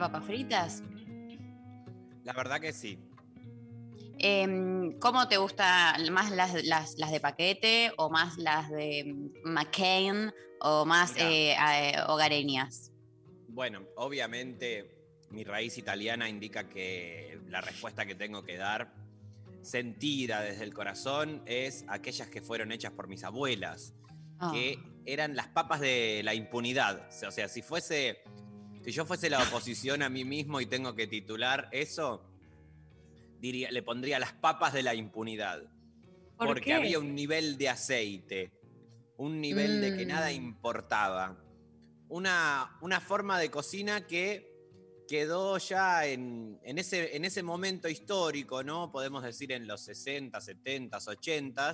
papas 0.00 0.24
fritas? 0.24 0.82
La 2.24 2.32
verdad 2.32 2.60
que 2.60 2.72
sí. 2.72 2.98
Em, 4.18 4.98
¿Cómo 4.98 5.28
te 5.28 5.36
gusta 5.38 5.96
más 6.10 6.30
las, 6.30 6.52
las- 6.64 6.98
las 6.98 7.10
de 7.10 7.20
paquete 7.20 7.92
o 7.96 8.10
más 8.10 8.36
las 8.36 8.70
de 8.70 9.04
mm, 9.04 9.48
McCain 9.50 10.32
o 10.60 10.84
más 10.84 11.14
eh, 11.16 11.52
eh, 11.52 11.92
hogareñas? 12.06 12.92
Bueno, 13.48 13.82
obviamente 13.96 14.98
mi 15.30 15.44
raíz 15.44 15.78
italiana 15.78 16.28
indica 16.28 16.68
que 16.68 17.40
la 17.48 17.60
respuesta 17.60 18.04
que 18.04 18.14
tengo 18.14 18.42
que 18.44 18.56
dar, 18.56 18.92
sentida 19.62 20.40
desde 20.42 20.64
el 20.64 20.74
corazón, 20.74 21.42
es 21.46 21.84
aquellas 21.88 22.28
que 22.28 22.40
fueron 22.42 22.72
hechas 22.72 22.92
por 22.92 23.08
mis 23.08 23.24
abuelas, 23.24 23.94
Oh. 24.42 24.52
que 24.52 24.78
eran 25.04 25.36
las 25.36 25.48
papas 25.48 25.80
de 25.80 26.22
la 26.24 26.32
impunidad. 26.32 27.06
O 27.26 27.30
sea, 27.30 27.46
si 27.46 27.60
fuese, 27.60 28.22
si 28.82 28.92
yo 28.92 29.04
fuese 29.04 29.28
la 29.30 29.42
oposición 29.42 30.02
a 30.02 30.08
mí 30.08 30.24
mismo 30.24 30.60
y 30.60 30.66
tengo 30.66 30.94
que 30.94 31.06
titular 31.06 31.68
eso, 31.72 32.24
diría, 33.38 33.70
le 33.70 33.82
pondría 33.82 34.18
las 34.18 34.32
papas 34.32 34.72
de 34.72 34.82
la 34.82 34.94
impunidad. 34.94 35.62
¿Por 36.36 36.48
porque 36.48 36.62
qué? 36.62 36.74
había 36.74 36.98
un 36.98 37.14
nivel 37.14 37.58
de 37.58 37.68
aceite, 37.68 38.52
un 39.18 39.40
nivel 39.40 39.80
de 39.80 39.96
que 39.96 40.06
nada 40.06 40.28
Mm. 40.30 40.34
importaba. 40.34 41.36
Una, 42.08 42.78
una 42.80 43.00
forma 43.00 43.38
de 43.38 43.50
cocina 43.50 44.06
que 44.06 44.50
quedó 45.06 45.58
ya 45.58 46.06
en, 46.06 46.58
en 46.62 46.78
ese, 46.78 47.16
en 47.16 47.24
ese 47.24 47.42
momento 47.42 47.88
histórico, 47.88 48.62
¿no? 48.62 48.90
Podemos 48.90 49.22
decir 49.22 49.52
en 49.52 49.66
los 49.66 49.82
60, 49.82 50.40
70, 50.40 50.98
80. 50.98 51.72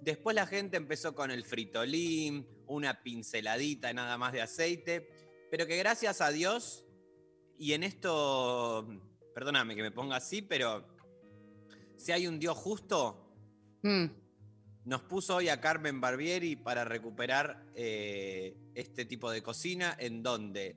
Después 0.00 0.34
la 0.34 0.46
gente 0.46 0.76
empezó 0.76 1.14
con 1.14 1.30
el 1.30 1.44
fritolín, 1.44 2.46
una 2.66 3.02
pinceladita 3.02 3.92
nada 3.92 4.16
más 4.18 4.32
de 4.32 4.42
aceite, 4.42 5.08
pero 5.54 5.68
que 5.68 5.76
gracias 5.76 6.20
a 6.20 6.32
Dios, 6.32 6.84
y 7.56 7.74
en 7.74 7.84
esto, 7.84 8.88
perdóname 9.32 9.76
que 9.76 9.82
me 9.82 9.92
ponga 9.92 10.16
así, 10.16 10.42
pero 10.42 10.84
si 11.96 12.10
hay 12.10 12.26
un 12.26 12.40
Dios 12.40 12.58
justo, 12.58 13.24
Mm, 13.84 14.06
nos 14.86 15.02
puso 15.02 15.36
hoy 15.36 15.50
a 15.50 15.60
Carmen 15.60 16.00
Barbieri 16.00 16.56
para 16.56 16.86
recuperar 16.86 17.66
eh, 17.74 18.56
este 18.74 19.04
tipo 19.04 19.30
de 19.30 19.42
cocina 19.42 19.94
en 19.98 20.22
donde 20.22 20.76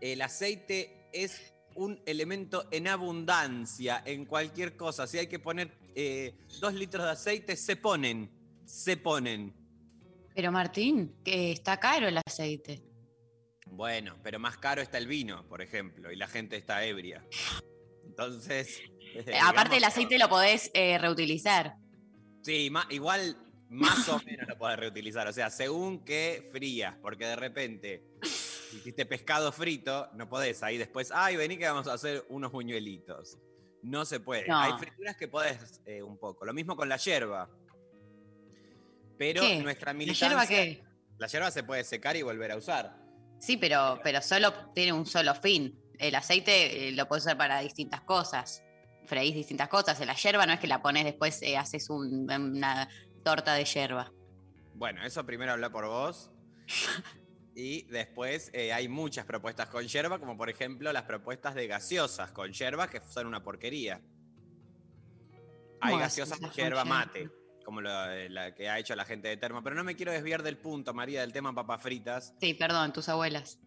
el 0.00 0.22
aceite 0.22 1.10
es 1.12 1.52
un 1.74 2.00
elemento 2.06 2.68
en 2.70 2.86
abundancia 2.86 4.04
en 4.06 4.24
cualquier 4.24 4.76
cosa. 4.76 5.08
Si 5.08 5.18
hay 5.18 5.26
que 5.26 5.40
poner 5.40 5.76
eh, 5.96 6.36
dos 6.60 6.74
litros 6.74 7.04
de 7.04 7.10
aceite, 7.10 7.56
se 7.56 7.74
ponen, 7.74 8.30
se 8.64 8.96
ponen. 8.96 9.52
Pero 10.32 10.52
Martín, 10.52 11.16
que 11.24 11.50
está 11.50 11.80
caro 11.80 12.06
el 12.06 12.18
aceite. 12.24 12.87
Bueno, 13.70 14.18
pero 14.22 14.38
más 14.38 14.56
caro 14.58 14.82
está 14.82 14.98
el 14.98 15.06
vino, 15.06 15.46
por 15.48 15.62
ejemplo, 15.62 16.10
y 16.10 16.16
la 16.16 16.26
gente 16.26 16.56
está 16.56 16.84
ebria. 16.84 17.24
Entonces... 18.04 18.80
Eh, 19.14 19.38
Aparte 19.42 19.78
el 19.78 19.84
aceite 19.84 20.18
lo 20.18 20.28
podés 20.28 20.70
eh, 20.74 20.98
reutilizar. 20.98 21.76
Sí, 22.42 22.70
igual 22.90 23.36
más 23.70 24.08
o 24.08 24.20
menos 24.24 24.46
lo 24.48 24.58
podés 24.58 24.78
reutilizar. 24.78 25.26
O 25.28 25.32
sea, 25.32 25.50
según 25.50 26.04
que 26.04 26.48
frías, 26.52 26.94
porque 27.00 27.26
de 27.26 27.36
repente 27.36 28.04
hiciste 28.76 29.06
pescado 29.06 29.52
frito, 29.52 30.10
no 30.14 30.28
podés 30.28 30.62
ahí 30.62 30.78
después, 30.78 31.10
ay, 31.14 31.36
vení 31.36 31.56
que 31.56 31.66
vamos 31.66 31.88
a 31.88 31.94
hacer 31.94 32.24
unos 32.28 32.52
buñuelitos. 32.52 33.38
No 33.82 34.04
se 34.04 34.20
puede. 34.20 34.46
No. 34.48 34.58
Hay 34.58 34.72
frituras 34.78 35.16
que 35.16 35.28
podés 35.28 35.80
eh, 35.86 36.02
un 36.02 36.18
poco. 36.18 36.44
Lo 36.44 36.52
mismo 36.52 36.76
con 36.76 36.88
la 36.88 36.96
yerba. 36.96 37.48
Pero 39.16 39.40
¿Qué? 39.40 39.62
nuestra 39.62 39.92
¿La 39.92 39.98
militancia... 39.98 40.28
yerba 40.28 40.46
qué? 40.46 40.84
La 41.18 41.26
yerba 41.26 41.50
se 41.50 41.62
puede 41.62 41.84
secar 41.84 42.16
y 42.16 42.22
volver 42.22 42.52
a 42.52 42.56
usar. 42.56 43.07
Sí, 43.38 43.56
pero, 43.56 43.98
pero 44.02 44.20
solo 44.20 44.52
tiene 44.74 44.92
un 44.92 45.06
solo 45.06 45.34
fin. 45.34 45.78
El 45.98 46.14
aceite 46.14 46.88
eh, 46.88 46.92
lo 46.92 47.06
puedes 47.08 47.24
usar 47.24 47.36
para 47.38 47.60
distintas 47.60 48.00
cosas. 48.02 48.62
Freís 49.06 49.34
distintas 49.34 49.68
cosas. 49.68 49.98
La 50.04 50.14
yerba 50.14 50.44
no 50.46 50.52
es 50.52 50.60
que 50.60 50.66
la 50.66 50.82
pones 50.82 51.04
después, 51.04 51.40
eh, 51.42 51.56
haces 51.56 51.88
un- 51.90 52.30
una 52.30 52.88
torta 53.24 53.54
de 53.54 53.64
yerba. 53.64 54.12
Bueno, 54.74 55.04
eso 55.04 55.24
primero 55.24 55.52
habla 55.52 55.70
por 55.70 55.86
vos. 55.86 56.30
Y 57.60 57.82
después 57.90 58.50
eh, 58.52 58.72
hay 58.72 58.86
muchas 58.86 59.26
propuestas 59.26 59.68
con 59.68 59.84
yerba, 59.84 60.20
como 60.20 60.36
por 60.36 60.48
ejemplo 60.48 60.92
las 60.92 61.02
propuestas 61.02 61.56
de 61.56 61.66
gaseosas 61.66 62.30
con 62.30 62.52
yerba, 62.52 62.88
que 62.88 63.00
son 63.00 63.26
una 63.26 63.42
porquería. 63.42 64.00
Hay 65.80 65.90
¿Cómo 65.90 65.98
gaseosas 65.98 66.38
con 66.38 66.52
yerba? 66.52 66.84
mate, 66.84 67.28
como 67.68 67.82
lo- 67.82 68.10
eh, 68.10 68.30
la 68.30 68.54
que 68.54 68.66
ha 68.70 68.78
hecho 68.78 68.96
la 68.96 69.04
gente 69.04 69.28
de 69.28 69.36
Termo. 69.36 69.62
Pero 69.62 69.76
no 69.76 69.84
me 69.84 69.94
quiero 69.94 70.10
desviar 70.10 70.42
del 70.42 70.56
punto, 70.56 70.94
María, 70.94 71.20
del 71.20 71.34
tema 71.34 71.54
papas 71.54 71.82
fritas. 71.82 72.32
Sí, 72.40 72.54
perdón, 72.54 72.94
tus 72.94 73.10
abuelas. 73.10 73.58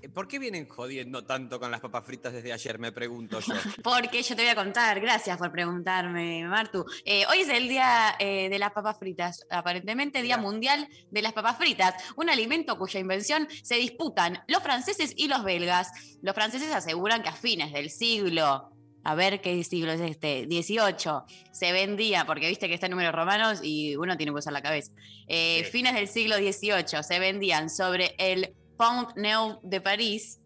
Eh, 0.00 0.08
¿Por 0.08 0.26
qué 0.28 0.38
vienen 0.38 0.66
jodiendo 0.66 1.26
tanto 1.26 1.60
con 1.60 1.70
las 1.70 1.80
papas 1.82 2.06
fritas 2.06 2.32
desde 2.32 2.54
ayer? 2.54 2.78
Me 2.78 2.90
pregunto 2.90 3.40
yo. 3.40 3.52
Porque 3.84 4.22
yo 4.22 4.34
te 4.34 4.40
voy 4.40 4.50
a 4.50 4.54
contar, 4.54 4.98
gracias 4.98 5.36
por 5.36 5.52
preguntarme, 5.52 6.42
Martu. 6.48 6.86
Eh, 7.04 7.26
hoy 7.30 7.40
es 7.40 7.50
el 7.50 7.68
día 7.68 8.14
eh, 8.18 8.48
de 8.48 8.58
las 8.58 8.72
papas 8.72 8.98
fritas, 8.98 9.46
aparentemente 9.50 10.22
Día. 10.22 10.38
Mundial 10.38 10.88
de 11.10 11.20
las 11.20 11.34
Papas 11.34 11.58
Fritas, 11.58 11.94
un 12.16 12.30
alimento 12.30 12.78
cuya 12.78 12.98
invención 12.98 13.46
se 13.62 13.74
disputan 13.74 14.42
los 14.48 14.62
franceses 14.62 15.12
y 15.18 15.28
los 15.28 15.44
belgas. 15.44 15.90
Los 16.22 16.34
franceses 16.34 16.72
aseguran 16.72 17.22
que 17.22 17.28
a 17.28 17.32
fines 17.34 17.74
del 17.74 17.90
siglo, 17.90 18.70
a 19.04 19.14
ver 19.14 19.40
qué 19.40 19.62
siglo 19.64 19.92
es 19.92 20.00
este, 20.00 20.46
18, 20.46 21.24
se 21.52 21.72
vendía, 21.72 22.24
porque 22.24 22.48
viste 22.48 22.68
que 22.68 22.74
está 22.74 22.86
en 22.86 22.92
números 22.92 23.14
romanos 23.14 23.60
y 23.62 23.96
uno 23.96 24.16
tiene 24.16 24.32
que 24.32 24.38
usar 24.38 24.52
la 24.52 24.62
cabeza. 24.62 24.92
Eh, 25.28 25.62
Sí. 25.64 25.70
Fines 25.70 25.94
del 25.94 26.08
siglo 26.08 26.36
XVIII 26.36 27.02
se 27.02 27.18
vendían 27.18 27.70
sobre 27.70 28.14
el 28.18 28.54
Pont 28.76 29.16
Neuf 29.16 29.58
de 29.62 29.80
París, 29.80 30.40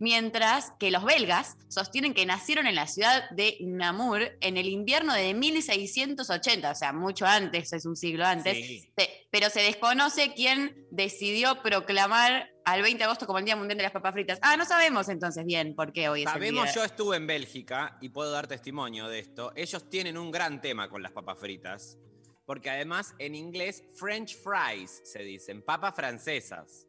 mientras 0.00 0.72
que 0.78 0.90
los 0.90 1.04
belgas 1.04 1.56
sostienen 1.68 2.14
que 2.14 2.24
nacieron 2.24 2.66
en 2.66 2.74
la 2.74 2.86
ciudad 2.86 3.28
de 3.30 3.56
Namur 3.60 4.36
en 4.40 4.56
el 4.56 4.68
invierno 4.68 5.12
de 5.12 5.34
1680, 5.34 6.70
o 6.70 6.74
sea, 6.74 6.92
mucho 6.92 7.26
antes, 7.26 7.72
es 7.72 7.84
un 7.84 7.96
siglo 7.96 8.24
antes, 8.24 8.56
Sí. 8.56 8.88
Pero 9.30 9.50
se 9.50 9.60
desconoce 9.60 10.32
quién 10.34 10.86
decidió 10.90 11.62
proclamar 11.62 12.48
al 12.72 12.82
20 12.82 12.98
de 12.98 13.04
agosto 13.04 13.26
como 13.26 13.38
el 13.38 13.44
Día 13.44 13.56
Mundial 13.56 13.78
de 13.78 13.82
las 13.84 13.92
Papas 13.92 14.12
Fritas. 14.12 14.38
Ah, 14.42 14.56
no 14.56 14.64
sabemos 14.64 15.08
entonces 15.08 15.44
bien 15.44 15.74
por 15.74 15.92
qué 15.92 16.08
hoy 16.08 16.20
es 16.22 16.26
el 16.26 16.32
Sabemos, 16.32 16.64
día. 16.64 16.74
yo 16.74 16.84
estuve 16.84 17.16
en 17.16 17.26
Bélgica 17.26 17.96
y 18.00 18.10
puedo 18.10 18.30
dar 18.30 18.46
testimonio 18.46 19.08
de 19.08 19.20
esto. 19.20 19.52
Ellos 19.56 19.88
tienen 19.88 20.18
un 20.18 20.30
gran 20.30 20.60
tema 20.60 20.88
con 20.88 21.02
las 21.02 21.12
papas 21.12 21.38
fritas. 21.38 21.98
Porque 22.44 22.70
además 22.70 23.14
en 23.18 23.34
inglés 23.34 23.84
French 23.94 24.36
fries 24.36 25.02
se 25.04 25.22
dicen, 25.22 25.62
papas 25.62 25.94
francesas. 25.94 26.86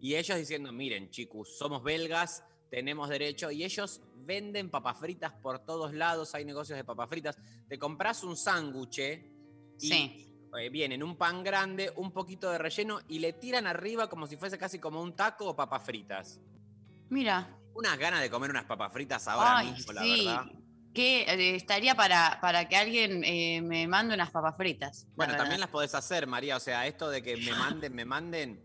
Y 0.00 0.14
ellos 0.16 0.36
diciendo, 0.36 0.72
miren 0.72 1.10
chicos, 1.10 1.56
somos 1.58 1.82
belgas, 1.82 2.42
tenemos 2.70 3.08
derecho. 3.08 3.50
Y 3.50 3.64
ellos 3.64 4.00
venden 4.16 4.70
papas 4.70 4.98
fritas 4.98 5.32
por 5.42 5.64
todos 5.64 5.92
lados, 5.92 6.34
hay 6.34 6.44
negocios 6.44 6.76
de 6.76 6.84
papas 6.84 7.08
fritas. 7.08 7.36
Te 7.68 7.78
compras 7.78 8.24
un 8.24 8.36
sándwich 8.36 8.98
y 9.78 9.88
Sí. 9.88 10.29
Eh, 10.58 10.68
viene 10.70 10.94
en 10.96 11.02
un 11.02 11.16
pan 11.16 11.42
grande, 11.42 11.92
un 11.96 12.12
poquito 12.12 12.50
de 12.50 12.58
relleno 12.58 13.00
y 13.08 13.18
le 13.18 13.32
tiran 13.32 13.66
arriba 13.66 14.08
como 14.08 14.26
si 14.26 14.36
fuese 14.36 14.58
casi 14.58 14.78
como 14.78 15.00
un 15.02 15.14
taco 15.14 15.46
o 15.48 15.56
papas 15.56 15.82
fritas. 15.84 16.40
Mira, 17.08 17.56
Unas 17.74 17.98
ganas 17.98 18.20
de 18.20 18.30
comer 18.30 18.50
unas 18.50 18.64
papas 18.64 18.92
fritas 18.92 19.26
ahora 19.28 19.58
Ay, 19.58 19.70
mismo, 19.72 19.92
la 19.92 20.02
sí. 20.02 20.24
verdad. 20.26 20.44
que 20.94 21.22
eh, 21.22 21.54
estaría 21.56 21.94
para, 21.94 22.38
para 22.40 22.68
que 22.68 22.76
alguien 22.76 23.22
eh, 23.24 23.60
me 23.62 23.86
mande 23.86 24.14
unas 24.14 24.30
papas 24.30 24.56
fritas. 24.56 25.06
Bueno, 25.14 25.36
también 25.36 25.60
las 25.60 25.70
podés 25.70 25.94
hacer, 25.94 26.26
María. 26.26 26.56
O 26.56 26.60
sea, 26.60 26.86
esto 26.86 27.08
de 27.10 27.22
que 27.22 27.36
me 27.36 27.52
manden, 27.52 27.94
me 27.94 28.04
manden, 28.04 28.60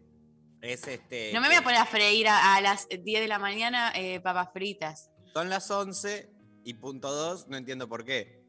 es 0.61 0.87
este. 0.87 1.31
No 1.33 1.41
me 1.41 1.47
voy 1.47 1.57
a 1.57 1.61
poner 1.63 1.79
a 1.79 1.85
freír 1.85 2.27
a, 2.27 2.55
a 2.55 2.61
las 2.61 2.87
10 2.89 3.21
de 3.21 3.27
la 3.27 3.37
mañana 3.39 3.91
eh, 3.95 4.19
papas 4.21 4.49
fritas. 4.53 5.11
Son 5.33 5.49
las 5.49 5.69
11 5.69 6.31
y 6.63 6.73
punto 6.75 7.11
2, 7.11 7.47
no 7.49 7.57
entiendo 7.57 7.87
por 7.87 8.03
qué. 8.05 8.43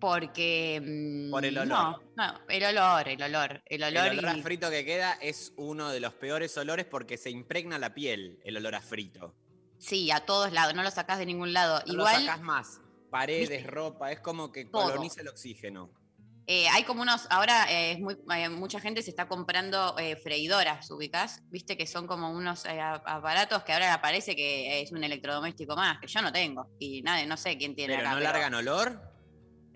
Porque. 0.00 0.80
mm, 0.84 1.30
Por 1.30 1.44
el 1.44 1.58
olor. 1.58 1.68
No, 1.68 2.02
no, 2.16 2.40
el 2.48 2.64
olor, 2.64 3.08
el 3.08 3.22
olor. 3.22 3.62
El 3.66 3.82
olor, 3.82 4.06
El 4.08 4.18
olor 4.20 4.36
y- 4.36 4.40
a 4.40 4.42
frito 4.42 4.70
que 4.70 4.84
queda 4.84 5.14
es 5.20 5.52
uno 5.56 5.90
de 5.90 6.00
los 6.00 6.14
peores 6.14 6.56
olores 6.56 6.86
porque 6.86 7.16
se 7.16 7.30
impregna 7.30 7.78
la 7.78 7.94
piel, 7.94 8.38
el 8.44 8.56
olor 8.56 8.74
a 8.76 8.80
frito. 8.80 9.34
Sí, 9.78 10.10
a 10.10 10.20
todos 10.20 10.52
lados, 10.52 10.74
no 10.74 10.82
lo 10.82 10.90
sacás 10.90 11.18
de 11.18 11.26
ningún 11.26 11.52
lado. 11.52 11.80
No 11.86 11.92
Igual. 11.92 12.14
lo 12.14 12.20
sacás 12.26 12.40
más. 12.42 12.80
Paredes, 13.10 13.48
¿Viste? 13.48 13.66
ropa, 13.66 14.12
es 14.12 14.20
como 14.20 14.52
que 14.52 14.64
Todo. 14.66 14.84
coloniza 14.84 15.20
el 15.22 15.28
oxígeno. 15.28 15.90
Eh, 16.50 16.66
hay 16.70 16.82
como 16.84 17.02
unos, 17.02 17.26
ahora 17.30 17.70
eh, 17.70 17.92
es 17.92 18.00
muy, 18.00 18.16
eh, 18.34 18.48
mucha 18.48 18.80
gente 18.80 19.02
se 19.02 19.10
está 19.10 19.28
comprando 19.28 19.94
freidoras, 20.22 20.90
ubicás, 20.90 21.42
viste 21.50 21.76
que 21.76 21.86
son 21.86 22.06
como 22.06 22.30
unos 22.32 22.64
aparatos 22.66 23.62
que 23.64 23.72
ahora 23.74 23.92
aparece 23.92 24.34
que 24.34 24.80
es 24.80 24.90
un 24.92 25.04
electrodoméstico 25.04 25.76
más, 25.76 25.98
que 26.00 26.06
yo 26.06 26.22
no 26.22 26.32
tengo 26.32 26.70
y 26.78 27.02
nadie, 27.02 27.26
no 27.26 27.36
sé 27.36 27.58
quién 27.58 27.74
tiene 27.76 27.96
Pero 27.96 28.08
acá. 28.08 28.14
no 28.16 28.22
largan 28.22 28.54
olor. 28.54 28.98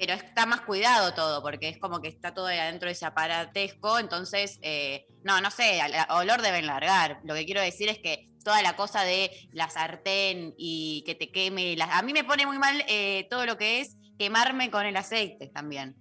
Pero 0.02 0.14
está 0.14 0.46
más 0.46 0.62
cuidado 0.62 1.14
todo, 1.14 1.40
porque 1.42 1.68
es 1.68 1.78
como 1.78 2.00
que 2.00 2.08
está 2.08 2.34
todo 2.34 2.46
adentro 2.46 2.88
de 2.88 2.92
ese 2.92 3.06
aparatesco, 3.06 4.00
entonces, 4.00 4.58
eh, 4.60 5.06
no, 5.22 5.40
no 5.40 5.48
sé, 5.52 5.80
al 5.80 5.92
olor 6.10 6.42
deben 6.42 6.66
largar. 6.66 7.20
Lo 7.22 7.34
que 7.34 7.44
quiero 7.44 7.60
decir 7.60 7.88
es 7.88 8.00
que 8.00 8.28
toda 8.42 8.62
la 8.62 8.74
cosa 8.74 9.04
de 9.04 9.30
la 9.52 9.70
sartén 9.70 10.54
y 10.58 11.04
que 11.06 11.14
te 11.14 11.30
queme, 11.30 11.76
a 11.80 12.02
mí 12.02 12.12
me 12.12 12.24
pone 12.24 12.46
muy 12.46 12.58
mal 12.58 12.84
eh, 12.88 13.28
todo 13.30 13.46
lo 13.46 13.56
que 13.56 13.80
es 13.80 13.96
quemarme 14.18 14.72
con 14.72 14.86
el 14.86 14.96
aceite 14.96 15.52
también. 15.54 15.94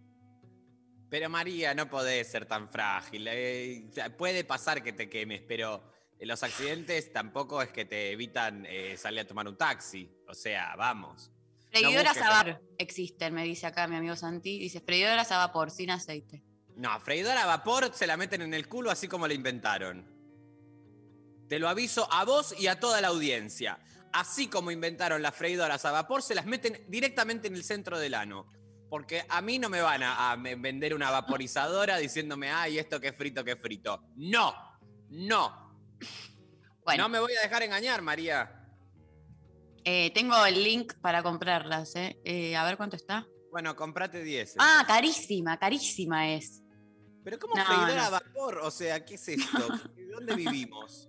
Pero 1.12 1.30
María, 1.30 1.76
no 1.76 1.88
podés 1.88 2.28
ser 2.28 2.48
tan 2.48 2.72
frágil. 2.72 3.28
eh, 3.30 3.88
puede 4.18 4.44
pasar 4.46 4.82
que 4.82 4.94
te 4.94 5.12
quemes, 5.12 5.44
pero 5.48 5.94
los 6.20 6.42
accidentes 6.42 7.14
tampoco 7.14 7.62
es 7.62 7.70
que 7.70 7.86
te 7.86 8.14
evitan 8.14 8.66
salir 8.98 9.20
a 9.20 9.28
tomar 9.28 9.48
un 9.48 9.60
taxi. 9.60 10.12
O 10.28 10.34
sea, 10.34 10.74
vamos. 10.76 11.32
Freidoras 11.72 12.18
a 12.18 12.30
vapor 12.30 12.62
existen, 12.78 13.34
me 13.34 13.44
dice 13.44 13.66
acá 13.66 13.88
mi 13.88 13.96
amigo 13.96 14.16
Santi. 14.16 14.60
Dice 14.60 14.82
freidoras 14.82 15.32
a 15.32 15.38
vapor, 15.38 15.72
sin 15.72 15.90
aceite. 15.92 16.44
No, 16.76 17.00
freidora 17.00 17.44
a 17.44 17.46
vapor 17.46 17.92
se 17.94 18.08
la 18.08 18.18
meten 18.18 18.42
en 18.42 18.54
el 18.54 18.68
culo 18.68 18.92
así 18.92 19.08
como 19.08 19.28
la 19.28 19.34
inventaron. 19.34 20.06
Te 21.48 21.60
lo 21.60 21.70
aviso 21.70 22.12
a 22.12 22.26
vos 22.26 22.56
y 22.58 22.68
a 22.68 22.80
toda 22.80 23.02
la 23.02 23.10
audiencia. 23.10 23.80
Así 24.14 24.48
como 24.48 24.72
inventaron 24.72 25.22
las 25.22 25.36
freidoras 25.36 25.86
a 25.86 25.92
vapor, 25.92 26.22
se 26.22 26.36
las 26.36 26.46
meten 26.46 26.86
directamente 26.88 27.48
en 27.48 27.56
el 27.56 27.64
centro 27.64 28.00
del 28.00 28.14
ano. 28.14 28.48
Porque 28.90 29.24
a 29.30 29.42
mí 29.42 29.58
no 29.58 29.70
me 29.70 29.80
van 29.80 30.04
a, 30.04 30.36
vender 30.36 30.94
una 30.94 31.12
vaporizadora 31.12 31.98
diciéndome, 31.98 32.52
ay, 32.52 32.78
esto 32.78 33.00
que 33.00 33.10
es 33.10 33.16
frito, 33.16 33.44
que 33.44 33.52
es 33.52 33.62
frito. 33.62 34.04
No, 34.18 34.54
no. 35.10 35.78
Bueno, 36.84 37.04
No 37.04 37.10
me 37.10 37.20
voy 37.20 37.34
a 37.36 37.42
dejar 37.42 37.64
engañar, 37.64 38.02
María. 38.02 38.61
Eh, 39.84 40.12
tengo 40.14 40.46
el 40.46 40.64
link 40.64 40.94
para 41.02 41.24
comprarlas. 41.24 41.96
eh. 41.96 42.20
Eh, 42.24 42.56
a 42.56 42.64
ver 42.66 42.78
cuánto 42.78 42.96
está. 42.96 43.28
Bueno, 43.52 43.76
comprate 43.76 44.24
10. 44.24 44.56
Ah, 44.60 44.84
carísima, 44.88 45.58
carísima 45.58 46.32
es. 46.34 46.62
Pero 47.24 47.38
¿cómo 47.38 47.56
no, 47.56 47.66
freidora 47.66 47.96
no. 47.96 48.02
a 48.04 48.10
vapor? 48.10 48.60
O 48.64 48.72
sea, 48.72 49.04
¿qué 49.06 49.16
es 49.16 49.28
esto? 49.28 49.68
¿Dónde 50.12 50.36
vivimos? 50.36 51.08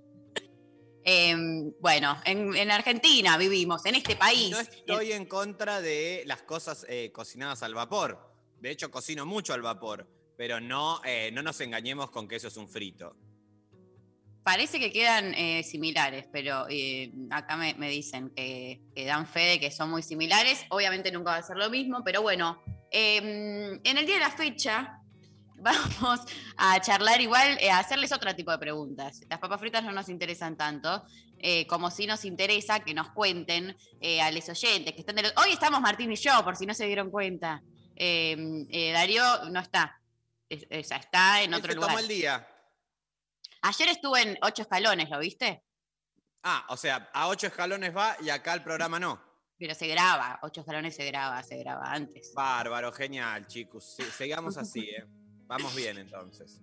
Eh, 1.04 1.34
bueno, 1.80 2.16
en, 2.24 2.54
en 2.54 2.70
Argentina 2.70 3.36
vivimos, 3.36 3.84
en 3.86 3.96
este 3.96 4.14
país. 4.16 4.50
No 4.50 4.60
estoy 4.60 5.12
en 5.12 5.26
contra 5.26 5.80
de 5.80 6.22
las 6.26 6.42
cosas 6.42 6.86
eh, 6.88 7.10
cocinadas 7.12 7.62
al 7.62 7.74
vapor. 7.74 8.32
De 8.60 8.70
hecho, 8.70 8.90
cocino 8.90 9.26
mucho 9.26 9.52
al 9.54 9.62
vapor. 9.62 10.08
Pero 10.36 10.60
no, 10.60 11.00
eh, 11.04 11.30
no 11.32 11.42
nos 11.42 11.60
engañemos 11.60 12.10
con 12.10 12.26
que 12.28 12.36
eso 12.36 12.48
es 12.48 12.56
un 12.56 12.68
frito. 12.68 13.16
Parece 14.44 14.80
que 14.80 14.92
quedan 14.92 15.34
eh, 15.34 15.62
similares, 15.62 16.26
pero 16.32 16.66
eh, 16.68 17.12
acá 17.30 17.56
me, 17.56 17.74
me 17.74 17.88
dicen 17.88 18.30
que, 18.34 18.80
que 18.94 19.04
dan 19.04 19.26
fe 19.26 19.40
de 19.40 19.60
que 19.60 19.70
son 19.70 19.90
muy 19.90 20.02
similares. 20.02 20.64
Obviamente 20.70 21.12
nunca 21.12 21.30
va 21.30 21.36
a 21.36 21.42
ser 21.42 21.56
lo 21.56 21.70
mismo, 21.70 22.02
pero 22.04 22.22
bueno, 22.22 22.60
eh, 22.90 23.78
en 23.84 23.98
el 23.98 24.04
día 24.04 24.16
de 24.16 24.20
la 24.20 24.30
fecha 24.32 24.98
vamos 25.56 26.20
a 26.56 26.80
charlar 26.80 27.20
igual, 27.20 27.56
eh, 27.60 27.70
a 27.70 27.78
hacerles 27.78 28.10
otro 28.10 28.34
tipo 28.34 28.50
de 28.50 28.58
preguntas. 28.58 29.20
Las 29.30 29.38
papas 29.38 29.60
fritas 29.60 29.84
no 29.84 29.92
nos 29.92 30.08
interesan 30.08 30.56
tanto, 30.56 31.04
como 31.68 31.90
si 31.90 32.06
nos 32.06 32.24
interesa 32.24 32.80
que 32.80 32.94
nos 32.94 33.10
cuenten 33.10 33.76
a 34.22 34.30
los 34.30 34.48
oyentes 34.48 34.92
que 34.94 35.00
están 35.00 35.16
del- 35.16 35.32
Hoy 35.36 35.50
estamos 35.52 35.80
Martín 35.80 36.10
y 36.12 36.16
yo, 36.16 36.42
por 36.44 36.56
si 36.56 36.66
no 36.66 36.74
se 36.74 36.86
dieron 36.86 37.10
cuenta. 37.10 37.62
Eh, 37.96 38.90
Darío 38.92 39.22
no 39.50 39.60
está, 39.60 40.00
Es- 40.48 40.66
sea, 40.88 40.96
está 40.98 41.42
en 41.42 41.54
otro 41.54 41.70
se 41.70 41.74
lugar. 41.76 41.90
tomó 41.90 42.00
el 42.00 42.08
día. 42.08 42.46
Ayer 43.62 43.88
estuve 43.90 44.22
en 44.22 44.38
ocho 44.42 44.62
escalones, 44.62 45.08
¿lo 45.08 45.20
viste? 45.20 45.64
Ah, 46.42 46.66
o 46.68 46.76
sea, 46.76 47.08
a 47.14 47.28
ocho 47.28 47.46
escalones 47.46 47.96
va 47.96 48.16
y 48.20 48.28
acá 48.28 48.54
el 48.54 48.62
programa 48.62 48.98
no. 48.98 49.22
Pero 49.56 49.74
se 49.76 49.86
graba, 49.86 50.40
ocho 50.42 50.62
escalones 50.62 50.96
se 50.96 51.06
graba, 51.06 51.40
se 51.44 51.56
graba 51.58 51.84
antes. 51.92 52.32
Bárbaro, 52.34 52.92
genial, 52.92 53.46
chicos. 53.46 53.94
Sí, 53.96 54.02
sigamos 54.02 54.56
así, 54.56 54.80
¿eh? 54.80 55.04
Vamos 55.46 55.74
bien 55.76 55.98
entonces. 55.98 56.60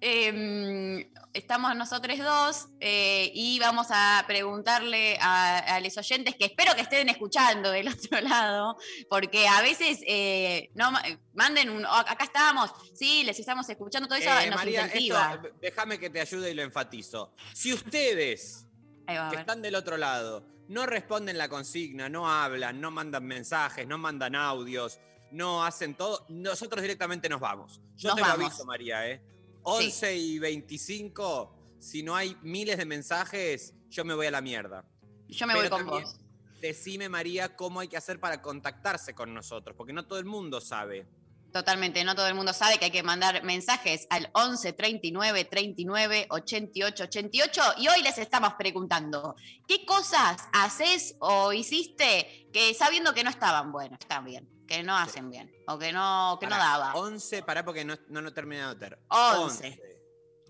Eh, 0.00 1.10
estamos 1.32 1.74
nosotros 1.76 2.18
dos 2.18 2.68
eh, 2.80 3.30
y 3.34 3.58
vamos 3.58 3.88
a 3.90 4.24
preguntarle 4.26 5.18
a, 5.20 5.58
a 5.76 5.80
los 5.80 5.96
oyentes 5.98 6.34
que 6.36 6.46
espero 6.46 6.74
que 6.74 6.82
estén 6.82 7.08
escuchando 7.08 7.70
del 7.70 7.88
otro 8.06 8.20
lado, 8.20 8.76
porque 9.10 9.46
a 9.48 9.60
veces 9.62 9.98
eh, 10.06 10.70
no 10.74 10.90
ma- 10.92 11.02
manden 11.34 11.70
un, 11.70 11.84
"Oh, 11.84 11.88
acá 11.94 12.24
estamos, 12.24 12.70
sí, 12.94 13.22
les 13.24 13.38
estamos 13.38 13.68
escuchando, 13.68 14.08
todo 14.08 14.18
eso 14.18 14.30
Eh, 14.38 14.46
nos 14.50 14.56
María, 14.56 14.84
incentiva. 14.86 15.42
déjame 15.60 15.98
que 15.98 16.10
te 16.10 16.20
ayude 16.20 16.50
y 16.50 16.54
lo 16.54 16.62
enfatizo. 16.62 17.34
Si 17.52 17.72
ustedes 17.72 18.66
que 19.06 19.36
están 19.36 19.62
del 19.62 19.74
otro 19.74 19.96
lado 19.96 20.44
no 20.68 20.84
responden 20.86 21.38
la 21.38 21.48
consigna, 21.48 22.08
no 22.10 22.30
hablan, 22.30 22.78
no 22.80 22.90
mandan 22.90 23.24
mensajes, 23.24 23.86
no 23.86 23.96
mandan 23.96 24.34
audios, 24.34 25.00
no 25.32 25.64
hacen 25.64 25.94
todo, 25.94 26.26
nosotros 26.28 26.82
directamente 26.82 27.28
nos 27.28 27.40
vamos. 27.40 27.80
Yo 27.96 28.08
Nos 28.10 28.16
te 28.16 28.22
vamos. 28.22 28.38
lo 28.38 28.44
aviso, 28.46 28.64
María, 28.66 29.08
¿eh? 29.08 29.22
11 29.62 30.16
y 30.16 30.38
25, 30.38 31.54
si 31.78 32.02
no 32.02 32.16
hay 32.16 32.36
miles 32.42 32.76
de 32.78 32.84
mensajes, 32.84 33.74
yo 33.88 34.04
me 34.04 34.14
voy 34.14 34.26
a 34.26 34.30
la 34.30 34.40
mierda. 34.40 34.84
Yo 35.28 35.46
me 35.46 35.54
voy 35.54 35.68
con 35.68 35.86
vos. 35.86 36.16
Decime, 36.60 37.08
María, 37.08 37.54
cómo 37.54 37.80
hay 37.80 37.88
que 37.88 37.96
hacer 37.96 38.18
para 38.18 38.42
contactarse 38.42 39.14
con 39.14 39.32
nosotros, 39.32 39.76
porque 39.76 39.92
no 39.92 40.06
todo 40.06 40.18
el 40.18 40.24
mundo 40.24 40.60
sabe. 40.60 41.06
Totalmente, 41.52 42.04
no 42.04 42.14
todo 42.14 42.26
el 42.26 42.34
mundo 42.34 42.52
sabe 42.52 42.78
que 42.78 42.86
hay 42.86 42.90
que 42.90 43.02
mandar 43.02 43.42
mensajes 43.42 44.06
al 44.10 44.28
11 44.34 44.74
39 44.74 45.44
39 45.44 46.26
88 46.28 47.04
88 47.04 47.62
y 47.78 47.88
hoy 47.88 48.02
les 48.02 48.18
estamos 48.18 48.52
preguntando, 48.54 49.34
¿qué 49.66 49.86
cosas 49.86 50.42
haces 50.52 51.16
o 51.20 51.52
hiciste 51.54 52.48
que 52.52 52.74
sabiendo 52.74 53.14
que 53.14 53.24
no 53.24 53.30
estaban 53.30 53.72
buenas, 53.72 53.98
están 54.00 54.26
bien, 54.26 54.46
que 54.68 54.82
no 54.84 54.96
hacen 54.96 55.24
sí. 55.24 55.30
bien 55.30 55.52
o 55.66 55.78
que 55.78 55.92
no, 55.92 56.36
que 56.38 56.46
pará, 56.46 56.58
no 56.58 56.62
daba. 56.62 56.94
11, 56.94 57.42
pará 57.42 57.64
porque 57.64 57.84
no, 57.84 57.98
no, 58.08 58.22
no 58.22 58.32
terminé 58.32 58.58
de 58.58 58.62
anotar. 58.68 58.98
11. 59.08 59.66
11 59.66 59.98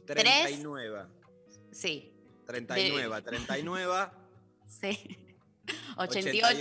39. 0.04 1.06
Sí. 1.72 2.12
39, 2.46 3.22
39. 3.22 4.10
Sí. 4.68 5.16
88. 5.96 6.60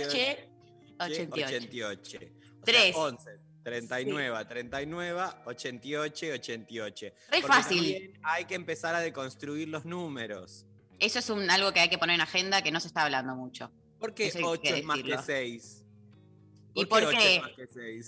88. 0.98 2.18
88. 2.18 2.18
3. 2.64 2.96
11. 2.96 3.38
39, 3.62 4.38
sí. 4.38 4.48
39, 4.48 5.22
88, 5.44 6.26
88. 6.32 7.06
Es 7.32 7.46
fácil. 7.46 8.18
Hay 8.22 8.46
que 8.46 8.54
empezar 8.54 8.94
a 8.94 9.00
deconstruir 9.00 9.68
los 9.68 9.84
números. 9.84 10.64
Eso 10.98 11.18
es 11.18 11.28
un, 11.28 11.50
algo 11.50 11.70
que 11.72 11.80
hay 11.80 11.90
que 11.90 11.98
poner 11.98 12.14
en 12.14 12.22
agenda 12.22 12.62
que 12.62 12.70
no 12.70 12.80
se 12.80 12.88
está 12.88 13.02
hablando 13.02 13.34
mucho. 13.34 13.70
Porque 13.98 14.32
8 14.42 14.74
es 14.74 14.84
más 14.84 15.02
que 15.02 15.18
6? 15.18 15.84
¿Y, 16.82 16.86
por 16.86 17.10
qué? 17.10 17.42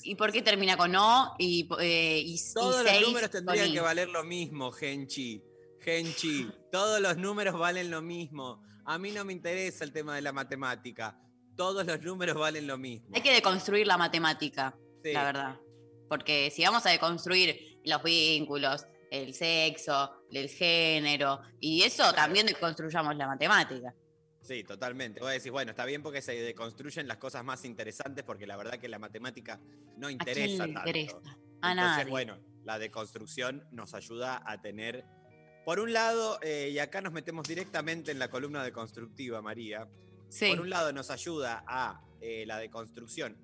¿Y 0.04 0.14
por 0.14 0.32
qué 0.32 0.42
termina 0.42 0.76
con 0.76 0.94
O? 0.94 1.34
Y, 1.38 1.68
eh, 1.80 2.24
Todos 2.54 2.82
y 2.82 2.84
los 2.84 3.08
números 3.08 3.30
tendrían 3.30 3.72
que 3.72 3.80
valer 3.80 4.08
lo 4.08 4.24
mismo, 4.24 4.70
Genchi. 4.70 5.42
Genchi, 5.80 6.48
todos 6.70 7.00
los 7.00 7.16
números 7.16 7.58
valen 7.58 7.90
lo 7.90 8.02
mismo. 8.02 8.62
A 8.84 8.98
mí 8.98 9.10
no 9.10 9.24
me 9.24 9.32
interesa 9.32 9.84
el 9.84 9.92
tema 9.92 10.14
de 10.14 10.22
la 10.22 10.32
matemática. 10.32 11.18
Todos 11.56 11.86
los 11.86 12.00
números 12.02 12.36
valen 12.36 12.66
lo 12.66 12.78
mismo. 12.78 13.08
Hay 13.14 13.22
que 13.22 13.32
deconstruir 13.32 13.86
la 13.86 13.96
matemática, 13.96 14.76
la 15.04 15.24
verdad. 15.24 15.60
Porque 16.08 16.50
si 16.50 16.64
vamos 16.64 16.84
a 16.86 16.90
deconstruir 16.90 17.80
los 17.84 18.02
vínculos, 18.02 18.86
el 19.10 19.34
sexo, 19.34 20.10
el 20.30 20.48
género, 20.48 21.40
y 21.60 21.82
eso 21.82 22.12
también 22.12 22.46
deconstruyamos 22.46 23.16
la 23.16 23.26
matemática. 23.26 23.94
Sí, 24.42 24.64
totalmente. 24.64 25.20
Vos 25.20 25.30
decís, 25.30 25.50
bueno, 25.50 25.70
está 25.70 25.84
bien 25.84 26.02
porque 26.02 26.22
se 26.22 26.32
deconstruyen 26.34 27.06
las 27.06 27.18
cosas 27.18 27.44
más 27.44 27.64
interesantes 27.64 28.24
porque 28.24 28.46
la 28.46 28.56
verdad 28.56 28.78
que 28.78 28.88
la 28.88 28.98
matemática 28.98 29.60
no 29.96 30.08
¿A 30.08 30.12
interesa 30.12 30.46
quién 30.46 30.52
le 30.52 30.58
tanto. 30.58 30.80
interesa? 30.80 31.16
A 31.62 31.72
Entonces, 31.72 31.76
nadie. 31.76 32.10
bueno, 32.10 32.38
la 32.64 32.78
deconstrucción 32.78 33.66
nos 33.70 33.94
ayuda 33.94 34.42
a 34.44 34.60
tener, 34.62 35.04
por 35.64 35.78
un 35.78 35.92
lado, 35.92 36.38
eh, 36.42 36.70
y 36.72 36.78
acá 36.78 37.00
nos 37.02 37.12
metemos 37.12 37.46
directamente 37.46 38.10
en 38.12 38.18
la 38.18 38.28
columna 38.28 38.64
deconstructiva, 38.64 39.42
María, 39.42 39.88
sí. 40.28 40.48
por 40.50 40.60
un 40.60 40.70
lado 40.70 40.92
nos 40.92 41.10
ayuda 41.10 41.62
a 41.66 42.02
eh, 42.20 42.44
la 42.46 42.58
deconstrucción 42.58 43.36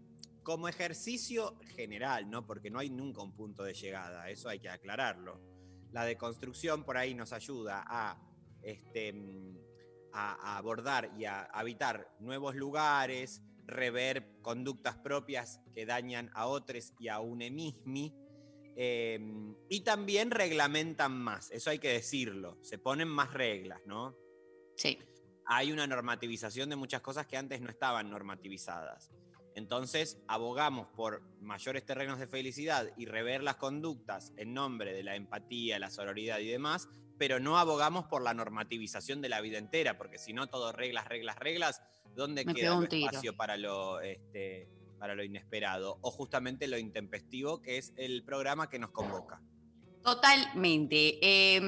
como 0.43 0.69
ejercicio 0.69 1.59
general, 1.75 2.31
¿no? 2.31 2.47
Porque 2.47 2.71
no 2.71 2.79
hay 2.79 2.88
nunca 2.88 3.21
un 3.21 3.33
punto 3.35 3.65
de 3.65 3.75
llegada, 3.75 4.31
eso 4.31 4.49
hay 4.49 4.61
que 4.61 4.69
aclararlo. 4.71 5.41
La 5.93 6.05
deconstrucción 6.05 6.85
por 6.85 6.97
ahí 6.97 7.15
nos 7.15 7.33
ayuda 7.33 7.85
a, 7.87 8.17
este, 8.62 9.12
mm, 9.12 9.59
a, 10.16 10.32
a 10.32 10.56
abordar 10.56 11.12
y 11.18 11.25
a 11.25 11.42
habitar 11.44 12.11
nuevos 12.18 12.54
lugares, 12.56 13.42
rever 13.66 14.40
conductas 14.42 14.96
propias 14.96 15.61
que 15.75 15.87
dañan 15.87 16.30
a 16.35 16.46
otros 16.46 16.92
y 16.99 17.08
a 17.08 17.20
un 17.20 17.38
mismo. 17.38 18.14
Eh, 18.78 19.18
y 19.70 19.80
también 19.80 20.30
reglamentan 20.30 21.18
más, 21.18 21.50
eso 21.50 21.70
hay 21.70 21.78
que 21.78 21.88
decirlo, 21.88 22.58
se 22.62 22.78
ponen 22.78 23.08
más 23.08 23.32
reglas, 23.32 23.80
¿no? 23.87 24.14
Sí. 24.76 24.99
Hay 25.46 25.73
una 25.73 25.87
normativización 25.87 26.68
de 26.68 26.76
muchas 26.76 27.00
cosas 27.00 27.26
que 27.26 27.38
antes 27.38 27.61
no 27.61 27.70
estaban 27.70 28.11
normativizadas. 28.11 29.11
Entonces, 29.54 30.20
abogamos 30.28 30.88
por 30.88 31.23
mayores 31.40 31.87
terrenos 31.87 32.18
de 32.18 32.26
felicidad 32.26 32.92
y 32.99 33.06
rever 33.06 33.42
las 33.42 33.56
conductas 33.56 34.35
en 34.37 34.52
nombre 34.52 34.92
de 34.92 35.02
la 35.02 35.16
empatía, 35.16 35.78
la 35.78 35.88
sororidad 35.88 36.40
y 36.40 36.49
demás, 36.49 36.90
pero 37.18 37.40
no 37.40 37.58
abogamos 37.58 38.06
por 38.06 38.23
la 38.23 38.35
normativización 38.35 39.20
de 39.23 39.28
la 39.28 39.40
vida 39.40 39.58
entera, 39.58 39.96
porque 39.99 40.18
si 40.18 40.32
no, 40.32 40.46
todo 40.49 40.73
reglas, 40.73 41.06
reglas, 41.08 41.37
reglas, 41.38 41.82
¿dónde 42.14 42.44
Me 42.44 42.54
queda 42.54 42.76
el 42.78 42.85
espacio 42.92 43.37
para 43.37 43.56
lo, 43.56 44.00
este, 44.00 44.68
para 44.99 45.14
lo 45.14 45.25
inesperado? 45.25 45.99
O 46.02 46.11
justamente 46.11 46.66
lo 46.68 46.78
intempestivo, 46.78 47.62
que 47.62 47.78
es 47.78 47.92
el 47.96 48.23
programa 48.25 48.68
que 48.68 48.78
nos 48.78 48.90
convoca. 48.90 49.40
Totalmente. 50.02 51.18
Eh, 51.20 51.61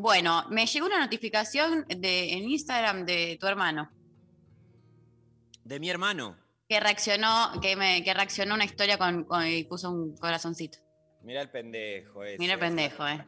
bueno, 0.00 0.44
me 0.50 0.66
llegó 0.66 0.86
una 0.86 0.98
notificación 0.98 1.84
de, 1.88 2.32
en 2.32 2.50
Instagram 2.50 3.04
de 3.06 3.36
tu 3.40 3.46
hermano 3.46 3.88
De 5.62 5.78
mi 5.78 5.88
hermano. 5.90 6.36
que 6.68 6.80
reaccionó, 6.80 7.52
que 7.62 7.76
me, 7.76 8.02
que 8.02 8.12
reaccionó 8.12 8.54
una 8.54 8.64
historia 8.64 8.98
con, 8.98 9.24
con- 9.24 9.46
y 9.46 9.62
puso 9.64 9.90
un 9.90 10.16
corazoncito. 10.16 10.78
Mira 11.22 11.40
el 11.40 11.50
pendejo. 11.50 12.24
ese. 12.24 12.38
Mira 12.38 12.54
el 12.54 12.58
pendejo, 12.60 13.06
eh. 13.06 13.24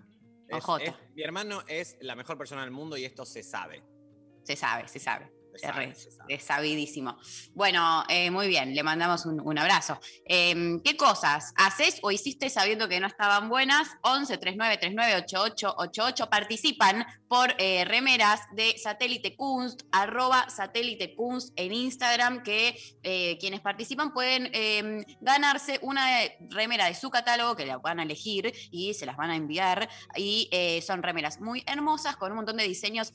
Es- 0.48 0.56
Ojota. 0.64 0.84
es- 0.84 0.94
mi 1.14 1.22
hermano 1.22 1.62
es 1.68 1.96
la 2.00 2.14
mejor 2.14 2.38
persona 2.38 2.62
del 2.62 2.70
mundo 2.70 2.96
y 2.96 3.04
esto 3.04 3.24
se 3.24 3.42
sabe. 3.42 3.82
Se 4.44 4.54
sabe, 4.56 4.86
se 4.88 4.98
sabe. 5.00 5.32
Sabe, 5.58 5.86
re- 5.86 5.94
sabe. 5.94 6.38
sabidísimo. 6.40 7.16
Bueno, 7.54 8.04
eh, 8.08 8.30
muy 8.30 8.48
bien, 8.48 8.74
le 8.74 8.82
mandamos 8.82 9.26
un, 9.26 9.40
un 9.40 9.58
abrazo. 9.58 9.98
Eh, 10.26 10.78
¿Qué 10.84 10.96
cosas 10.96 11.52
haces 11.56 11.98
o 12.02 12.10
hiciste 12.10 12.50
sabiendo 12.50 12.88
que 12.88 13.00
no 13.00 13.06
estaban 13.06 13.48
buenas? 13.48 13.88
11 14.02 14.38
39 14.38 14.76
39 14.78 15.14
88 15.24 15.74
88 15.78 16.30
participan 16.30 17.06
por 17.28 17.54
eh, 17.58 17.84
remeras 17.84 18.40
de 18.52 18.76
Satélite 18.78 19.34
Kunst, 19.36 19.82
arroba 19.90 20.48
Satélite 20.48 21.14
Kunst 21.16 21.52
en 21.56 21.72
Instagram, 21.72 22.42
que 22.42 22.78
eh, 23.02 23.36
quienes 23.38 23.60
participan 23.60 24.12
pueden 24.12 24.48
eh, 24.52 25.04
ganarse 25.20 25.78
una 25.82 26.06
remera 26.50 26.86
de 26.86 26.94
su 26.94 27.10
catálogo 27.10 27.56
que 27.56 27.66
la 27.66 27.78
van 27.78 27.98
a 28.00 28.04
elegir 28.04 28.52
y 28.70 28.94
se 28.94 29.06
las 29.06 29.16
van 29.16 29.30
a 29.30 29.36
enviar. 29.36 29.88
Y 30.16 30.48
son 30.86 31.02
remeras 31.02 31.40
muy 31.40 31.62
hermosas 31.66 32.16
con 32.16 32.30
un 32.30 32.36
montón 32.36 32.56
de 32.56 32.64
diseños 32.64 33.12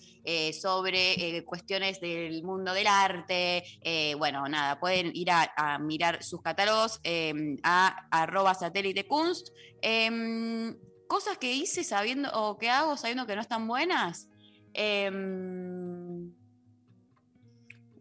sobre 0.59 1.43
cuestiones 1.45 1.99
del 2.31 2.43
mundo 2.43 2.73
del 2.73 2.87
arte. 2.87 3.63
eh, 3.81 4.15
bueno, 4.15 4.47
nada, 4.47 4.79
pueden 4.79 5.11
ir 5.13 5.31
a, 5.31 5.51
a 5.55 5.79
mirar 5.79 6.23
sus 6.23 6.41
catálogos 6.41 6.99
eh, 7.03 7.33
a 7.63 8.07
arroba 8.11 8.53
satélite 8.53 9.05
kunst. 9.07 9.49
Em, 9.81 10.75
cosas 11.07 11.37
que 11.37 11.51
hice 11.53 11.83
sabiendo 11.83 12.29
o 12.33 12.57
que 12.57 12.69
hago 12.69 12.95
sabiendo 12.97 13.25
que 13.27 13.35
no 13.35 13.41
están 13.41 13.67
buenas. 13.67 14.29
Em, 14.73 16.31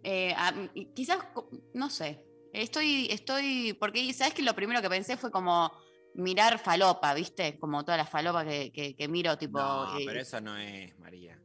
eh, 0.03 0.33
a- 0.37 0.55
quizás, 0.95 1.19
no 1.75 1.91
sé, 1.91 2.25
estoy, 2.53 3.09
estoy, 3.11 3.77
porque 3.79 4.13
sabes 4.13 4.35
que 4.35 4.43
lo 4.43 4.55
primero 4.55 4.81
que 4.81 4.89
pensé 4.89 5.17
fue 5.17 5.31
como 5.31 5.71
mirar 6.15 6.59
falopa, 6.59 7.15
¿viste? 7.15 7.59
Como 7.59 7.85
todas 7.85 7.99
las 7.99 8.09
falopas 8.09 8.45
que, 8.47 8.73
que- 8.73 8.95
que 8.97 9.09
miro, 9.09 9.37
tipo... 9.39 9.59
No, 9.61 9.99
eh, 9.99 10.03
pero 10.07 10.21
eso 10.21 10.41
no 10.41 10.57
es, 10.57 10.99
María. 10.99 11.39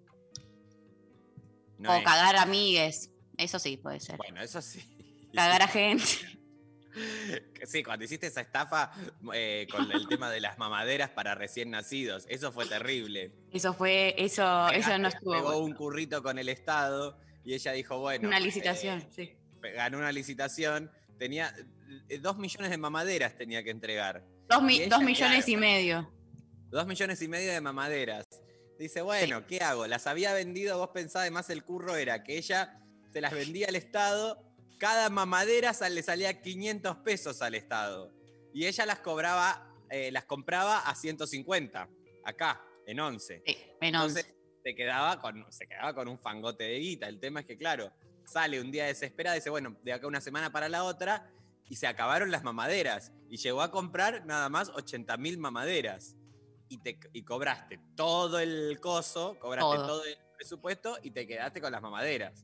No 1.78 1.92
o 1.92 1.96
es. 1.96 2.04
cagar 2.04 2.36
amigues. 2.38 3.12
Eso 3.38 3.60
sí 3.60 3.78
puede 3.78 4.00
ser. 4.00 4.18
Bueno, 4.18 4.42
eso 4.42 4.62
sí. 4.62 4.82
Cagar 5.34 5.62
a 5.64 5.68
gente. 5.68 6.04
Sí, 7.66 7.84
cuando 7.84 8.06
hiciste 8.06 8.28
esa 8.28 8.40
estafa 8.40 8.94
eh, 9.34 9.68
con 9.70 9.92
el 9.92 10.08
tema 10.08 10.32
de 10.32 10.40
las 10.40 10.58
mamaderas 10.58 11.10
para 11.10 11.36
recién 11.36 11.70
nacidos, 11.72 12.26
eso 12.30 12.54
fue 12.54 12.66
terrible. 12.68 13.34
Eso 13.52 13.74
fue, 13.74 14.16
eso, 14.18 14.70
eso 14.70 14.98
no 14.98 15.10
estuvo. 15.10 15.34
Pegó 15.34 15.44
bueno. 15.48 15.60
un 15.66 15.74
currito 15.74 16.24
con 16.24 16.40
el 16.40 16.48
Estado 16.48 17.20
y 17.44 17.54
ella 17.54 17.74
dijo, 17.74 18.00
bueno. 18.00 18.28
Una 18.30 18.40
licitación, 18.40 19.00
eh, 19.00 19.08
sí. 19.12 19.34
ganó 19.74 19.98
una 19.98 20.14
licitación, 20.14 20.90
tenía 21.20 21.54
eh, 22.08 22.18
dos 22.20 22.38
millones 22.38 22.72
de 22.72 22.78
mamaderas 22.78 23.36
tenía 23.36 23.62
que 23.62 23.72
entregar. 23.72 24.24
Dos, 24.48 24.64
mi- 24.64 24.78
y 24.78 24.82
ella, 24.84 24.96
dos 24.96 25.04
millones 25.04 25.44
claro. 25.44 25.52
y 25.52 25.58
medio. 25.58 26.14
Dos 26.70 26.88
millones 26.88 27.22
y 27.22 27.28
medio 27.28 27.52
de 27.52 27.60
mamaderas. 27.60 28.26
Dice, 28.78 29.02
bueno, 29.02 29.46
¿qué 29.48 29.60
hago? 29.60 29.88
Las 29.88 30.08
había 30.08 30.34
vendido, 30.34 30.78
vos 30.78 30.90
pensás, 30.90 31.22
además 31.22 31.50
el 31.50 31.64
curro 31.64 31.96
era 31.96 32.24
que 32.24 32.38
ella 32.38 32.82
se 33.12 33.22
las 33.22 33.34
vendía 33.34 33.68
al 33.68 33.76
Estado, 33.76 34.44
cada 34.78 35.10
mamadera 35.10 35.72
le 35.90 36.04
salía 36.04 36.42
500 36.42 36.98
pesos 36.98 37.42
al 37.42 37.56
Estado. 37.56 38.12
Y 38.54 38.66
ella 38.66 38.86
las 38.86 39.00
cobraba, 39.00 39.74
eh, 39.90 40.12
las 40.12 40.26
compraba 40.26 40.80
a 40.80 40.96
150, 40.96 41.90
acá, 42.26 42.62
en 42.86 43.00
11. 43.00 43.44
Sí, 43.46 43.58
menos. 43.80 44.08
Entonces 44.08 44.36
se 44.64 44.76
quedaba, 44.76 45.22
con, 45.22 45.46
se 45.52 45.68
quedaba 45.68 45.94
con 45.94 46.08
un 46.08 46.20
fangote 46.20 46.66
de 46.66 46.80
guita. 46.80 47.08
El 47.08 47.20
tema 47.20 47.42
es 47.42 47.46
que, 47.46 47.58
claro, 47.58 47.94
sale 48.26 48.60
un 48.60 48.72
día 48.72 48.86
desesperada 48.86 49.36
dice, 49.36 49.50
bueno, 49.50 49.78
de 49.84 49.94
acá 49.94 50.08
una 50.08 50.22
semana 50.22 50.52
para 50.52 50.68
la 50.70 50.84
otra, 50.84 51.32
y 51.70 51.78
se 51.78 51.88
acabaron 51.88 52.32
las 52.32 52.44
mamaderas. 52.44 53.12
Y 53.30 53.38
llegó 53.38 53.62
a 53.62 53.72
comprar 53.72 54.26
nada 54.26 54.50
más 54.50 54.70
80 54.70 55.18
mil 55.18 55.38
mamaderas. 55.38 56.16
Y, 56.68 56.78
te, 56.80 57.00
y 57.14 57.24
cobraste 57.24 57.80
todo 57.96 58.40
el 58.40 58.80
coso, 58.82 59.38
cobraste 59.40 59.62
Todo. 59.76 59.88
todo. 59.88 60.06
el 60.06 60.18
presupuesto 60.38 60.98
y 61.04 61.12
te 61.12 61.26
quedaste 61.28 61.62
con 61.62 61.72
las 61.72 61.82
mamaderas. 61.82 62.44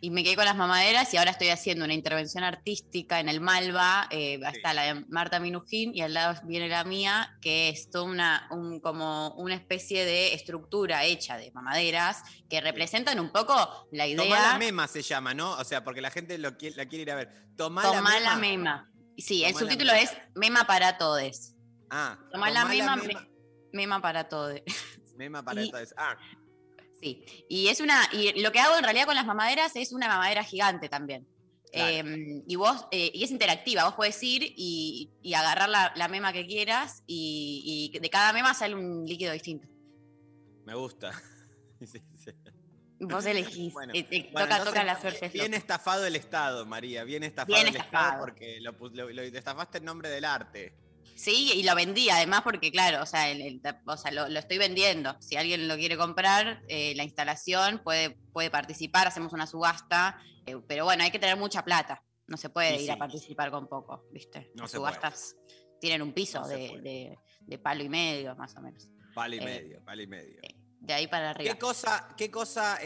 Y 0.00 0.10
me 0.10 0.22
quedé 0.22 0.36
con 0.36 0.44
las 0.44 0.56
mamaderas 0.56 1.12
y 1.12 1.16
ahora 1.16 1.32
estoy 1.32 1.48
haciendo 1.48 1.84
una 1.84 1.92
intervención 1.92 2.44
artística 2.44 3.18
en 3.20 3.28
el 3.28 3.40
Malva. 3.40 4.06
eh, 4.10 4.38
Sí. 4.40 4.56
Está 4.56 4.72
la 4.72 4.82
de 4.94 5.04
Marta 5.08 5.40
Minujín 5.40 5.92
y 5.94 6.02
al 6.02 6.14
lado 6.14 6.40
viene 6.44 6.68
la 6.68 6.84
mía, 6.84 7.36
que 7.42 7.68
es 7.68 7.90
toda 7.90 8.04
una, 8.04 8.46
un- 8.52 8.80
como 8.80 9.30
una 9.34 9.54
especie 9.56 10.04
de 10.04 10.34
estructura 10.34 11.04
hecha 11.04 11.36
de 11.36 11.50
mamaderas 11.50 12.22
que 12.48 12.60
representan 12.60 13.18
un 13.20 13.30
poco 13.32 13.88
la 13.92 14.06
idea. 14.06 14.22
Tomá 14.24 14.40
la 14.52 14.58
mema 14.58 14.86
se 14.86 15.02
llama, 15.02 15.34
¿no? 15.34 15.50
O 15.52 15.64
sea, 15.64 15.82
porque 15.84 16.00
la 16.00 16.10
gente 16.10 16.38
lo 16.38 16.56
qui- 16.56 16.74
la 16.76 16.86
quiere 16.86 17.02
ir 17.02 17.10
a 17.10 17.16
ver. 17.16 17.32
Tomá, 17.56 17.82
Tomá 17.82 18.14
la 18.14 18.20
la 18.20 18.36
mema. 18.36 18.86
mema. 18.88 18.92
Sí, 19.18 19.44
el 19.44 19.52
Tomá 19.52 19.60
la 19.64 19.66
subtítulo 19.72 19.92
mema. 19.94 20.04
es 20.04 20.16
Mema 20.36 20.66
para 20.66 20.96
todes. 20.96 21.54
Ah, 21.90 22.16
Tomá 22.30 22.50
la 22.50 22.64
mema, 22.66 22.94
mema. 22.96 23.26
Mema 23.72 24.00
para 24.00 24.28
todes. 24.28 24.62
Mema 25.16 25.42
para 25.44 25.60
Y- 25.62 25.66
entonces. 25.66 25.94
Ah, 25.96 26.16
Sí, 27.00 27.24
y 27.48 27.68
es 27.68 27.80
una, 27.80 28.08
y 28.12 28.40
lo 28.42 28.50
que 28.50 28.58
hago 28.58 28.76
en 28.76 28.82
realidad 28.82 29.06
con 29.06 29.14
las 29.14 29.24
mamaderas 29.24 29.76
es 29.76 29.92
una 29.92 30.08
mamadera 30.08 30.42
gigante 30.42 30.88
también. 30.88 31.28
Claro. 31.72 32.08
Eh, 32.08 32.42
y 32.44 32.56
vos, 32.56 32.86
eh, 32.90 33.12
y 33.14 33.22
es 33.22 33.30
interactiva, 33.30 33.84
vos 33.84 33.94
podés 33.94 34.20
ir 34.24 34.42
y, 34.56 35.08
y 35.22 35.34
agarrar 35.34 35.68
la, 35.68 35.92
la 35.94 36.08
mema 36.08 36.32
que 36.32 36.44
quieras 36.44 37.04
y, 37.06 37.90
y 37.94 37.98
de 38.00 38.10
cada 38.10 38.32
mema 38.32 38.52
sale 38.52 38.74
un 38.74 39.04
líquido 39.06 39.32
distinto. 39.32 39.68
me 40.64 40.74
gusta. 40.74 41.12
Sí, 41.80 42.00
sí. 42.16 42.32
Vos 42.98 43.24
elegís, 43.26 43.72
Bueno, 43.72 43.92
eh, 43.94 44.02
te 44.02 44.22
Bueno, 44.32 44.48
toca, 44.48 44.56
entonces, 44.56 44.64
toca 44.74 44.84
la 44.84 45.00
suerte. 45.00 45.28
Bien 45.28 45.54
estafado 45.54 46.04
el 46.04 46.16
Estado, 46.16 46.66
María, 46.66 47.04
bien 47.04 47.22
estafado 47.22 47.54
Bien 47.54 47.68
el 47.68 47.76
estafado. 47.76 48.04
Estado 48.06 48.20
porque 48.24 48.60
lo, 48.60 48.72
lo- 48.72 49.10
lo 49.12 49.22
estafaste 49.22 49.78
en 49.78 49.84
nombre 49.84 50.08
del 50.08 50.24
arte. 50.24 50.74
Sí, 51.18 51.50
y 51.54 51.64
lo 51.64 51.74
vendí 51.74 52.08
además 52.10 52.42
porque, 52.42 52.70
claro, 52.70 53.02
o 53.02 53.06
sea, 53.06 53.28
el- 53.28 53.40
el- 53.42 53.60
o 53.86 53.96
sea, 53.96 54.12
lo, 54.12 54.28
lo 54.28 54.38
estoy 54.38 54.56
vendiendo. 54.56 55.16
Si 55.20 55.34
alguien 55.36 55.66
lo 55.66 55.74
quiere 55.76 55.96
comprar, 55.96 56.62
eh, 56.68 56.94
la 56.94 57.02
instalación 57.02 57.80
puede, 57.82 58.10
puede 58.32 58.50
participar, 58.52 59.08
hacemos 59.08 59.32
una 59.32 59.48
subasta, 59.48 60.22
eh, 60.46 60.56
pero 60.68 60.84
bueno, 60.84 61.02
hay 61.02 61.10
que 61.10 61.18
tener 61.18 61.36
mucha 61.36 61.64
plata. 61.64 62.04
No 62.28 62.36
se 62.36 62.50
puede 62.50 62.76
Y 62.80 62.84
ir 62.84 62.92
a 62.92 62.96
participar 62.96 63.50
con 63.50 63.66
poco, 63.68 64.04
¿viste? 64.12 64.52
No 64.54 64.62
Las 64.62 64.70
se 64.70 64.78
puede. 64.78 64.92
subastas 64.94 65.36
tienen 65.80 66.02
un 66.02 66.12
piso 66.12 66.40
No 66.40 66.46
de, 66.46 66.80
de- 66.82 67.18
de 67.40 67.58
palo 67.58 67.82
y 67.82 67.88
medio, 67.88 68.36
más 68.36 68.54
o 68.56 68.60
menos. 68.60 68.88
Palo 69.12 69.34
y 69.34 69.38
Eh, 69.38 69.44
medio, 69.44 69.84
palo 69.84 70.02
y 70.02 70.06
medio. 70.06 70.40
De 70.80 70.94
ahí 70.94 71.08
para 71.08 71.30
arriba. 71.30 71.52
¿Qué 71.52 71.58
cosa, 71.58 72.14
qué 72.16 72.30
cosa 72.30 72.78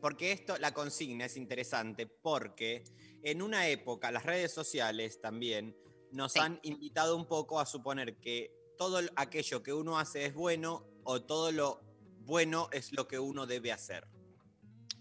porque 0.00 0.32
esto, 0.32 0.58
la 0.58 0.74
consigna 0.74 1.26
es 1.26 1.36
interesante, 1.36 2.06
porque 2.08 2.82
en 3.22 3.40
una 3.42 3.68
época 3.68 4.10
las 4.10 4.24
redes 4.24 4.52
sociales 4.52 5.20
también 5.20 5.76
nos 6.12 6.32
Sí. 6.32 6.38
han 6.40 6.58
invitado 6.62 7.16
un 7.16 7.26
poco 7.26 7.60
a 7.60 7.66
suponer 7.66 8.16
que 8.18 8.52
todo 8.76 9.02
lo- 9.02 9.10
aquello 9.16 9.62
que 9.62 9.72
uno 9.72 9.98
hace 9.98 10.24
es 10.26 10.34
bueno 10.34 10.86
o 11.04 11.22
todo 11.22 11.52
lo 11.52 11.80
bueno 12.24 12.68
es 12.72 12.92
lo 12.92 13.06
que 13.08 13.18
uno 13.18 13.46
debe 13.46 13.72
hacer. 13.72 14.06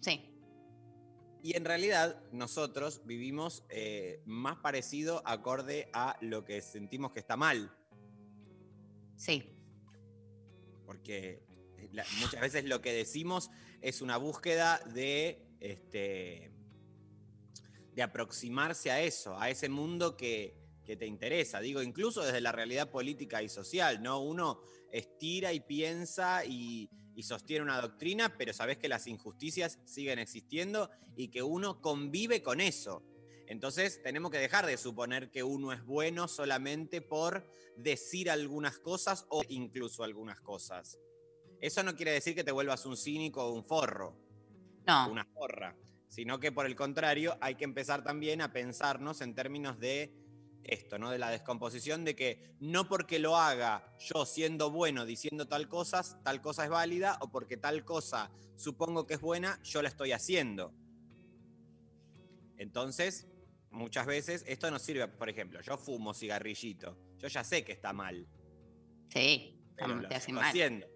Sí, 0.01 0.25
Y 1.41 1.55
en 1.55 1.63
realidad 1.63 2.21
nosotros 2.33 3.01
vivimos 3.05 3.63
eh, 3.69 4.21
más 4.25 4.57
parecido 4.57 5.21
acorde 5.25 5.89
a 5.93 6.17
lo 6.19 6.43
que 6.43 6.61
sentimos 6.61 7.13
que 7.13 7.19
está 7.21 7.37
mal, 7.37 7.73
sí, 9.15 9.49
porque 10.85 11.41
eh, 11.77 11.89
la- 11.93 12.05
muchas 12.19 12.41
veces 12.41 12.65
lo 12.65 12.81
que 12.81 12.91
decimos 12.91 13.51
es 13.81 14.01
una 14.01 14.17
búsqueda 14.17 14.79
de, 14.93 15.47
este, 15.61 16.51
de 17.93 18.01
aproximarse 18.03 18.91
a 18.91 19.01
eso, 19.01 19.39
a 19.39 19.49
ese 19.49 19.69
mundo 19.69 20.17
que, 20.17 20.57
que 20.89 20.98
te 20.98 21.05
interesa. 21.05 21.60
Digo, 21.60 21.84
incluso 21.84 22.24
desde 22.24 22.41
la 22.41 22.51
realidad 22.51 22.89
política 22.89 23.43
y 23.43 23.48
social, 23.48 24.01
¿no? 24.01 24.24
Uno 24.24 24.60
estira 24.91 25.53
y 25.53 25.60
piensa 25.60 26.43
y, 26.43 26.89
y 27.13 27.22
sostiene 27.22 27.62
una 27.62 27.79
doctrina, 27.79 28.36
pero 28.39 28.53
sabes 28.53 28.79
que 28.79 28.89
las 28.89 29.05
injusticias 29.05 29.77
siguen 29.86 30.17
existiendo 30.17 30.89
y 31.15 31.27
que 31.27 31.43
uno 31.43 31.79
convive 31.79 32.41
con 32.41 32.60
eso. 32.60 33.03
Entonces 33.46 34.01
tenemos 34.01 34.31
que 34.31 34.39
dejar 34.39 34.65
de 34.65 34.77
suponer 34.77 35.29
que 35.29 35.43
uno 35.43 35.74
es 35.74 35.86
bueno 35.86 36.27
solamente 36.27 37.03
por 37.03 37.48
decir 37.77 38.31
algunas 38.31 38.79
cosas 38.79 39.27
o 39.29 39.43
incluso 39.48 40.03
algunas 40.03 40.41
cosas. 40.41 40.98
Eso 41.62 41.84
no 41.84 41.96
quiere 41.96 42.13
decir 42.13 42.34
que 42.34 42.43
te 42.43 42.51
vuelvas 42.51 42.88
un 42.88 42.98
cínico 42.98 43.46
o 43.46 43.53
un 43.53 43.63
forro, 43.63 44.17
No, 44.88 45.12
una 45.12 45.25
forra, 45.25 45.77
sino 46.08 46.39
que 46.39 46.51
por 46.51 46.65
el 46.65 46.75
contrario 46.75 47.38
hay 47.41 47.53
que 47.53 47.65
empezar 47.65 48.03
también 48.03 48.41
a 48.41 48.51
pensarnos 48.51 49.22
en 49.22 49.36
términos 49.36 49.77
de 49.77 50.15
esto, 50.63 50.97
¿no? 50.99 51.09
De 51.09 51.17
la 51.17 51.29
descomposición 51.29 52.03
de 52.05 52.15
que 52.15 52.55
no 52.59 52.87
porque 52.87 53.19
lo 53.19 53.37
haga 53.37 53.95
yo 53.99 54.25
siendo 54.25 54.69
bueno 54.71 55.05
diciendo 55.05 55.47
tal 55.47 55.67
cosa, 55.67 56.03
tal 56.23 56.41
cosa 56.41 56.63
es 56.63 56.69
válida, 56.69 57.17
o 57.21 57.31
porque 57.31 57.57
tal 57.57 57.83
cosa 57.85 58.31
supongo 58.55 59.07
que 59.07 59.15
es 59.15 59.21
buena, 59.21 59.59
yo 59.63 59.81
la 59.81 59.89
estoy 59.89 60.11
haciendo. 60.11 60.73
Entonces, 62.57 63.27
muchas 63.71 64.05
veces 64.05 64.43
esto 64.47 64.69
nos 64.69 64.81
sirve, 64.81 65.07
por 65.07 65.29
ejemplo, 65.29 65.61
yo 65.61 65.77
fumo 65.77 66.13
cigarrillito, 66.13 66.97
yo 67.17 67.27
ya 67.27 67.43
sé 67.43 67.63
que 67.63 67.71
está 67.71 67.93
mal, 67.93 68.27
sí, 69.09 69.57
pero 69.75 69.89
tam- 69.95 70.01
lo 70.01 70.09
te 70.09 70.15
hace 70.15 70.33
mal. 70.33 70.45
haciendo. 70.45 70.87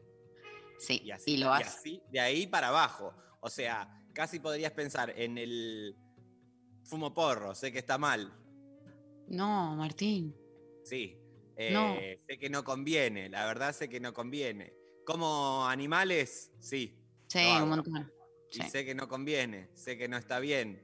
Sí, 0.79 1.01
Y 1.05 1.12
así, 1.12 1.32
y 1.32 1.38
lo 1.38 1.46
y 1.58 1.62
así, 1.63 2.03
de 2.10 2.20
ahí 2.20 2.48
para 2.48 2.67
abajo. 2.67 3.13
O 3.39 3.50
sea, 3.50 3.88
casi 4.13 4.39
podrías 4.39 4.74
pensar 4.74 5.13
en 5.17 5.38
el 5.38 5.96
fumo 6.84 7.13
porro, 7.13 7.55
sé 7.55 7.72
que 7.72 7.79
está 7.79 7.98
mal, 7.98 8.34
No, 9.27 9.75
Martín. 9.75 10.36
sí. 10.84 11.18
No. 11.72 11.94
eh, 12.00 12.20
Sé 12.27 12.39
que 12.39 12.50
no 12.50 12.63
conviene, 12.63 13.30
la 13.30 13.46
verdad 13.46 13.74
sé 13.75 13.88
que 13.88 14.00
no 14.00 14.12
conviene. 14.12 14.74
Como 15.06 15.68
animales, 15.68 16.51
sí. 16.60 16.98
Sí, 17.27 17.39
hago. 17.39 17.63
un 17.65 17.70
montón. 17.70 18.12
Y 18.51 18.56
Sí. 18.63 18.70
sé 18.72 18.84
que 18.86 18.96
no 18.96 19.08
conviene, 19.08 19.70
sé 19.75 19.96
que 19.98 20.08
no 20.08 20.18
está 20.18 20.39
bien. 20.39 20.82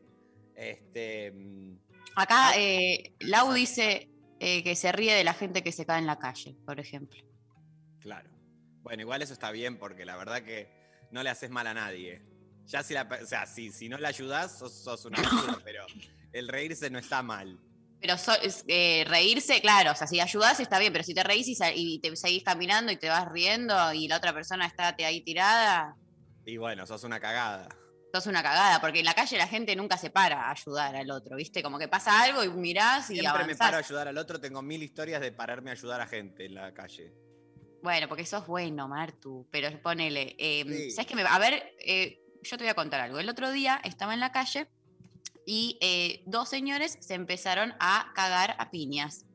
Este, 0.55 1.31
mm, 1.31 1.75
Acá 2.15 2.51
eh, 2.58 3.15
Lau 3.22 3.51
dice 3.53 4.10
eh, 4.39 4.63
que 4.63 4.75
se 4.75 4.91
ríe 4.91 5.13
de 5.15 5.24
la 5.24 5.34
gente 5.34 5.63
que 5.63 5.72
se 5.72 5.86
cae 5.88 6.00
en 6.00 6.05
la 6.08 6.19
calle, 6.19 6.55
por 6.65 6.79
ejemplo. 6.79 7.19
claro. 8.00 8.29
Bueno, 8.84 9.01
igual 9.01 9.22
eso 9.22 9.34
está 9.34 9.51
bien 9.51 9.77
porque 9.77 10.05
la 10.05 10.15
verdad 10.17 10.41
que 10.43 10.69
no 11.12 11.22
le 11.24 11.29
haces 11.31 11.50
mal 11.50 11.65
a 11.67 11.74
nadie. 11.74 12.22
Ya 12.65 12.81
si 12.84 12.93
la, 12.93 13.10
o 13.22 13.25
sea, 13.25 13.46
si, 13.48 13.72
si 13.72 13.89
no 13.89 13.98
le 13.98 14.08
ayudás, 14.08 14.58
sos, 14.60 14.72
sos 14.84 15.03
una 15.05 15.17
basura, 15.58 15.60
pero 15.63 15.84
el 16.31 16.48
reírse 16.48 16.89
no 16.91 17.00
está 17.00 17.22
mal. 17.24 17.60
Pero 18.01 18.18
so- 18.18 18.32
eh, 18.68 19.03
reírse, 19.08 19.60
claro, 19.62 19.91
o 19.91 19.96
sea, 19.96 20.08
si 20.08 20.20
ayudás 20.22 20.60
está 20.60 20.79
bien, 20.79 20.94
pero 20.94 21.03
si 21.03 21.13
te 21.13 21.24
reís 21.24 21.48
y, 21.75 22.00
te 22.00 22.15
seguís 22.15 22.44
caminando 22.44 22.91
y 22.91 22.98
te 22.98 23.10
vas 23.10 23.27
riendo 23.29 23.75
y 23.94 24.08
la 24.08 24.18
otra 24.18 24.34
persona 24.34 24.65
está 24.65 24.96
ahí 25.06 25.22
tirada, 25.22 25.96
Y 26.46 26.58
bueno, 26.58 26.86
sos 26.86 27.03
una 27.03 27.20
cagada. 27.20 27.68
sos 28.13 28.25
una 28.27 28.41
cagada, 28.41 28.79
porque 28.82 29.00
en 29.00 29.06
la 29.06 29.13
calle 29.13 29.38
la 29.38 29.48
gente 29.48 29.75
nunca 29.75 29.98
se 29.98 30.10
para 30.10 30.48
a 30.48 30.51
ayudar 30.51 30.96
al 30.96 31.12
otro, 31.12 31.36
¿viste? 31.36 31.62
Como 31.62 31.77
que 31.77 31.88
pasa 31.89 32.22
algo 32.24 32.44
y 32.44 32.50
mirás 32.50 33.10
y 33.10 33.15
Siempre 33.15 33.24
me 33.34 33.39
avanzás. 33.44 33.58
paro 33.58 33.75
a 33.77 33.79
ayudar 33.82 34.08
al 34.08 34.18
otro, 34.18 34.39
tengo 34.39 34.62
mil 34.62 34.82
historias 34.82 35.20
de 35.22 35.32
pararme 35.34 35.70
a 35.70 35.74
ayudar 35.74 36.00
a 36.01 36.08
gente 36.08 36.46
en 36.46 36.56
la 36.56 36.74
calle. 36.74 37.13
Bueno, 37.84 38.08
porque 38.08 38.25
sos 38.25 38.48
bueno, 38.48 38.88
Martu, 38.88 39.48
pero 39.51 39.70
ponele. 39.82 40.36
eh, 40.39 40.63
Sí. 40.65 40.91
¿Sabes 40.91 41.08
qué? 41.08 41.15
me- 41.15 41.22
A 41.24 41.38
ver, 41.38 41.75
eh, 41.86 42.20
yo 42.41 42.58
te 42.58 42.63
voy 42.63 42.72
a 42.72 42.74
contar 42.75 43.01
algo. 43.01 43.20
El 43.20 43.29
otro 43.29 43.51
día 43.51 43.79
estaba 43.84 44.13
en 44.13 44.20
la 44.22 44.32
calle 44.32 44.68
y 45.51 45.79
eh, 45.82 46.22
dos 46.27 46.48
señores 46.48 47.00
se 47.01 47.15
empezaron 47.15 47.74
a 47.79 48.12
cagar 48.13 48.56
a 48.60 48.70
piñas. 48.70 49.25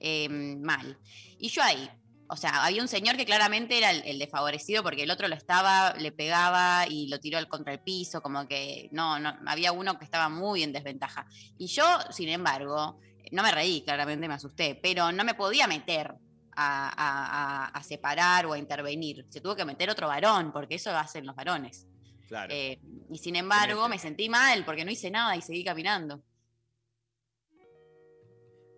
eh, 0.00 0.28
mal. 0.30 0.96
Y 1.38 1.48
yo 1.50 1.62
ahí. 1.62 1.90
O 2.30 2.36
sea, 2.36 2.64
había 2.64 2.80
un 2.80 2.88
señor 2.88 3.16
que 3.18 3.26
claramente 3.26 3.76
era 3.78 3.90
el, 3.90 4.18
desfavorecido 4.18 4.82
porque 4.82 5.02
el 5.02 5.10
otro 5.10 5.28
lo 5.28 5.34
estaba, 5.34 5.92
le 5.98 6.10
pegaba 6.12 6.86
y 6.88 7.08
lo 7.08 7.18
tiró 7.20 7.36
al- 7.38 7.48
contra 7.48 7.72
el 7.74 7.80
piso, 7.80 8.22
como 8.22 8.46
que 8.48 8.88
no, 8.92 9.18
no, 9.18 9.34
había 9.46 9.72
uno 9.72 9.98
que 9.98 10.04
estaba 10.06 10.28
muy 10.30 10.62
en 10.62 10.72
desventaja. 10.72 11.26
Y 11.58 11.66
yo, 11.66 11.84
sin 12.10 12.28
embargo, 12.30 12.98
no 13.32 13.42
me 13.42 13.50
reí, 13.50 13.82
claramente 13.82 14.26
me 14.28 14.34
asusté, 14.34 14.78
pero 14.82 15.10
no 15.12 15.22
me 15.24 15.34
podía 15.34 15.66
meter 15.66 16.14
a, 16.56 17.70
a- 17.74 17.82
separar 17.82 18.46
o 18.46 18.52
a 18.54 18.58
intervenir. 18.58 19.26
Se 19.28 19.40
tuvo 19.42 19.54
que 19.56 19.64
meter 19.66 19.90
otro 19.90 20.06
varón, 20.08 20.50
porque 20.52 20.76
eso 20.76 20.96
hacen 20.96 21.26
los 21.26 21.34
varones. 21.36 21.86
Claro. 22.28 22.52
Eh, 22.54 22.78
y 23.10 23.18
sin 23.18 23.36
embargo, 23.36 23.88
me 23.88 23.98
sentí 23.98 24.28
mal 24.28 24.64
porque 24.64 24.84
no 24.84 24.90
hice 24.90 25.10
nada 25.10 25.34
y 25.34 25.40
seguí 25.40 25.64
caminando. 25.64 26.22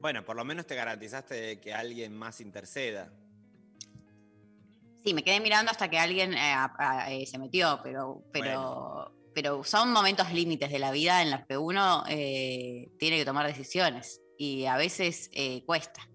Bueno, 0.00 0.24
por 0.24 0.36
lo 0.36 0.44
menos 0.44 0.66
te 0.66 0.76
garantizaste 0.76 1.60
que 1.60 1.74
alguien 1.74 2.16
más 2.16 2.40
interceda. 2.40 3.12
Sí, 5.04 5.12
me 5.12 5.24
quedé 5.24 5.40
mirando 5.40 5.70
hasta 5.70 5.90
que 5.90 5.98
alguien 5.98 6.32
eh, 6.34 6.54
eh, 7.08 7.26
se 7.26 7.38
metió, 7.38 7.80
pero, 7.82 8.22
pero, 8.32 9.14
pero 9.34 9.64
son 9.64 9.92
momentos 9.92 10.32
límites 10.32 10.70
de 10.70 10.78
la 10.78 10.92
vida 10.92 11.20
en 11.20 11.32
los 11.32 11.44
que 11.46 11.58
uno 11.58 12.04
tiene 12.06 13.16
que 13.18 13.24
tomar 13.24 13.46
decisiones 13.46 14.22
y 14.38 14.66
a 14.66 14.76
veces 14.76 15.30
cuesta. 15.66 16.08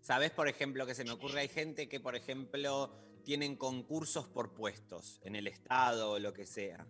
¿Sabes, 0.00 0.30
por 0.30 0.48
ejemplo, 0.48 0.86
que 0.86 0.94
se 0.94 1.04
me 1.04 1.10
ocurre? 1.10 1.40
Hay 1.40 1.48
gente 1.48 1.88
que, 1.88 2.00
por 2.00 2.14
ejemplo, 2.16 3.05
tienen 3.26 3.56
concursos 3.56 4.28
por 4.28 4.54
puestos 4.54 5.20
en 5.24 5.34
el 5.34 5.48
Estado 5.48 6.12
o 6.12 6.18
lo 6.20 6.32
que 6.32 6.46
sea. 6.46 6.86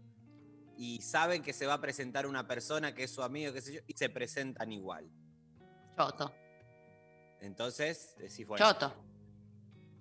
Y 0.76 1.00
saben 1.00 1.42
que 1.42 1.54
se 1.54 1.64
va 1.66 1.72
a 1.72 1.80
presentar 1.80 2.26
una 2.26 2.46
persona 2.46 2.94
que 2.94 3.04
es 3.04 3.10
su 3.10 3.22
amigo, 3.22 3.54
qué 3.54 3.62
sé 3.62 3.72
yo, 3.72 3.80
y 3.86 3.94
se 3.94 4.10
presentan 4.10 4.70
igual. 4.70 5.10
Choto, 5.96 6.30
Entonces, 7.40 8.14
decís, 8.18 8.46
bueno, 8.46 8.66
choto. 8.70 8.92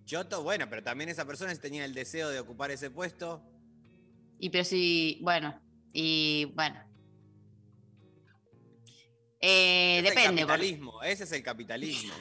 Choto, 0.04 0.43
bueno, 0.43 0.69
pero 0.69 0.84
también 0.84 1.10
esa 1.10 1.24
persona 1.24 1.56
tenía 1.56 1.86
el 1.86 1.93
deseo 1.93 2.28
de 2.28 2.41
ocupar 2.41 2.69
ese 2.69 2.91
puesto. 2.91 3.41
Y 4.38 4.50
pero 4.50 4.65
si, 4.65 5.19
bueno, 5.24 5.58
y 5.93 6.52
bueno. 6.54 6.82
Eh, 9.39 10.00
Es 10.00 10.04
el 10.04 10.04
depende. 10.04 10.28
porque- 10.41 10.48
capitalismo, 10.48 11.02
ese 11.02 11.24
es 11.24 11.32
el 11.32 11.43
capitalismo. 11.43 12.13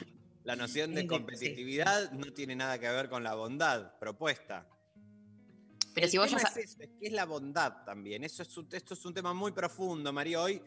La 0.45 0.55
noción 0.55 0.91
de 0.91 1.01
Sí, 1.01 1.01
sí. 1.01 1.07
competitividad 1.07 2.11
no 2.11 2.31
tiene 2.31 2.55
nada 2.55 2.79
que 2.79 2.87
ver 2.87 3.09
con 3.09 3.23
la 3.23 3.35
bondad 3.35 3.97
propuesta. 3.99 4.67
pero 5.93 6.07
si 6.09 6.17
vos 6.17 6.29
ya 6.29 6.37
es, 6.37 6.43
eso, 6.57 6.77
es 6.81 6.89
que 6.99 7.07
es 7.07 7.13
la 7.13 7.23
bondad 7.25 7.85
también. 7.85 8.23
Eso 8.25 8.43
es 8.43 8.57
un- 8.57 8.67
esto 8.71 8.93
es 8.95 9.05
un 9.05 9.13
tema 9.13 9.33
muy 9.33 9.53
profundo, 9.53 10.11
María. 10.11 10.41
Hoy 10.41 10.55
Sí, 10.55 10.61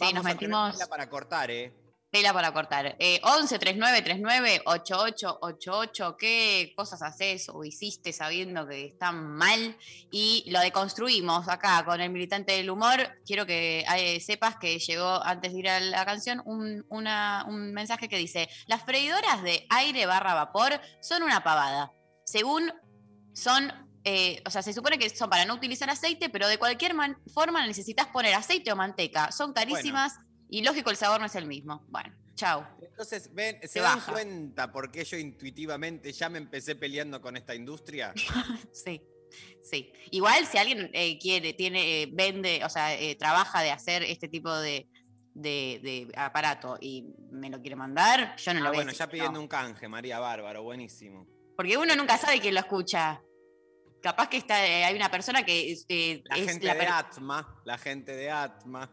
vamos 0.00 0.14
nos 0.14 0.26
a 0.26 0.28
tener 0.36 0.50
metimos- 0.50 0.88
para 0.88 1.08
cortar, 1.08 1.50
¿eh? 1.52 1.72
Tela 2.12 2.34
para 2.34 2.52
cortar. 2.52 2.94
Eh, 2.98 3.20
11 3.24 3.58
39 3.58 4.02
39 4.02 4.60
88 4.66 5.38
88. 5.40 6.16
¿Qué 6.18 6.74
cosas 6.76 7.00
haces 7.00 7.48
o 7.48 7.64
hiciste 7.64 8.12
sabiendo 8.12 8.68
que 8.68 8.84
están 8.84 9.28
mal? 9.34 9.78
Y 10.10 10.44
lo 10.50 10.60
deconstruimos 10.60 11.48
acá 11.48 11.82
con 11.86 12.02
el 12.02 12.10
militante 12.10 12.52
del 12.52 12.68
humor. 12.68 12.98
Quiero 13.24 13.46
que 13.46 13.86
eh, 13.96 14.20
sepas 14.20 14.56
que 14.56 14.78
llegó 14.78 15.24
antes 15.24 15.54
de 15.54 15.58
ir 15.58 15.68
a 15.70 15.80
la 15.80 16.04
canción 16.04 16.42
un, 16.44 16.84
una- 16.90 17.46
un 17.48 17.72
mensaje 17.72 18.10
que 18.10 18.18
dice: 18.18 18.46
Las 18.66 18.82
freidoras 18.84 19.42
de 19.42 19.66
aire 19.70 20.04
barra 20.04 20.34
vapor 20.34 20.78
son 21.00 21.22
una 21.22 21.42
pavada. 21.42 21.92
Según 22.26 22.70
son. 23.32 23.72
eh, 24.04 24.42
o 24.44 24.50
sea, 24.50 24.60
se 24.60 24.74
supone 24.74 24.98
que 24.98 25.08
son 25.08 25.30
para 25.30 25.46
no 25.46 25.54
utilizar 25.54 25.88
aceite, 25.88 26.28
pero 26.28 26.46
de 26.46 26.58
cualquier 26.58 26.92
forma 27.32 27.66
necesitas 27.66 28.08
poner 28.08 28.34
aceite 28.34 28.70
o 28.70 28.76
manteca. 28.76 29.32
Son 29.32 29.54
carísimas 29.54 30.12
y 30.52 30.62
lógico 30.62 30.90
el 30.90 30.96
sabor 30.96 31.20
no 31.20 31.26
es 31.26 31.34
el 31.34 31.46
mismo. 31.46 31.84
Bueno, 31.88 32.14
chau. 32.34 32.64
Entonces, 32.80 33.32
ven, 33.34 33.58
¿se 33.62 33.68
Se 33.68 33.80
dan 33.80 33.96
baja. 33.98 34.12
cuenta 34.12 34.70
por 34.72 34.90
qué 34.92 35.04
yo 35.04 35.16
intuitivamente 35.16 36.12
ya 36.12 36.28
me 36.28 36.38
empecé 36.38 36.76
peleando 36.76 37.20
con 37.20 37.36
esta 37.36 37.54
industria? 37.54 38.12
Sí, 38.72 39.00
sí. 39.62 39.92
Igual 40.10 40.46
si 40.46 40.58
alguien 40.58 40.90
eh, 40.92 41.18
quiere, 41.18 41.54
tiene, 41.54 42.02
eh, 42.02 42.08
vende, 42.12 42.62
o 42.64 42.68
sea, 42.68 42.94
eh, 42.94 43.14
trabaja 43.16 43.62
de 43.62 43.70
hacer 43.70 44.02
este 44.02 44.28
tipo 44.28 44.54
de, 44.54 44.88
de- 45.34 45.80
de 45.82 46.12
aparato 46.16 46.76
y 46.80 47.06
me 47.30 47.48
lo 47.48 47.60
quiere 47.60 47.76
mandar, 47.76 48.36
yo 48.36 48.52
no 48.52 48.60
lo 48.60 48.66
Ah, 48.66 48.68
a 48.70 48.74
bueno, 48.74 48.92
ya 48.92 49.06
pidiendo 49.08 49.32
no. 49.38 49.40
un 49.40 49.48
canje, 49.48 49.88
María 49.88 50.18
Bárbaro, 50.18 50.62
buenísimo. 50.62 51.26
Porque 51.56 51.76
uno 51.78 51.96
nunca 51.96 52.18
sabe 52.18 52.40
quién 52.40 52.52
lo 52.54 52.60
escucha. 52.60 53.22
Capaz 54.02 54.28
que 54.28 54.36
está, 54.36 54.56
hay 54.56 54.94
una 54.96 55.10
persona 55.10 55.44
que 55.44 55.76
eh, 55.88 56.22
La 56.24 56.36
es 56.36 56.46
gente 56.50 56.66
la 56.66 56.74
de 56.74 56.86
Atma, 56.88 57.62
la 57.64 57.78
gente 57.78 58.14
de 58.16 58.30
Atma, 58.30 58.90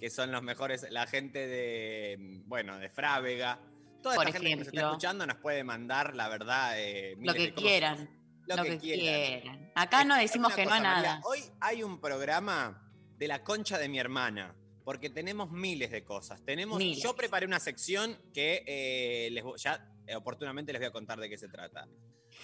que 0.00 0.10
son 0.10 0.32
los 0.32 0.42
mejores, 0.42 0.86
la 0.90 1.06
gente 1.06 1.46
de, 1.46 2.16
bueno, 2.46 2.78
de 2.78 2.88
Frávega. 2.90 3.60
Toda 4.02 4.16
Por 4.16 4.26
esta 4.26 4.38
gente 4.38 4.50
que 4.50 4.56
nos 4.56 4.66
está 4.66 4.76
ejemplo. 4.76 4.90
escuchando 4.92 5.26
nos 5.26 5.36
puede 5.38 5.64
mandar, 5.64 6.14
la 6.14 6.28
verdad, 6.28 6.78
eh, 6.78 7.16
lo 7.20 7.32
que 7.32 7.54
quieran. 7.54 8.10
Lo, 8.46 8.62
que, 8.62 8.76
quieran. 8.78 9.72
Acá 9.74 10.04
no 10.04 10.14
Es- 10.16 10.22
decimos 10.30 10.52
hay 10.52 10.56
que 10.56 10.66
una 10.66 10.70
no 10.70 10.76
a 10.76 10.82
cosa, 10.82 10.94
María, 10.94 11.02
nada. 11.12 11.20
Hoy 11.24 11.40
hay 11.60 11.82
un 11.82 11.98
programa 12.00 12.92
de 13.16 13.28
la 13.28 13.42
concha 13.42 13.78
de 13.78 13.88
mi 13.88 13.98
hermana, 13.98 14.54
porque 14.84 15.08
tenemos 15.08 15.50
miles 15.50 15.90
de 15.90 16.04
cosas. 16.04 16.44
Tenemos, 16.44 16.76
Miles. 16.78 17.02
yo 17.02 17.16
preparé 17.16 17.46
una 17.46 17.58
sección 17.60 18.18
que 18.34 18.62
eh, 18.66 19.30
les 19.30 19.42
ya 19.62 19.88
eh, 20.06 20.14
oportunamente 20.14 20.72
les 20.74 20.80
voy 20.80 20.88
a 20.88 20.92
contar 20.92 21.18
de 21.18 21.30
qué 21.30 21.38
se 21.38 21.48
trata. 21.48 21.88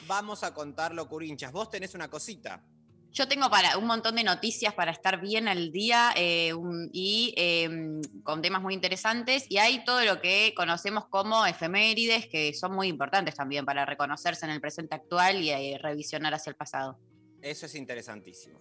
Vamos 0.06 0.42
a 0.44 0.54
contarlo, 0.54 1.06
Curinchas. 1.06 1.52
Vos 1.52 1.68
tenés 1.68 1.94
una 1.94 2.08
cosita. 2.08 2.64
Yo 3.12 3.26
tengo 3.26 3.50
para 3.50 3.76
un 3.76 3.86
montón 3.86 4.14
de 4.14 4.22
noticias 4.22 4.72
para 4.72 4.92
estar 4.92 5.20
bien 5.20 5.48
al 5.48 5.72
día 5.72 6.12
eh, 6.14 6.54
un- 6.54 6.88
y 6.92 7.34
eh, 7.36 7.68
con 8.22 8.40
temas 8.40 8.62
muy 8.62 8.72
interesantes. 8.72 9.46
Y 9.48 9.58
hay 9.58 9.84
todo 9.84 10.04
lo 10.04 10.20
que 10.20 10.52
conocemos 10.56 11.06
como 11.06 11.44
efemérides, 11.44 12.26
que 12.28 12.54
son 12.54 12.72
muy 12.72 12.86
importantes 12.86 13.34
también 13.34 13.64
para 13.64 13.84
reconocerse 13.84 14.46
en 14.46 14.52
el 14.52 14.60
presente 14.60 14.94
actual 14.94 15.42
y 15.42 15.50
eh, 15.50 15.76
revisionar 15.82 16.34
hacia 16.34 16.50
el 16.50 16.56
pasado. 16.56 16.98
Eso 17.42 17.66
es 17.66 17.74
interesantísimo. 17.74 18.60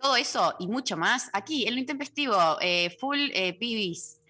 Todo 0.00 0.16
eso 0.16 0.54
y 0.58 0.66
mucho 0.66 0.96
más 0.96 1.28
aquí 1.32 1.66
en 1.66 1.74
lo 1.74 1.80
intempestivo, 1.80 2.58
eh, 2.60 2.96
full 2.98 3.30
pibis. 3.58 4.20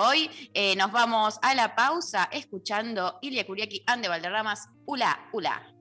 Hoy 0.00 0.28
nos 0.76 0.90
vamos 0.90 1.38
a 1.42 1.54
la 1.54 1.76
pausa 1.76 2.28
escuchando 2.32 3.18
Ilia 3.22 3.46
Kuriaki, 3.46 3.84
Ande 3.86 4.08
Valderramas, 4.08 4.68
Ula, 4.84 5.28
Ula. 5.32 5.79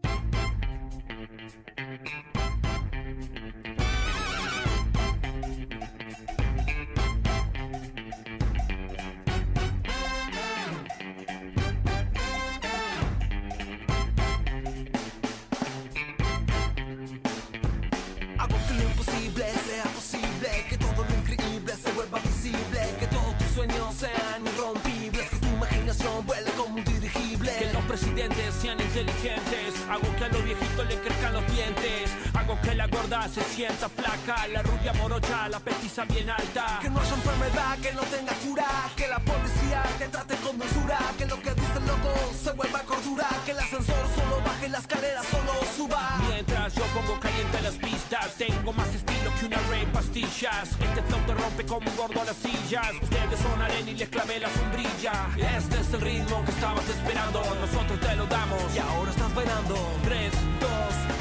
Hago 29.20 30.16
que 30.16 30.24
a 30.24 30.30
los 30.30 30.44
viejitos 30.46 30.88
le 30.88 30.96
crezcan 30.96 31.34
los 31.34 31.46
dientes. 31.52 32.10
Hago 32.34 32.58
que 32.62 32.74
la 32.74 32.88
gorda 32.88 33.28
se 33.28 33.44
sienta 33.44 33.90
flaca. 33.90 34.48
La 34.48 34.62
rubia 34.64 34.94
morocha, 34.94 35.50
la 35.50 35.60
petiza 35.60 36.06
bien 36.06 36.30
alta. 36.30 36.80
Que 36.82 36.90
no 36.90 37.02
haya 37.02 37.16
enfermedad, 37.16 37.78
que 37.80 37.92
no 37.92 38.02
tenga 38.04 38.34
cura, 38.36 38.66
que 38.96 39.08
la 39.10 39.20
policía 39.20 39.84
te 39.98 40.08
trate 40.08 40.36
con 40.38 40.58
dulzura, 40.58 41.00
que 41.18 41.26
lo 41.26 41.36
que 41.42 41.54
dice 41.54 41.78
el 41.80 41.88
loco 41.88 42.14
se 42.42 42.52
vuelva 42.54 42.80
cordura, 42.84 43.28
que 43.46 43.52
el 43.52 43.60
ascensor 43.60 44.08
solo 44.16 44.42
baje, 44.46 44.70
la 44.70 44.78
escalera 44.78 45.22
solo 45.24 45.54
suba. 45.76 46.20
Mientras 46.30 46.76
yo 46.76 46.84
pongo 46.94 47.20
caliente 47.20 47.62
las 47.62 47.76
pistas, 47.76 48.36
tengo 48.38 48.72
más 48.72 48.88
estilo 48.88 49.19
que 49.40 49.46
una 49.46 49.58
rey 49.70 49.86
pastillas. 49.94 50.70
Este 50.80 51.02
flow 51.04 51.20
te 51.26 51.34
rompe 51.34 51.66
como 51.66 51.90
un 51.90 51.98
gordo 51.98 52.22
a 52.22 52.26
las 52.26 52.36
sillas. 52.36 52.92
Ustedes 53.02 53.40
son 53.40 53.62
arena 53.62 53.90
y 53.90 53.96
les 53.96 54.10
clavé 54.10 54.40
la 54.40 54.50
sombrilla. 54.50 55.14
Este 55.58 55.80
es 55.80 55.94
el 55.94 56.02
ritmo 56.02 56.44
que 56.46 56.52
estabas 56.52 56.88
esperando. 56.90 57.40
Nosotros 57.40 58.00
te 58.00 58.16
lo 58.16 58.26
damos. 58.26 58.64
Y 58.76 58.80
ahora 58.80 59.12
estás 59.12 59.34
bailando. 59.34 59.76
3, 60.04 60.32
2, 60.60 60.70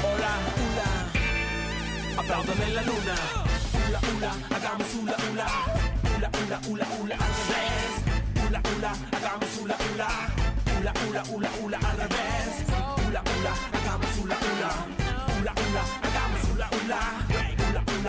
hola, 0.03 0.33
hula. 0.59 2.21
Aplaudan 2.21 2.61
en 2.61 2.75
la 2.75 2.81
luna. 2.81 3.15
Hula, 3.87 3.99
hula, 4.09 4.31
hagamos 4.55 4.87
hula, 4.95 5.15
hula. 5.31 5.47
Hula, 6.15 6.29
hula, 6.39 6.59
hula, 6.67 6.87
hula, 6.99 7.15
al 7.15 7.33
revés. 7.39 7.91
Hula, 8.47 8.61
hula, 8.75 8.91
hagamos 9.17 9.57
hula, 9.61 9.77
hula. 9.93 10.09
Hula, 10.77 10.93
hula, 11.07 11.23
hula, 11.31 11.49
hula, 11.61 11.77
al 11.77 11.97
revés. 11.97 12.28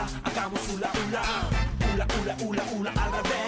Hula, 0.00 0.20
hagamos 0.24 0.60
hula, 0.68 0.90
hula. 0.94 1.22
Hula, 1.92 2.06
hula, 2.14 2.36
hula, 2.40 2.62
hula, 2.72 2.90
al 2.90 3.12
revés. 3.12 3.39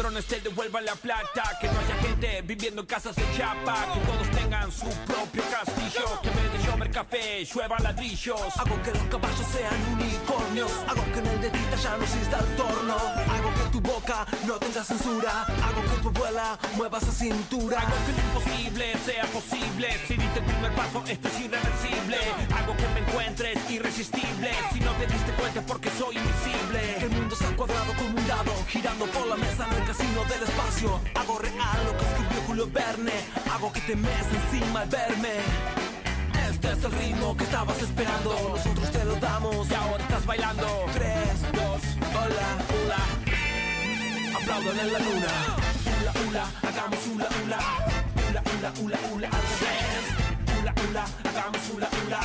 Ladrones 0.00 0.24
te 0.24 0.40
devuelvan 0.40 0.82
la 0.86 0.94
plata. 0.94 1.42
Que 1.60 1.68
no 1.68 1.78
haya 1.78 1.94
gente 1.96 2.40
viviendo 2.46 2.80
en 2.80 2.86
casas 2.86 3.14
de 3.14 3.22
chapa. 3.36 3.84
Que 3.92 4.00
todos 4.00 4.30
tengan 4.30 4.72
su 4.72 4.88
propio 5.04 5.42
castillo. 5.50 6.20
Que 6.22 6.28
en 6.30 6.36
vez 6.36 6.52
de 6.52 6.58
llover 6.64 6.90
café, 6.90 7.44
lluevan 7.44 7.82
ladrillos. 7.82 8.40
Hago 8.56 8.82
que 8.82 8.92
los 8.92 9.02
caballos 9.10 9.46
sean 9.52 9.78
unicornios. 9.92 10.70
Hago 10.88 11.04
que 11.12 11.18
en 11.18 11.26
el 11.26 11.40
de 11.42 11.50
tinta 11.50 11.76
ya 11.76 11.96
no 11.98 12.04
exista 12.04 12.38
el 12.38 12.56
torno. 12.56 12.96
Hago 12.96 13.50
que 13.52 13.70
tu 13.72 13.80
boca 13.82 14.26
no 14.46 14.54
tenga 14.54 14.82
censura. 14.82 15.42
Hago 15.42 15.82
que 15.82 16.02
tu 16.02 16.08
abuela 16.08 16.58
mueva 16.76 16.96
esa 16.96 17.12
cintura. 17.12 17.80
Hago 17.80 17.96
que 18.06 18.12
lo 18.12 18.40
imposible 18.40 18.94
sea 19.04 19.24
posible. 19.26 19.88
Si 20.08 20.14
diste 20.14 20.38
el 20.38 20.44
primer 20.46 20.72
paso, 20.76 21.04
esto 21.06 21.28
es 21.28 21.40
irreversible. 21.40 22.16
Hago 22.56 22.74
que 22.74 22.88
me 22.88 23.00
encuentres 23.00 23.70
irresistible. 23.70 24.50
Si 24.72 24.80
no 24.80 24.92
te 24.92 25.06
diste 25.06 25.30
cuenta 25.32 25.60
porque 25.66 25.90
soy 25.90 26.16
invisible. 26.16 26.96
Que 27.00 27.04
el 27.04 27.10
mundo 27.10 27.36
sea 27.36 27.54
cuadrado 27.54 27.92
como 27.98 28.08
un 28.08 28.26
dado, 28.26 28.54
girando 28.66 29.04
por 29.06 29.26
la 29.26 29.36
mesa 29.36 29.68
en 29.76 29.89
casino 29.90 30.24
del 30.24 30.42
espacio. 30.44 31.00
Hago 31.16 31.38
real 31.40 31.78
lo 31.84 31.96
que 31.98 32.04
escribió 32.04 32.42
Julio 32.46 32.70
Verne. 32.70 33.12
Hago 33.52 33.72
que 33.72 33.80
te 33.80 33.96
mees 33.96 34.26
encima 34.38 34.82
al 34.82 34.88
verme. 34.88 35.34
Este 36.48 36.72
es 36.72 36.84
el 36.84 36.92
ritmo 36.92 37.36
que 37.36 37.42
estabas 37.42 37.82
esperando. 37.82 38.30
Nosotros 38.54 38.90
te 38.92 39.04
lo 39.04 39.16
damos. 39.16 39.68
Y 39.68 39.74
ahora 39.74 40.02
estás 40.04 40.24
bailando. 40.26 40.66
3, 40.94 41.12
2, 41.52 41.62
Hola, 42.22 42.48
hula. 42.70 43.02
aplaudan 44.36 44.78
en 44.78 44.92
la 44.92 44.98
luna. 45.00 45.32
Hula, 45.90 46.12
hula, 46.22 46.44
hagamos 46.68 47.00
hula, 47.08 47.28
hula. 47.42 47.58
Hula, 48.28 48.42
hula, 48.50 48.72
hula, 48.80 48.98
hula, 49.12 49.28
al 49.28 49.44
revés. 49.50 50.04
Hula, 50.60 50.74
hula, 50.82 51.04
hagamos 51.28 51.62
hula, 51.74 51.88
hula. 51.98 52.20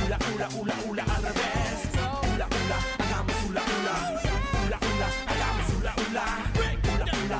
Hula, 0.00 0.18
hula, 0.32 0.48
hula, 0.56 0.74
hula, 0.86 1.02
al 1.14 1.22
revés. 1.28 1.78
Hula, 2.32 2.46
hula, 2.56 2.78
hagamos 3.04 3.36
hula. 3.44 3.60
Hula, 3.60 3.85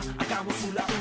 Hula, 0.07 0.15
hula, 0.15 0.25
hagamos 0.25 0.55
hula, 0.63 0.83
hula. 0.83 0.96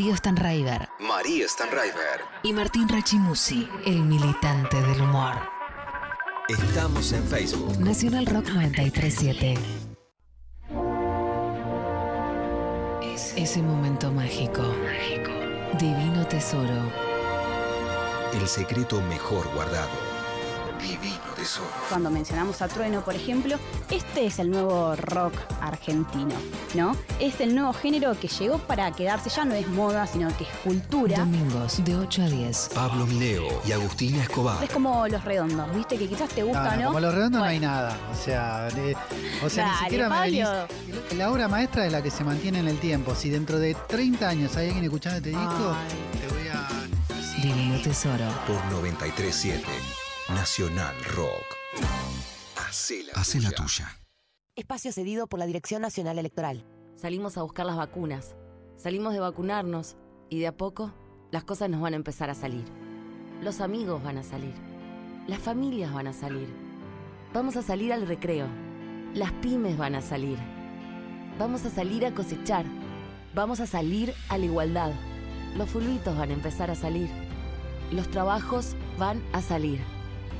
Darío 0.00 0.16
Stanraiver 0.16 0.88
María 0.98 1.46
Stanraiver. 1.46 2.24
y 2.42 2.54
Martín 2.54 2.88
Rachimusi, 2.88 3.68
el 3.84 4.00
militante 4.02 4.80
del 4.80 5.02
humor. 5.02 5.34
Estamos 6.48 7.12
en 7.12 7.22
Facebook. 7.24 7.78
Nacional 7.78 8.24
Rock 8.24 8.46
937. 8.48 9.58
Ese 13.36 13.60
momento 13.60 14.10
mágico. 14.10 14.62
Divino 15.78 16.26
tesoro. 16.26 16.90
El 18.32 18.48
secreto 18.48 19.02
mejor 19.02 19.52
guardado. 19.52 20.09
Divino 20.82 21.18
tesoro. 21.36 21.68
Cuando 21.88 22.10
mencionamos 22.10 22.60
a 22.62 22.68
Trueno, 22.68 23.02
por 23.04 23.14
ejemplo, 23.14 23.56
este 23.90 24.26
es 24.26 24.38
el 24.38 24.50
nuevo 24.50 24.94
rock 24.96 25.34
argentino, 25.60 26.34
¿no? 26.74 26.96
Es 27.18 27.40
el 27.40 27.54
nuevo 27.54 27.72
género 27.72 28.18
que 28.18 28.28
llegó 28.28 28.58
para 28.58 28.90
quedarse, 28.92 29.30
ya 29.30 29.44
no 29.44 29.54
es 29.54 29.68
moda, 29.68 30.06
sino 30.06 30.34
que 30.36 30.44
es 30.44 30.50
cultura. 30.64 31.18
Domingos 31.18 31.84
de 31.84 31.96
8 31.96 32.22
a 32.22 32.26
10. 32.28 32.70
Pablo 32.74 33.06
Mineo 33.06 33.62
y 33.66 33.72
Agustina 33.72 34.22
Escobar. 34.22 34.62
Es 34.62 34.70
como 34.70 35.06
los 35.08 35.24
redondos, 35.24 35.74
¿viste? 35.74 35.96
Que 35.98 36.08
quizás 36.08 36.28
te 36.30 36.42
gusta, 36.42 36.64
No, 36.64 36.76
¿no? 36.76 36.82
no, 36.82 36.86
como 36.88 37.00
los 37.00 37.14
redondos 37.14 37.40
no 37.40 37.46
hay 37.46 37.60
nada. 37.60 37.96
O 38.12 38.16
sea, 38.16 38.64
de- 38.70 38.96
o 39.44 39.50
sea 39.50 39.72
ni 39.72 39.78
siquiera 39.84 40.08
me. 40.08 40.14
Pablo. 40.42 40.66
La 41.16 41.30
obra 41.30 41.48
maestra 41.48 41.86
es 41.86 41.92
la 41.92 42.02
que 42.02 42.10
se 42.10 42.24
mantiene 42.24 42.60
en 42.60 42.68
el 42.68 42.78
tiempo. 42.78 43.14
Si 43.14 43.30
dentro 43.30 43.58
de 43.58 43.74
30 43.88 44.28
años 44.28 44.56
hay 44.56 44.66
alguien 44.68 44.84
escuchando 44.84 45.18
este 45.18 45.30
disco, 45.30 45.74
Ay. 45.76 46.20
te 46.20 46.34
voy 46.34 46.48
a. 46.48 46.68
Divino 47.42 47.80
tesoro. 47.82 48.26
Por 48.46 48.62
937 48.72 49.64
Nacional 50.34 50.94
Rock. 51.16 51.44
Hacé 52.56 53.02
la, 53.04 53.12
Hacé 53.20 53.40
la 53.40 53.50
tuya. 53.50 53.64
tuya. 53.66 53.98
Espacio 54.54 54.92
cedido 54.92 55.26
por 55.26 55.38
la 55.38 55.46
Dirección 55.46 55.82
Nacional 55.82 56.18
Electoral. 56.18 56.64
Salimos 56.96 57.36
a 57.36 57.42
buscar 57.42 57.66
las 57.66 57.76
vacunas. 57.76 58.34
Salimos 58.76 59.12
de 59.12 59.20
vacunarnos 59.20 59.96
y 60.28 60.38
de 60.38 60.46
a 60.46 60.56
poco 60.56 60.92
las 61.30 61.44
cosas 61.44 61.68
nos 61.68 61.80
van 61.80 61.94
a 61.94 61.96
empezar 61.96 62.30
a 62.30 62.34
salir. 62.34 62.64
Los 63.42 63.60
amigos 63.60 64.02
van 64.02 64.18
a 64.18 64.22
salir. 64.22 64.54
Las 65.26 65.40
familias 65.40 65.92
van 65.92 66.06
a 66.06 66.12
salir. 66.12 66.48
Vamos 67.34 67.56
a 67.56 67.62
salir 67.62 67.92
al 67.92 68.06
recreo. 68.06 68.46
Las 69.14 69.32
pymes 69.32 69.76
van 69.76 69.94
a 69.94 70.02
salir. 70.02 70.38
Vamos 71.38 71.64
a 71.64 71.70
salir 71.70 72.06
a 72.06 72.14
cosechar. 72.14 72.64
Vamos 73.34 73.60
a 73.60 73.66
salir 73.66 74.14
a 74.28 74.38
la 74.38 74.44
igualdad. 74.44 74.92
Los 75.56 75.68
fulbitos 75.70 76.16
van 76.16 76.30
a 76.30 76.34
empezar 76.34 76.70
a 76.70 76.74
salir. 76.74 77.08
Los 77.90 78.08
trabajos 78.10 78.76
van 78.98 79.22
a 79.32 79.42
salir. 79.42 79.80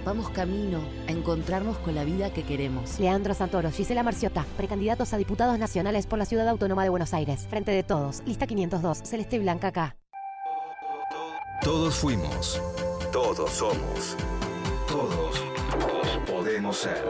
Vamos 0.04 0.30
camino 0.30 0.80
a 1.08 1.12
encontrarnos 1.12 1.78
con 1.78 1.94
la 1.94 2.04
vida 2.04 2.32
que 2.32 2.42
queremos. 2.42 2.98
Leandro 2.98 3.34
Santoro, 3.34 3.70
Gisela 3.70 4.02
Marciota, 4.02 4.46
precandidatos 4.56 5.12
a 5.12 5.18
diputados 5.18 5.58
nacionales 5.58 6.06
por 6.06 6.18
la 6.18 6.24
Ciudad 6.24 6.48
Autónoma 6.48 6.84
de 6.84 6.88
Buenos 6.88 7.12
Aires. 7.12 7.46
Frente 7.48 7.70
de 7.70 7.82
todos, 7.82 8.22
lista 8.26 8.46
502, 8.46 9.02
Celeste 9.04 9.38
Blanca 9.38 9.68
acá. 9.68 9.96
Todos 11.62 11.94
fuimos. 11.96 12.60
Todos 13.12 13.50
somos. 13.50 14.16
Todos, 14.88 15.44
todos 15.70 16.18
podemos 16.26 16.76
ser. 16.78 17.04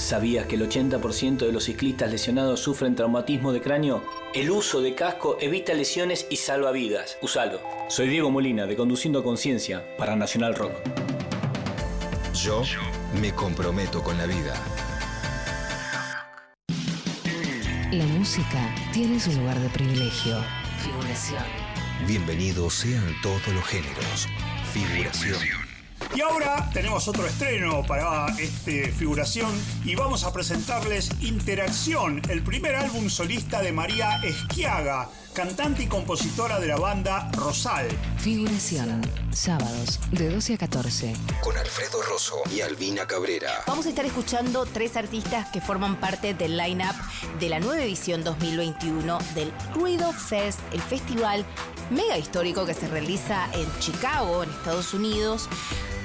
¿Sabías 0.00 0.46
que 0.46 0.54
el 0.56 0.66
80% 0.66 1.44
de 1.44 1.52
los 1.52 1.64
ciclistas 1.64 2.10
lesionados 2.10 2.60
sufren 2.60 2.94
traumatismo 2.94 3.52
de 3.52 3.60
cráneo? 3.60 4.02
El 4.32 4.50
uso 4.50 4.80
de 4.80 4.94
casco 4.94 5.36
evita 5.40 5.74
lesiones 5.74 6.26
y 6.30 6.36
salva 6.36 6.72
vidas. 6.72 7.18
Usalo. 7.20 7.60
Soy 7.88 8.08
Diego 8.08 8.30
Molina 8.30 8.64
de 8.64 8.76
Conduciendo 8.76 9.22
Conciencia 9.22 9.84
para 9.98 10.16
Nacional 10.16 10.54
Rock. 10.54 10.72
Yo 12.32 12.62
me 13.20 13.34
comprometo 13.34 14.02
con 14.02 14.16
la 14.16 14.24
vida. 14.24 14.54
La 17.92 18.06
música 18.06 18.74
tiene 18.94 19.20
su 19.20 19.32
lugar 19.32 19.60
de 19.60 19.68
privilegio. 19.68 20.42
Figuración. 20.78 21.44
Bienvenidos 22.06 22.72
sean 22.72 23.14
todos 23.22 23.48
los 23.48 23.64
géneros. 23.66 24.28
Figuración. 24.72 25.59
Y 26.14 26.20
ahora 26.22 26.68
tenemos 26.72 27.06
otro 27.06 27.24
estreno 27.24 27.84
para 27.86 28.26
este 28.38 28.90
figuración 28.90 29.50
y 29.84 29.94
vamos 29.94 30.24
a 30.24 30.32
presentarles 30.32 31.10
Interacción, 31.20 32.20
el 32.28 32.42
primer 32.42 32.74
álbum 32.74 33.08
solista 33.08 33.62
de 33.62 33.72
María 33.72 34.20
Esquiaga, 34.24 35.08
cantante 35.32 35.84
y 35.84 35.86
compositora 35.86 36.58
de 36.58 36.66
la 36.66 36.76
banda 36.76 37.30
Rosal. 37.32 37.86
Figuración. 38.18 39.00
Sábados 39.32 40.00
de 40.10 40.28
12 40.30 40.54
a 40.54 40.58
14. 40.58 41.14
Con 41.42 41.56
Alfredo 41.56 42.02
Rosso 42.02 42.42
y 42.54 42.60
Albina 42.60 43.06
Cabrera. 43.06 43.62
Vamos 43.66 43.86
a 43.86 43.90
estar 43.90 44.04
escuchando 44.04 44.66
tres 44.66 44.96
artistas 44.96 45.48
que 45.50 45.60
forman 45.60 45.96
parte 46.00 46.34
del 46.34 46.56
line-up 46.56 46.94
de 47.38 47.48
la 47.48 47.60
nueva 47.60 47.82
edición 47.82 48.24
2021 48.24 49.18
del 49.34 49.52
Ruido 49.74 50.12
Fest, 50.12 50.60
el 50.72 50.82
festival 50.82 51.44
mega 51.90 52.18
histórico 52.18 52.66
que 52.66 52.74
se 52.74 52.88
realiza 52.88 53.48
en 53.52 53.66
Chicago, 53.78 54.42
en 54.42 54.50
Estados 54.50 54.94
Unidos, 54.94 55.48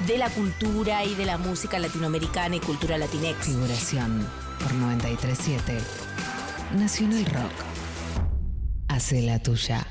de 0.07 0.17
la 0.17 0.29
cultura 0.29 1.03
y 1.03 1.15
de 1.15 1.25
la 1.25 1.37
música 1.37 1.79
latinoamericana 1.79 2.57
y 2.57 2.59
cultura 2.59 2.97
latinex. 2.97 3.45
Figuración 3.45 4.27
por 4.59 4.73
937. 4.73 5.77
Nacional 6.73 7.25
Rock. 7.25 7.74
Hace 8.87 9.21
la 9.21 9.39
tuya. 9.39 9.85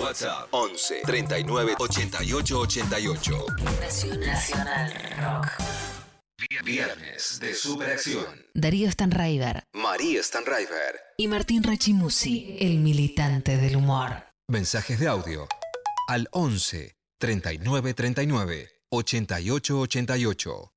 WhatsApp 0.00 0.48
11 0.52 1.02
39 1.04 1.74
88 1.78 2.58
88. 2.60 3.46
Nacional, 4.20 4.92
Rock. 5.20 5.46
Viernes 6.64 7.38
de 7.40 7.54
Superacción. 7.54 8.46
Darío 8.54 8.90
Stanraiver 8.90 9.64
María 9.74 10.22
Stanraiver. 10.22 10.94
y 11.16 11.26
Martín 11.28 11.62
Rachimusi, 11.62 12.56
el 12.60 12.78
militante 12.78 13.56
del 13.56 13.76
humor. 13.76 14.24
Mensajes 14.48 14.98
de 14.98 15.08
audio 15.08 15.46
al 16.06 16.28
11 16.32 16.96
39 17.18 17.94
39 17.94 18.70
88 18.90 19.80
88. 19.80 20.72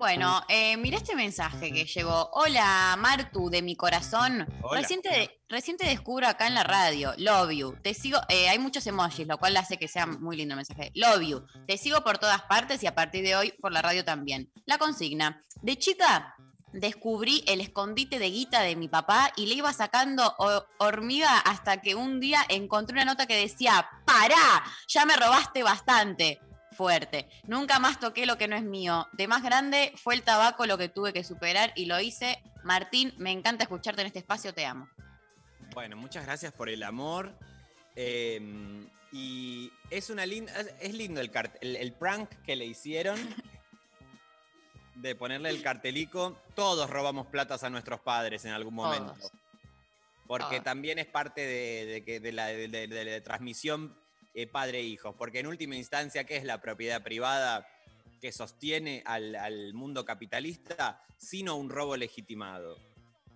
Bueno, 0.00 0.42
eh, 0.48 0.78
mira 0.78 0.96
este 0.96 1.14
mensaje 1.14 1.70
que 1.70 1.84
llegó. 1.84 2.30
Hola, 2.32 2.96
Martu, 2.98 3.50
de 3.50 3.60
mi 3.60 3.76
corazón. 3.76 4.46
Recién 4.72 5.02
te, 5.02 5.42
recién 5.46 5.76
te 5.76 5.86
descubro 5.86 6.26
acá 6.26 6.46
en 6.46 6.54
la 6.54 6.62
radio. 6.64 7.12
Love 7.18 7.50
you. 7.50 7.76
Te 7.82 7.92
sigo. 7.92 8.18
eh, 8.30 8.48
hay 8.48 8.58
muchos 8.58 8.86
emojis, 8.86 9.26
lo 9.26 9.36
cual 9.36 9.54
hace 9.58 9.76
que 9.76 9.88
sea 9.88 10.06
muy 10.06 10.38
lindo 10.38 10.54
el 10.54 10.56
mensaje. 10.56 10.90
Love 10.94 11.20
you. 11.20 11.46
Te 11.66 11.76
sigo 11.76 12.02
por 12.02 12.16
todas 12.16 12.40
partes 12.44 12.82
y 12.82 12.86
a 12.86 12.94
partir 12.94 13.22
de 13.22 13.36
hoy 13.36 13.52
por 13.60 13.72
la 13.72 13.82
radio 13.82 14.02
también. 14.02 14.50
La 14.64 14.78
consigna. 14.78 15.44
De 15.60 15.76
chica. 15.76 16.34
Descubrí 16.72 17.44
el 17.46 17.60
escondite 17.60 18.18
de 18.18 18.30
guita 18.30 18.62
de 18.62 18.76
mi 18.76 18.88
papá 18.88 19.30
y 19.36 19.46
le 19.46 19.54
iba 19.56 19.70
sacando 19.74 20.34
ho- 20.38 20.64
hormiga 20.78 21.36
hasta 21.40 21.82
que 21.82 21.94
un 21.94 22.20
día 22.20 22.40
encontré 22.48 22.94
una 22.94 23.04
nota 23.04 23.26
que 23.26 23.36
decía, 23.36 23.86
¡Pará! 24.06 24.64
Ya 24.88 25.04
me 25.04 25.16
robaste 25.16 25.62
bastante 25.62 26.40
fuerte. 26.84 27.28
Nunca 27.46 27.78
más 27.78 28.00
toqué 28.00 28.24
lo 28.24 28.38
que 28.38 28.48
no 28.48 28.56
es 28.56 28.62
mío. 28.62 29.06
De 29.12 29.28
más 29.28 29.42
grande 29.42 29.92
fue 30.02 30.14
el 30.14 30.22
tabaco 30.22 30.64
lo 30.64 30.78
que 30.78 30.88
tuve 30.88 31.12
que 31.12 31.22
superar 31.22 31.74
y 31.76 31.84
lo 31.84 32.00
hice. 32.00 32.42
Martín, 32.64 33.12
me 33.18 33.32
encanta 33.32 33.64
escucharte 33.64 34.00
en 34.00 34.06
este 34.06 34.20
espacio, 34.20 34.54
te 34.54 34.64
amo. 34.64 34.88
Bueno, 35.74 35.94
muchas 35.98 36.24
gracias 36.24 36.54
por 36.54 36.70
el 36.70 36.82
amor. 36.82 37.38
Eh, 37.96 38.40
y 39.12 39.70
es 39.90 40.08
una 40.08 40.24
linda. 40.24 40.54
es- 40.80 40.94
lindo 40.94 41.20
el, 41.20 41.30
cart- 41.30 41.58
el, 41.60 41.76
el 41.76 41.92
prank 41.92 42.30
que 42.46 42.56
le 42.56 42.64
hicieron. 42.64 43.18
De 44.94 45.14
ponerle 45.14 45.50
el 45.50 45.62
cartelico. 45.62 46.38
Todos 46.54 46.88
robamos 46.88 47.26
platas 47.26 47.62
a 47.62 47.68
nuestros 47.68 48.00
padres 48.00 48.46
en 48.46 48.52
algún 48.52 48.72
momento. 48.74 49.12
Todos. 49.18 49.32
Porque 50.26 50.56
Todos. 50.56 50.64
también 50.64 50.98
es 50.98 51.06
parte 51.06 51.42
de, 51.42 52.02
de 52.06 52.20
de 52.20 52.32
la, 52.32 52.46
de- 52.46 52.68
de- 52.68 53.20
de 54.34 54.46
la 54.46 54.46
transmisión 54.46 54.46
eh, 54.46 54.46
padre-hijos. 54.46 55.14
Porque 55.16 55.40
en 55.40 55.46
última 55.46 55.76
instancia, 55.76 56.24
¿qué 56.24 56.36
es 56.36 56.44
la 56.44 56.60
propiedad 56.60 57.02
privada 57.02 57.66
que 58.20 58.32
sostiene 58.32 59.02
al, 59.06 59.34
al 59.34 59.74
mundo 59.74 60.04
capitalista? 60.04 61.04
Sino 61.16 61.56
un 61.56 61.70
robo 61.70 61.96
legitimado. 61.96 62.76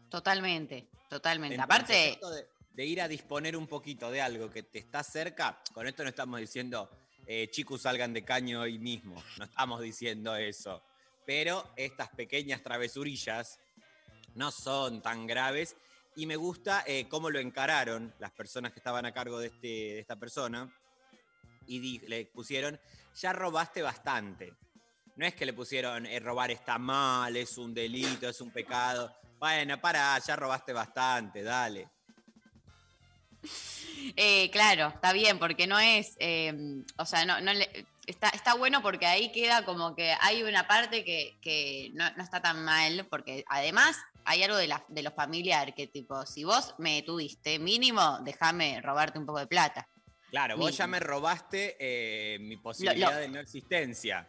Totalmente, 0.09 0.89
totalmente. 1.09 1.57
Entonces, 1.57 2.17
Aparte, 2.19 2.47
de 2.73 2.87
ir 2.87 3.01
a 3.01 3.09
disponer 3.09 3.57
un 3.57 3.67
poquito 3.67 4.11
de 4.11 4.21
algo 4.21 4.51
que 4.51 4.63
te 4.63 4.79
está 4.79 5.03
cerca, 5.03 5.61
con 5.73 5.87
esto 5.87 6.03
no 6.03 6.09
estamos 6.09 6.41
diciendo 6.41 6.89
eh, 7.27 7.49
chicos 7.51 7.83
salgan 7.83 8.13
de 8.13 8.25
caño 8.25 8.61
hoy 8.61 8.79
mismo, 8.79 9.23
no 9.39 9.45
estamos 9.45 9.81
diciendo 9.81 10.37
eso. 10.37 10.83
Pero 11.27 11.73
estas 11.77 12.11
pequeñas 12.11 12.63
travesurillas 12.63 13.59
no 14.35 14.51
son 14.51 15.01
tan 15.01 15.27
graves 15.27 15.77
y 16.17 16.27
me 16.27 16.37
gusta 16.37 16.85
eh, 16.87 17.07
cómo 17.09 17.31
lo 17.31 17.39
encararon 17.39 18.15
las 18.19 18.31
personas 18.33 18.73
que 18.73 18.79
estaban 18.79 19.07
a 19.07 19.13
cargo 19.13 19.39
de, 19.39 19.47
este, 19.47 19.67
de 19.67 19.99
esta 20.01 20.17
persona 20.17 20.71
y 21.67 21.99
le 22.07 22.27
pusieron, 22.27 22.79
ya 23.21 23.33
robaste 23.33 23.83
bastante. 23.83 24.55
No 25.17 25.25
es 25.27 25.35
que 25.35 25.47
le 25.47 25.53
pusieron, 25.53 26.07
eh, 26.07 26.19
robar 26.19 26.51
está 26.51 26.79
mal, 26.79 27.37
es 27.37 27.57
un 27.57 27.73
delito, 27.73 28.29
es 28.29 28.41
un 28.41 28.51
pecado. 28.51 29.15
Bueno, 29.39 29.81
para, 29.81 30.19
ya 30.19 30.35
robaste 30.37 30.73
bastante, 30.73 31.43
dale. 31.43 31.89
eh, 34.17 34.51
claro, 34.51 34.89
está 34.89 35.13
bien, 35.13 35.39
porque 35.39 35.67
no 35.67 35.79
es, 35.79 36.17
eh, 36.19 36.53
o 36.97 37.05
sea, 37.07 37.25
no, 37.25 37.41
no 37.41 37.53
le- 37.53 37.87
está, 38.07 38.55
bueno 38.55 38.83
porque 38.83 39.07
ahí 39.07 39.33
queda 39.33 39.65
como 39.65 39.95
que 39.95 40.15
hay 40.21 40.43
una 40.43 40.67
parte 40.67 41.05
que, 41.05 41.91
no, 41.95 42.07
está 42.23 42.41
tan 42.41 42.65
mal, 42.65 43.07
porque 43.11 43.45
además 43.49 43.97
hay 44.25 44.43
algo 44.43 44.57
de, 44.57 44.73
de 44.89 45.03
lo 45.03 45.11
familiar, 45.11 45.75
que 45.75 45.87
tipo, 45.87 46.25
si 46.27 46.45
vos 46.45 46.75
me 46.79 47.03
tuviste, 47.03 47.59
mínimo, 47.59 48.19
déjame 48.23 48.81
robarte 48.81 49.19
un 49.19 49.27
poco 49.27 49.41
de 49.41 49.47
plata. 49.47 49.89
Claro, 50.35 50.57
vos 50.57 50.77
ya 50.77 50.89
me 50.89 50.99
robaste 50.99 51.77
eh, 51.79 52.39
mi 52.41 52.57
posibilidad 52.57 53.13
lo- 53.13 53.19
de 53.21 53.29
no 53.29 53.39
existencia. 53.39 54.29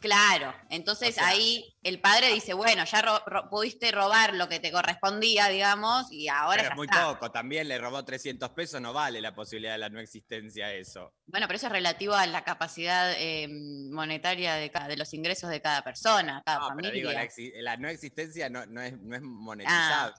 Claro, 0.00 0.52
entonces 0.68 1.10
O 1.10 1.12
sea- 1.12 1.28
ahí 1.28 1.76
el 1.84 2.00
padre 2.00 2.32
dice, 2.32 2.54
bueno, 2.54 2.84
ya 2.84 3.02
ro- 3.02 3.22
ro- 3.24 3.48
pudiste 3.48 3.92
robar 3.92 4.34
lo 4.34 4.48
que 4.48 4.58
te 4.58 4.72
correspondía, 4.72 5.46
digamos, 5.46 6.10
y 6.10 6.26
ahora 6.26 6.56
Pero 6.56 6.62
ya 6.64 6.70
es 6.70 6.76
muy 6.76 6.86
está. 6.88 7.06
poco, 7.12 7.30
también 7.30 7.68
le 7.68 7.78
robó 7.78 8.04
300 8.04 8.50
pesos, 8.50 8.80
no 8.80 8.92
vale 8.92 9.20
la 9.20 9.32
posibilidad 9.32 9.72
de 9.74 9.78
la 9.78 9.88
no 9.90 10.00
existencia 10.00 10.72
eso. 10.74 11.14
Bueno, 11.26 11.46
pero 11.46 11.56
eso 11.56 11.66
es 11.66 11.72
relativo 11.72 12.14
a 12.14 12.26
la 12.26 12.42
capacidad 12.42 13.12
eh, 13.16 13.46
monetaria 13.92 14.54
de, 14.54 14.70
cada- 14.72 14.88
de 14.88 14.96
los 14.96 15.14
ingresos 15.14 15.50
de 15.50 15.60
cada 15.60 15.82
persona, 15.82 16.42
cada 16.44 16.58
No, 16.58 16.64
pero 16.66 16.74
familia. 16.88 16.92
digo, 16.92 17.12
la, 17.12 17.24
exi- 17.24 17.52
la 17.60 17.76
no 17.76 17.88
existencia 17.88 18.48
no, 18.50 18.66
no 18.66 18.80
es, 18.82 18.98
no 19.00 19.14
es 19.14 19.22
monetizable. 19.22 20.14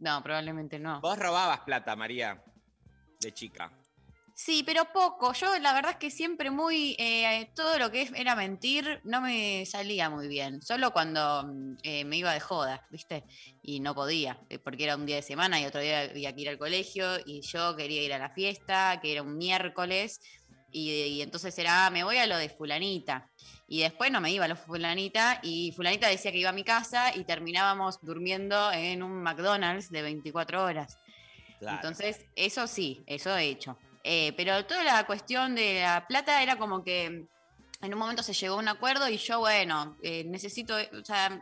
No, 0.00 0.22
probablemente 0.22 0.78
no. 0.78 1.00
Vos 1.00 1.18
robabas 1.18 1.60
plata, 1.60 1.96
María, 1.96 2.40
de 3.20 3.32
chica. 3.32 3.72
Sí, 4.34 4.62
pero 4.64 4.84
poco. 4.92 5.32
Yo 5.32 5.58
la 5.58 5.74
verdad 5.74 5.92
es 5.92 5.96
que 5.96 6.10
siempre 6.12 6.50
muy, 6.52 6.94
eh, 7.00 7.50
todo 7.56 7.76
lo 7.76 7.90
que 7.90 8.08
era 8.14 8.36
mentir 8.36 9.00
no 9.02 9.20
me 9.20 9.66
salía 9.66 10.10
muy 10.10 10.28
bien. 10.28 10.62
Solo 10.62 10.92
cuando 10.92 11.42
mm, 11.44 11.74
eh, 11.82 12.04
me 12.04 12.18
iba 12.18 12.32
de 12.32 12.38
joda, 12.38 12.86
¿viste? 12.88 13.24
Y 13.62 13.80
no 13.80 13.96
podía, 13.96 14.38
eh, 14.48 14.60
porque 14.60 14.84
era 14.84 14.94
un 14.94 15.06
día 15.06 15.16
de 15.16 15.22
semana 15.22 15.60
y 15.60 15.66
otro 15.66 15.80
día 15.80 16.02
había 16.02 16.32
que 16.34 16.42
ir 16.42 16.48
al 16.50 16.58
colegio 16.58 17.18
y 17.26 17.40
yo 17.42 17.74
quería 17.74 18.00
ir 18.04 18.12
a 18.12 18.18
la 18.18 18.30
fiesta, 18.30 19.00
que 19.02 19.10
era 19.12 19.22
un 19.22 19.36
miércoles. 19.36 20.20
Y, 20.70 20.90
y 20.92 21.22
entonces 21.22 21.58
era, 21.58 21.86
"Ah, 21.86 21.90
me 21.90 22.04
voy 22.04 22.18
a 22.18 22.26
lo 22.26 22.36
de 22.36 22.48
fulanita. 22.48 23.28
Y 23.66 23.80
después 23.80 24.12
no 24.12 24.20
me 24.20 24.30
iba 24.30 24.44
a 24.44 24.48
lo 24.48 24.54
de 24.54 24.60
fulanita 24.60 25.40
y 25.42 25.72
fulanita 25.72 26.08
decía 26.08 26.30
que 26.30 26.38
iba 26.38 26.50
a 26.50 26.52
mi 26.52 26.62
casa 26.64 27.12
y 27.16 27.24
terminábamos 27.24 27.98
durmiendo 28.02 28.70
en 28.72 29.02
un 29.02 29.20
McDonald's 29.22 29.90
de 29.90 30.02
24 30.02 30.62
horas. 30.62 30.96
Claro. 31.58 31.76
Entonces, 31.76 32.24
eso 32.36 32.66
sí, 32.66 33.02
eso 33.06 33.36
he 33.36 33.44
hecho. 33.46 33.76
Eh, 34.04 34.32
pero 34.36 34.64
toda 34.64 34.84
la 34.84 35.04
cuestión 35.06 35.54
de 35.54 35.80
la 35.82 36.06
plata 36.06 36.42
era 36.42 36.56
como 36.56 36.84
que 36.84 37.04
en 37.80 37.92
un 37.92 37.98
momento 37.98 38.22
se 38.22 38.32
llegó 38.32 38.54
a 38.56 38.58
un 38.58 38.68
acuerdo 38.68 39.08
y 39.08 39.16
yo, 39.18 39.40
bueno, 39.40 39.96
eh, 40.02 40.24
necesito, 40.24 40.74
o 40.76 41.04
sea, 41.04 41.40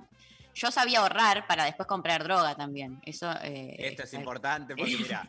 yo 0.55 0.71
sabía 0.71 1.01
ahorrar 1.01 1.47
para 1.47 1.65
después 1.65 1.87
comprar 1.87 2.25
droga 2.25 2.55
también. 2.55 3.01
Eso. 3.05 3.31
eh, 3.43 3.77
Esto 3.79 4.05
es 4.05 4.15
importante 4.15 4.75
porque, 4.75 4.97
mira, 4.97 5.29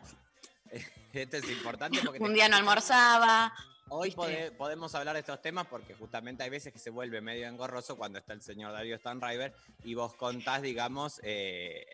esto 1.12 1.36
es 1.36 1.50
importante 1.50 2.00
porque... 2.04 2.18
un 2.22 2.34
día 2.34 2.48
no 2.48 2.56
almorzaba. 2.56 3.52
Hoy 3.90 4.14
podemos 4.58 4.94
hablar 4.94 5.14
de 5.14 5.20
estos 5.20 5.40
temas 5.40 5.66
porque 5.66 5.94
justamente 5.94 6.42
hay 6.42 6.50
veces 6.50 6.72
que 6.74 6.78
se 6.78 6.90
vuelve 6.90 7.22
medio 7.22 7.46
engorroso 7.46 7.96
cuando 7.96 8.18
está 8.18 8.34
el 8.34 8.42
señor 8.42 8.72
Darío 8.72 8.98
Stanriver 8.98 9.54
y 9.82 9.94
vos 9.94 10.14
contás, 10.14 10.60
digamos, 10.60 11.20
eh, 11.24 11.86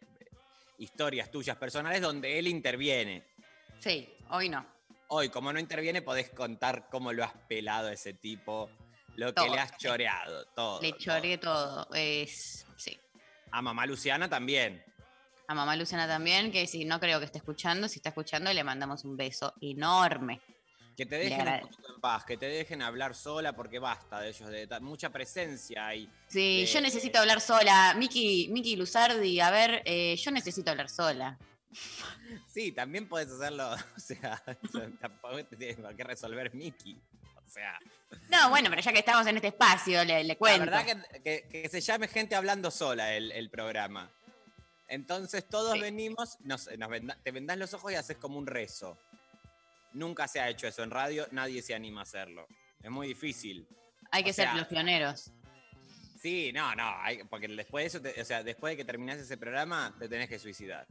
historias 0.79 1.31
tuyas 1.31 1.57
personales 1.57 2.01
donde 2.01 2.39
él 2.39 2.47
interviene. 2.49 3.25
Sí, 3.79 4.09
hoy 4.31 4.49
no. 4.49 4.67
Hoy, 5.09 5.29
como 5.29 5.53
no 5.53 5.61
interviene, 5.61 6.03
podés 6.03 6.31
contar 6.31 6.89
cómo 6.91 7.13
lo 7.13 7.25
has 7.25 7.35
pelado 7.49 7.89
a 7.89 7.93
ese 7.93 8.15
tipo, 8.15 8.71
lo 9.17 9.27
que 9.29 9.33
Todo. 9.35 9.55
le 9.55 9.61
has 9.61 9.77
choreado, 9.77 10.45
todo. 10.57 10.81
Le 10.81 10.97
choré 10.97 11.39
todo. 11.39 11.87
Es, 11.95 12.67
sí. 12.77 12.99
A 13.51 13.63
mamá 13.63 13.87
Luciana 13.87 14.29
también. 14.29 14.83
A 15.47 15.55
mamá 15.55 15.77
Luciana 15.77 16.09
también, 16.09 16.51
que 16.51 16.67
si 16.67 16.85
no 16.85 16.99
creo 16.99 17.19
que 17.19 17.27
esté 17.27 17.39
escuchando, 17.39 17.87
si 17.87 17.99
está 17.99 18.09
escuchando, 18.09 18.53
le 18.53 18.65
mandamos 18.65 19.05
un 19.05 19.17
beso 19.17 19.53
enorme. 19.61 20.41
Que 20.97 21.07
te 21.07 21.17
dejen 21.19 21.49
un 21.49 21.61
poquito 21.61 21.95
en 21.95 22.01
paz, 22.01 22.25
que 22.25 22.37
te 22.37 22.47
dejen 22.47 22.81
hablar 22.83 23.15
sola 23.15 23.53
porque 23.53 23.79
basta 23.81 24.21
de 24.21 24.29
ellos, 24.29 24.49
de 24.49 24.69
mucha 24.81 25.11
presencia 25.11 25.89
hay. 25.89 26.09
Sí, 26.29 26.61
de- 26.61 26.67
yo 26.67 26.81
necesito 26.81 27.19
hablar 27.19 27.41
sola. 27.41 27.95
Miki, 27.97 28.49
Miki 28.53 28.77
Luzardi, 28.77 29.41
a 29.41 29.51
ver, 29.51 29.83
eh, 29.85 30.15
yo 30.17 30.31
necesito 30.31 30.71
hablar 30.71 30.89
sola. 30.89 31.39
Sí, 32.49 32.71
también 32.73 33.09
puedes 33.09 33.29
hacerlo, 33.31 33.75
o 33.97 34.01
sea, 34.01 34.41
tampoco 35.01 35.45
te 35.45 35.57
tiene 35.57 35.75
por 35.75 35.95
qué 35.97 36.05
resolver 36.05 36.55
Mickey. 36.55 36.97
O 37.45 37.51
sea, 37.51 37.79
No, 38.31 38.49
bueno, 38.51 38.71
pero 38.71 38.81
ya 38.81 38.93
que 38.93 39.01
estamos 39.01 39.27
en 39.27 39.37
este 39.37 39.49
espacio, 39.49 40.05
le, 40.05 40.23
le 40.25 40.37
cuento. 40.37 40.67
la 40.67 40.83
verdad 40.85 41.05
que, 41.13 41.21
que- 41.21 41.49
que 41.63 41.69
se 41.69 41.81
llame 41.81 42.07
gente 42.09 42.35
hablando 42.37 42.71
sola 42.71 43.13
el, 43.15 43.33
el 43.33 43.51
programa. 43.51 44.09
Entonces 44.89 45.49
todos 45.49 45.79
venimos, 45.81 46.39
nos, 46.41 46.69
nos 46.79 46.89
venda- 46.89 47.19
te 47.23 47.31
vendás 47.33 47.59
los 47.59 47.75
ojos 47.75 47.91
y 47.93 47.97
haces 47.97 48.17
como 48.19 48.39
un 48.39 48.47
rezo. 48.47 48.97
Nunca 49.95 50.29
se 50.29 50.41
ha 50.41 50.49
hecho 50.49 50.67
eso 50.67 50.83
en 50.83 50.91
radio, 50.91 51.27
nadie 51.31 51.63
se 51.63 51.75
anima 51.75 52.01
a 52.01 52.03
hacerlo. 52.03 52.47
Es 52.83 52.91
muy 52.91 53.09
difícil. 53.09 53.67
Hay 54.11 54.23
que 54.23 54.31
o 54.31 54.35
ser 54.35 54.47
sea, 54.49 54.57
los 54.57 54.67
pioneros. 54.67 55.33
Sí, 56.21 56.53
no, 56.53 56.75
no, 56.75 56.89
hay- 57.01 57.23
porque 57.25 57.49
después 57.49 57.83
de 57.83 57.87
eso, 57.87 58.01
te- 58.03 58.21
o 58.21 58.25
sea, 58.25 58.43
después 58.43 58.73
de 58.73 58.77
que 58.79 58.85
terminás 58.85 59.19
ese 59.19 59.37
programa, 59.37 59.95
te 59.99 60.09
tenés 60.09 60.29
que 60.29 60.39
suicidar. 60.39 60.87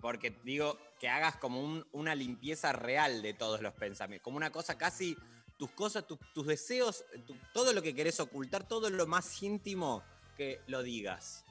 Porque 0.00 0.30
digo, 0.44 0.78
que 0.98 1.08
hagas 1.08 1.36
como 1.36 1.60
un- 1.62 1.86
una 1.92 2.14
limpieza 2.14 2.72
real 2.72 3.22
de 3.22 3.34
todos 3.34 3.60
los 3.60 3.74
pensamientos, 3.74 4.24
como 4.24 4.36
una 4.36 4.50
cosa 4.50 4.78
casi, 4.78 5.16
tus 5.58 5.70
cosas, 5.72 6.06
tu- 6.06 6.18
tus 6.32 6.46
deseos, 6.46 7.04
tu- 7.26 7.36
todo 7.52 7.72
lo 7.72 7.82
que 7.82 7.94
querés 7.94 8.18
ocultar, 8.20 8.66
todo 8.66 8.88
lo 8.88 9.06
más 9.06 9.42
íntimo, 9.42 10.02
que 10.36 10.60
lo 10.68 10.82
digas. 10.82 11.44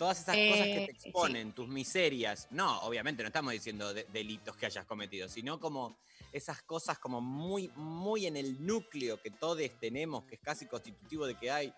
Todas 0.00 0.18
esas 0.18 0.34
cosas 0.48 0.66
que 0.68 0.78
Eh, 0.78 0.86
te 0.86 0.98
sí. 0.98 1.08
exponen, 1.10 1.52
tus 1.52 1.68
miserias. 1.68 2.48
No, 2.52 2.78
obviamente 2.84 3.22
no 3.22 3.26
estamos 3.26 3.52
diciendo 3.52 3.92
de- 3.92 4.04
delitos 4.04 4.56
que 4.56 4.64
hayas 4.64 4.86
cometido, 4.86 5.28
sino 5.28 5.60
como 5.60 5.98
esas 6.32 6.62
cosas 6.62 6.98
como 6.98 7.20
muy, 7.20 7.68
muy 7.76 8.24
en 8.26 8.38
el 8.38 8.64
núcleo 8.64 9.20
que 9.20 9.30
todos 9.30 9.60
tenemos, 9.78 10.24
que 10.24 10.36
es 10.36 10.40
casi 10.40 10.64
constitutivo 10.66 11.26
de 11.26 11.34
que 11.36 11.50
hay. 11.50 11.74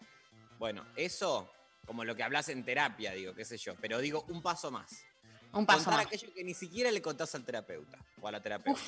Bueno, 0.56 0.86
eso, 0.94 1.50
como 1.84 2.04
lo 2.04 2.14
que 2.14 2.22
hablas 2.22 2.48
en 2.48 2.64
terapia, 2.64 3.10
digo, 3.10 3.34
qué 3.34 3.44
sé 3.44 3.56
yo, 3.58 3.74
pero 3.80 3.98
digo 3.98 4.24
un 4.28 4.40
paso 4.40 4.70
más. 4.70 5.04
Un 5.52 5.66
paso 5.66 5.78
Contar 5.86 5.94
más. 5.96 6.06
aquello 6.06 6.32
que 6.32 6.44
ni 6.44 6.54
siquiera 6.54 6.92
le 6.92 7.02
contás 7.02 7.34
al 7.34 7.44
terapeuta 7.44 7.98
o 8.20 8.28
a 8.28 8.30
la 8.30 8.40
terapeuta. 8.40 8.80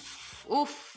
Uf, 0.47 0.95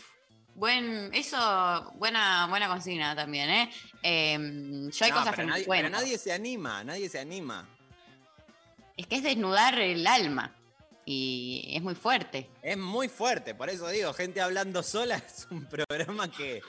buen, 0.54 1.12
eso, 1.12 1.92
buena, 1.96 2.46
buena 2.50 2.68
consigna 2.68 3.16
también, 3.16 3.50
¿eh? 3.50 3.70
Em, 4.04 4.92
yo 4.92 5.06
hay 5.06 5.12
No, 5.12 5.18
cosas 5.18 5.36
pero 5.36 5.48
que 5.48 5.50
nadie, 5.50 5.64
no 5.64 5.68
cuento. 5.68 5.88
pero 5.88 5.90
nadie 5.90 6.18
se 6.20 6.32
anima, 6.32 6.84
nadie 6.84 7.10
se 7.10 7.18
anima. 7.20 7.68
Es 8.98 9.06
que 9.08 9.18
es 9.18 9.24
desnudar 9.24 9.78
el 9.80 10.06
alma. 10.08 10.54
Y 11.06 11.70
es 11.74 11.82
muy 11.82 11.96
fuerte. 11.96 12.50
Es 12.62 12.78
muy 12.78 13.08
fuerte, 13.08 13.56
por 13.56 13.70
eso 13.70 13.88
digo, 13.88 14.12
gente 14.12 14.42
hablando 14.42 14.84
sola 14.84 15.16
es 15.26 15.48
un 15.50 15.66
programa 15.66 16.30
que 16.30 16.62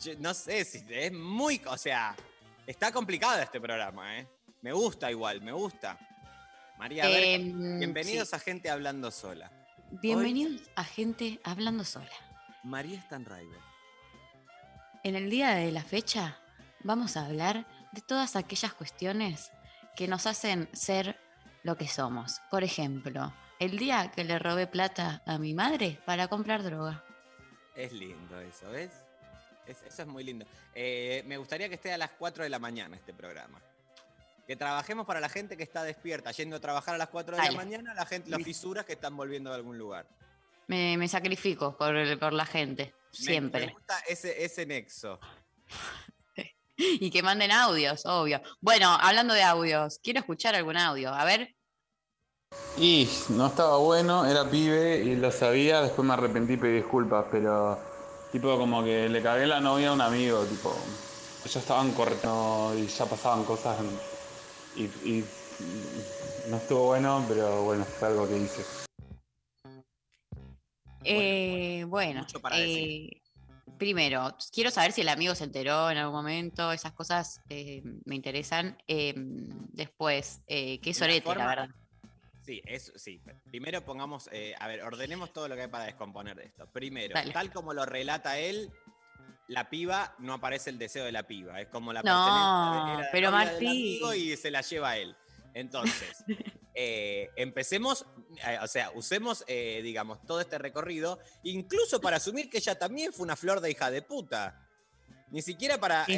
yo 0.00 0.12
no 0.18 0.32
sé 0.32 0.64
si 0.64 0.82
es 0.88 1.12
muy, 1.12 1.60
o 1.66 1.76
sea, 1.76 2.16
está 2.66 2.90
complicado 2.92 3.42
este 3.42 3.60
programa, 3.60 4.18
¿eh? 4.18 4.26
Me 4.62 4.72
gusta 4.72 5.10
igual, 5.10 5.42
me 5.42 5.52
gusta. 5.52 5.98
María, 6.78 7.04
a 7.04 7.08
ver, 7.08 7.24
Em, 7.24 7.78
bienvenidos 7.78 8.30
sí. 8.30 8.36
a 8.36 8.38
gente 8.38 8.70
hablando 8.70 9.10
sola. 9.10 9.52
Bienvenidos 9.90 10.62
a 10.74 10.84
gente 10.84 11.38
hablando 11.44 11.84
sola. 11.84 12.08
María 12.62 13.00
Stanriver. 13.02 13.60
En 15.04 15.14
el 15.14 15.28
día 15.28 15.50
de 15.50 15.72
la 15.72 15.82
fecha 15.82 16.38
vamos 16.84 17.16
a 17.16 17.26
hablar 17.26 17.66
de 17.92 18.00
todas 18.00 18.36
aquellas 18.36 18.72
cuestiones 18.72 19.52
que 19.94 20.08
nos 20.08 20.26
hacen 20.26 20.68
ser 20.72 21.18
lo 21.62 21.76
que 21.76 21.88
somos. 21.88 22.40
Por 22.50 22.64
ejemplo, 22.64 23.32
el 23.58 23.78
día 23.78 24.10
que 24.14 24.24
le 24.24 24.38
robé 24.38 24.66
plata 24.66 25.22
a 25.26 25.38
mi 25.38 25.54
madre 25.54 26.00
para 26.06 26.28
comprar 26.28 26.62
droga. 26.62 27.04
Es 27.74 27.92
lindo 27.92 28.40
eso, 28.40 28.70
¿ves? 28.70 28.90
Es- 29.66 29.82
eso 29.82 30.02
es 30.02 30.08
muy 30.08 30.24
lindo. 30.24 30.46
Eh, 30.74 31.22
me 31.26 31.36
gustaría 31.36 31.68
que 31.68 31.74
esté 31.74 31.92
a 31.92 31.98
las 31.98 32.10
4 32.18 32.42
de 32.44 32.50
la 32.50 32.58
mañana 32.58 32.96
este 32.96 33.12
programa. 33.12 33.60
Que 34.46 34.56
trabajemos 34.56 35.06
para 35.06 35.20
la 35.20 35.28
gente 35.28 35.56
que 35.58 35.62
está 35.62 35.82
despierta, 35.84 36.30
yendo 36.32 36.56
a 36.56 36.60
trabajar 36.60 36.94
a 36.94 36.98
las 36.98 37.08
4 37.08 37.36
de 37.36 37.42
Dale. 37.42 37.52
la 37.54 37.56
mañana, 37.64 37.94
la 37.94 38.06
gente, 38.06 38.30
los 38.30 38.42
fisuras 38.42 38.84
que 38.86 38.94
están 38.94 39.14
volviendo 39.16 39.50
de 39.50 39.56
algún 39.56 39.76
lugar. 39.76 40.06
Me, 40.68 40.96
me 40.96 41.06
sacrifico 41.06 41.76
por, 41.76 41.94
el- 41.96 42.18
por 42.18 42.32
la 42.32 42.46
gente, 42.46 42.94
Me- 42.94 43.18
siempre. 43.18 43.66
Me, 43.66 43.72
gusta 43.74 43.98
ese, 44.08 44.42
ese 44.44 44.64
nexo. 44.64 45.20
Y 47.00 47.10
que 47.10 47.22
manden 47.22 47.50
audios, 47.52 48.06
obvio. 48.06 48.40
Bueno, 48.60 48.88
hablando 49.00 49.34
de 49.34 49.42
audios, 49.42 49.98
quiero 50.02 50.20
escuchar 50.20 50.54
algún 50.54 50.76
audio. 50.76 51.12
A 51.12 51.24
ver, 51.24 51.54
Y 52.78 53.08
no 53.30 53.46
estaba 53.48 53.76
bueno, 53.78 54.24
era 54.24 54.48
pibe 54.48 55.02
y 55.02 55.16
lo 55.16 55.32
sabía, 55.32 55.80
después 55.82 56.06
me 56.06 56.14
arrepentí 56.14 56.52
y 56.54 56.56
pedí 56.56 56.76
disculpas, 56.76 57.26
pero 57.30 57.76
tipo 58.32 58.56
como 58.56 58.84
que 58.84 59.08
le 59.08 59.20
cagué 59.22 59.46
la 59.46 59.60
novia 59.60 59.88
a 59.90 59.92
un 59.94 60.00
amigo, 60.00 60.44
tipo, 60.44 60.72
ya 61.44 61.58
estaban 61.60 61.90
corriendo 61.92 62.72
y 62.76 62.86
ya 62.86 63.04
pasaban 63.06 63.44
cosas 63.44 63.76
y, 64.76 64.84
y 64.84 65.24
no 66.48 66.56
estuvo 66.56 66.86
bueno, 66.86 67.24
pero 67.28 67.62
bueno, 67.64 67.84
fue 67.84 68.08
algo 68.08 68.28
que 68.28 68.38
hice. 68.38 68.62
eh, 71.04 71.84
bueno, 71.88 72.20
mucho 72.20 72.40
para 72.40 72.56
eh, 72.58 73.20
primero, 73.78 74.36
quiero 74.52 74.70
saber 74.70 74.92
si 74.92 75.00
el 75.02 75.08
amigo 75.08 75.34
se 75.34 75.44
enteró 75.44 75.90
en 75.90 75.98
algún 75.98 76.16
momento, 76.16 76.72
esas 76.72 76.92
cosas 76.92 77.40
eh, 77.48 77.82
me 78.04 78.14
interesan. 78.16 78.76
Eh, 78.88 79.14
después, 79.16 80.40
eh, 80.46 80.80
que 80.80 80.90
es 80.90 80.98
Una 80.98 81.06
orete, 81.06 81.22
forma- 81.24 81.44
la 81.44 81.48
verdad. 81.48 81.68
Sí, 82.44 82.62
es, 82.64 82.92
sí. 82.96 83.20
Primero 83.50 83.84
pongamos, 83.84 84.28
eh, 84.32 84.54
a 84.58 84.66
ver, 84.68 84.82
ordenemos 84.82 85.32
todo 85.32 85.48
lo 85.48 85.54
que 85.54 85.62
hay 85.62 85.68
para 85.68 85.84
descomponer 85.84 86.34
de 86.36 86.44
esto. 86.46 86.66
Primero, 86.72 87.14
Dale. 87.14 87.32
tal 87.32 87.52
como 87.52 87.74
lo 87.74 87.84
relata 87.84 88.38
él, 88.38 88.70
la 89.48 89.68
piba 89.68 90.14
no 90.18 90.34
aparece 90.34 90.70
el 90.70 90.78
deseo 90.78 91.04
de 91.04 91.12
la 91.12 91.24
piba. 91.24 91.60
Es 91.60 91.68
como 91.68 91.92
la 91.92 92.02
No, 92.02 92.86
de- 92.96 93.02
la 93.02 93.08
pero 93.12 93.30
del 93.30 93.38
Martín. 93.38 93.68
amigo 93.68 94.14
y 94.14 94.36
se 94.36 94.50
la 94.50 94.62
lleva 94.62 94.96
él. 94.96 95.14
Entonces, 95.58 96.24
eh, 96.74 97.30
empecemos, 97.36 98.06
eh, 98.46 98.58
o 98.62 98.66
sea, 98.68 98.90
usemos, 98.94 99.44
eh, 99.48 99.80
digamos, 99.82 100.24
todo 100.24 100.40
este 100.40 100.58
recorrido, 100.58 101.18
incluso 101.42 102.00
para 102.00 102.18
asumir 102.18 102.48
que 102.48 102.58
ella 102.58 102.78
también 102.78 103.12
fue 103.12 103.24
una 103.24 103.36
flor 103.36 103.60
de 103.60 103.70
hija 103.70 103.90
de 103.90 104.02
puta. 104.02 104.64
Ni 105.30 105.42
siquiera 105.42 105.78
para, 105.78 106.06
Sí. 106.06 106.16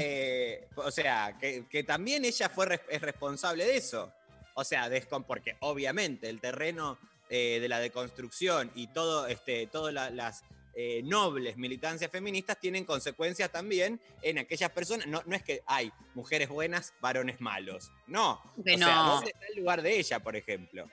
o 0.76 0.90
sea, 0.90 1.36
que, 1.40 1.66
que 1.68 1.82
también 1.82 2.24
ella 2.24 2.48
fue 2.48 2.80
es 2.88 3.00
responsable 3.00 3.64
de 3.64 3.76
eso. 3.76 4.12
O 4.54 4.62
sea, 4.62 4.88
porque 5.26 5.56
obviamente 5.60 6.28
el 6.28 6.40
terreno 6.40 6.98
de 7.28 7.66
la 7.68 7.78
deconstrucción 7.80 8.70
y 8.74 8.88
todo, 8.88 9.26
este, 9.26 9.66
todas 9.68 9.94
la- 9.94 10.10
las 10.10 10.42
eh, 10.74 11.02
nobles 11.04 11.56
militancias 11.56 12.10
feministas 12.10 12.58
tienen 12.58 12.84
consecuencias 12.84 13.50
también 13.50 14.00
en 14.22 14.38
aquellas 14.38 14.70
personas. 14.70 15.06
No, 15.06 15.22
no 15.26 15.34
es 15.34 15.42
que 15.42 15.62
hay 15.66 15.92
mujeres 16.14 16.48
buenas, 16.48 16.94
varones 17.00 17.40
malos. 17.40 17.90
No. 18.06 18.40
Que 18.64 18.74
o 18.74 18.78
sea, 18.78 18.94
no. 18.94 19.14
¿dónde 19.14 19.30
está 19.30 19.46
el 19.48 19.56
lugar 19.56 19.82
de 19.82 19.98
ella, 19.98 20.20
por 20.20 20.36
ejemplo? 20.36 20.88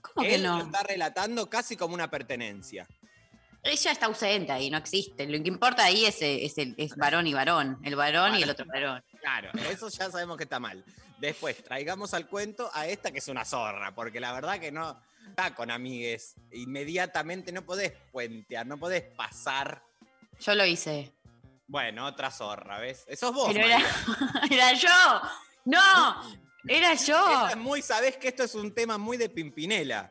¿Cómo 0.00 0.26
que 0.26 0.38
no? 0.38 0.58
lo 0.58 0.64
está 0.64 0.82
relatando 0.82 1.50
casi 1.50 1.76
como 1.76 1.94
una 1.94 2.10
pertenencia. 2.10 2.86
Ella 3.62 3.92
está 3.92 4.06
ausente 4.06 4.52
ahí, 4.52 4.70
no 4.70 4.78
existe. 4.78 5.26
Lo 5.26 5.42
que 5.42 5.48
importa 5.48 5.84
ahí 5.84 6.06
es, 6.06 6.16
es, 6.22 6.56
el, 6.56 6.74
es 6.78 6.96
varón 6.96 7.26
y 7.26 7.34
varón. 7.34 7.78
El 7.84 7.94
varón 7.94 8.34
y 8.36 8.42
el 8.42 8.48
otro 8.48 8.64
varón. 8.64 9.02
Claro, 9.20 9.50
eso 9.70 9.90
ya 9.90 10.10
sabemos 10.10 10.38
que 10.38 10.44
está 10.44 10.58
mal. 10.58 10.82
Después, 11.18 11.62
traigamos 11.62 12.14
al 12.14 12.26
cuento 12.26 12.70
a 12.72 12.86
esta 12.86 13.10
que 13.10 13.18
es 13.18 13.28
una 13.28 13.44
zorra, 13.44 13.94
porque 13.94 14.18
la 14.18 14.32
verdad 14.32 14.58
que 14.58 14.72
no 14.72 14.98
está 15.28 15.54
con 15.54 15.70
amigues. 15.70 16.36
Inmediatamente 16.52 17.52
no 17.52 17.64
podés 17.64 17.92
puentear, 18.12 18.66
no 18.66 18.78
podés 18.78 19.02
pasar 19.02 19.82
Yo 20.40 20.54
lo 20.54 20.64
hice. 20.64 21.12
Bueno, 21.66 22.06
otra 22.06 22.30
zorra, 22.30 22.80
¿ves? 22.80 23.04
Eso 23.06 23.28
es 23.28 23.34
vos. 23.34 23.50
Pero 23.52 23.66
era, 24.50 24.72
yo. 24.72 24.88
No, 25.66 26.36
era 26.66 26.94
yo. 26.94 27.48
Es 27.48 27.56
muy, 27.56 27.80
sabés 27.80 28.16
que 28.16 28.28
esto 28.28 28.42
es 28.42 28.56
un 28.56 28.74
tema 28.74 28.98
muy 28.98 29.16
de 29.16 29.28
Pimpinela. 29.28 30.10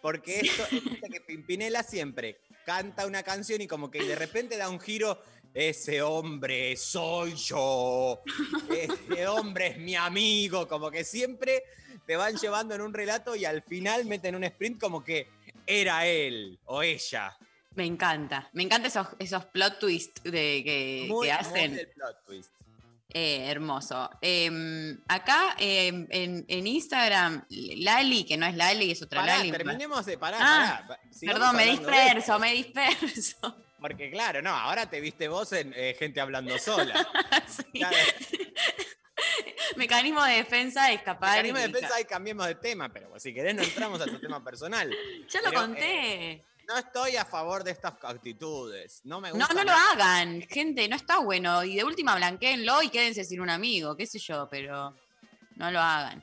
Porque 0.00 0.40
esto, 0.40 0.64
viste 0.70 1.08
que 1.10 1.20
Pimpinela 1.20 1.82
siempre 1.82 2.40
canta 2.64 3.06
una 3.06 3.22
canción 3.22 3.60
y 3.60 3.66
como 3.66 3.90
que 3.90 4.02
de 4.02 4.16
repente 4.16 4.56
da 4.56 4.70
un 4.70 4.80
giro. 4.80 5.20
Ese 5.52 6.02
hombre 6.02 6.76
soy 6.76 7.34
yo. 7.34 8.22
Ese 8.70 9.26
hombre 9.28 9.68
es 9.68 9.78
mi 9.78 9.94
amigo. 9.94 10.66
Como 10.66 10.90
que 10.90 11.04
siempre 11.04 11.64
te 12.06 12.16
van 12.16 12.36
llevando 12.36 12.74
en 12.74 12.80
un 12.80 12.92
relato 12.94 13.34
y 13.36 13.44
al 13.44 13.62
final 13.62 14.04
meten 14.06 14.34
un 14.34 14.44
sprint 14.44 14.80
como 14.80 15.02
que 15.02 15.28
era 15.66 16.06
él 16.06 16.58
o 16.66 16.82
ella. 16.82 17.36
Me 17.74 17.86
encanta. 17.86 18.48
Me 18.52 18.62
encantan 18.62 18.86
esos, 18.90 19.08
esos 19.18 19.44
plot 19.46 19.78
twists 19.78 20.22
de, 20.22 20.62
que, 20.64 21.06
Muy, 21.08 21.26
que 21.26 21.32
muy 21.32 21.40
hacen. 21.40 21.74
del 21.76 21.88
plot 21.88 22.24
twist. 22.26 22.50
Eh, 23.16 23.48
hermoso. 23.48 24.10
Eh, 24.20 24.96
acá 25.06 25.54
eh, 25.58 25.88
en, 25.88 26.44
en 26.48 26.66
Instagram, 26.66 27.44
Lali, 27.48 28.24
que 28.24 28.36
no 28.36 28.44
es 28.46 28.56
Lali, 28.56 28.90
es 28.90 29.02
otra 29.02 29.20
Pará, 29.20 29.38
Lali. 29.38 29.52
terminemos 29.52 30.04
de 30.04 30.18
parar. 30.18 30.40
Ah, 30.42 30.98
Perdón, 31.20 31.54
me 31.56 31.66
disperso, 31.66 32.38
me 32.40 32.52
disperso. 32.52 33.56
Porque 33.80 34.10
claro, 34.10 34.40
no, 34.42 34.50
ahora 34.50 34.88
te 34.88 35.00
viste 35.00 35.28
vos 35.28 35.52
en 35.52 35.72
eh, 35.76 35.94
gente 35.98 36.20
hablando 36.20 36.58
sola. 36.58 37.06
Claro, 37.72 37.96
Mecanismo 39.76 40.22
de 40.24 40.32
defensa, 40.36 40.92
escapar. 40.92 41.30
mecanismo 41.42 41.58
de 41.58 41.68
defensa 41.68 42.00
y 42.00 42.04
cambiemos 42.04 42.46
de 42.46 42.54
tema, 42.56 42.88
pero 42.92 43.18
si 43.18 43.32
querés 43.34 43.54
no 43.54 43.62
entramos 43.62 44.00
a 44.00 44.04
tu 44.06 44.18
tema 44.18 44.42
personal. 44.42 44.90
Ya 45.28 45.40
lo 45.42 45.50
Pero, 45.50 45.60
conté. 45.62 46.32
eh, 46.32 46.44
no 46.68 46.76
estoy 46.78 47.16
a 47.16 47.24
favor 47.24 47.62
de 47.64 47.72
estas 47.72 47.94
actitudes. 48.02 49.00
No 49.04 49.20
me 49.20 49.28
No, 49.30 49.36
gusta. 49.36 49.54
no 49.54 49.60
lo 49.64 49.70
nada. 49.72 49.90
hagan, 49.92 50.42
gente, 50.42 50.88
no 50.88 50.96
está 50.96 51.18
bueno. 51.18 51.62
Y 51.64 51.76
de 51.76 51.84
última 51.84 52.14
blanquéenlo 52.16 52.82
y 52.82 52.88
quédense 52.88 53.24
sin 53.24 53.40
un 53.40 53.50
amigo, 53.50 53.96
qué 53.96 54.06
sé 54.06 54.18
yo, 54.18 54.48
pero 54.50 54.94
no 55.56 55.70
lo 55.70 55.80
hagan. 55.80 56.22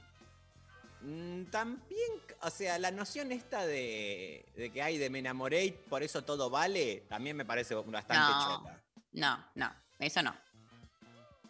Mm, 1.02 1.46
También, 1.46 2.12
o 2.42 2.50
sea, 2.50 2.78
la 2.80 2.92
noción 2.92 3.32
esta 3.32 3.66
de, 3.66 4.46
de 4.56 4.72
que 4.72 4.82
hay 4.84 4.98
de 4.98 5.10
me 5.10 5.20
enamoré 5.20 5.66
y 5.66 5.72
por 5.72 6.04
eso 6.04 6.24
todo 6.24 6.50
vale, 6.50 7.04
también 7.10 7.36
me 7.36 7.46
parece 7.46 7.74
bastante 7.76 8.16
No. 8.16 8.58
chota. 8.58 8.82
No, 9.14 9.48
no, 9.56 9.76
eso 10.00 10.22
no. 10.22 10.36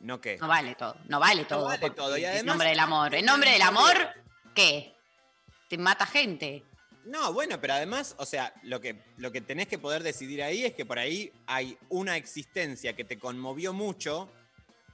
¿No 0.02 0.20
qué? 0.20 0.38
No 0.38 0.48
vale 0.48 0.76
todo, 0.76 0.96
no 1.08 1.20
vale 1.20 1.46
todo. 1.46 1.66
vale 1.66 1.80
porque 1.80 1.96
todo, 1.96 2.18
y 2.18 2.26
En 2.26 2.46
nombre 2.46 2.70
del 2.70 2.80
amor. 2.80 3.14
En 3.14 3.26
nombre 3.26 3.52
del 3.52 3.62
amor, 3.62 3.96
¿qué? 4.56 4.94
Te 5.70 5.78
mata 5.78 6.06
gente. 6.06 6.64
No, 7.06 7.34
bueno, 7.34 7.60
pero 7.60 7.74
además, 7.74 8.16
o 8.18 8.26
sea, 8.26 8.54
lo 8.64 8.80
que, 8.82 8.96
lo 9.18 9.32
que 9.32 9.42
tenés 9.42 9.68
que 9.68 9.80
poder 9.80 10.04
decidir 10.04 10.44
ahí 10.44 10.66
es 10.66 10.74
que 10.74 10.86
por 10.86 11.00
ahí 11.00 11.32
hay 11.48 11.78
una 11.90 12.18
existencia 12.18 12.96
que 12.96 13.04
te 13.04 13.18
conmovió 13.18 13.74
mucho, 13.74 14.30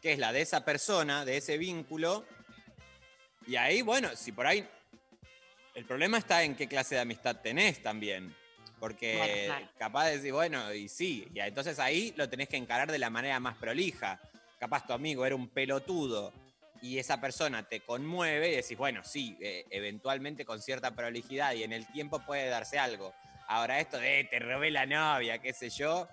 que 0.02 0.14
es 0.14 0.20
la 0.20 0.32
de 0.32 0.42
esa 0.42 0.64
persona, 0.64 1.26
de 1.26 1.38
ese 1.38 1.58
vínculo. 1.58 2.26
Y 3.46 3.56
ahí, 3.56 3.82
bueno, 3.82 4.10
si 4.16 4.32
por 4.32 4.46
ahí. 4.46 4.68
El 5.74 5.86
problema 5.86 6.18
está 6.18 6.44
en 6.44 6.56
qué 6.56 6.68
clase 6.68 6.96
de 6.96 7.02
amistad 7.02 7.36
tenés 7.38 7.82
también. 7.82 8.36
Porque 8.80 9.18
Bueno, 9.18 9.46
claro. 9.46 9.70
capaz 9.78 10.06
de 10.06 10.18
decir, 10.18 10.34
bueno, 10.34 10.74
y 10.74 10.88
sí, 10.88 11.28
y 11.34 11.40
entonces 11.40 11.80
ahí 11.80 12.14
lo 12.16 12.30
tenés 12.30 12.48
que 12.48 12.58
encarar 12.58 12.92
de 12.92 13.00
la 13.00 13.10
manera 13.10 13.40
más 13.40 13.58
prolija. 13.58 14.20
Capaz 14.60 14.86
tu 14.86 14.94
amigo 14.94 15.26
era 15.26 15.36
un 15.36 15.48
pelotudo 15.50 16.34
y 16.82 16.98
esa 17.00 17.20
persona 17.20 17.64
te 17.64 17.82
conmueve 17.82 18.50
y 18.50 18.56
decís, 18.56 18.78
bueno, 18.78 19.04
sí, 19.04 19.38
eh, 19.42 19.66
eventualmente 19.70 20.46
con 20.46 20.62
cierta 20.62 20.92
prolijidad 20.96 21.54
y 21.54 21.64
en 21.64 21.74
el 21.74 21.86
tiempo 21.88 22.20
puede 22.20 22.48
darse 22.50 22.78
algo. 22.80 23.14
Ahora 23.48 23.80
esto 23.80 23.98
de 23.98 24.20
"Eh, 24.20 24.24
te 24.26 24.40
robé 24.40 24.72
la 24.72 24.86
novia, 24.86 25.40
qué 25.40 25.54
sé 25.54 25.70
yo. 25.70 26.08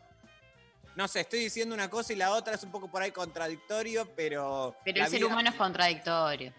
No 0.96 1.08
sé, 1.08 1.20
estoy 1.20 1.40
diciendo 1.40 1.74
una 1.74 1.90
cosa 1.90 2.12
y 2.12 2.16
la 2.16 2.30
otra 2.32 2.54
es 2.54 2.62
un 2.62 2.70
poco 2.70 2.88
por 2.90 3.02
ahí 3.02 3.10
contradictorio, 3.10 4.08
pero... 4.14 4.76
Pero 4.84 5.04
el 5.04 5.10
ser 5.10 5.24
humano 5.24 5.50
es 5.50 5.56
contradictorio. 5.56 6.52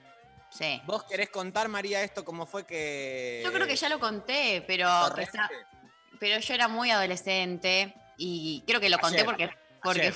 Sí. 0.49 0.81
¿Vos 0.85 1.03
querés 1.05 1.29
contar, 1.29 1.67
María, 1.69 2.03
esto 2.03 2.23
cómo 2.25 2.45
fue 2.45 2.65
que... 2.65 3.41
Yo 3.43 3.51
creo 3.53 3.65
que 3.65 3.75
ya 3.75 3.89
lo 3.89 3.99
conté, 3.99 4.63
pero, 4.67 4.87
quizá- 5.15 5.49
pero 6.19 6.39
yo 6.39 6.53
era 6.53 6.67
muy 6.67 6.91
adolescente 6.91 7.93
y 8.17 8.63
creo 8.67 8.79
que 8.81 8.89
lo 8.89 8.97
conté 8.99 9.17
Ayer. 9.21 9.25
porque, 9.25 9.49
porque 9.81 10.01
Ayer. 10.07 10.13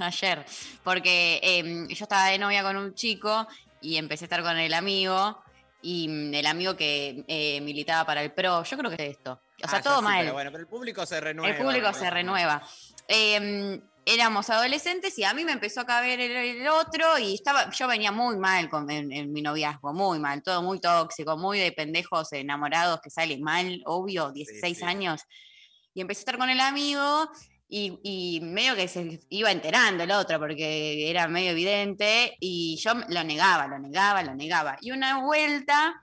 ayer. 0.06 0.44
Porque 0.82 1.40
em, 1.42 1.88
yo 1.88 2.04
estaba 2.04 2.26
de 2.26 2.38
novia 2.38 2.62
con 2.62 2.76
un 2.76 2.94
chico 2.94 3.46
y 3.80 3.96
empecé 3.96 4.24
a 4.24 4.26
estar 4.26 4.42
con 4.42 4.56
el 4.58 4.74
amigo 4.74 5.42
y 5.82 6.08
mm, 6.08 6.34
el 6.34 6.46
amigo 6.46 6.76
que 6.76 7.24
eh, 7.26 7.60
militaba 7.60 8.04
para 8.04 8.22
el 8.22 8.32
PRO. 8.32 8.62
Yo 8.64 8.78
creo 8.78 8.90
que 8.90 9.02
es 9.02 9.16
esto. 9.16 9.40
O 9.62 9.68
sea, 9.68 9.78
Ah, 9.78 9.82
todo 9.82 9.98
sí, 9.98 10.04
mal. 10.04 10.20
Pero 10.20 10.32
bueno, 10.32 10.50
pero 10.50 10.62
el 10.62 10.68
público 10.68 11.06
se 11.06 11.20
renueva. 11.20 11.56
El 11.56 11.62
público 11.62 11.92
se 11.92 12.10
renueva. 12.10 12.62
Eh, 13.08 13.80
éramos 14.06 14.50
adolescentes 14.50 15.16
y 15.18 15.24
a 15.24 15.34
mí 15.34 15.44
me 15.44 15.52
empezó 15.52 15.80
a 15.80 15.86
caber 15.86 16.20
el, 16.20 16.32
el 16.32 16.68
otro 16.68 17.18
y 17.18 17.34
estaba, 17.34 17.70
yo 17.70 17.86
venía 17.86 18.12
muy 18.12 18.36
mal 18.36 18.68
con, 18.68 18.90
en, 18.90 19.12
en 19.12 19.32
mi 19.32 19.42
noviazgo, 19.42 19.92
muy 19.92 20.18
mal, 20.18 20.42
todo 20.42 20.62
muy 20.62 20.80
tóxico, 20.80 21.36
muy 21.36 21.58
de 21.58 21.72
pendejos 21.72 22.32
enamorados 22.32 23.00
que 23.00 23.10
salen 23.10 23.42
mal, 23.42 23.82
obvio, 23.86 24.32
16 24.32 24.78
sí. 24.78 24.84
años. 24.84 25.22
Y 25.94 26.00
empecé 26.00 26.20
a 26.20 26.22
estar 26.22 26.38
con 26.38 26.50
el 26.50 26.60
amigo 26.60 27.30
y, 27.70 27.98
y 28.02 28.40
medio 28.40 28.74
que 28.74 28.88
se 28.88 29.20
iba 29.30 29.50
enterando 29.52 30.02
el 30.04 30.10
otro 30.10 30.38
porque 30.38 31.08
era 31.08 31.28
medio 31.28 31.52
evidente 31.52 32.36
y 32.40 32.76
yo 32.82 32.92
lo 33.08 33.24
negaba, 33.24 33.68
lo 33.68 33.78
negaba, 33.78 34.22
lo 34.22 34.34
negaba. 34.34 34.76
Y 34.80 34.90
una 34.90 35.22
vuelta 35.24 35.94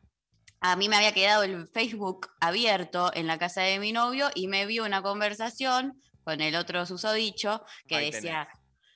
a 0.61 0.75
mí 0.75 0.89
me 0.89 0.95
había 0.95 1.11
quedado 1.13 1.43
el 1.43 1.67
Facebook 1.67 2.29
abierto 2.39 3.11
en 3.13 3.27
la 3.27 3.37
casa 3.37 3.61
de 3.61 3.79
mi 3.79 3.91
novio 3.91 4.29
y 4.33 4.47
me 4.47 4.65
vio 4.65 4.85
una 4.85 5.03
conversación 5.03 6.01
con 6.23 6.41
el 6.41 6.55
otro 6.55 6.85
susodicho 6.85 7.63
que 7.87 7.95
Ahí 7.97 8.11
decía, 8.11 8.47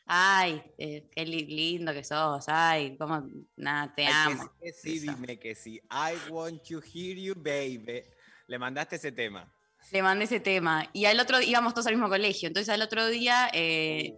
ay, 0.05 0.61
eh, 0.77 1.07
qué 1.15 1.25
li- 1.25 1.45
lindo 1.45 1.93
que 1.93 2.03
sos, 2.03 2.45
ay, 2.47 2.97
cómo, 2.97 3.23
nada, 3.57 3.93
te 3.95 4.05
Ay, 4.05 4.07
que 4.07 4.13
amo. 4.33 4.43
sí, 4.43 4.49
que 4.61 4.73
sí, 4.73 4.99
dime 4.99 5.39
que 5.39 5.55
sí. 5.55 5.79
I 5.91 6.31
want 6.31 6.63
to 6.67 6.81
hear 6.81 7.15
you, 7.17 7.35
baby. 7.35 8.03
Le 8.47 8.57
mandaste 8.57 8.95
ese 8.95 9.11
tema. 9.11 9.49
Le 9.91 10.01
mandé 10.01 10.25
ese 10.25 10.39
tema. 10.39 10.89
Y 10.93 11.05
al 11.05 11.19
otro 11.19 11.41
íbamos 11.41 11.73
todos 11.73 11.87
al 11.87 11.93
mismo 11.95 12.09
colegio. 12.09 12.47
Entonces 12.47 12.73
al 12.73 12.81
otro 12.81 13.07
día 13.07 13.49
eh, 13.53 14.15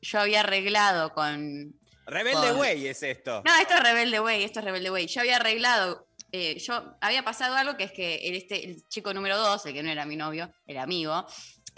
yo 0.00 0.20
había 0.20 0.40
arreglado 0.40 1.12
con... 1.12 1.74
Rebelde 2.06 2.48
con- 2.48 2.56
güey 2.56 2.86
es 2.86 3.02
esto. 3.02 3.42
No, 3.44 3.56
esto 3.60 3.74
es 3.74 3.80
rebelde 3.82 4.18
güey, 4.20 4.44
esto 4.44 4.60
es 4.60 4.64
rebelde 4.64 4.90
güey. 4.90 5.06
Yo 5.08 5.20
había 5.22 5.36
arreglado, 5.36 6.06
eh, 6.30 6.56
yo 6.60 6.96
había 7.00 7.24
pasado 7.24 7.56
algo 7.56 7.76
que 7.76 7.84
es 7.84 7.92
que 7.92 8.28
el, 8.28 8.36
este, 8.36 8.64
el 8.64 8.86
chico 8.88 9.12
número 9.12 9.36
dos, 9.38 9.66
el 9.66 9.72
que 9.74 9.82
no 9.82 9.90
era 9.90 10.06
mi 10.06 10.14
novio, 10.14 10.52
el 10.66 10.78
amigo, 10.78 11.26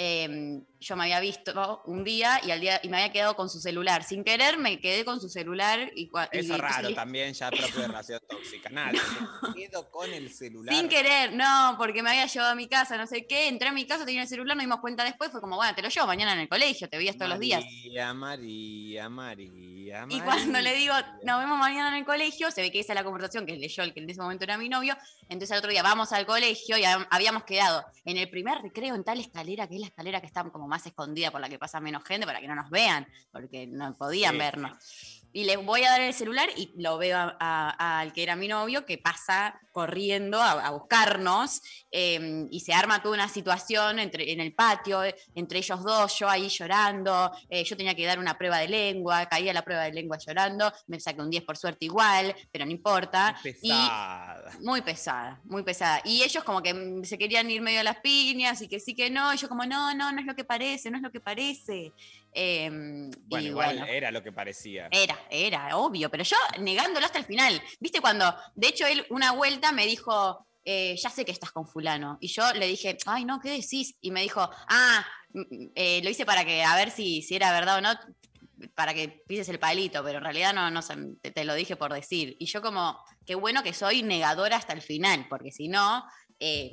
eh, 0.01 0.61
yo 0.81 0.95
me 0.95 1.03
había 1.05 1.19
visto 1.19 1.83
un 1.87 2.05
día 2.05 2.41
y 2.47 2.53
al 2.53 2.61
día 2.61 2.81
y 2.85 2.89
me 2.89 2.99
había 2.99 3.13
quedado 3.13 3.35
con 3.35 3.51
su 3.51 3.59
celular. 3.61 4.05
Sin 4.05 4.23
querer 4.23 4.57
me 4.57 4.79
quedé 4.81 5.05
con 5.05 5.21
su 5.21 5.29
celular 5.29 5.91
y, 5.97 6.03
y 6.05 6.11
Eso 6.31 6.55
es 6.55 6.61
raro 6.61 6.95
también, 6.95 7.35
ya 7.35 7.51
propio 7.51 7.81
de 7.81 7.87
relación 7.89 8.21
tóxica. 8.29 8.71
Nada, 8.71 8.93
me 8.93 9.55
quedo 9.69 9.91
con 9.91 10.13
el 10.15 10.33
celular. 10.33 10.73
Sin 10.73 10.89
querer, 10.89 11.33
no, 11.33 11.75
porque 11.79 12.01
me 12.03 12.11
había 12.11 12.27
llevado 12.27 12.53
a 12.53 12.55
mi 12.55 12.69
casa, 12.69 12.97
no 12.97 13.09
sé 13.09 13.27
qué, 13.27 13.49
entré 13.49 13.69
a 13.69 13.73
mi 13.73 13.87
casa, 13.87 14.07
tenía 14.07 14.23
el 14.23 14.29
celular, 14.29 14.57
nos 14.57 14.63
dimos 14.65 14.79
cuenta 14.81 15.03
después, 15.03 15.33
fue 15.33 15.41
como, 15.41 15.57
bueno, 15.57 15.75
te 15.75 15.83
lo 15.83 15.89
llevo 15.89 16.07
mañana 16.07 16.33
en 16.35 16.39
el 16.41 16.49
colegio, 16.49 16.89
te 16.89 16.97
veías 16.97 17.17
todos 17.17 17.31
los 17.31 17.41
días. 17.41 17.65
María, 17.65 18.15
María, 18.15 19.09
María, 19.09 20.05
Y 20.09 20.17
María. 20.17 20.25
cuando 20.25 20.61
le 20.61 20.75
digo, 20.75 20.95
nos 21.25 21.41
vemos 21.41 21.59
mañana 21.59 21.89
en 21.89 21.95
el 21.97 22.05
colegio, 22.05 22.53
se 22.53 22.61
ve 22.63 22.71
que 22.71 22.79
esa 22.81 22.93
es 22.93 22.95
la 22.95 23.03
conversación 23.05 23.47
que 23.47 23.57
leyó 23.57 23.83
el 23.83 23.93
que 23.93 23.99
en 24.01 24.09
ese 24.11 24.21
momento 24.23 24.45
era 24.45 24.57
mi 24.57 24.69
novio. 24.69 24.97
Entonces 25.23 25.51
al 25.53 25.59
otro 25.59 25.71
día 25.73 25.83
vamos 25.83 26.13
al 26.13 26.25
colegio 26.25 26.79
y 26.79 26.83
hab- 26.83 27.07
habíamos 27.11 27.43
quedado 27.43 27.85
en 28.05 28.17
el 28.17 28.31
primer 28.31 28.59
recreo 28.63 28.95
en 28.95 29.03
tal 29.03 29.19
escalera, 29.19 29.67
que 29.67 29.75
es 29.75 29.81
la 29.81 29.88
escalera 29.89 30.21
que 30.21 30.27
está 30.27 30.45
como 30.45 30.69
más 30.69 30.87
escondida 30.87 31.31
por 31.31 31.41
la 31.41 31.49
que 31.49 31.59
pasa 31.59 31.81
menos 31.81 32.05
gente, 32.05 32.27
para 32.27 32.41
que 32.41 32.49
no 32.49 32.55
nos 32.55 32.71
vean, 32.71 33.07
porque 33.33 33.67
no 33.67 33.97
podían 33.97 34.33
Sí. 34.33 34.39
vernos. 34.39 35.18
Y 35.33 35.45
le 35.45 35.57
voy 35.57 35.85
a 35.85 35.91
dar 35.91 36.01
el 36.01 36.15
celular 36.15 36.49
y 36.57 36.73
lo 36.77 36.99
veo 36.99 37.35
al 37.39 38.13
que 38.13 38.23
era 38.23 38.37
mi 38.37 38.49
novio 38.49 38.87
que 38.87 38.99
pasa 38.99 39.61
corriendo 39.73 40.43
a, 40.43 40.53
a 40.53 40.71
buscarnos 40.71 41.61
eh, 41.91 42.47
y 42.51 42.61
se 42.61 42.73
arma 42.73 43.03
toda 43.03 43.15
una 43.15 43.29
situación 43.29 43.99
entre, 43.99 44.33
en 44.33 44.41
el 44.41 44.53
patio, 44.53 45.03
entre 45.35 45.59
ellos 45.59 45.83
dos, 45.83 46.19
yo 46.19 46.29
ahí 46.29 46.49
llorando, 46.49 47.31
eh, 47.49 47.65
yo 47.65 47.77
tenía 47.77 47.95
que 47.95 48.05
dar 48.05 48.19
una 48.19 48.37
prueba 48.37 48.59
de 48.59 48.69
lengua, 48.69 49.27
caía 49.27 49.53
la 49.53 49.63
prueba 49.63 49.85
de 49.85 49.93
lengua 49.93 50.19
llorando, 50.19 50.73
me 50.87 51.01
saqué 51.01 51.21
un 51.21 51.31
10 51.31 51.45
por 51.45 51.57
suerte 51.57 51.85
igual, 51.85 52.35
pero 52.51 52.65
no 52.67 52.73
importa. 52.73 53.37
Y 53.45 53.71
Pesada. 53.71 54.51
muy 54.61 54.83
pesada, 54.83 55.41
muy 55.45 55.63
pesada. 55.63 56.01
Y 56.05 56.23
ellos 56.23 56.45
como 56.45 56.63
que 56.63 56.75
mm, 56.75 57.05
se 57.05 57.17
querían 57.17 57.51
ir 57.51 57.63
medio 57.63 57.81
a 57.81 57.85
las 57.85 58.01
piñas 58.01 58.61
y 58.63 58.69
que 58.69 58.81
sí 58.81 58.95
que 58.95 59.11
no, 59.11 59.33
y 59.33 59.37
yo 59.37 59.49
como, 59.49 59.65
no, 59.65 59.95
no, 59.95 60.13
no 60.13 60.21
es 60.21 60.27
lo 60.27 60.35
que 60.35 60.45
parece, 60.45 60.91
no 60.91 60.97
es 60.97 61.03
lo 61.03 61.11
que 61.11 61.21
parece. 61.21 61.93
Eh, 62.33 62.69
Bueno, 62.71 63.45
y 63.45 63.49
igual 63.49 63.77
bueno. 63.79 63.93
era 63.93 64.11
lo 64.11 64.23
que 64.23 64.33
parecía. 64.33 64.89
Era, 64.91 65.19
era, 65.31 65.77
obvio, 65.77 66.11
pero 66.11 66.25
yo 66.25 66.37
negándolo 66.61 67.07
hasta 67.07 67.19
el 67.19 67.25
final. 67.25 67.61
¿Viste 67.81 68.01
cuando, 68.01 68.35
de 68.55 68.69
hecho, 68.69 68.87
él 68.87 69.05
una 69.11 69.33
vuelta 69.33 69.73
me 69.73 69.87
dijo, 69.87 70.47
eh, 70.65 70.97
ya 70.97 71.11
sé 71.11 71.25
que 71.25 71.33
estás 71.33 71.53
con 71.53 71.67
fulano? 71.67 72.19
Y 72.21 72.29
yo 72.29 72.53
le 72.55 72.67
dije, 72.67 72.97
ay, 73.07 73.25
no, 73.25 73.41
¿qué 73.41 73.51
decís? 73.51 73.97
Y 74.01 74.11
me 74.11 74.23
dijo, 74.23 74.49
ah, 74.69 75.07
mm, 75.33 75.41
mm, 75.41 75.71
eh, 75.75 76.01
lo 76.03 76.11
hice 76.11 76.27
para 76.27 76.45
que, 76.45 76.63
a 76.63 76.77
ver 76.77 76.91
si, 76.91 77.23
si 77.23 77.35
era 77.35 77.53
verdad 77.53 77.79
o 77.79 77.81
no, 77.81 77.91
para 78.75 78.93
que 78.95 79.23
pises 79.27 79.49
el 79.49 79.59
palito, 79.59 80.03
pero 80.05 80.19
en 80.19 80.25
realidad 80.25 80.53
no, 80.53 80.71
no 80.71 80.81
te, 81.23 81.31
te 81.31 81.45
lo 81.45 81.55
dije 81.55 81.77
por 81.77 81.93
decir. 81.93 82.37
Y 82.39 82.47
yo 82.47 82.61
como, 82.61 82.99
qué 83.25 83.35
bueno 83.35 83.63
que 83.63 83.73
soy 83.73 84.03
negadora 84.03 84.57
hasta 84.57 84.73
el 84.73 84.83
final, 84.83 85.27
porque 85.29 85.53
si 85.53 85.69
no, 85.69 86.05
eh, 86.41 86.73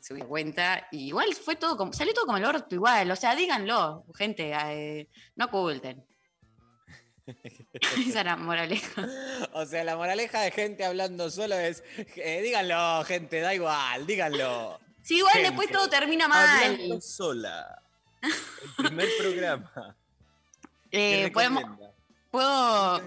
se 0.00 0.14
dio 0.14 0.26
cuenta. 0.28 0.86
Y 0.90 1.08
igual 1.08 1.34
fue 1.34 1.56
todo 1.56 1.76
como, 1.76 1.92
salió 1.92 2.12
todo 2.14 2.26
como 2.26 2.38
el 2.38 2.44
orto 2.44 2.74
igual. 2.74 3.10
O 3.10 3.16
sea, 3.16 3.34
díganlo, 3.34 4.04
gente, 4.14 4.52
eh, 4.52 5.08
no 5.36 5.46
oculten. 5.46 6.04
Esa 8.06 8.20
era 8.20 8.32
la 8.32 8.36
moraleja. 8.36 9.06
O 9.52 9.64
sea, 9.66 9.84
la 9.84 9.96
moraleja 9.96 10.40
de 10.40 10.50
gente 10.50 10.84
hablando 10.84 11.30
solo 11.30 11.54
es, 11.54 11.82
eh, 12.16 12.40
díganlo, 12.42 13.04
gente, 13.04 13.40
da 13.40 13.54
igual, 13.54 14.06
díganlo. 14.06 14.80
Sí, 15.02 15.18
igual 15.18 15.34
Gente, 15.34 15.48
después 15.50 15.70
todo 15.70 15.88
termina 15.88 16.26
mal. 16.28 16.64
Hablando 16.72 17.00
sola. 17.00 17.82
El 18.20 18.84
primer 18.86 19.08
programa. 19.18 19.96
Eh, 20.90 21.24
¿Qué 21.26 21.30
¿podemos- 21.32 21.62
recomienda? 21.62 21.94
¿Puedo 22.30 23.00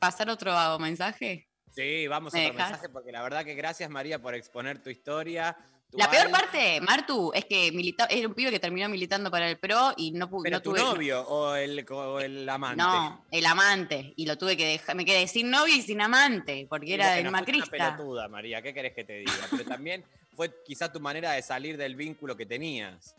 pasar 0.00 0.28
otro 0.28 0.78
mensaje? 0.80 1.46
Sí, 1.74 2.06
vamos 2.06 2.34
a 2.34 2.36
¿Me 2.36 2.48
otro 2.48 2.58
mensaje 2.58 2.88
porque 2.88 3.12
la 3.12 3.22
verdad 3.22 3.44
que 3.44 3.54
gracias 3.54 3.88
María 3.88 4.20
por 4.20 4.34
exponer 4.34 4.82
tu 4.82 4.90
historia. 4.90 5.56
tu 5.90 5.96
La 5.96 6.10
peor 6.10 6.30
parte, 6.30 6.80
Martu, 6.82 7.32
es 7.34 7.46
que 7.46 7.72
milita 7.72 8.06
era 8.10 8.28
un 8.28 8.34
pibe 8.34 8.50
que 8.50 8.60
terminó 8.60 8.88
militando 8.90 9.30
para 9.30 9.48
el 9.48 9.58
PRO 9.58 9.94
y 9.96 10.12
no 10.12 10.28
pude. 10.28 10.44
¿Pero 10.44 10.58
no 10.58 10.62
tu 10.62 10.70
tuve, 10.70 10.80
novio 10.80 11.22
o 11.22 11.54
el, 11.54 11.86
o 11.90 12.20
el 12.20 12.46
amante? 12.48 12.76
No, 12.76 13.24
el 13.30 13.46
amante. 13.46 14.12
Y 14.16 14.26
lo 14.26 14.36
tuve 14.36 14.56
que 14.56 14.66
dejar. 14.66 14.94
Me 14.96 15.06
quedé 15.06 15.26
sin 15.26 15.50
novio 15.50 15.74
y 15.74 15.82
sin 15.82 16.02
amante, 16.02 16.66
porque 16.68 16.88
Y 16.88 16.92
era 16.92 17.18
el 17.18 17.30
macrista. 17.30 17.74
Una 17.74 17.96
pelotuda, 17.96 18.28
María, 18.28 18.60
¿qué 18.60 18.74
querés 18.74 18.92
que 18.92 19.04
te 19.04 19.14
diga? 19.14 19.48
Pero 19.50 19.64
también 19.64 20.04
fue 20.36 20.62
quizá 20.64 20.92
tu 20.92 21.00
manera 21.00 21.32
de 21.32 21.42
salir 21.42 21.78
del 21.78 21.96
vínculo 21.96 22.36
que 22.36 22.44
tenías. 22.44 23.14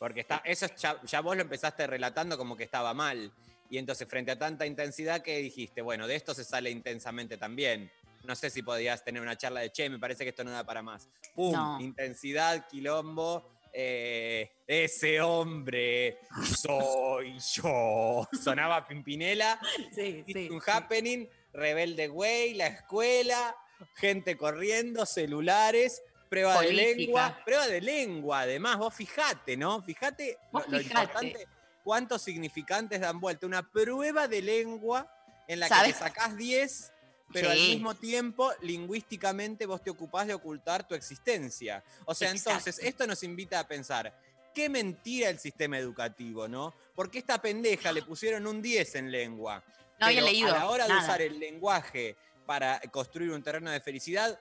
Porque 0.00 0.20
está, 0.20 0.42
eso 0.44 0.66
es 0.66 0.74
ya, 0.76 1.00
ya 1.04 1.20
vos 1.20 1.36
lo 1.36 1.42
empezaste 1.42 1.86
relatando 1.86 2.36
como 2.36 2.56
que 2.56 2.64
estaba 2.64 2.92
mal. 2.94 3.32
Y 3.70 3.78
entonces, 3.78 4.08
frente 4.08 4.30
a 4.32 4.38
tanta 4.38 4.64
intensidad, 4.66 5.22
que 5.22 5.38
dijiste? 5.38 5.82
Bueno, 5.82 6.06
de 6.06 6.14
esto 6.16 6.34
se 6.34 6.44
sale 6.44 6.70
intensamente 6.70 7.36
también. 7.36 7.90
No 8.24 8.34
sé 8.34 8.50
si 8.50 8.62
podías 8.62 9.04
tener 9.04 9.22
una 9.22 9.36
charla 9.36 9.60
de 9.60 9.70
che, 9.70 9.88
me 9.88 9.98
parece 9.98 10.24
que 10.24 10.30
esto 10.30 10.44
no 10.44 10.50
da 10.50 10.64
para 10.64 10.82
más. 10.82 11.08
¡Pum! 11.34 11.52
No. 11.52 11.80
Intensidad, 11.80 12.66
quilombo. 12.68 13.58
eh, 13.72 14.50
ese 14.66 15.20
hombre 15.20 16.18
soy 16.60 17.38
yo. 17.54 18.26
Sonaba 18.42 18.86
Pimpinela. 18.86 19.60
Sí, 19.94 20.24
sí. 20.26 20.48
Un 20.50 20.60
happening, 20.66 21.28
Rebelde 21.52 22.08
Way, 22.08 22.54
la 22.54 22.66
escuela, 22.68 23.54
gente 23.94 24.36
corriendo, 24.36 25.06
celulares, 25.06 26.02
prueba 26.28 26.60
de 26.62 26.72
lengua. 26.72 27.38
Prueba 27.44 27.66
de 27.68 27.80
lengua, 27.80 28.40
además, 28.40 28.78
vos 28.78 28.94
fijate, 28.94 29.56
¿no? 29.56 29.82
Fijate 29.82 30.38
Vos 30.50 30.66
lo 30.68 30.78
fijate. 30.78 31.00
importante, 31.28 31.48
cuántos 31.88 32.20
significantes 32.20 33.00
dan 33.00 33.18
vuelta. 33.18 33.46
Una 33.46 33.62
prueba 33.66 34.28
de 34.28 34.42
lengua 34.42 35.10
en 35.46 35.58
la 35.58 35.70
que 35.70 35.90
te 35.90 35.98
sacás 35.98 36.36
10, 36.36 36.92
pero 37.32 37.48
al 37.48 37.56
mismo 37.56 37.94
tiempo, 37.94 38.52
lingüísticamente, 38.60 39.64
vos 39.64 39.82
te 39.82 39.88
ocupás 39.88 40.26
de 40.26 40.34
ocultar 40.34 40.86
tu 40.86 40.94
existencia. 40.94 41.82
O 42.04 42.14
sea, 42.14 42.30
entonces, 42.30 42.78
esto 42.80 43.06
nos 43.06 43.22
invita 43.22 43.58
a 43.58 43.66
pensar. 43.66 44.14
Qué 44.54 44.68
mentira 44.68 45.30
el 45.30 45.38
sistema 45.38 45.78
educativo, 45.78 46.46
¿no? 46.46 46.74
Porque 46.94 47.20
esta 47.20 47.40
pendeja 47.40 47.90
le 47.90 48.02
pusieron 48.02 48.46
un 48.46 48.60
10 48.60 48.94
en 48.96 49.10
lengua. 49.10 49.64
No 49.98 50.08
había 50.08 50.20
leído 50.20 50.54
A 50.54 50.58
la 50.58 50.68
hora 50.68 50.84
de 50.84 50.90
nada. 50.90 51.04
usar 51.04 51.22
el 51.22 51.38
lenguaje 51.38 52.18
para 52.44 52.80
construir 52.90 53.30
un 53.30 53.42
terreno 53.42 53.70
de 53.70 53.80
felicidad, 53.80 54.38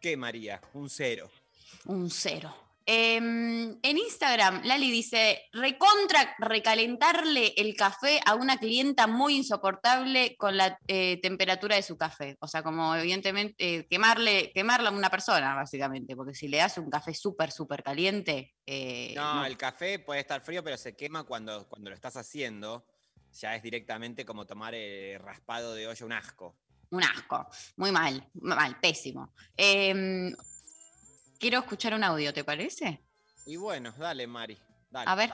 ¿qué, 0.00 0.16
María? 0.16 0.60
Un 0.74 0.88
cero. 0.88 1.28
Un 1.86 2.08
cero. 2.08 2.54
Em, 2.86 3.78
en 3.82 3.98
Instagram, 3.98 4.62
Lali 4.64 4.90
dice, 4.90 5.48
recontra 5.52 6.34
recalentarle 6.38 7.54
el 7.56 7.74
café 7.76 8.20
a 8.26 8.34
una 8.34 8.58
clienta 8.58 9.06
muy 9.06 9.36
insoportable 9.36 10.36
con 10.36 10.58
la 10.58 10.78
eh, 10.86 11.18
temperatura 11.22 11.76
de 11.76 11.82
su 11.82 11.96
café. 11.96 12.36
O 12.40 12.46
sea, 12.46 12.62
como 12.62 12.94
evidentemente 12.94 13.54
eh, 13.58 13.86
quemarle, 13.88 14.52
quemarla 14.52 14.90
a 14.90 14.92
una 14.92 15.08
persona, 15.08 15.54
básicamente, 15.54 16.14
porque 16.14 16.34
si 16.34 16.46
le 16.48 16.58
das 16.58 16.76
un 16.76 16.90
café 16.90 17.14
súper, 17.14 17.50
súper 17.50 17.82
caliente... 17.82 18.54
eh, 18.66 19.14
No, 19.16 19.36
no. 19.36 19.46
el 19.46 19.56
café 19.56 19.98
puede 19.98 20.20
estar 20.20 20.42
frío, 20.42 20.62
pero 20.62 20.76
se 20.76 20.94
quema 20.94 21.24
cuando, 21.24 21.66
cuando 21.68 21.88
lo 21.88 21.96
estás 21.96 22.16
haciendo. 22.16 22.86
Ya 23.40 23.56
es 23.56 23.62
directamente 23.62 24.24
como 24.26 24.46
tomar 24.46 24.74
eh, 24.76 25.18
raspado 25.18 25.74
de 25.74 25.88
olla, 25.88 26.06
un 26.06 26.12
asco. 26.12 26.56
Un 26.90 27.02
asco. 27.02 27.46
Muy 27.76 27.90
mal, 27.90 28.28
mal, 28.34 28.78
pésimo. 28.78 29.32
Quiero 31.44 31.58
escuchar 31.58 31.92
un 31.92 32.02
audio, 32.02 32.32
¿te 32.32 32.42
parece? 32.42 33.02
Y 33.44 33.56
bueno, 33.56 33.92
dale, 33.98 34.26
Mari. 34.26 34.56
Dale. 34.90 35.10
A 35.10 35.14
ver. 35.14 35.30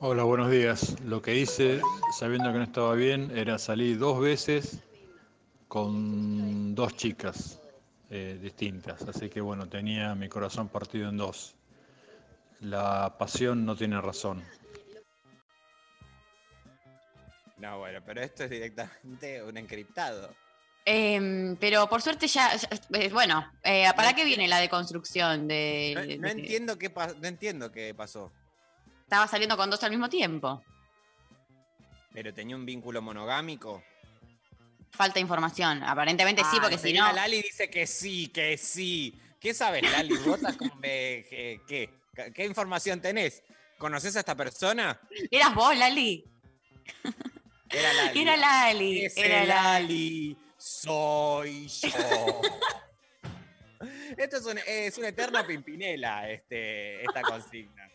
Hola, 0.00 0.24
buenos 0.24 0.50
días. 0.50 1.00
Lo 1.00 1.22
que 1.22 1.34
hice, 1.34 1.80
sabiendo 2.18 2.52
que 2.52 2.58
no 2.58 2.64
estaba 2.64 2.92
bien, 2.92 3.34
era 3.34 3.58
salir 3.58 3.98
dos 3.98 4.20
veces 4.20 4.84
con 5.66 6.74
dos 6.74 6.94
chicas 6.94 7.58
eh, 8.10 8.38
distintas. 8.38 9.00
Así 9.00 9.30
que 9.30 9.40
bueno, 9.40 9.66
tenía 9.66 10.14
mi 10.14 10.28
corazón 10.28 10.68
partido 10.68 11.08
en 11.08 11.16
dos. 11.16 11.56
La 12.60 13.16
pasión 13.16 13.64
no 13.64 13.74
tiene 13.74 13.98
razón. 14.02 14.44
No, 17.56 17.78
bueno, 17.78 18.02
pero 18.04 18.20
esto 18.20 18.44
es 18.44 18.50
directamente 18.50 19.42
un 19.42 19.56
encriptado. 19.56 20.34
Em, 20.90 21.54
pero 21.56 21.86
por 21.86 22.00
suerte 22.00 22.26
ya, 22.28 22.56
ya- 22.56 22.68
eh, 22.98 23.10
bueno, 23.12 23.46
eh, 23.62 23.84
¿para 23.94 24.14
qué 24.14 24.24
viene 24.24 24.48
la 24.48 24.58
deconstrucción 24.58 25.46
de, 25.46 25.92
No, 25.94 26.00
de- 26.00 26.16
no 26.16 26.22
que 26.28 26.30
entiendo 26.32 26.78
qué 26.78 26.88
no 27.20 27.28
entiendo 27.28 27.70
qué 27.70 27.92
pasó. 27.94 28.32
estaba 29.02 29.26
saliendo 29.28 29.54
con 29.58 29.68
dos 29.68 29.82
al 29.84 29.90
mismo 29.90 30.08
tiempo? 30.08 30.62
Pero 32.14 32.32
tenía 32.32 32.56
un 32.56 32.64
vínculo 32.64 33.02
monogámico. 33.02 33.82
Falta 34.90 35.20
información, 35.20 35.82
aparentemente 35.84 36.40
sí, 36.44 36.56
Ah, 36.56 36.60
porque 36.62 36.78
si 36.78 36.94
no, 36.94 37.12
Lali 37.12 37.42
dice 37.42 37.68
que 37.68 37.86
sí, 37.86 38.28
que 38.28 38.56
sí. 38.56 39.12
¿Qué 39.38 39.52
sabes, 39.52 39.82
Lali? 39.82 40.16
¿Vos 40.16 40.40
como 40.58 40.74
de- 40.80 41.26
¿Qué, 41.28 41.60
qué? 41.68 42.32
¿Qué 42.32 42.46
información 42.46 43.02
tenés? 43.02 43.42
¿Conoces 43.76 44.16
a 44.16 44.20
esta 44.20 44.34
persona? 44.34 44.98
eras 45.30 45.54
vos, 45.54 45.76
Lali. 45.76 46.24
Era 47.68 47.92
Lali. 47.92 48.20
Era 48.22 48.36
Lali, 48.38 49.06
era 49.14 49.44
Lali. 49.44 50.36
Soy 50.68 51.66
yo. 51.68 51.88
Esto 54.18 54.36
es, 54.36 54.44
un- 54.44 54.58
es 54.66 54.98
una 54.98 55.08
eterna 55.08 55.46
pimpinela, 55.46 56.28
este, 56.30 57.02
esta 57.04 57.22
consigna. 57.22 57.88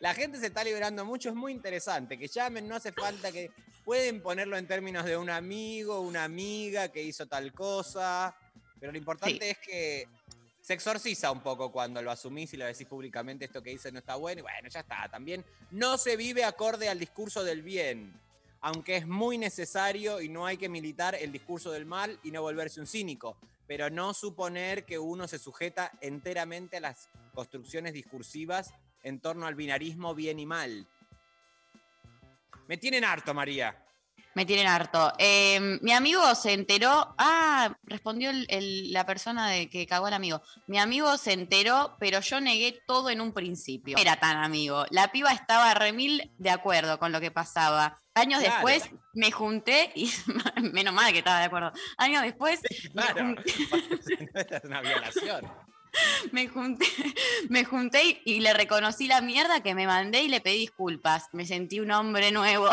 La 0.00 0.12
gente 0.14 0.38
se 0.38 0.46
está 0.46 0.62
liberando 0.64 1.04
mucho, 1.04 1.28
es 1.30 1.34
muy 1.34 1.52
interesante. 1.52 2.18
Que 2.18 2.28
llamen, 2.28 2.68
no 2.68 2.76
hace 2.76 2.92
falta 2.92 3.32
que. 3.32 3.50
Pueden 3.84 4.22
ponerlo 4.22 4.56
en 4.58 4.66
términos 4.66 5.04
de 5.06 5.16
un 5.16 5.30
amigo, 5.30 6.00
una 6.00 6.24
amiga 6.24 6.88
que 6.88 7.02
hizo 7.02 7.26
tal 7.26 7.52
cosa. 7.52 8.36
Pero 8.78 8.92
lo 8.92 8.98
importante 8.98 9.50
es 9.50 9.58
que 9.58 10.06
se 10.60 10.74
exorciza 10.74 11.30
un 11.32 11.42
poco 11.42 11.72
cuando 11.72 12.02
lo 12.02 12.10
asumís 12.10 12.52
y 12.52 12.56
lo 12.58 12.66
decís 12.66 12.86
públicamente, 12.86 13.46
esto 13.46 13.62
que 13.62 13.72
hice 13.72 13.90
no 13.90 13.98
está 13.98 14.16
bueno. 14.16 14.40
Y 14.40 14.42
bueno, 14.42 14.68
ya 14.68 14.80
está. 14.80 15.08
También 15.10 15.44
no 15.70 15.96
se 15.96 16.16
vive 16.16 16.44
acorde 16.44 16.88
al 16.90 16.98
discurso 16.98 17.42
del 17.42 17.62
bien. 17.62 18.12
Aunque 18.60 18.96
es 18.96 19.06
muy 19.06 19.38
necesario 19.38 20.20
y 20.20 20.28
no 20.28 20.46
hay 20.46 20.56
que 20.56 20.68
militar 20.68 21.14
el 21.14 21.32
discurso 21.32 21.70
del 21.70 21.86
mal 21.86 22.18
y 22.22 22.30
no 22.30 22.42
volverse 22.42 22.80
un 22.80 22.86
cínico. 22.86 23.36
Pero 23.66 23.88
no 23.88 24.12
suponer 24.14 24.84
que 24.84 24.98
uno 24.98 25.28
se 25.28 25.38
sujeta 25.38 25.92
enteramente 26.00 26.76
a 26.76 26.80
las 26.80 27.08
construcciones 27.34 27.92
discursivas 27.92 28.74
en 29.02 29.20
torno 29.20 29.46
al 29.46 29.54
binarismo 29.54 30.14
bien 30.14 30.38
y 30.38 30.46
mal. 30.46 30.86
Me 32.68 32.76
tienen 32.76 33.04
harto, 33.04 33.34
María. 33.34 33.84
me 34.34 34.46
tienen 34.46 34.68
harto. 34.68 35.12
Em, 35.18 35.80
mi 35.82 35.92
amigo 35.92 36.34
se 36.36 36.52
enteró, 36.52 37.14
ah, 37.18 37.76
respondió 37.82 38.30
la 38.32 39.04
persona 39.04 39.48
de 39.48 39.68
que 39.68 39.86
cagó 39.86 40.06
al 40.06 40.14
amigo. 40.14 40.40
Mi 40.68 40.78
amigo 40.78 41.16
se 41.18 41.32
enteró, 41.32 41.96
pero 41.98 42.20
yo 42.20 42.40
negué 42.40 42.80
todo 42.86 43.10
en 43.10 43.20
un 43.20 43.32
principio. 43.32 43.98
Era 43.98 44.20
tan 44.20 44.36
amigo. 44.36 44.84
La 44.90 45.10
piba 45.10 45.32
estaba 45.32 45.74
remil 45.74 46.32
de 46.38 46.50
acuerdo 46.50 46.98
con 46.98 47.10
lo 47.10 47.20
que 47.20 47.32
pasaba. 47.32 48.00
Años 48.20 48.40
Claro. 48.40 48.66
después 48.66 48.90
me 49.14 49.30
junté 49.32 49.90
y 49.94 50.10
menos 50.72 50.94
mal 50.94 51.12
que 51.12 51.18
estaba 51.18 51.40
de 51.40 51.46
acuerdo. 51.46 51.72
Años 51.98 52.22
después 52.22 52.60
me 52.94 53.02
Claro, 53.02 53.20
junté- 53.20 54.30
no 54.34 54.40
es 54.56 54.64
una 54.64 54.80
violación. 54.80 55.52
me 56.32 56.46
junté, 56.48 56.86
me 57.48 57.64
junté 57.64 58.04
y, 58.04 58.22
y 58.24 58.40
le 58.40 58.52
reconocí 58.54 59.08
la 59.08 59.20
mierda 59.20 59.60
que 59.62 59.74
me 59.74 59.86
mandé 59.86 60.22
y 60.22 60.28
le 60.28 60.40
pedí 60.40 60.58
disculpas. 60.58 61.28
Me 61.32 61.44
sentí 61.46 61.80
un 61.80 61.90
hombre 61.90 62.30
nuevo. 62.30 62.68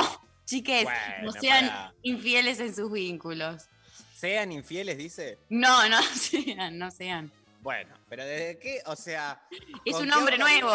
Chiques, 0.46 0.88
no 1.24 1.32
sean 1.34 1.92
infieles 2.04 2.60
en 2.60 2.74
sus 2.74 2.92
vínculos. 2.92 3.68
Sean 4.16 4.52
infieles, 4.52 4.98
dice. 4.98 5.38
No, 5.50 5.90
no 5.90 6.02
sean, 6.04 6.78
no 6.78 6.90
sean. 6.92 7.32
Bueno, 7.62 7.94
pero 8.08 8.24
¿desde 8.24 8.58
qué? 8.60 8.82
O 8.86 8.96
sea. 8.96 9.42
Es 9.84 9.94
¿con 9.94 10.04
un 10.04 10.14
hombre 10.14 10.38
nuevo. 10.38 10.72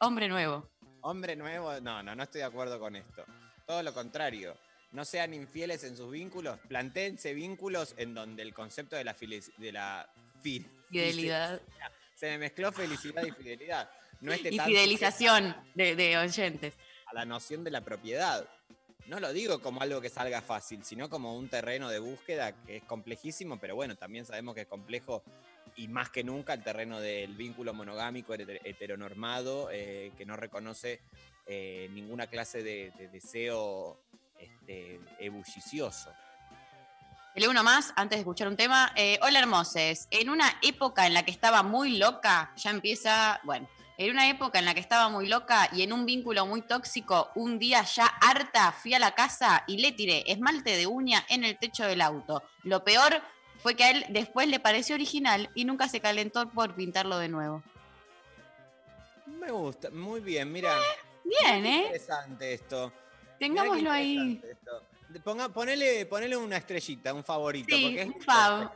Hombre 0.00 0.28
nuevo. 0.28 0.68
Hombre 1.02 1.36
nuevo, 1.36 1.80
no, 1.80 2.02
no, 2.02 2.14
no 2.14 2.22
estoy 2.22 2.40
de 2.40 2.46
acuerdo 2.46 2.78
con 2.80 2.96
esto. 2.96 3.24
Todo 3.66 3.82
lo 3.82 3.92
contrario. 3.94 4.56
No 4.92 5.04
sean 5.04 5.34
infieles 5.34 5.84
en 5.84 5.96
sus 5.96 6.10
vínculos, 6.10 6.58
plantéense 6.66 7.34
vínculos 7.34 7.94
en 7.98 8.14
donde 8.14 8.42
el 8.42 8.54
concepto 8.54 8.96
de 8.96 9.04
la, 9.04 9.14
de 9.58 9.72
la 9.72 10.08
fi- 10.40 10.66
Fidelidad. 10.90 11.60
Se 12.14 12.26
me 12.30 12.38
mezcló 12.38 12.72
felicidad 12.72 13.22
y 13.24 13.30
fidelidad. 13.32 13.90
No 14.22 14.32
esté 14.32 14.48
Y 14.52 14.58
fidelización 14.58 15.54
de, 15.74 15.94
de 15.94 16.16
oyentes. 16.16 16.74
a 17.06 17.12
la 17.14 17.24
noción 17.26 17.62
de 17.64 17.70
la 17.70 17.82
propiedad. 17.82 18.48
No 19.06 19.20
lo 19.20 19.32
digo 19.32 19.60
como 19.60 19.82
algo 19.82 20.00
que 20.00 20.08
salga 20.08 20.40
fácil, 20.40 20.84
sino 20.84 21.08
como 21.10 21.36
un 21.36 21.48
terreno 21.50 21.88
de 21.90 21.98
búsqueda 21.98 22.52
que 22.64 22.78
es 22.78 22.84
complejísimo, 22.84 23.58
pero 23.60 23.74
bueno, 23.76 23.94
también 23.96 24.24
sabemos 24.26 24.54
que 24.54 24.62
es 24.62 24.66
complejo 24.66 25.22
y 25.78 25.88
más 25.88 26.10
que 26.10 26.22
nunca 26.22 26.52
el 26.52 26.62
terreno 26.62 27.00
del 27.00 27.34
vínculo 27.34 27.72
monogámico 27.72 28.34
heter- 28.34 28.60
heteronormado 28.64 29.70
eh, 29.72 30.12
que 30.18 30.26
no 30.26 30.36
reconoce 30.36 31.00
eh, 31.46 31.88
ninguna 31.92 32.26
clase 32.26 32.62
de, 32.62 32.92
de 32.98 33.08
deseo 33.08 33.98
este, 34.38 35.00
ebullicioso. 35.18 36.12
Leo 37.34 37.50
uno 37.50 37.62
más 37.62 37.92
antes 37.94 38.16
de 38.16 38.20
escuchar 38.20 38.48
un 38.48 38.56
tema. 38.56 38.92
Eh, 38.96 39.18
hola, 39.22 39.38
hermoses. 39.38 40.08
En 40.10 40.28
una 40.28 40.58
época 40.62 41.06
en 41.06 41.14
la 41.14 41.24
que 41.24 41.30
estaba 41.30 41.62
muy 41.62 41.96
loca, 41.96 42.52
ya 42.56 42.70
empieza. 42.70 43.40
Bueno, 43.44 43.68
en 43.96 44.10
una 44.10 44.28
época 44.28 44.58
en 44.58 44.64
la 44.64 44.74
que 44.74 44.80
estaba 44.80 45.08
muy 45.08 45.28
loca 45.28 45.68
y 45.72 45.82
en 45.82 45.92
un 45.92 46.04
vínculo 46.04 46.46
muy 46.46 46.62
tóxico, 46.62 47.30
un 47.36 47.60
día 47.60 47.82
ya 47.82 48.06
harta 48.06 48.72
fui 48.72 48.94
a 48.94 48.98
la 48.98 49.12
casa 49.14 49.62
y 49.68 49.78
le 49.78 49.92
tiré 49.92 50.24
esmalte 50.26 50.76
de 50.76 50.88
uña 50.88 51.24
en 51.28 51.44
el 51.44 51.56
techo 51.58 51.84
del 51.84 52.00
auto. 52.00 52.42
Lo 52.64 52.82
peor 52.82 53.22
fue 53.58 53.74
que 53.74 53.84
a 53.84 53.90
él 53.90 54.06
después 54.08 54.48
le 54.48 54.60
pareció 54.60 54.94
original 54.94 55.50
y 55.54 55.64
nunca 55.64 55.88
se 55.88 56.00
calentó 56.00 56.48
por 56.50 56.74
pintarlo 56.74 57.18
de 57.18 57.28
nuevo. 57.28 57.62
Me 59.26 59.50
gusta, 59.50 59.90
muy 59.90 60.20
bien, 60.20 60.50
mira. 60.50 60.74
Bien, 61.24 61.62
Qué 61.62 61.68
¿eh? 61.68 61.82
Interesante 61.82 62.54
esto. 62.54 62.92
Tengámoslo 63.38 63.90
ahí. 63.90 64.40
esto. 64.42 64.82
Ponga, 65.24 65.48
ponele, 65.48 66.06
ponele 66.06 66.36
una 66.36 66.56
estrellita, 66.56 67.14
un 67.14 67.24
favorito. 67.24 67.74
Sí, 67.74 67.82
porque 67.82 68.02
es 68.02 68.08
un 68.08 68.20
fav. 68.20 68.70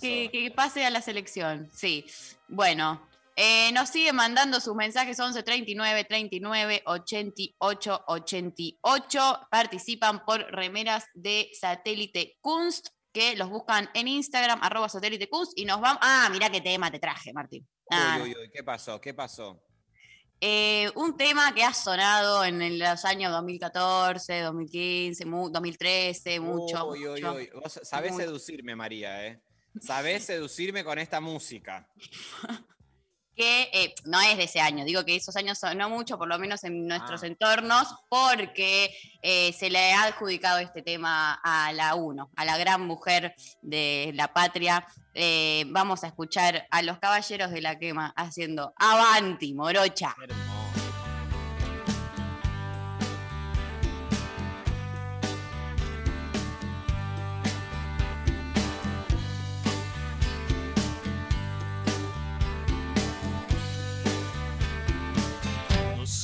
que 0.00 0.52
pase 0.54 0.84
a 0.86 0.90
la 0.90 1.02
selección, 1.02 1.68
sí. 1.72 2.06
Bueno, 2.48 3.06
eh, 3.38 3.70
nos 3.72 3.90
sigue 3.90 4.14
mandando 4.14 4.60
sus 4.60 4.74
mensajes 4.74 5.20
11 5.20 5.42
39 5.42 6.04
39 6.04 6.82
88 6.86 8.04
88. 8.06 9.40
Participan 9.50 10.24
por 10.24 10.40
remeras 10.50 11.04
de 11.12 11.50
satélite 11.52 12.38
Kunst, 12.40 12.88
que 13.16 13.34
los 13.34 13.48
buscan 13.48 13.88
en 13.94 14.08
Instagram, 14.08 14.58
arroba 14.62 14.90
satélite 14.90 15.26
Kunst, 15.30 15.52
y 15.56 15.64
nos 15.64 15.80
vamos. 15.80 15.98
Ah, 16.02 16.28
mirá 16.30 16.50
qué 16.50 16.60
tema 16.60 16.90
te 16.90 16.98
traje, 16.98 17.32
Martín. 17.32 17.66
Ah, 17.90 18.18
Uy, 18.22 18.34
uy, 18.34 18.36
uy, 18.42 18.50
¿qué 18.52 18.62
pasó? 18.62 19.00
¿Qué 19.00 19.14
pasó? 19.14 19.62
eh, 20.38 20.90
un 20.96 21.16
tema 21.16 21.54
que 21.54 21.64
ha 21.64 21.72
sonado 21.72 22.44
en 22.44 22.78
los 22.78 23.06
años 23.06 23.32
2014, 23.32 24.40
2015, 24.42 25.24
mu- 25.24 25.48
2013, 25.48 26.40
mucho. 26.40 26.88
Uy, 26.90 27.06
uy, 27.08 27.22
mucho. 27.22 27.34
uy. 27.36 27.48
Vos 27.54 27.80
sabés 27.82 28.12
Mucho. 28.12 28.24
seducirme, 28.26 28.76
María, 28.76 29.26
¿eh? 29.26 29.40
Sabés 29.80 30.26
seducirme 30.26 30.84
con 30.84 30.98
esta 30.98 31.20
música. 31.22 31.88
que 33.36 33.68
eh, 33.72 33.94
no 34.04 34.20
es 34.20 34.36
de 34.38 34.44
ese 34.44 34.60
año, 34.60 34.84
digo 34.84 35.04
que 35.04 35.14
esos 35.14 35.36
años 35.36 35.58
son 35.58 35.76
no 35.76 35.90
mucho, 35.90 36.16
por 36.18 36.26
lo 36.26 36.38
menos 36.38 36.64
en 36.64 36.86
nuestros 36.86 37.22
Ah. 37.22 37.26
entornos, 37.26 37.88
porque 38.08 38.96
eh, 39.22 39.52
se 39.52 39.68
le 39.70 39.92
ha 39.92 40.04
adjudicado 40.04 40.58
este 40.58 40.80
tema 40.82 41.38
a 41.44 41.72
la 41.72 41.94
UNO, 41.94 42.30
a 42.34 42.44
la 42.44 42.56
gran 42.56 42.86
mujer 42.86 43.34
de 43.60 44.12
la 44.14 44.32
patria. 44.32 44.86
Eh, 45.14 45.64
vamos 45.68 46.02
a 46.04 46.08
escuchar 46.08 46.66
a 46.70 46.82
los 46.82 46.98
caballeros 46.98 47.50
de 47.50 47.60
la 47.60 47.78
quema 47.78 48.12
haciendo 48.16 48.72
Avanti, 48.76 49.52
Morocha. 49.54 50.14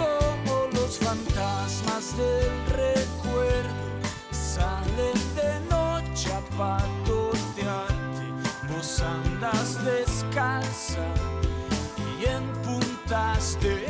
Como 0.00 0.66
los 0.72 0.98
fantasmas 0.98 2.16
del 2.16 2.50
recuerdo. 2.84 3.84
Salen 4.30 5.18
de 5.36 5.52
noche 5.68 6.32
a 6.32 6.40
patotearte, 6.56 8.26
vos 8.68 9.00
andas 9.00 9.84
descalza 9.84 11.06
y 12.20 12.24
en 12.26 12.44
puntas 12.62 13.58
de 13.60 13.89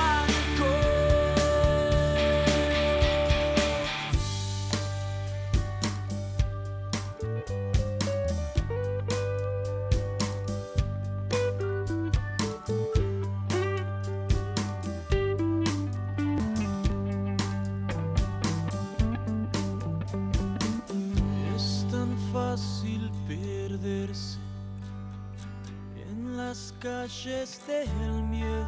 del 27.71 28.23
miedo. 28.23 28.67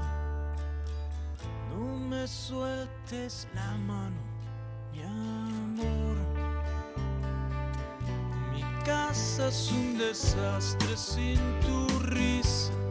No 1.69 1.97
me 2.09 2.27
sueltes 2.27 3.47
la 3.53 3.77
mano, 3.77 4.21
mi 4.91 5.01
amor. 5.03 6.17
Mi 8.53 8.63
casa 8.85 9.47
es 9.47 9.71
un 9.71 9.97
desastre 9.97 10.95
sin 10.95 11.39
tu 11.61 11.87
risa. 11.99 12.82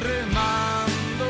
Remando. 0.00 1.26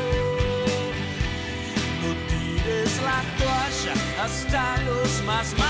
No 2.02 2.10
tires 2.28 2.92
la 3.02 3.22
toalla, 3.38 3.94
hasta 4.24 4.82
los 4.82 5.22
más 5.24 5.52
mancos. 5.52 5.67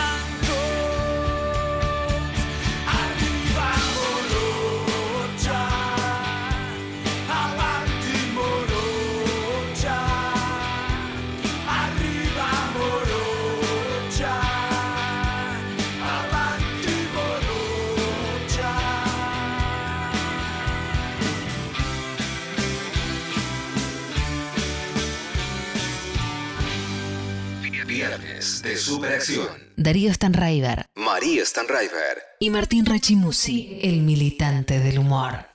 Superacción. 28.89 29.47
Darío 29.77 30.13
Stanraiver 30.13 30.87
María 30.97 31.45
Stanraiver. 31.45 32.19
y 32.41 32.51
Martín 32.51 32.87
Rachimusi, 32.87 33.79
el 33.83 34.03
militante 34.03 34.79
del 34.81 34.99
humor. 34.99 35.47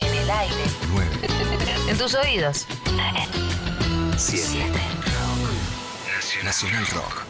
En 0.00 0.14
el 0.14 0.30
aire. 0.30 0.54
9, 0.92 1.08
En 1.90 1.98
tus 1.98 2.14
oídos. 2.14 2.66
7. 4.16 4.70
Nacional 6.44 6.86
Rock. 6.88 7.24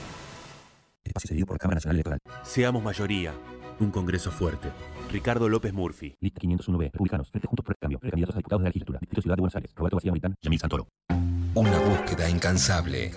Espacio 1.04 1.28
cedido 1.28 1.46
por 1.46 1.58
Cámara 1.58 1.76
Nacional 1.76 1.96
Electoral. 1.96 2.18
Seamos 2.44 2.82
mayoría. 2.82 3.34
Un 3.78 3.90
Congreso 3.90 4.30
fuerte. 4.30 4.68
Ricardo 5.10 5.48
López 5.48 5.72
Murphy. 5.72 6.14
Lista 6.20 6.40
501B. 6.40 6.84
Republicanos. 6.92 7.30
Frente 7.30 7.46
Juntos 7.48 7.64
por 7.64 7.74
el 7.74 7.78
Cambio. 7.78 7.98
Precandidatos 7.98 8.34
a 8.36 8.38
diputados 8.38 8.60
de 8.60 8.64
la 8.64 8.68
legislatura. 8.68 8.98
Distrito 9.00 9.22
Ciudad 9.22 9.36
de 9.36 9.40
Buenos 9.40 9.54
Aires. 9.56 9.72
Roberto 9.74 9.96
García 9.96 10.12
Maritán. 10.12 10.34
Yamil 10.42 10.58
Santoro. 10.60 10.88
Una 11.54 11.78
búsqueda 11.78 12.28
incansable. 12.28 13.12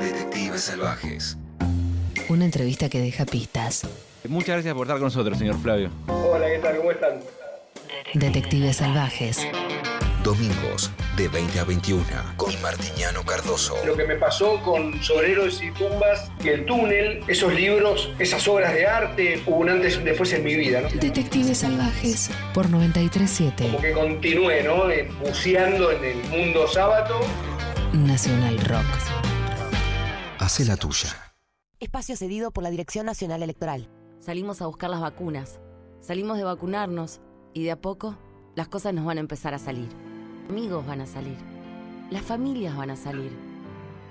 Detectives 0.00 0.62
salvajes. 0.62 1.36
Una 2.28 2.44
entrevista 2.44 2.88
que 2.88 3.00
deja 3.00 3.24
pistas. 3.24 3.82
Muchas 4.28 4.56
gracias 4.56 4.74
por 4.74 4.86
estar 4.86 4.98
con 4.98 5.06
nosotros, 5.06 5.38
señor 5.38 5.58
Flavio. 5.60 5.90
Hola, 6.06 6.46
¿qué 6.48 6.58
tal? 6.58 6.76
¿Cómo 6.76 6.90
están? 6.90 7.20
Detectives 8.14 8.76
salvajes. 8.76 9.46
Domingos 10.22 10.90
de 11.16 11.28
20 11.28 11.60
a 11.60 11.64
21 11.64 12.04
con 12.36 12.60
Martiñano 12.60 13.24
Cardoso. 13.24 13.74
Lo 13.86 13.96
que 13.96 14.04
me 14.04 14.16
pasó 14.16 14.60
con 14.62 15.02
Sobreros 15.02 15.62
y 15.62 15.70
Tumbas, 15.72 16.30
que 16.42 16.54
el 16.54 16.66
túnel, 16.66 17.20
esos 17.28 17.54
libros, 17.54 18.10
esas 18.18 18.46
obras 18.46 18.74
de 18.74 18.86
arte, 18.86 19.42
hubo 19.46 19.56
un 19.56 19.70
antes 19.70 19.94
y 19.94 19.98
un 19.98 20.04
después 20.04 20.32
en 20.32 20.44
mi 20.44 20.54
vida, 20.54 20.82
¿no? 20.82 20.88
Detectives 20.90 21.58
salvajes 21.58 22.30
por 22.52 22.68
937 22.68 23.64
Como 23.64 23.80
que 23.80 23.92
continué, 23.92 24.62
¿no? 24.62 24.90
Eh, 24.90 25.08
Buceando 25.20 25.90
en 25.92 26.04
el 26.04 26.24
mundo 26.28 26.68
sábado. 26.68 27.20
Nacional 27.92 28.58
Rock. 28.60 28.84
Hace 30.48 30.64
la 30.64 30.78
tuya. 30.78 31.10
Espacio 31.78 32.16
cedido 32.16 32.50
por 32.52 32.64
la 32.64 32.70
Dirección 32.70 33.04
Nacional 33.04 33.42
Electoral. 33.42 33.90
Salimos 34.18 34.62
a 34.62 34.66
buscar 34.66 34.88
las 34.88 35.02
vacunas. 35.02 35.60
Salimos 36.00 36.38
de 36.38 36.44
vacunarnos 36.44 37.20
y 37.52 37.64
de 37.64 37.72
a 37.72 37.78
poco 37.82 38.16
las 38.54 38.66
cosas 38.66 38.94
nos 38.94 39.04
van 39.04 39.18
a 39.18 39.20
empezar 39.20 39.52
a 39.52 39.58
salir. 39.58 39.90
Amigos 40.48 40.86
van 40.86 41.02
a 41.02 41.06
salir. 41.06 41.36
Las 42.10 42.22
familias 42.22 42.74
van 42.74 42.88
a 42.88 42.96
salir. 42.96 43.30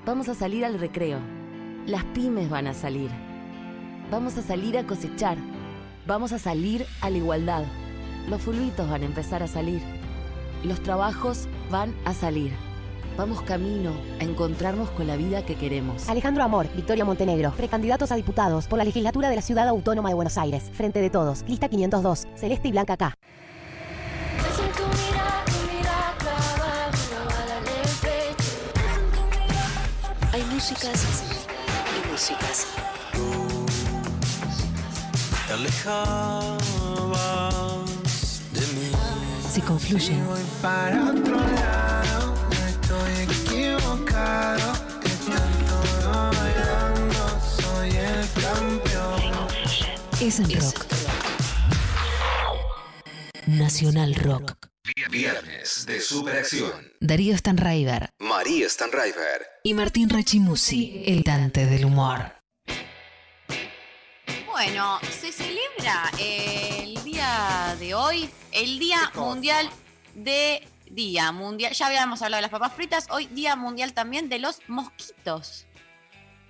Vamos 0.05 0.29
a 0.29 0.35
salir 0.35 0.63
al 0.63 0.79
recreo. 0.79 1.17
Las 1.87 2.03
pymes 2.03 2.51
van 2.51 2.67
a 2.67 2.75
salir. 2.75 3.09
Vamos 4.11 4.37
a 4.37 4.43
salir 4.43 4.77
a 4.77 4.85
cosechar. 4.85 5.39
Vamos 6.05 6.33
a 6.33 6.37
salir 6.37 6.85
a 7.01 7.09
la 7.09 7.17
igualdad. 7.17 7.63
Los 8.29 8.43
fulbitos 8.43 8.87
van 8.87 9.01
a 9.01 9.07
empezar 9.07 9.41
a 9.41 9.47
salir. 9.47 9.81
Los 10.63 10.83
trabajos 10.83 11.47
van 11.71 11.95
a 12.05 12.13
salir. 12.13 12.66
Vamos 13.17 13.41
camino 13.41 13.93
a 14.19 14.23
encontrarnos 14.23 14.91
con 14.91 15.07
la 15.07 15.17
vida 15.17 15.43
que 15.43 15.55
queremos. 15.55 16.07
Alejandro 16.07 16.43
Amor, 16.43 16.67
Victoria 16.75 17.03
Montenegro, 17.03 17.51
precandidatos 17.57 18.11
a 18.11 18.15
diputados 18.15 18.67
por 18.67 18.77
la 18.77 18.83
legislatura 18.83 19.27
de 19.29 19.35
la 19.35 19.41
Ciudad 19.41 19.67
Autónoma 19.67 20.09
de 20.09 20.15
Buenos 20.15 20.37
Aires. 20.37 20.69
Frente 20.73 21.01
de 21.01 21.09
todos, 21.09 21.43
lista 21.47 21.67
502, 21.67 22.27
Celeste 22.35 22.67
y 22.67 22.71
Blanca 22.71 22.95
K. 22.95 23.15
Hay 30.31 30.43
músicas 30.53 31.23
y 31.95 32.07
músicas. 32.11 32.67
Te 35.47 35.53
alejabas 35.53 36.61
de 38.53 38.61
mí. 38.75 38.91
Si 39.49 39.61
confluyen. 39.61 40.23
Voy 40.27 40.41
para 40.61 41.09
otro 41.09 41.37
lado, 41.37 41.96
tanto 44.17 45.81
bailando, 46.37 47.39
soy 47.61 47.89
el 47.89 48.27
campeón. 48.41 49.47
Es 50.21 50.39
en 50.39 50.51
rock. 50.59 50.85
Nacional 53.47 54.15
Rock. 54.15 54.67
Viernes 55.09 55.85
de 55.85 56.01
Superacción. 56.01 56.91
Darío 56.99 57.37
Stanraiver 57.37 58.09
María 58.19 58.67
Stanraiver. 58.69 59.45
y 59.63 59.73
Martín 59.73 60.09
Rachimusi, 60.09 61.03
el 61.05 61.11
militante 61.11 61.65
del 61.65 61.85
humor. 61.85 62.33
Bueno, 64.47 64.99
se 65.09 65.31
celebra 65.31 66.11
el 66.19 67.01
día 67.03 67.75
de 67.79 67.93
hoy, 67.93 68.29
el 68.51 68.79
Día 68.79 69.11
Mundial 69.15 69.69
de 70.15 70.67
Día 70.91 71.31
Mundial. 71.31 71.73
Ya 71.73 71.87
habíamos 71.87 72.21
hablado 72.21 72.39
de 72.39 72.43
las 72.43 72.51
papas 72.51 72.73
fritas, 72.73 73.07
hoy 73.09 73.27
Día 73.27 73.55
Mundial 73.55 73.93
también 73.93 74.29
de 74.29 74.39
los 74.39 74.61
mosquitos. 74.67 75.65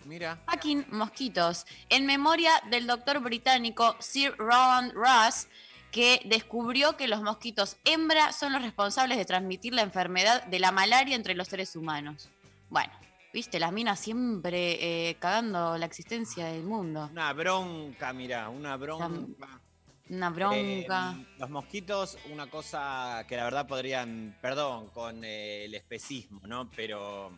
Mira. 0.06 0.40
Fucking 0.50 0.86
mosquitos. 0.90 1.66
En 1.90 2.06
memoria 2.06 2.52
del 2.70 2.88
doctor 2.88 3.20
británico 3.20 3.96
Sir 4.00 4.36
Rowan 4.38 4.92
Ross, 4.94 5.48
que 5.92 6.22
descubrió 6.26 6.96
que 6.98 7.08
los 7.08 7.22
mosquitos 7.22 7.78
hembra 7.84 8.32
son 8.32 8.54
los 8.54 8.62
responsables 8.62 9.18
de 9.18 9.26
transmitir 9.26 9.74
la 9.74 9.82
enfermedad 9.82 10.44
de 10.46 10.60
la 10.60 10.72
malaria 10.72 11.16
entre 11.16 11.36
los 11.36 11.48
seres 11.48 11.76
humanos. 11.76 12.30
Bueno, 12.70 12.94
Viste, 13.34 13.60
las 13.60 13.72
minas 13.72 14.00
siempre 14.00 15.10
eh, 15.10 15.16
cagando 15.20 15.78
la 15.78 15.86
existencia 15.86 16.46
del 16.48 16.64
mundo. 16.64 17.10
Una 17.12 17.34
bronca, 17.34 18.12
mirá, 18.12 18.50
una 18.50 18.78
bronca. 18.78 19.62
Una 20.10 20.30
bronca. 20.30 21.16
Eh, 21.18 21.26
los 21.38 21.50
mosquitos, 21.50 22.18
una 22.32 22.50
cosa 22.50 23.26
que 23.28 23.36
la 23.36 23.44
verdad 23.44 23.68
podrían, 23.68 24.38
perdón, 24.42 24.90
con 24.90 25.24
eh, 25.24 25.66
el 25.66 25.76
especismo, 25.76 26.42
¿no? 26.48 26.70
Pero 26.72 27.32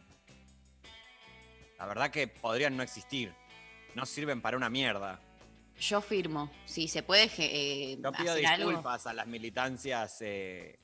la 1.78 1.86
verdad 1.86 2.12
que 2.12 2.28
podrían 2.28 2.78
no 2.78 2.84
existir. 2.84 3.34
No 3.96 4.06
sirven 4.06 4.42
para 4.42 4.56
una 4.56 4.70
mierda. 4.70 5.20
Yo 5.80 6.02
firmo. 6.02 6.52
Si 6.66 6.88
se 6.88 7.04
puede 7.04 7.30
eh, 7.38 7.98
Yo 8.02 8.12
pido 8.12 8.34
hacer 8.34 8.46
algo. 8.46 8.68
disculpas 8.70 9.08
a 9.08 9.14
las 9.14 9.26
militancias 9.28 10.18
eh, 10.22 10.78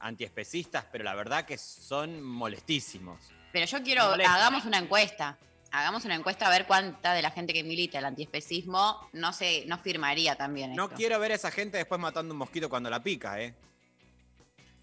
antiespecistas, 0.00 0.86
pero 0.90 1.04
la 1.04 1.14
verdad 1.14 1.44
que 1.44 1.58
son 1.58 2.22
molestísimos. 2.22 3.20
Pero 3.52 3.66
yo 3.66 3.82
quiero, 3.82 4.08
Molesta. 4.10 4.34
hagamos 4.34 4.64
una 4.64 4.78
encuesta. 4.78 5.38
Hagamos 5.74 6.04
una 6.04 6.14
encuesta 6.14 6.46
a 6.46 6.50
ver 6.50 6.66
cuánta 6.66 7.14
de 7.14 7.22
la 7.22 7.30
gente 7.30 7.52
que 7.54 7.64
milita 7.64 7.98
el 7.98 8.04
antiespecismo 8.04 9.08
no 9.14 9.32
se, 9.32 9.64
no 9.66 9.78
firmaría 9.78 10.36
también 10.36 10.74
No 10.74 10.84
esto. 10.84 10.96
quiero 10.96 11.18
ver 11.18 11.32
a 11.32 11.36
esa 11.36 11.50
gente 11.50 11.78
después 11.78 11.98
matando 11.98 12.34
un 12.34 12.38
mosquito 12.38 12.68
cuando 12.68 12.90
la 12.90 13.02
pica, 13.02 13.40
¿eh? 13.40 13.54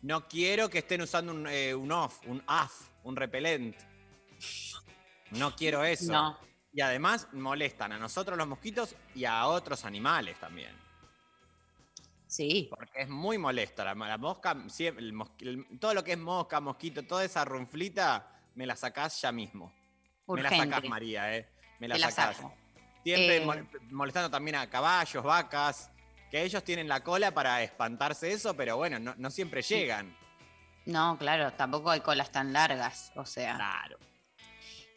No 0.02 0.28
quiero 0.28 0.70
que 0.70 0.80
estén 0.80 1.02
usando 1.02 1.32
un, 1.32 1.46
eh, 1.48 1.76
un 1.76 1.92
off, 1.92 2.20
un 2.26 2.42
AF, 2.48 2.74
un 3.04 3.16
repelente. 3.16 3.78
No 5.32 5.56
quiero 5.56 5.84
eso. 5.84 6.12
No. 6.12 6.40
Y 6.74 6.82
además 6.82 7.28
molestan 7.34 7.92
a 7.92 8.00
nosotros 8.00 8.38
los 8.38 8.48
mosquitos 8.48 8.96
y 9.14 9.26
a 9.26 9.46
otros 9.48 9.86
animales 9.86 10.40
también. 10.40 10.76
Sí. 12.26 12.68
Porque 12.70 13.02
es 13.02 13.10
muy 13.10 13.38
molesta. 13.38 13.84
La, 13.84 13.94
la 13.94 14.18
mosca, 14.18 14.56
el- 14.80 15.68
todo 15.80 15.94
lo 15.94 16.04
que 16.04 16.14
es 16.14 16.18
mosca, 16.18 16.60
mosquito, 16.62 17.04
toda 17.04 17.24
esa 17.26 17.44
runflita, 17.46 18.28
me 18.56 18.66
la 18.66 18.76
sacás 18.76 19.22
ya 19.22 19.32
mismo. 19.32 19.72
Me 20.36 20.44
la 20.44 20.50
sacás, 20.50 20.84
María, 20.86 21.36
¿eh? 21.36 21.48
Me 21.80 21.88
la 21.88 21.98
la 21.98 22.12
sacás. 22.12 22.38
saco. 22.38 22.54
Siempre 23.04 23.38
Eh, 23.38 23.46
mol- 23.46 23.68
molestando 23.92 24.30
también 24.30 24.56
a 24.58 24.70
caballos, 24.70 25.24
vacas, 25.24 25.90
que 26.30 26.44
ellos 26.44 26.64
tienen 26.64 26.88
la 26.88 27.02
cola 27.04 27.32
para 27.34 27.64
espantarse 27.64 28.32
eso, 28.32 28.54
pero 28.56 28.78
bueno, 28.78 29.00
no, 29.00 29.14
no 29.18 29.32
siempre 29.32 29.62
llegan. 29.62 30.16
No, 30.86 31.18
claro, 31.18 31.52
tampoco 31.54 31.92
hay 31.92 32.02
colas 32.02 32.32
tan 32.32 32.52
largas. 32.54 33.12
O 33.16 33.26
sea. 33.26 33.56
Claro. 33.56 33.98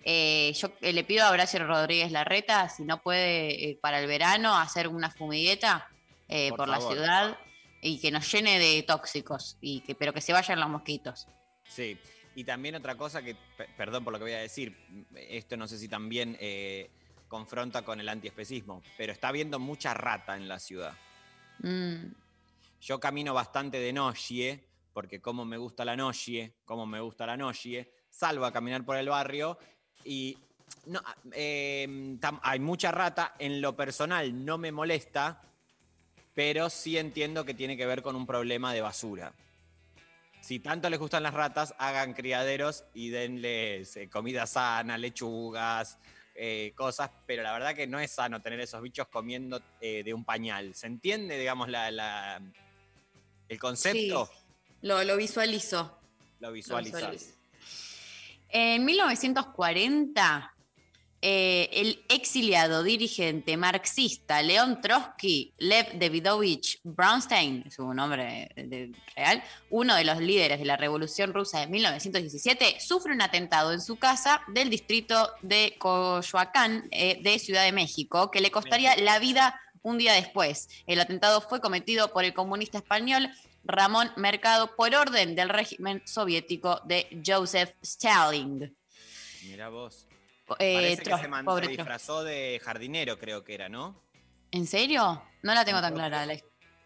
Eh, 0.04 0.52
yo 0.56 0.72
eh, 0.80 0.92
le 0.92 1.04
pido 1.04 1.24
a 1.24 1.30
Horacio 1.30 1.64
Rodríguez 1.64 2.10
Larreta 2.10 2.68
si 2.68 2.82
no 2.82 3.00
puede 3.02 3.70
eh, 3.70 3.78
para 3.80 4.00
el 4.00 4.08
verano 4.08 4.56
hacer 4.58 4.88
una 4.88 5.10
fumigueta 5.10 5.88
eh, 6.28 6.48
Por 6.48 6.58
por, 6.58 6.68
la 6.68 6.80
ciudad 6.80 7.38
y 7.80 8.00
que 8.00 8.10
nos 8.10 8.30
llene 8.32 8.58
de 8.58 8.82
tóxicos, 8.82 9.58
y 9.60 9.80
que, 9.82 9.94
pero 9.94 10.12
que 10.12 10.20
se 10.20 10.32
vayan 10.32 10.58
los 10.58 10.68
mosquitos. 10.68 11.28
Sí. 11.68 11.96
Y 12.34 12.44
también 12.44 12.74
otra 12.74 12.96
cosa 12.96 13.22
que, 13.22 13.34
pe- 13.56 13.68
perdón 13.76 14.04
por 14.04 14.12
lo 14.12 14.18
que 14.18 14.24
voy 14.24 14.32
a 14.32 14.38
decir, 14.38 14.76
esto 15.16 15.56
no 15.56 15.68
sé 15.68 15.76
si 15.78 15.88
también 15.88 16.36
eh, 16.40 16.90
confronta 17.28 17.82
con 17.82 18.00
el 18.00 18.08
antiespecismo, 18.08 18.82
pero 18.96 19.12
está 19.12 19.28
habiendo 19.28 19.58
mucha 19.58 19.92
rata 19.94 20.36
en 20.36 20.48
la 20.48 20.58
ciudad. 20.58 20.94
Mm, 21.58 22.06
Yo 22.80 22.98
camino 22.98 23.34
bastante 23.34 23.78
de 23.78 23.92
noche, 23.92 24.64
porque 24.92 25.20
como 25.20 25.44
me 25.44 25.56
gusta 25.58 25.84
la 25.84 25.94
noche, 25.96 26.54
como 26.64 26.86
me 26.86 27.00
gusta 27.00 27.26
la 27.26 27.36
noche, 27.36 27.92
salgo 28.10 28.44
a 28.46 28.52
caminar 28.52 28.84
por 28.84 28.96
el 28.96 29.08
barrio 29.08 29.58
y 30.04 30.36
no, 30.86 31.00
eh, 31.32 31.86
tam- 32.20 32.40
hay 32.42 32.58
mucha 32.60 32.90
rata. 32.90 33.34
En 33.38 33.60
lo 33.60 33.76
personal 33.76 34.44
no 34.44 34.56
me 34.58 34.72
molesta, 34.72 35.42
pero 36.34 36.70
sí 36.70 36.96
entiendo 36.98 37.44
que 37.44 37.54
tiene 37.54 37.76
que 37.76 37.86
ver 37.86 38.02
con 38.02 38.16
un 38.16 38.26
problema 38.26 38.72
de 38.72 38.80
basura. 38.80 39.32
Si 40.42 40.58
tanto 40.58 40.90
les 40.90 40.98
gustan 40.98 41.22
las 41.22 41.32
ratas, 41.34 41.72
hagan 41.78 42.14
criaderos 42.14 42.84
y 42.94 43.10
denles 43.10 43.96
eh, 43.96 44.08
comida 44.10 44.44
sana, 44.46 44.98
lechugas, 44.98 45.98
eh, 46.34 46.72
cosas, 46.74 47.10
pero 47.26 47.44
la 47.44 47.52
verdad 47.52 47.74
que 47.76 47.86
no 47.86 48.00
es 48.00 48.10
sano 48.10 48.42
tener 48.42 48.58
esos 48.58 48.82
bichos 48.82 49.06
comiendo 49.06 49.62
eh, 49.80 50.02
de 50.02 50.12
un 50.12 50.24
pañal. 50.24 50.74
¿Se 50.74 50.88
entiende, 50.88 51.38
digamos, 51.38 51.68
la, 51.68 51.90
la- 51.92 52.42
el 53.48 53.58
concepto? 53.60 54.28
lo, 54.80 55.04
lo 55.04 55.16
visualizo. 55.16 55.96
Lo 56.40 56.48
lo 56.48 56.54
visualizas. 56.54 57.00
visualizo. 57.12 57.38
En 58.48 58.84
1940, 58.84 60.51
eh, 61.22 61.70
el 61.72 62.04
exiliado 62.08 62.82
dirigente 62.82 63.56
marxista 63.56 64.42
León 64.42 64.80
Trotsky, 64.80 65.54
Lev 65.58 65.98
Davidovich 65.98 66.80
Brownstein, 66.82 67.70
su 67.70 67.94
nombre 67.94 68.50
de- 68.56 68.92
real, 69.14 69.42
uno 69.70 69.94
de 69.94 70.04
los 70.04 70.18
líderes 70.18 70.58
de 70.58 70.64
la 70.64 70.76
Revolución 70.76 71.32
Rusa 71.32 71.60
de 71.60 71.68
1917, 71.68 72.80
sufre 72.80 73.12
un 73.12 73.22
atentado 73.22 73.72
en 73.72 73.80
su 73.80 73.96
casa 73.96 74.42
del 74.48 74.68
distrito 74.68 75.30
de 75.42 75.76
Coyoacán 75.78 76.88
eh, 76.90 77.20
de 77.22 77.38
Ciudad 77.38 77.64
de 77.64 77.72
México, 77.72 78.30
que 78.30 78.40
le 78.40 78.50
costaría 78.50 78.96
la 78.96 79.18
vida 79.20 79.60
un 79.82 79.98
día 79.98 80.12
después. 80.14 80.68
El 80.86 81.00
atentado 81.00 81.40
fue 81.40 81.60
cometido 81.60 82.12
por 82.12 82.24
el 82.24 82.34
comunista 82.34 82.78
español 82.78 83.30
Ramón 83.64 84.10
Mercado 84.16 84.74
por 84.74 84.92
orden 84.94 85.36
del 85.36 85.48
régimen 85.48 86.02
soviético 86.04 86.80
de 86.84 87.06
Joseph 87.24 87.70
Stalin. 87.80 88.76
Mira 89.44 89.68
vos. 89.68 90.06
Eh, 90.58 90.74
Parece 90.74 91.02
que 91.02 91.18
se, 91.18 91.28
man- 91.28 91.46
disfrazó 91.68 92.24
de 92.24 92.60
jardinero, 92.62 93.18
creo 93.18 93.44
que 93.44 93.54
era, 93.54 93.68
¿no? 93.68 94.00
¿En 94.50 94.66
serio? 94.66 95.22
No 95.42 95.54
la 95.54 95.64
tengo 95.64 95.80
tan 95.80 95.94
clara 95.94 96.26
la, 96.26 96.34
la 96.34 96.40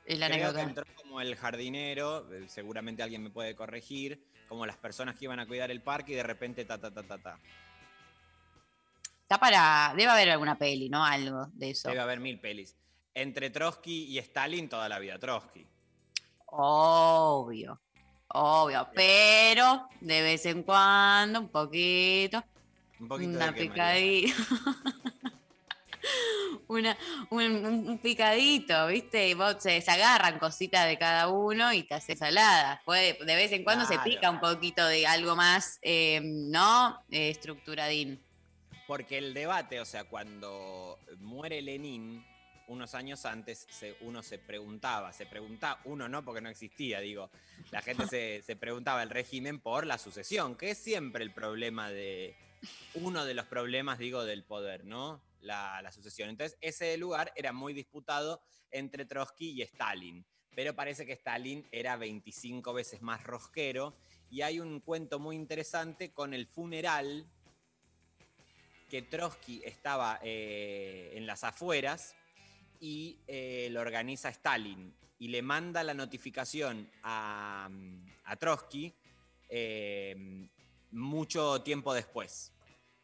Creo 0.05 0.19
que 0.19 0.25
anécdota. 0.25 0.63
entró 0.63 0.85
como 0.97 1.21
el 1.21 1.35
jardinero, 1.37 2.33
eh, 2.33 2.47
seguramente 2.49 3.03
alguien 3.03 3.23
me 3.23 3.31
puede 3.31 3.55
corregir, 3.57 4.25
como 4.49 4.65
las 4.67 4.77
personas 4.77 5.17
que 5.17 5.25
iban 5.25 5.41
a 5.41 5.47
cuidar 5.47 5.71
el 5.71 5.83
parque 5.83 6.13
y 6.13 6.15
de 6.15 6.23
repente 6.23 6.65
ta 6.65 6.79
ta 6.79 6.93
ta 6.93 7.03
ta 7.03 7.19
ta. 7.19 7.39
Está 9.23 9.39
para. 9.39 9.93
Debe 9.97 10.11
haber 10.11 10.31
alguna 10.31 10.57
peli, 10.57 10.89
¿no? 10.89 11.05
Algo 11.05 11.47
de 11.53 11.71
eso. 11.71 11.89
Debe 11.89 12.01
haber 12.01 12.21
mil 12.21 12.39
pelis. 12.39 12.77
Entre 13.13 13.51
Trotsky 13.51 14.05
y 14.05 14.19
Stalin 14.19 14.69
toda 14.69 14.89
la 14.89 15.01
vida, 15.01 15.19
Trotsky. 15.19 15.67
Obvio. 16.47 17.81
Obvio. 18.29 18.89
Pero 18.95 19.89
de 20.01 20.23
vez 20.23 20.47
en 20.47 20.63
cuando, 20.63 21.41
un 21.41 21.49
poquito. 21.49 22.45
Un 23.01 23.09
poquito 23.09 23.31
una 23.31 23.53
de 23.53 23.61
picadita. 23.61 24.35
Una, 26.69 26.97
un, 27.31 27.99
picadito, 28.03 28.89
¿viste? 28.89 29.29
Y 29.29 29.35
vos 29.35 29.57
se, 29.61 29.81
se 29.81 29.91
agarran 29.91 30.39
cositas 30.39 30.87
de 30.87 30.99
cada 30.99 31.29
uno 31.29 31.73
y 31.73 31.85
te 31.85 31.95
haces 31.95 32.19
salada. 32.19 32.83
Puede, 32.85 33.13
de 33.25 33.37
vez 33.37 33.53
en 33.53 33.63
cuando 33.63 33.85
se 33.87 33.99
pica 34.01 34.31
un 34.31 34.41
poquito 34.41 34.85
de 34.87 35.07
algo 35.07 35.37
más, 35.37 35.79
eh, 35.83 36.21
¿no? 36.23 37.01
Eh, 37.11 37.31
estructuradín. 37.31 38.21
Porque 38.89 39.19
el 39.19 39.33
debate, 39.33 39.81
o 39.81 39.85
sea, 39.85 40.05
cuando 40.05 40.99
muere 41.19 41.63
Lenin, 41.63 42.25
unos 42.67 42.95
años 42.97 43.27
antes, 43.27 43.67
se- 43.71 43.97
uno 44.01 44.23
se 44.25 44.39
preguntaba, 44.39 45.13
se 45.13 45.27
preguntaba, 45.27 45.81
uno 45.85 46.09
no 46.09 46.25
porque 46.25 46.41
no 46.41 46.49
existía, 46.49 46.99
digo, 47.01 47.31
la 47.71 47.81
gente 47.81 48.07
se, 48.09 48.43
se 48.43 48.57
preguntaba 48.57 49.05
el 49.05 49.11
régimen 49.11 49.61
por 49.61 49.87
la 49.87 49.99
sucesión, 49.99 50.57
que 50.57 50.71
es 50.71 50.79
siempre 50.79 51.23
el 51.23 51.33
problema 51.33 51.91
de, 51.91 52.37
uno 52.95 53.25
de 53.25 53.35
los 53.35 53.47
problemas, 53.47 53.99
digo, 53.99 54.25
del 54.25 54.45
poder, 54.45 54.85
¿no? 54.85 55.23
La, 55.41 55.91
sucesión. 55.93 56.29
Entonces, 56.29 56.59
ese 56.61 56.97
lugar 56.97 57.33
era 57.37 57.53
muy 57.53 57.73
disputado 57.73 58.43
entre 58.71 59.05
Trotsky 59.05 59.51
y 59.51 59.63
Stalin, 59.63 60.27
pero 60.55 60.75
parece 60.75 61.07
que 61.07 61.13
Stalin 61.13 61.67
era 61.71 61.97
25 61.97 62.73
veces 62.73 63.03
más 63.03 63.23
rosquero, 63.23 63.97
y 64.31 64.43
hay 64.43 64.59
un 64.59 64.81
cuento 64.81 65.19
muy 65.19 65.37
interesante 65.37 66.13
con 66.13 66.35
el 66.35 66.47
funeral 66.47 67.27
que 68.91 69.03
Trotsky 69.03 69.63
estaba 69.65 70.19
eh, 70.23 71.13
en 71.15 71.27
las 71.27 71.45
afueras 71.45 72.15
y 72.81 73.19
eh, 73.27 73.69
lo 73.71 73.81
organiza 73.81 74.29
Stalin 74.29 74.95
y 75.19 75.29
le 75.29 75.43
manda 75.43 75.83
la 75.83 75.95
notificación 75.95 76.91
a, 77.03 77.69
a 78.25 78.37
Trotsky 78.37 78.95
eh, 79.49 80.49
mucho 80.91 81.63
tiempo 81.63 81.95
después. 81.95 82.53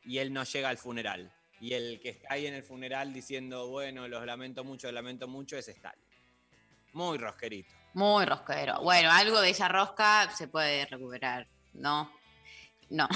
Y 0.04 0.18
él 0.18 0.32
no 0.32 0.44
llega 0.44 0.68
al 0.68 0.78
funeral. 0.78 1.32
Y 1.60 1.74
el 1.74 2.00
que 2.00 2.08
está 2.08 2.34
ahí 2.34 2.46
en 2.46 2.54
el 2.54 2.64
funeral 2.64 3.12
diciendo, 3.12 3.68
bueno, 3.68 4.08
los 4.08 4.26
lamento 4.26 4.64
mucho, 4.64 4.88
los 4.88 4.94
lamento 4.94 5.28
mucho, 5.28 5.56
es 5.56 5.68
Stalin. 5.68 6.04
Muy 6.92 7.18
rosquerito. 7.18 7.72
Muy 7.94 8.24
rosquero. 8.24 8.82
Bueno, 8.82 9.10
algo 9.12 9.40
de 9.40 9.50
esa 9.50 9.68
rosca 9.68 10.30
se 10.30 10.48
puede 10.48 10.86
recuperar, 10.86 11.46
¿no? 11.74 12.12
No. 12.90 13.08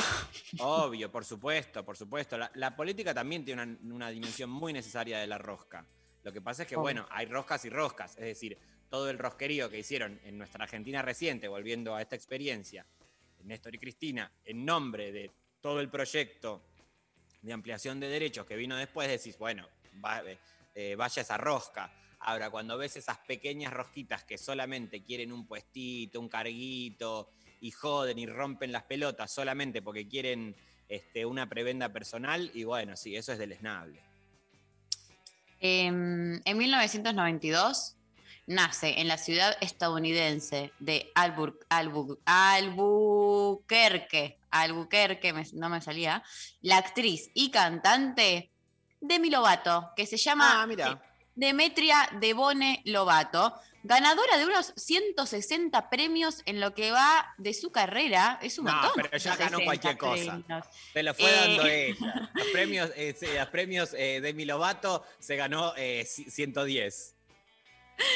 Obvio, 0.61 1.11
por 1.11 1.25
supuesto, 1.25 1.85
por 1.85 1.97
supuesto. 1.97 2.39
La, 2.39 2.51
la 2.55 2.75
política 2.75 3.13
también 3.13 3.45
tiene 3.45 3.63
una, 3.63 3.95
una 3.95 4.11
dimensión 4.11 4.49
muy 4.49 4.73
necesaria 4.73 5.19
de 5.19 5.27
la 5.27 5.39
rosca. 5.39 5.85
Lo 6.23 6.33
que 6.33 6.41
pasa 6.41 6.63
es 6.63 6.69
que, 6.69 6.77
bueno, 6.77 7.07
hay 7.11 7.27
roscas 7.27 7.65
y 7.67 7.71
roscas. 7.71 8.17
Es 8.17 8.25
decir, 8.25 8.59
todo 8.89 9.11
el 9.11 9.19
rosquerío 9.19 9.69
que 9.69 9.79
hicieron 9.79 10.21
en 10.25 10.39
nuestra 10.39 10.65
Argentina 10.65 11.03
reciente, 11.03 11.49
volviendo 11.49 11.95
a 11.95 12.03
esta 12.03 12.17
experiencia, 12.17 12.87
Néstor 13.47 13.75
y 13.75 13.79
Cristina, 13.79 14.31
en 14.45 14.65
nombre 14.65 15.13
de 15.13 15.31
todo 15.61 15.81
el 15.81 15.89
proyecto 15.89 16.63
de 17.43 17.53
ampliación 17.53 18.01
de 18.01 18.09
derechos 18.09 18.47
que 18.47 18.57
vino 18.57 18.77
después, 18.77 19.09
decís, 19.09 19.39
bueno, 19.39 19.69
va- 20.05 20.23
eh, 20.75 20.95
vaya 20.97 21.23
esa 21.23 21.37
rosca. 21.37 21.91
Ahora, 22.21 22.51
cuando 22.51 22.77
ves 22.77 22.97
esas 22.97 23.19
pequeñas 23.19 23.73
rosquitas 23.73 24.25
que 24.25 24.37
solamente 24.37 25.03
quieren 25.03 25.33
un 25.33 25.47
puestito, 25.47 26.21
un 26.21 26.29
carguito, 26.29 27.31
y 27.61 27.71
joden 27.71 28.19
y 28.19 28.27
rompen 28.27 28.71
las 28.73 28.83
pelotas 28.85 29.33
solamente 29.33 29.81
porque 29.81 30.07
quieren 30.07 30.55
este, 30.89 31.25
una 31.25 31.49
prebenda 31.49 31.93
personal 31.93 32.51
y 32.55 32.65
bueno, 32.65 32.97
sí, 32.97 33.17
eso 33.17 33.33
es 33.33 33.39
deleznable. 33.39 34.01
Em, 35.61 36.41
en 36.45 36.59
1992 36.59 37.96
nace 38.47 39.01
en 39.01 39.09
la 39.09 39.19
ciudad 39.19 39.57
estadounidense 39.61 40.73
de 40.79 41.11
Albur- 41.15 41.59
Albu- 41.69 42.19
Albuquerque, 43.17 44.39
Albuquerque, 44.51 45.33
me- 45.33 45.45
no 45.55 45.69
me 45.69 45.81
salía, 45.81 46.23
la 46.63 46.79
actriz 46.79 47.31
y 47.35 47.51
cantante 47.51 48.51
Demi 49.01 49.31
Lovato, 49.31 49.91
que 49.97 50.07
se 50.07 50.17
llama 50.17 50.63
Ah, 50.63 50.67
mira. 50.67 50.95
De- 50.95 51.01
Demetria 51.49 52.09
Devone 52.19 52.81
Lovato, 52.87 53.53
ganadora 53.83 54.39
de 54.39 54.47
unos 54.47 54.73
160 54.77 55.91
premios 55.91 56.41
en 56.47 56.61
lo 56.61 56.73
que 56.73 56.93
va 56.93 57.35
de 57.37 57.53
su 57.53 57.71
carrera. 57.71 58.39
Es 58.41 58.59
un 58.59 58.65
No, 58.65 58.73
montón. 58.73 58.93
pero 58.95 59.19
ya 59.19 59.37
ganó 59.37 59.59
160 59.59 59.65
cualquier 59.65 59.99
cosa. 59.99 60.43
premios. 60.43 60.67
Se 60.95 61.03
lo 61.03 61.15
fue 61.15 61.31
Eh. 61.31 61.35
dando 61.37 61.67
ella. 61.67 62.31
Los 62.35 62.47
premios, 62.49 62.91
eh, 62.97 63.15
se- 63.19 63.35
los 63.39 63.49
premios 63.49 63.93
eh, 63.93 64.21
de 64.23 64.47
Lovato 64.47 65.05
se 65.19 65.37
ganó 65.37 65.75
eh, 65.77 66.07
ci- 66.07 66.31
110. 66.31 67.16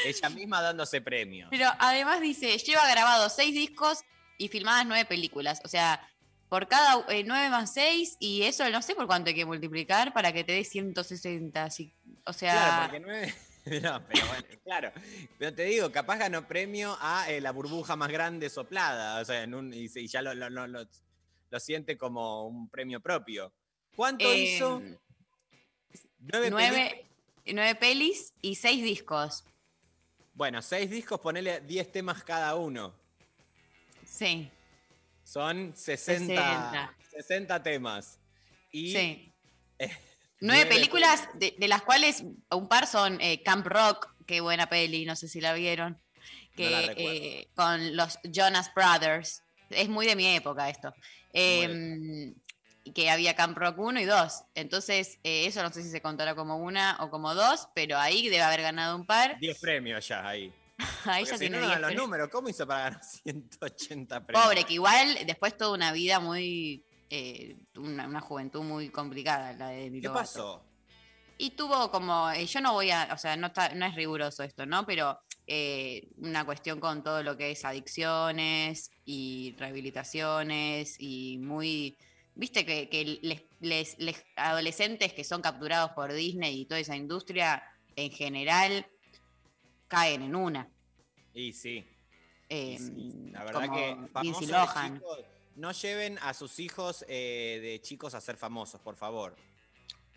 Ella 0.04 0.28
misma 0.30 0.60
dándose 0.62 1.00
premios. 1.00 1.48
Pero 1.50 1.66
además 1.78 2.20
dice, 2.20 2.56
lleva 2.58 2.88
grabados 2.90 3.34
seis 3.34 3.54
discos 3.54 4.00
y 4.38 4.48
filmadas 4.48 4.86
nueve 4.86 5.04
películas. 5.04 5.60
O 5.64 5.68
sea, 5.68 6.06
por 6.48 6.66
cada 6.68 7.04
eh, 7.08 7.22
nueve 7.24 7.48
más 7.50 7.72
seis, 7.72 8.16
y 8.18 8.42
eso 8.42 8.68
no 8.70 8.82
sé 8.82 8.94
por 8.94 9.06
cuánto 9.06 9.28
hay 9.28 9.34
que 9.34 9.44
multiplicar 9.44 10.12
para 10.12 10.32
que 10.32 10.42
te 10.44 10.52
dé 10.52 10.64
160. 10.64 11.62
así, 11.64 11.92
o 12.26 12.32
sea, 12.32 12.52
Claro, 12.52 12.82
porque 12.82 13.00
nueve. 13.00 13.34
No, 13.82 14.02
pero 14.08 14.26
bueno, 14.26 14.44
claro. 14.64 14.92
Pero 15.38 15.54
te 15.54 15.64
digo, 15.64 15.92
capaz 15.92 16.16
ganó 16.16 16.48
premio 16.48 16.96
a 16.98 17.30
eh, 17.30 17.42
la 17.42 17.52
burbuja 17.52 17.94
más 17.94 18.08
grande 18.10 18.48
soplada. 18.48 19.20
O 19.20 19.24
sea, 19.24 19.42
en 19.42 19.54
un, 19.54 19.72
y, 19.74 19.86
ya 20.08 20.22
lo, 20.22 20.32
lo- 20.34 20.66
lo- 20.66 21.60
siente 21.60 21.98
como 21.98 22.46
un 22.46 22.70
premio 22.70 23.00
propio. 23.00 23.52
¿Cuánto 23.94 24.24
Eh, 24.24 24.38
hizo? 24.38 24.80
Nueve, 26.20 26.50
nueve, 26.50 27.06
nueve 27.46 27.74
pelis 27.74 28.32
y 28.40 28.54
seis 28.54 28.82
discos. 28.82 29.44
Bueno, 30.40 30.62
seis 30.62 30.88
discos, 30.88 31.20
ponele 31.20 31.60
10 31.60 31.92
temas 31.92 32.24
cada 32.24 32.54
uno. 32.54 32.94
Sí. 34.06 34.50
Son 35.22 35.76
60, 35.76 36.96
60. 37.10 37.62
temas. 37.62 38.18
Y 38.72 38.90
Sí. 38.90 39.34
eh, 39.78 39.90
Nueve 40.40 40.64
películas, 40.64 41.28
de, 41.34 41.54
de 41.58 41.68
las 41.68 41.82
cuales 41.82 42.24
un 42.52 42.68
par 42.70 42.86
son 42.86 43.20
eh, 43.20 43.42
Camp 43.42 43.66
Rock, 43.66 44.14
qué 44.24 44.40
buena 44.40 44.66
peli, 44.66 45.04
no 45.04 45.14
sé 45.14 45.28
si 45.28 45.42
la 45.42 45.52
vieron, 45.52 46.00
que, 46.56 46.70
la 46.70 46.92
eh, 46.96 47.48
con 47.54 47.94
los 47.94 48.18
Jonas 48.24 48.72
Brothers. 48.74 49.42
Es 49.68 49.90
muy 49.90 50.06
de 50.06 50.16
mi 50.16 50.26
época 50.26 50.70
esto. 50.70 50.94
Que 52.94 53.10
había 53.10 53.34
Camp 53.34 53.56
Rock 53.56 53.78
1 53.78 54.00
y 54.00 54.04
2. 54.04 54.44
Entonces, 54.54 55.18
eh, 55.24 55.46
eso 55.46 55.62
no 55.62 55.70
sé 55.72 55.82
si 55.82 55.90
se 55.90 56.00
contará 56.00 56.34
como 56.34 56.56
una 56.58 56.96
o 57.00 57.10
como 57.10 57.34
dos, 57.34 57.68
pero 57.74 57.98
ahí 57.98 58.24
debe 58.28 58.42
haber 58.42 58.62
ganado 58.62 58.96
un 58.96 59.06
par. 59.06 59.38
10 59.38 59.58
premios 59.60 60.06
ya 60.08 60.26
ahí. 60.26 60.52
Ahí 61.04 61.24
ya 61.26 61.32
si 61.34 61.40
tiene 61.40 61.56
no, 61.58 61.62
no 61.62 61.68
10 61.68 61.80
dan 61.80 61.82
los 61.94 62.02
números, 62.02 62.28
¿cómo 62.30 62.48
hizo 62.48 62.66
para 62.66 62.84
ganar 62.84 63.04
180 63.22 64.26
premios? 64.26 64.44
Pobre, 64.44 64.64
que 64.64 64.74
igual 64.74 65.18
después 65.26 65.56
toda 65.56 65.74
una 65.74 65.92
vida 65.92 66.20
muy. 66.20 66.82
eh, 67.10 67.56
una, 67.76 68.06
una 68.06 68.20
juventud 68.20 68.62
muy 68.62 68.88
complicada 68.88 69.52
la 69.52 69.68
de 69.68 69.82
Demi 69.84 70.00
¿Qué 70.00 70.06
Lovato. 70.08 70.22
pasó? 70.22 70.64
Y 71.36 71.50
tuvo 71.50 71.90
como, 71.90 72.30
eh, 72.30 72.46
yo 72.46 72.60
no 72.60 72.72
voy 72.72 72.90
a, 72.90 73.08
o 73.12 73.18
sea, 73.18 73.36
no, 73.36 73.46
está, 73.48 73.70
no 73.74 73.84
es 73.86 73.94
riguroso 73.94 74.42
esto, 74.42 74.64
¿no? 74.66 74.84
Pero 74.86 75.18
eh, 75.46 76.08
una 76.18 76.44
cuestión 76.44 76.80
con 76.80 77.02
todo 77.02 77.22
lo 77.22 77.36
que 77.36 77.50
es 77.50 77.64
adicciones 77.64 78.90
y 79.04 79.54
rehabilitaciones 79.58 80.96
y 80.98 81.38
muy, 81.38 81.96
viste 82.40 82.64
que, 82.64 82.88
que 82.88 83.04
les, 83.20 83.42
les- 83.60 83.98
les- 83.98 84.24
adolescentes 84.34 85.12
que 85.12 85.24
son 85.24 85.42
capturados 85.42 85.90
por 85.92 86.10
Disney 86.12 86.62
y 86.62 86.64
toda 86.64 86.80
esa 86.80 86.96
industria 86.96 87.62
en 87.96 88.10
general 88.10 88.86
caen 89.88 90.22
en 90.22 90.34
una. 90.34 90.68
Y 91.34 91.52
sí, 91.52 91.86
Eh, 92.48 92.78
la 93.30 93.44
verdad 93.44 93.66
como 93.66 93.76
que 93.76 93.96
famosos 94.12 94.48
de 94.48 94.54
chicos, 94.94 95.18
no 95.56 95.70
lleven 95.72 96.18
a 96.22 96.32
sus 96.34 96.58
hijos 96.58 97.04
eh, 97.08 97.58
de 97.62 97.80
chicos 97.82 98.14
a 98.14 98.20
ser 98.20 98.36
famosos, 98.36 98.80
por 98.80 98.96
favor. 98.96 99.36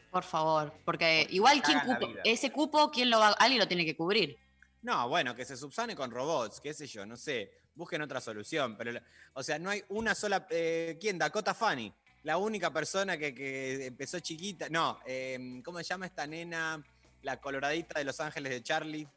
Por 0.10 0.24
favor, 0.24 0.74
porque 0.86 1.28
igual 1.32 1.62
quién 1.62 1.80
cupo, 1.82 2.08
ese 2.24 2.52
cupo, 2.52 2.90
¿quién 2.90 3.10
lo 3.10 3.20
va, 3.20 3.30
alguien 3.34 3.60
lo 3.60 3.68
tiene 3.68 3.84
que 3.84 3.96
cubrir? 3.98 4.38
No, 4.82 5.10
bueno, 5.10 5.36
que 5.36 5.44
se 5.46 5.58
subsane 5.58 5.96
con 5.96 6.10
robots, 6.12 6.62
qué 6.62 6.74
sé 6.74 6.88
yo, 6.88 7.06
no 7.06 7.18
sé. 7.18 7.52
Busquen 7.76 8.02
otra 8.04 8.22
solución. 8.22 8.76
Pero, 8.78 9.00
o 9.34 9.42
sea, 9.42 9.58
no 9.58 9.70
hay 9.72 9.82
una 9.90 10.14
sola. 10.14 10.46
eh, 10.52 10.98
¿Quién? 11.02 11.18
Dakota 11.18 11.54
Fanny. 11.56 11.92
La 12.24 12.38
única 12.38 12.72
persona 12.72 13.18
que, 13.18 13.36
que 13.36 13.86
empezó 13.86 14.20
chiquita. 14.20 14.68
No, 14.70 15.00
eh, 15.06 15.62
¿cómo 15.64 15.78
se 15.80 15.84
llama 15.86 16.06
esta 16.06 16.26
nena? 16.26 16.82
La 17.22 17.40
coloradita 17.40 18.00
de 18.00 18.06
Los 18.06 18.20
Ángeles 18.20 18.52
de 18.52 18.64
Charlie. 18.64 19.08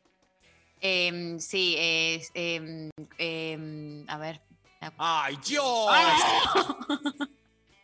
Em, 0.81 1.39
sí, 1.39 1.77
em, 2.35 4.05
a 4.09 4.19
ver. 4.19 4.41
¡Ay, 4.99 5.39
Dios! 5.45 5.89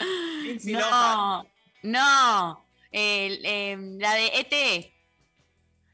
Lindsay 0.42 0.72
Lohan. 0.74 1.46
No, 1.82 2.62
no. 2.62 2.64
La 2.92 4.14
de 4.14 4.30
ET. 4.34 4.92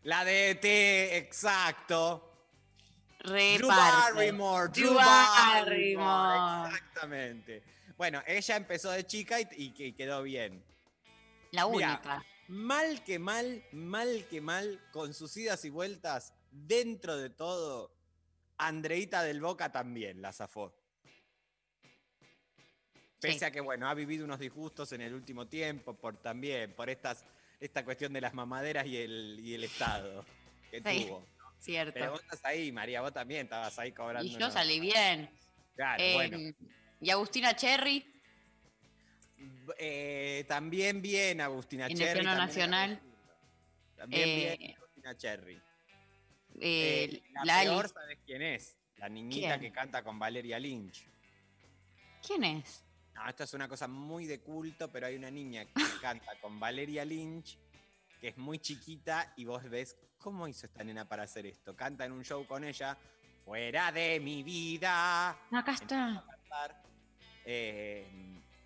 La 0.05 0.25
de 0.25 0.51
ET, 0.51 0.65
exacto. 1.17 2.25
Reparte. 3.21 3.59
Drew 3.59 3.69
Barrymore. 3.69 4.69
Drew 4.71 4.87
Drew 4.89 4.95
Barrymore. 4.95 5.97
Barrymore. 5.97 6.69
Exactamente. 6.69 7.63
Bueno, 7.99 8.23
ella 8.27 8.57
empezó 8.57 8.91
de 8.93 9.05
chica 9.05 9.41
y, 9.41 9.47
y 9.57 9.71
que 9.75 9.95
quedó 9.95 10.23
bien. 10.23 10.65
La 11.51 11.67
Mirá, 11.69 11.91
única. 11.95 12.25
Mal 12.47 13.05
que 13.05 13.19
mal, 13.19 13.63
mal 13.73 14.25
que 14.31 14.41
mal, 14.41 14.81
con 14.93 15.13
sus 15.13 15.37
idas 15.37 15.65
y 15.67 15.69
vueltas, 15.71 16.33
dentro 16.51 17.17
de 17.19 17.29
todo, 17.29 17.93
Andreita 18.57 19.23
del 19.23 19.41
Boca 19.41 19.71
también 19.71 20.23
la 20.23 20.33
zafó. 20.33 20.73
Pese 23.21 23.41
Sí. 23.41 23.45
a 23.45 23.51
que, 23.51 23.61
bueno, 23.61 23.89
ha 23.89 23.95
vivido 23.95 24.25
unos 24.25 24.39
disgustos 24.39 24.93
en 24.93 25.01
el 25.01 25.13
último 25.13 25.47
tiempo, 25.49 25.95
por 25.95 26.17
también, 26.23 26.73
por 26.75 26.89
estas, 26.89 27.25
esta 27.59 27.85
cuestión 27.85 28.13
de 28.13 28.21
las 28.21 28.33
mamaderas 28.33 28.87
y 28.87 28.97
el, 28.97 29.41
y 29.43 29.55
el 29.55 29.65
Estado 29.65 30.25
que 30.71 30.81
Sí, 30.81 31.07
tuvo. 31.07 31.27
Cierto. 31.59 31.93
Pero 31.95 32.13
vos 32.13 32.21
estás 32.23 32.45
ahí, 32.45 32.71
María, 32.71 33.01
vos 33.01 33.13
también 33.13 33.43
estabas 33.47 33.77
ahí 33.81 33.91
cobrando. 33.91 34.25
y 34.31 34.39
yo 34.39 34.49
salí 34.53 34.79
bien. 34.79 35.29
Claro, 35.75 36.03
Em, 36.03 36.15
bueno. 36.15 36.39
Y 37.01 37.11
Agustina 37.11 37.55
Cherry, 37.55 38.05
Eh, 39.79 40.45
también 40.49 41.01
bien, 41.03 41.41
Agustina 41.41 41.87
en 41.87 41.93
el 41.93 41.99
Cherry. 41.99 42.21
plano 42.23 42.37
también 42.39 42.49
nacional. 42.71 43.01
También 43.97 44.29
Eh, 44.29 44.57
bien, 44.59 44.77
Agustina 44.79 45.17
Cherry. 45.17 45.57
eh, 46.61 47.05
Eh, 47.13 47.23
la 47.33 47.45
Lali. 47.45 47.69
peor, 47.69 47.89
¿sabes 47.89 48.19
quién 48.27 48.43
es? 48.43 48.77
La 48.97 49.09
niñita 49.09 49.59
¿Quién? 49.59 49.61
que 49.61 49.73
canta 49.73 50.03
con 50.03 50.19
Valeria 50.19 50.59
Lynch. 50.59 51.07
¿Quién 52.27 52.43
es? 52.45 52.83
No, 53.15 53.29
esto 53.29 53.45
es 53.45 53.55
una 53.55 53.69
cosa 53.69 53.87
muy 53.87 54.27
de 54.27 54.41
culto, 54.41 54.91
pero 54.91 55.07
hay 55.07 55.15
una 55.17 55.31
niña 55.31 55.65
que 55.67 55.73
canta 56.03 56.33
con 56.41 56.59
Valeria 56.59 57.05
Lynch, 57.05 57.59
que 58.21 58.29
es 58.29 58.37
muy 58.39 58.59
chiquita, 58.59 59.33
y 59.37 59.45
vos 59.45 59.63
ves 59.71 59.97
cómo 60.19 60.49
hizo 60.49 60.67
esta 60.67 60.83
nena 60.83 61.05
para 61.07 61.23
hacer 61.25 61.47
esto. 61.47 61.77
Canta 61.77 62.05
en 62.05 62.13
un 62.13 62.25
show 62.25 62.45
con 62.47 62.65
ella, 62.65 62.97
fuera 63.45 63.93
de 63.93 64.19
mi 64.19 64.43
vida. 64.43 65.31
Acá 65.53 65.73
está. 65.73 66.25
cantar. 66.27 66.88
Eh, 67.51 68.07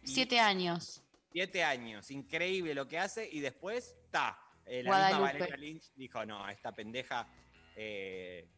Siete 0.02 0.40
años. 0.40 1.00
siete 1.30 1.62
años, 1.62 2.10
increíble 2.10 2.74
lo 2.74 2.88
que 2.88 2.98
hace, 2.98 3.28
y 3.30 3.38
después, 3.38 3.94
ta, 4.10 4.36
eh, 4.66 4.82
la 4.82 4.90
Guadalupe. 4.90 5.22
misma 5.22 5.32
Valeria 5.38 5.56
Lynch 5.56 5.92
dijo, 5.94 6.26
no, 6.26 6.48
esta 6.48 6.72
pendeja... 6.72 7.28
eh, 7.76 8.48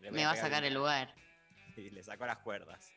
Me 0.00 0.24
va 0.24 0.32
a 0.32 0.36
sacar 0.36 0.64
el 0.64 0.74
lugar. 0.74 1.14
Y 1.76 1.90
le 1.90 2.02
sacó 2.02 2.26
las 2.26 2.38
cuerdas. 2.38 2.90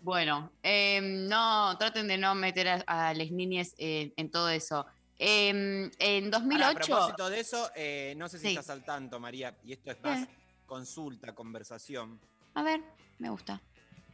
Bueno, 0.00 0.52
em, 0.62 1.26
no, 1.26 1.76
traten 1.76 2.06
de 2.06 2.16
no 2.16 2.36
meter 2.36 2.68
a, 2.68 2.84
a 2.86 3.12
las 3.14 3.30
niñas 3.32 3.74
en, 3.78 4.12
en 4.16 4.30
todo 4.30 4.48
eso. 4.48 4.86
Em, 5.18 5.90
en 5.98 6.32
Ahora, 6.32 6.38
2008. 6.38 6.68
a 6.68 6.74
propósito 6.86 7.30
de 7.30 7.40
eso, 7.40 7.70
eh, 7.74 8.14
no 8.16 8.28
sé 8.28 8.38
si 8.38 8.44
Sí. 8.44 8.50
estás 8.50 8.70
al 8.70 8.84
tanto, 8.84 9.18
María, 9.18 9.58
y 9.64 9.72
esto 9.72 9.90
es 9.90 10.00
más 10.02 10.28
consulta, 10.66 11.34
conversación. 11.34 12.20
A 12.54 12.62
ver, 12.62 12.80
me 13.18 13.28
gusta. 13.28 13.60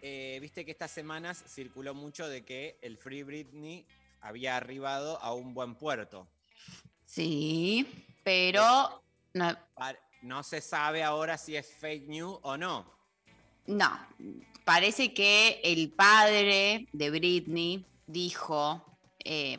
Eh, 0.06 0.36
Viste 0.38 0.66
que 0.66 0.70
estas 0.70 0.90
semanas 0.90 1.42
circuló 1.48 1.94
mucho 1.94 2.28
de 2.28 2.44
que 2.44 2.76
el 2.82 2.98
Free 2.98 3.22
Britney 3.22 3.86
había 4.20 4.54
arribado 4.54 5.18
a 5.22 5.32
un 5.32 5.54
buen 5.54 5.76
puerto. 5.76 6.28
Sí, 7.06 7.86
pero 8.22 9.02
no, 9.32 9.56
No 10.20 10.42
se 10.42 10.60
sabe 10.60 11.02
ahora 11.02 11.38
si 11.38 11.56
es 11.56 11.72
fake 11.80 12.06
news 12.06 12.38
o 12.42 12.58
no. 12.58 12.84
no, 13.66 13.98
parece 14.66 15.14
que 15.14 15.62
el 15.64 15.90
padre 15.92 16.86
de 16.92 17.10
Britney 17.10 17.86
dijo 18.06 18.84
eh, 19.20 19.58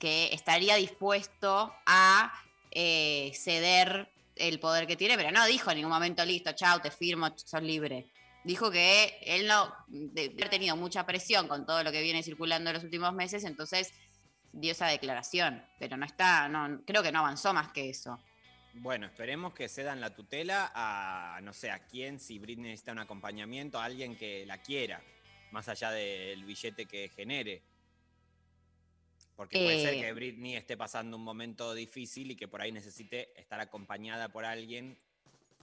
que 0.00 0.34
estaría 0.34 0.74
dispuesto 0.74 1.72
a 1.86 2.32
eh, 2.72 3.30
ceder 3.36 4.10
el 4.34 4.58
poder 4.58 4.88
que 4.88 4.96
tiene, 4.96 5.16
pero 5.16 5.30
no 5.30 5.46
dijo 5.46 5.70
en 5.70 5.76
ningún 5.76 5.92
momento, 5.92 6.24
listo, 6.24 6.50
chao, 6.54 6.80
te 6.80 6.90
firmo, 6.90 7.32
sos 7.36 7.62
libre. 7.62 8.10
Dijo 8.46 8.70
que 8.70 9.18
él 9.22 9.46
no 9.48 9.74
de, 9.88 10.28
de 10.28 10.34
haber 10.34 10.48
tenido 10.48 10.76
mucha 10.76 11.04
presión 11.04 11.48
con 11.48 11.66
todo 11.66 11.82
lo 11.82 11.90
que 11.90 12.00
viene 12.00 12.22
circulando 12.22 12.70
en 12.70 12.74
los 12.74 12.84
últimos 12.84 13.12
meses, 13.12 13.44
entonces 13.44 13.92
dio 14.52 14.72
esa 14.72 14.86
declaración, 14.86 15.62
pero 15.78 15.96
no 15.96 16.06
está, 16.06 16.48
no, 16.48 16.82
creo 16.86 17.02
que 17.02 17.12
no 17.12 17.18
avanzó 17.18 17.52
más 17.52 17.72
que 17.72 17.90
eso. 17.90 18.18
Bueno, 18.74 19.06
esperemos 19.06 19.52
que 19.52 19.68
cedan 19.68 20.00
la 20.00 20.14
tutela 20.14 20.70
a, 20.74 21.40
no 21.42 21.52
sé, 21.52 21.70
a 21.70 21.80
quién, 21.86 22.20
si 22.20 22.38
Britney 22.38 22.70
necesita 22.70 22.92
un 22.92 23.00
acompañamiento, 23.00 23.78
a 23.78 23.84
alguien 23.84 24.16
que 24.16 24.46
la 24.46 24.58
quiera, 24.58 25.02
más 25.50 25.68
allá 25.68 25.90
del 25.90 26.44
billete 26.44 26.86
que 26.86 27.08
genere. 27.08 27.62
Porque 29.34 29.58
puede 29.58 29.82
ser 29.82 29.94
Eh. 29.94 30.00
que 30.00 30.12
Britney 30.12 30.56
esté 30.56 30.76
pasando 30.76 31.16
un 31.16 31.24
momento 31.24 31.74
difícil 31.74 32.30
y 32.30 32.36
que 32.36 32.48
por 32.48 32.62
ahí 32.62 32.70
necesite 32.70 33.38
estar 33.38 33.60
acompañada 33.60 34.28
por 34.28 34.44
alguien 34.44 34.98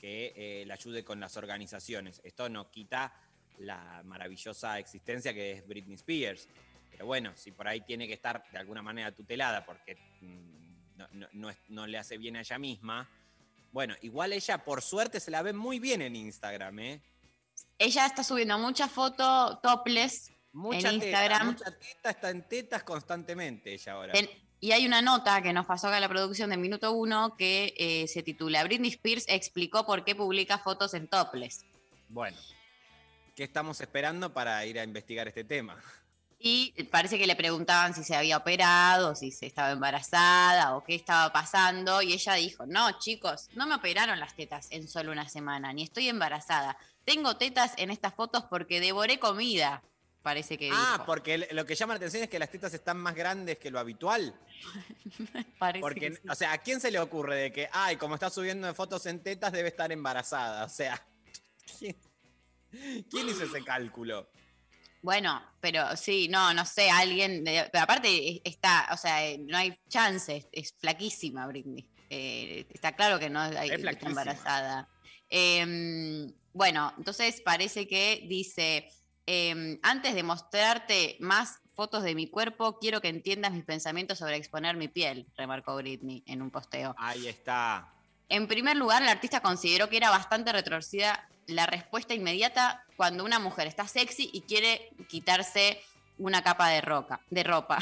que 0.04 0.34
eh, 0.36 0.66
la 0.66 0.74
ayude 0.74 1.06
con 1.06 1.22
las 1.22 1.38
organizaciones. 1.38 2.20
Esto 2.26 2.50
no 2.50 2.70
quita 2.70 3.14
la 3.60 4.02
maravillosa 4.04 4.78
existencia 4.78 5.34
que 5.34 5.54
es 5.54 5.66
Britney 5.66 5.96
Spears. 5.96 6.50
Pero 6.92 7.06
bueno, 7.06 7.32
si 7.38 7.54
por 7.54 7.70
ahí 7.70 7.80
tiene 7.80 8.06
que 8.06 8.12
estar 8.16 8.44
de 8.52 8.58
alguna 8.58 8.82
manera 8.82 9.14
tutelada 9.14 9.66
porque 9.66 9.96
mm, 10.20 10.98
no, 10.98 11.08
no- 11.14 11.28
no 11.32 11.50
es- 11.50 11.58
no 11.70 11.88
le 11.88 11.98
hace 11.98 12.18
bien 12.18 12.36
a 12.36 12.42
ella 12.42 12.60
misma, 12.60 13.10
bueno, 13.72 13.96
igual 14.02 14.34
ella 14.34 14.58
por 14.66 14.82
suerte 14.82 15.22
se 15.22 15.32
la 15.32 15.42
ve 15.42 15.54
muy 15.54 15.80
bien 15.80 16.02
en 16.02 16.18
Instagram, 16.18 16.80
¿eh? 16.80 17.02
Ella 17.80 18.06
está 18.06 18.26
subiendo 18.26 18.60
muchas 18.60 18.92
fotos 18.92 19.62
topless 19.62 20.34
Mucha 20.52 20.90
en 20.90 21.00
teta, 21.00 21.06
Instagram. 21.24 21.48
mucha 21.48 21.72
teta, 21.80 22.10
está 22.10 22.30
en 22.30 22.46
tetas 22.50 22.84
constantemente 22.84 23.72
ella 23.74 23.94
ahora. 23.94 24.14
En- 24.20 24.30
y 24.64 24.72
hay 24.72 24.86
una 24.86 25.02
nota 25.02 25.42
que 25.42 25.52
nos 25.52 25.66
pasó 25.66 25.88
acá 25.88 25.98
en 25.98 26.04
la 26.04 26.08
producción 26.08 26.50
de 26.50 26.56
Minuto 26.56 26.94
Uno 26.94 27.36
que 27.36 27.74
eh, 27.76 28.08
se 28.08 28.24
titula 28.24 28.64
Britney 28.64 28.92
Spears 28.92 29.26
explicó 29.28 29.86
por 29.86 30.06
qué 30.06 30.16
publica 30.16 30.58
fotos 30.58 30.94
en 30.94 31.10
topless. 31.10 31.66
Bueno, 32.08 32.38
¿qué 33.36 33.44
estamos 33.44 33.82
esperando 33.82 34.32
para 34.32 34.66
ir 34.66 34.80
a 34.80 34.86
investigar 34.86 35.28
este 35.28 35.44
tema? 35.44 35.76
Y 36.40 36.72
parece 36.86 37.18
que 37.20 37.28
le 37.28 37.36
preguntaban 37.36 37.94
si 37.94 38.06
se 38.06 38.16
había 38.16 38.38
operado, 38.38 39.16
si 39.16 39.32
se 39.32 39.48
estaba 39.48 39.72
embarazada 39.72 40.78
o 40.78 40.84
qué 40.86 40.96
estaba 40.96 41.34
pasando. 41.34 42.02
Y 42.02 42.14
ella 42.14 42.36
dijo, 42.36 42.66
no, 42.66 42.98
chicos, 43.00 43.50
no 43.56 43.68
me 43.68 43.76
operaron 43.76 44.18
las 44.18 44.34
tetas 44.34 44.68
en 44.72 44.88
solo 44.88 45.12
una 45.12 45.28
semana, 45.28 45.74
ni 45.74 45.84
estoy 45.84 46.08
embarazada. 46.08 46.78
Tengo 47.04 47.36
tetas 47.36 47.74
en 47.76 47.92
estas 47.92 48.14
fotos 48.14 48.46
porque 48.50 48.80
devoré 48.80 49.20
comida, 49.20 49.84
parece 50.24 50.58
que 50.58 50.70
Ah, 50.74 50.94
dijo. 50.94 51.06
porque 51.06 51.48
lo 51.52 51.66
que 51.66 51.76
llama 51.76 51.94
la 51.94 51.98
atención 51.98 52.24
es 52.24 52.30
que 52.30 52.40
las 52.40 52.50
tetas 52.50 52.74
están 52.74 52.98
más 52.98 53.14
grandes 53.14 53.58
que 53.60 53.70
lo 53.70 53.78
habitual. 53.80 54.34
Parece 55.60 55.82
Porque, 55.82 56.10
que 56.12 56.16
sí. 56.16 56.22
o 56.30 56.34
sea, 56.36 56.54
¿a 56.54 56.58
quién 56.58 56.80
se 56.80 56.90
le 56.90 57.00
ocurre 57.00 57.36
de 57.36 57.52
que, 57.52 57.70
ay, 57.72 57.98
como 57.98 58.16
está 58.16 58.30
subiendo 58.30 58.74
fotos 58.74 59.06
en 59.06 59.22
tetas, 59.22 59.52
debe 59.52 59.68
estar 59.70 59.92
embarazada? 59.92 60.66
O 60.66 60.70
sea, 60.70 61.06
¿quién, 61.80 61.96
quién 63.10 63.30
hizo 63.30 63.44
ese 63.44 63.64
cálculo? 63.64 64.30
Bueno, 65.02 65.44
pero 65.60 65.98
sí, 65.98 66.30
no, 66.30 66.54
no 66.54 66.66
sé, 66.66 66.90
alguien, 66.90 67.44
de- 67.44 67.70
pero 67.72 67.84
aparte 67.84 68.42
está, 68.46 68.88
o 68.94 68.98
sea, 68.98 69.26
eh, 69.28 69.38
no 69.38 69.58
hay 69.58 69.78
chance, 69.90 70.38
es, 70.38 70.48
es 70.54 70.74
flaquísima 70.80 71.46
Britney. 71.48 71.86
Eh, 72.10 72.66
está 72.74 72.96
claro 72.96 73.20
que 73.20 73.30
no 73.30 73.42
hay, 73.42 73.70
Es 73.70 73.84
está 73.84 74.08
embarazada. 74.08 74.88
Em, 75.30 76.32
bueno, 76.54 76.94
entonces 76.98 77.42
parece 77.42 77.88
que 77.88 78.24
dice, 78.30 78.88
em, 79.26 79.80
antes 79.84 80.16
de 80.16 80.24
mostrarte 80.24 81.18
más 81.20 81.60
fotos 81.76 82.04
de 82.04 82.16
mi 82.16 82.28
cuerpo, 82.28 82.78
quiero 82.80 83.02
que 83.02 83.08
entiendas 83.08 83.52
mis 83.52 83.64
pensamientos 83.64 84.20
sobre 84.20 84.36
exponer 84.36 84.78
mi 84.78 84.88
piel, 84.88 85.26
remarcó 85.36 85.76
Britney 85.76 86.24
en 86.28 86.42
un 86.42 86.52
posteo. 86.52 86.96
Ahí 86.98 87.28
está. 87.28 87.90
En 88.30 88.48
primer 88.48 88.78
lugar, 88.78 89.02
la 89.02 89.12
artista 89.12 89.42
consideró 89.42 89.90
que 89.90 89.98
era 89.98 90.10
bastante 90.10 90.52
retorcida 90.52 91.28
la 91.48 91.66
respuesta 91.66 92.14
inmediata 92.14 92.86
cuando 92.96 93.26
una 93.26 93.40
mujer 93.40 93.68
está 93.68 93.88
sexy 93.88 94.30
y 94.32 94.42
quiere 94.42 94.90
quitarse 95.10 95.82
una 96.18 96.44
capa 96.44 96.70
de 96.70 96.82
roca, 96.82 97.20
de 97.30 97.44
ropa. 97.44 97.80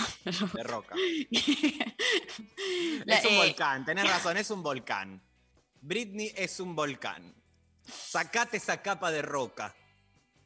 De 0.53 0.63
roca. 0.63 0.95
La- 3.05 3.17
es 3.17 3.25
un 3.25 3.33
eh, 3.33 3.37
volcán, 3.37 3.85
tenés 3.85 4.09
razón, 4.09 4.37
es 4.37 4.49
un 4.51 4.63
volcán. 4.63 5.21
Britney 5.81 6.31
es 6.35 6.59
un 6.59 6.75
volcán. 6.75 7.33
Sacate 7.85 8.57
esa 8.57 8.81
capa 8.81 9.11
de 9.11 9.21
roca. 9.21 9.75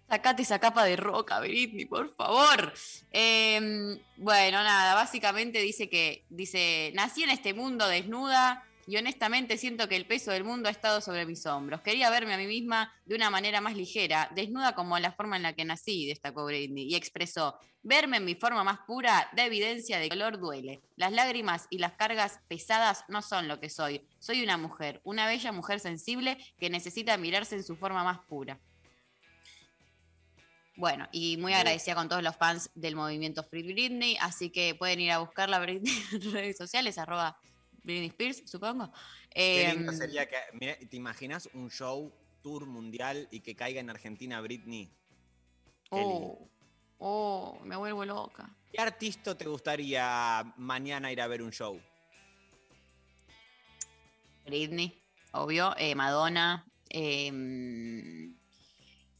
Sacate 0.07 0.43
esa 0.43 0.59
capa 0.59 0.85
de 0.85 0.95
roca, 0.95 1.39
Britney, 1.39 1.85
por 1.85 2.15
favor. 2.15 2.73
Eh, 3.11 3.97
bueno, 4.17 4.63
nada, 4.63 4.93
básicamente 4.93 5.59
dice 5.59 5.89
que, 5.89 6.25
dice, 6.29 6.91
nací 6.93 7.23
en 7.23 7.31
este 7.31 7.53
mundo 7.53 7.87
desnuda 7.87 8.63
y 8.87 8.97
honestamente 8.97 9.57
siento 9.57 9.89
que 9.89 9.95
el 9.95 10.05
peso 10.05 10.31
del 10.31 10.43
mundo 10.43 10.69
ha 10.69 10.71
estado 10.71 11.01
sobre 11.01 11.25
mis 11.25 11.45
hombros. 11.47 11.81
Quería 11.81 12.09
verme 12.11 12.35
a 12.35 12.37
mí 12.37 12.45
misma 12.45 12.93
de 13.05 13.15
una 13.15 13.31
manera 13.31 13.61
más 13.61 13.75
ligera, 13.75 14.29
desnuda 14.35 14.75
como 14.75 14.99
la 14.99 15.11
forma 15.11 15.37
en 15.37 15.43
la 15.43 15.53
que 15.53 15.65
nací, 15.65 16.05
destacó 16.05 16.45
Britney, 16.45 16.83
y 16.83 16.95
expresó, 16.95 17.57
verme 17.81 18.17
en 18.17 18.25
mi 18.25 18.35
forma 18.35 18.63
más 18.63 18.79
pura 18.85 19.29
da 19.35 19.45
evidencia 19.45 19.97
de 19.97 20.07
que 20.07 20.13
el 20.13 20.19
dolor 20.19 20.39
duele. 20.39 20.81
Las 20.95 21.13
lágrimas 21.13 21.65
y 21.71 21.79
las 21.79 21.93
cargas 21.93 22.39
pesadas 22.47 23.05
no 23.07 23.23
son 23.23 23.47
lo 23.47 23.59
que 23.59 23.69
soy. 23.69 24.07
Soy 24.19 24.43
una 24.43 24.57
mujer, 24.57 25.01
una 25.03 25.25
bella 25.25 25.51
mujer 25.51 25.79
sensible 25.79 26.37
que 26.59 26.69
necesita 26.69 27.17
mirarse 27.17 27.55
en 27.55 27.63
su 27.63 27.75
forma 27.75 28.03
más 28.03 28.19
pura. 28.19 28.59
Bueno, 30.77 31.07
y 31.11 31.37
muy 31.37 31.53
agradecida 31.53 31.95
con 31.95 32.09
todos 32.09 32.21
los 32.21 32.35
fans 32.35 32.69
del 32.75 32.95
movimiento 32.95 33.43
Free 33.43 33.63
Britney, 33.63 34.17
así 34.19 34.49
que 34.49 34.75
pueden 34.75 34.99
ir 34.99 35.11
a 35.11 35.19
buscarla 35.19 35.63
en 35.67 35.83
redes 36.33 36.57
sociales, 36.57 36.97
arroba 36.97 37.37
Britney 37.83 38.07
Spears, 38.07 38.43
supongo. 38.45 38.91
Qué 39.33 39.73
lindo 39.73 39.91
Em, 39.91 39.97
sería 39.97 40.27
que. 40.27 40.85
¿Te 40.89 40.97
imaginas 40.97 41.49
un 41.53 41.69
show, 41.69 42.13
tour 42.41 42.65
mundial 42.65 43.27
y 43.31 43.39
que 43.39 43.55
caiga 43.55 43.79
en 43.79 43.89
Argentina 43.89 44.41
Britney? 44.41 44.91
Lindo. 45.91 46.09
oh, 46.09 46.49
oh, 46.99 47.59
me 47.63 47.75
vuelvo 47.75 48.03
loca. 48.03 48.49
¿Qué 48.71 48.81
artista 48.81 49.37
te 49.37 49.45
gustaría 49.45 50.53
mañana 50.57 51.11
ir 51.11 51.21
a 51.21 51.27
ver 51.27 51.41
un 51.41 51.51
show? 51.51 51.79
Britney, 54.45 55.01
obvio, 55.31 55.73
eh, 55.77 55.95
Madonna, 55.95 56.65
em, 56.89 58.35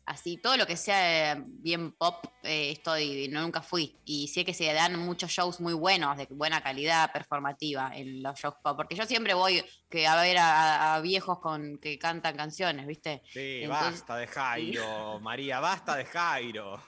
así, 0.06 0.38
todo 0.38 0.56
lo 0.58 0.68
que 0.68 0.78
sea 0.78 1.44
bien 1.46 1.92
pop, 1.92 2.26
eh, 2.44 2.72
estoy, 2.72 3.28
no, 3.30 3.42
nunca 3.42 3.62
fui. 3.62 3.98
Y 4.06 4.28
sé 4.28 4.46
que 4.46 4.54
se 4.54 4.72
dan 4.74 4.98
muchos 5.00 5.32
shows 5.32 5.60
muy 5.60 5.74
buenos, 5.74 6.18
de 6.18 6.28
buena 6.30 6.62
calidad 6.62 7.12
performativa 7.12 7.92
en 7.94 8.22
los 8.22 8.40
shows 8.40 8.56
pop, 8.64 8.78
porque 8.78 8.96
yo 8.96 9.06
siempre 9.06 9.34
voy 9.34 9.64
que 9.90 10.08
a 10.08 10.16
ver 10.22 10.38
a, 10.38 10.96
a 10.96 11.02
viejos 11.02 11.40
con 11.40 11.78
que 11.80 11.98
cantan 11.98 12.36
canciones, 12.38 12.86
¿viste? 12.88 13.22
Sí, 13.34 13.62
Entonces- 13.64 13.92
basta 14.02 14.18
de 14.18 14.28
Jairo, 14.28 15.20
María, 15.22 15.60
basta 15.60 15.96
de 15.96 16.06
Jairo. 16.06 16.82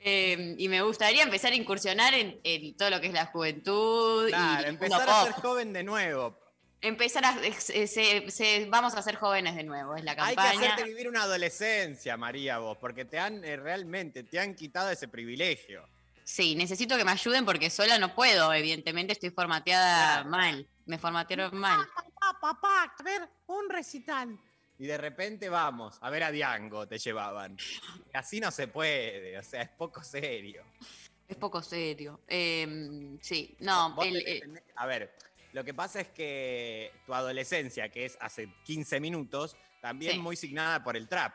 Eh, 0.00 0.54
y 0.58 0.68
me 0.68 0.80
gustaría 0.82 1.22
empezar 1.22 1.52
a 1.52 1.56
incursionar 1.56 2.14
en, 2.14 2.40
en 2.44 2.76
todo 2.76 2.88
lo 2.90 3.00
que 3.00 3.08
es 3.08 3.12
la 3.12 3.26
juventud. 3.26 4.28
Claro, 4.28 4.68
empezar 4.68 5.08
a 5.08 5.24
ser 5.24 5.32
joven 5.32 5.72
de 5.72 5.82
nuevo. 5.82 6.38
Empezar 6.80 7.24
a. 7.24 7.36
eh, 7.44 7.52
se- 7.60 8.30
se- 8.30 8.66
vamos 8.70 8.94
a 8.94 9.02
ser 9.02 9.16
jóvenes 9.16 9.56
de 9.56 9.64
nuevo, 9.64 9.96
es 9.96 10.04
la 10.04 10.12
Hay 10.12 10.16
que 10.16 10.34
campaña. 10.36 10.60
hacerte 10.74 10.84
vivir 10.84 11.08
una 11.08 11.22
adolescencia, 11.24 12.16
María, 12.16 12.58
vos, 12.58 12.78
porque 12.78 13.04
te 13.04 13.18
han 13.18 13.44
eh, 13.44 13.56
realmente, 13.56 14.22
te 14.22 14.38
han 14.38 14.54
quitado 14.54 14.90
ese 14.90 15.08
privilegio. 15.08 15.88
Sí, 16.22 16.54
necesito 16.54 16.96
que 16.96 17.04
me 17.04 17.10
ayuden 17.12 17.44
porque 17.44 17.70
sola 17.70 17.98
no 17.98 18.14
puedo, 18.14 18.52
evidentemente 18.52 19.12
estoy 19.14 19.30
formateada 19.30 20.22
mal. 20.24 20.68
Me 20.86 20.98
formatearon 20.98 21.56
mal. 21.56 21.86
Papá, 21.94 22.38
papá, 22.40 22.94
a 22.98 23.02
ver, 23.02 23.28
un 23.46 23.68
recital. 23.70 24.38
Y 24.78 24.86
de 24.86 24.98
repente 24.98 25.48
vamos, 25.48 25.98
a 26.00 26.10
ver 26.10 26.22
a 26.22 26.30
Diango, 26.30 26.86
te 26.86 26.98
llevaban. 26.98 27.56
Así 28.12 28.38
no 28.38 28.50
se 28.52 28.68
puede, 28.68 29.36
o 29.38 29.42
sea, 29.42 29.62
es 29.62 29.70
poco 29.70 30.04
serio. 30.04 30.62
Es 31.26 31.36
poco 31.36 31.60
serio. 31.62 32.20
Eh, 32.28 33.16
sí, 33.20 33.56
no, 33.60 33.96
el- 34.02 34.14
tenés- 34.14 34.22
eh, 34.26 34.40
tenés- 34.44 34.62
a 34.76 34.86
ver, 34.86 35.14
lo 35.52 35.64
que 35.64 35.74
pasa 35.74 36.00
es 36.00 36.08
que 36.08 36.92
tu 37.06 37.14
adolescencia, 37.14 37.88
que 37.90 38.04
es 38.04 38.16
hace 38.20 38.48
15 38.64 39.00
minutos, 39.00 39.56
también 39.80 40.12
Sí. 40.14 40.18
muy 40.18 40.36
signada 40.36 40.82
por 40.82 40.96
el 40.96 41.08
trap. 41.08 41.34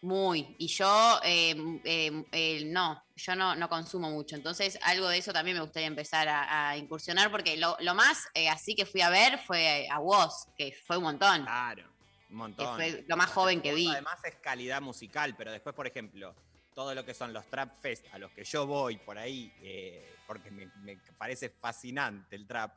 muy. 0.00 0.54
Y 0.58 0.68
yo, 0.68 1.18
eh, 1.24 1.56
eh, 1.84 2.24
eh, 2.30 2.62
no, 2.66 3.02
yo 3.16 3.34
no, 3.34 3.56
no 3.56 3.68
consumo 3.68 4.10
mucho. 4.10 4.36
Entonces, 4.36 4.78
algo 4.82 5.08
de 5.08 5.18
eso 5.18 5.32
también 5.32 5.56
me 5.56 5.62
gustaría 5.62 5.88
empezar 5.88 6.28
a, 6.28 6.68
a 6.70 6.76
incursionar 6.76 7.32
porque 7.32 7.56
lo, 7.56 7.76
lo 7.80 7.94
más 7.96 8.28
eh, 8.34 8.48
así 8.48 8.76
que 8.76 8.86
fui 8.86 9.00
a 9.00 9.10
ver 9.10 9.38
fue 9.40 9.88
a 9.90 9.98
Woz, 9.98 10.46
que 10.56 10.72
fue 10.86 10.98
un 10.98 11.02
montón. 11.04 11.42
Claro, 11.42 11.82
un 12.30 12.36
montón. 12.36 12.76
fue 12.76 13.04
lo 13.08 13.16
más 13.16 13.30
joven 13.30 13.60
que 13.60 13.74
vi. 13.74 13.88
Además 13.88 14.20
es 14.24 14.36
calidad 14.36 14.80
musical, 14.80 15.34
pero 15.36 15.50
después, 15.50 15.74
por 15.74 15.88
ejemplo, 15.88 16.32
todo 16.76 16.94
lo 16.94 17.04
que 17.04 17.12
son 17.12 17.32
los 17.32 17.44
trap 17.48 17.80
fest 17.80 18.06
a 18.12 18.18
los 18.18 18.30
que 18.30 18.44
yo 18.44 18.68
voy 18.68 18.98
por 18.98 19.18
ahí, 19.18 19.52
eh, 19.62 20.14
porque 20.28 20.50
me, 20.50 20.70
me 20.82 20.98
parece 21.16 21.48
fascinante 21.48 22.36
el 22.36 22.46
trap. 22.46 22.70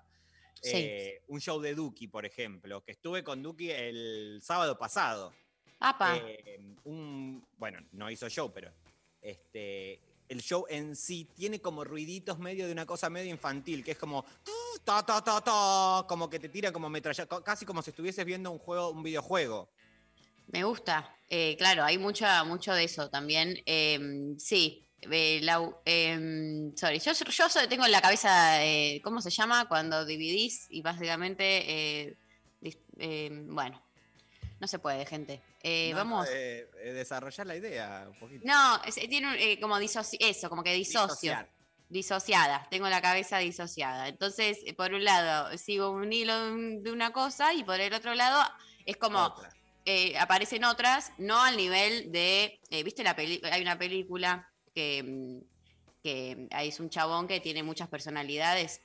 Sí. 0.63 0.71
eh, 0.73 1.23
un 1.27 1.41
show 1.41 1.59
de 1.59 1.75
Duki, 1.75 2.07
por 2.07 2.25
ejemplo, 2.25 2.83
que 2.83 2.93
estuve 2.93 3.23
con 3.23 3.43
Duki 3.43 3.71
el 3.71 4.39
sábado 4.41 4.77
pasado. 4.77 5.33
Apa. 5.79 6.15
Eh, 6.17 6.59
un, 6.85 7.45
bueno, 7.57 7.79
no 7.91 8.09
hizo 8.09 8.29
show, 8.29 8.51
pero 8.53 8.71
este, 9.21 9.99
el 10.29 10.41
show 10.41 10.65
en 10.69 10.95
sí 10.95 11.27
tiene 11.35 11.59
como 11.59 11.83
ruiditos 11.83 12.39
medio 12.39 12.67
de 12.67 12.71
una 12.71 12.85
cosa 12.85 13.09
medio 13.09 13.31
infantil, 13.31 13.83
que 13.83 13.91
es 13.91 13.97
como 13.97 14.23
ta, 14.85 15.03
ta, 15.03 15.21
ta, 15.23 15.41
ta, 15.41 16.05
como 16.07 16.29
que 16.29 16.39
te 16.39 16.47
tira 16.47 16.71
como 16.71 16.89
metralla, 16.89 17.25
casi 17.43 17.65
como 17.65 17.81
si 17.81 17.89
estuvieses 17.89 18.23
viendo 18.23 18.51
un 18.51 18.59
juego, 18.59 18.91
un 18.91 19.03
videojuego. 19.03 19.67
Me 20.47 20.63
gusta. 20.63 21.17
Eh, 21.27 21.55
claro, 21.57 21.83
hay 21.83 21.97
mucha, 21.97 22.43
mucho 22.43 22.73
de 22.73 22.83
eso 22.83 23.09
también. 23.09 23.57
Em, 23.65 24.37
sí. 24.37 24.87
Eh, 25.09 25.41
em, 25.85 26.75
sorry, 26.75 26.99
yo, 26.99 27.11
yo 27.13 27.67
tengo 27.69 27.85
en 27.85 27.91
la 27.91 28.01
cabeza, 28.01 28.63
eh, 28.63 29.01
¿cómo 29.03 29.21
se 29.21 29.29
llama? 29.29 29.67
Cuando 29.67 30.05
dividís 30.05 30.67
y 30.69 30.81
básicamente, 30.81 31.43
eh, 32.07 32.17
em, 32.99 33.53
bueno, 33.53 33.81
no 34.59 34.67
se 34.67 34.79
puede, 34.79 35.05
gente. 35.05 35.41
Eh, 35.63 35.89
No, 35.91 35.97
vamos. 35.97 36.27
desarrollar 36.29 37.47
la 37.47 37.55
idea 37.55 38.05
un 38.07 38.19
poquito. 38.19 38.41
No, 38.45 38.81
es- 38.83 38.95
tiene 38.95 39.27
un, 39.27 39.35
eh, 39.35 39.59
como 39.59 39.79
disoci- 39.79 40.17
eso, 40.19 40.49
como 40.49 40.63
que 40.63 40.73
disocio. 40.73 41.07
Disociar. 41.31 41.49
Disociada, 41.89 42.67
tengo 42.69 42.87
la 42.87 43.01
cabeza 43.01 43.39
disociada. 43.39 44.07
Entonces, 44.07 44.59
por 44.77 44.93
un 44.93 45.03
lado, 45.03 45.57
sigo 45.57 45.89
un 45.89 46.13
hilo 46.13 46.45
de 46.45 46.51
un- 46.51 46.83
de 46.83 46.91
una 46.91 47.11
cosa 47.11 47.53
y 47.53 47.63
por 47.65 47.81
el 47.81 47.93
otro 47.93 48.13
lado 48.15 48.41
es 48.85 48.95
como 48.97 49.33
eh, 49.85 50.15
aparecen 50.19 50.63
otras, 50.63 51.11
no 51.17 51.41
al 51.41 51.57
nivel 51.57 52.11
de, 52.11 52.59
¿viste 52.85 53.03
la 53.03 53.15
peli 53.15 53.41
Hay 53.51 53.63
una 53.63 53.79
película 53.79 54.47
que, 54.73 55.03
mm, 55.03 56.01
que 56.03 56.47
ahí 56.51 56.69
es 56.69 56.79
un 56.79 56.89
chabón 56.89 57.27
que 57.27 57.39
tiene 57.39 57.63
muchas 57.63 57.87
personalidades 57.89 58.81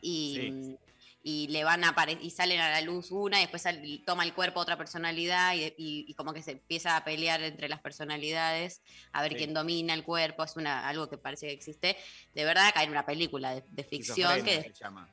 y, 0.00 0.34
Sí. 0.36 0.76
y 1.22 1.48
le 1.48 1.64
van 1.64 1.82
a 1.84 1.94
y 2.20 2.30
salen 2.30 2.60
a 2.60 2.68
la 2.70 2.80
luz 2.82 3.10
una 3.10 3.38
y 3.38 3.46
después 3.46 3.64
toma 4.04 4.24
el 4.24 4.34
cuerpo 4.34 4.60
otra 4.60 4.76
personalidad 4.76 5.54
y, 5.54 5.64
y- 5.78 6.04
y 6.06 6.14
como 6.14 6.34
que 6.34 6.42
se 6.42 6.50
empieza 6.52 6.96
a 6.96 7.04
pelear 7.04 7.42
entre 7.42 7.68
las 7.70 7.80
personalidades 7.80 8.82
a 9.12 9.22
ver 9.22 9.32
Sí. 9.32 9.38
quién 9.38 9.54
domina 9.54 9.94
el 9.94 10.04
cuerpo, 10.04 10.44
es 10.44 10.56
una, 10.56 10.86
algo 10.86 11.08
que 11.08 11.16
parece 11.16 11.46
que 11.46 11.52
existe. 11.54 11.96
De 12.34 12.44
verdad, 12.44 12.66
acá 12.68 12.80
hay 12.80 12.88
una 12.88 13.06
película 13.06 13.54
de, 13.54 13.64
de 13.70 13.84
ficción 13.84 14.44
que... 14.44 14.62
se 14.62 14.72
llama. 14.74 15.08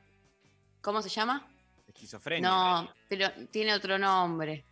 ¿Cómo 0.82 1.00
se 1.00 1.08
llama? 1.08 1.48
Esquizofrenia. 1.88 2.48
No, 2.48 2.92
pero 3.08 3.30
tiene 3.50 3.72
otro 3.72 3.98
nombre. 3.98 4.64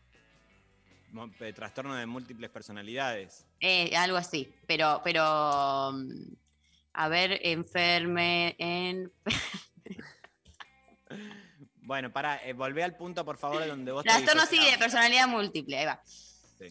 Eh, 1.40 1.52
Trastorno 1.52 1.94
de 1.94 2.06
múltiples 2.06 2.50
personalidades. 2.50 3.46
Eh, 3.60 3.96
algo 3.96 4.16
así, 4.16 4.52
pero, 4.66 5.00
pero, 5.02 5.92
mm, 5.92 6.34
a 6.94 7.08
ver, 7.08 7.40
enferme, 7.42 8.54
en... 8.58 9.12
Bueno, 11.82 12.12
para, 12.12 12.40
volvé 12.54 12.84
al 12.84 12.96
punto, 12.96 13.24
por 13.24 13.36
favor, 13.36 13.66
donde 13.66 13.90
vos 13.90 14.04
Trastorno 14.04 14.46
sí 14.46 14.64
de 14.64 14.78
personalidad 14.78 15.26
múltiple, 15.26 15.76
ahí 15.76 15.86
va. 15.86 16.00
Sí. 16.04 16.68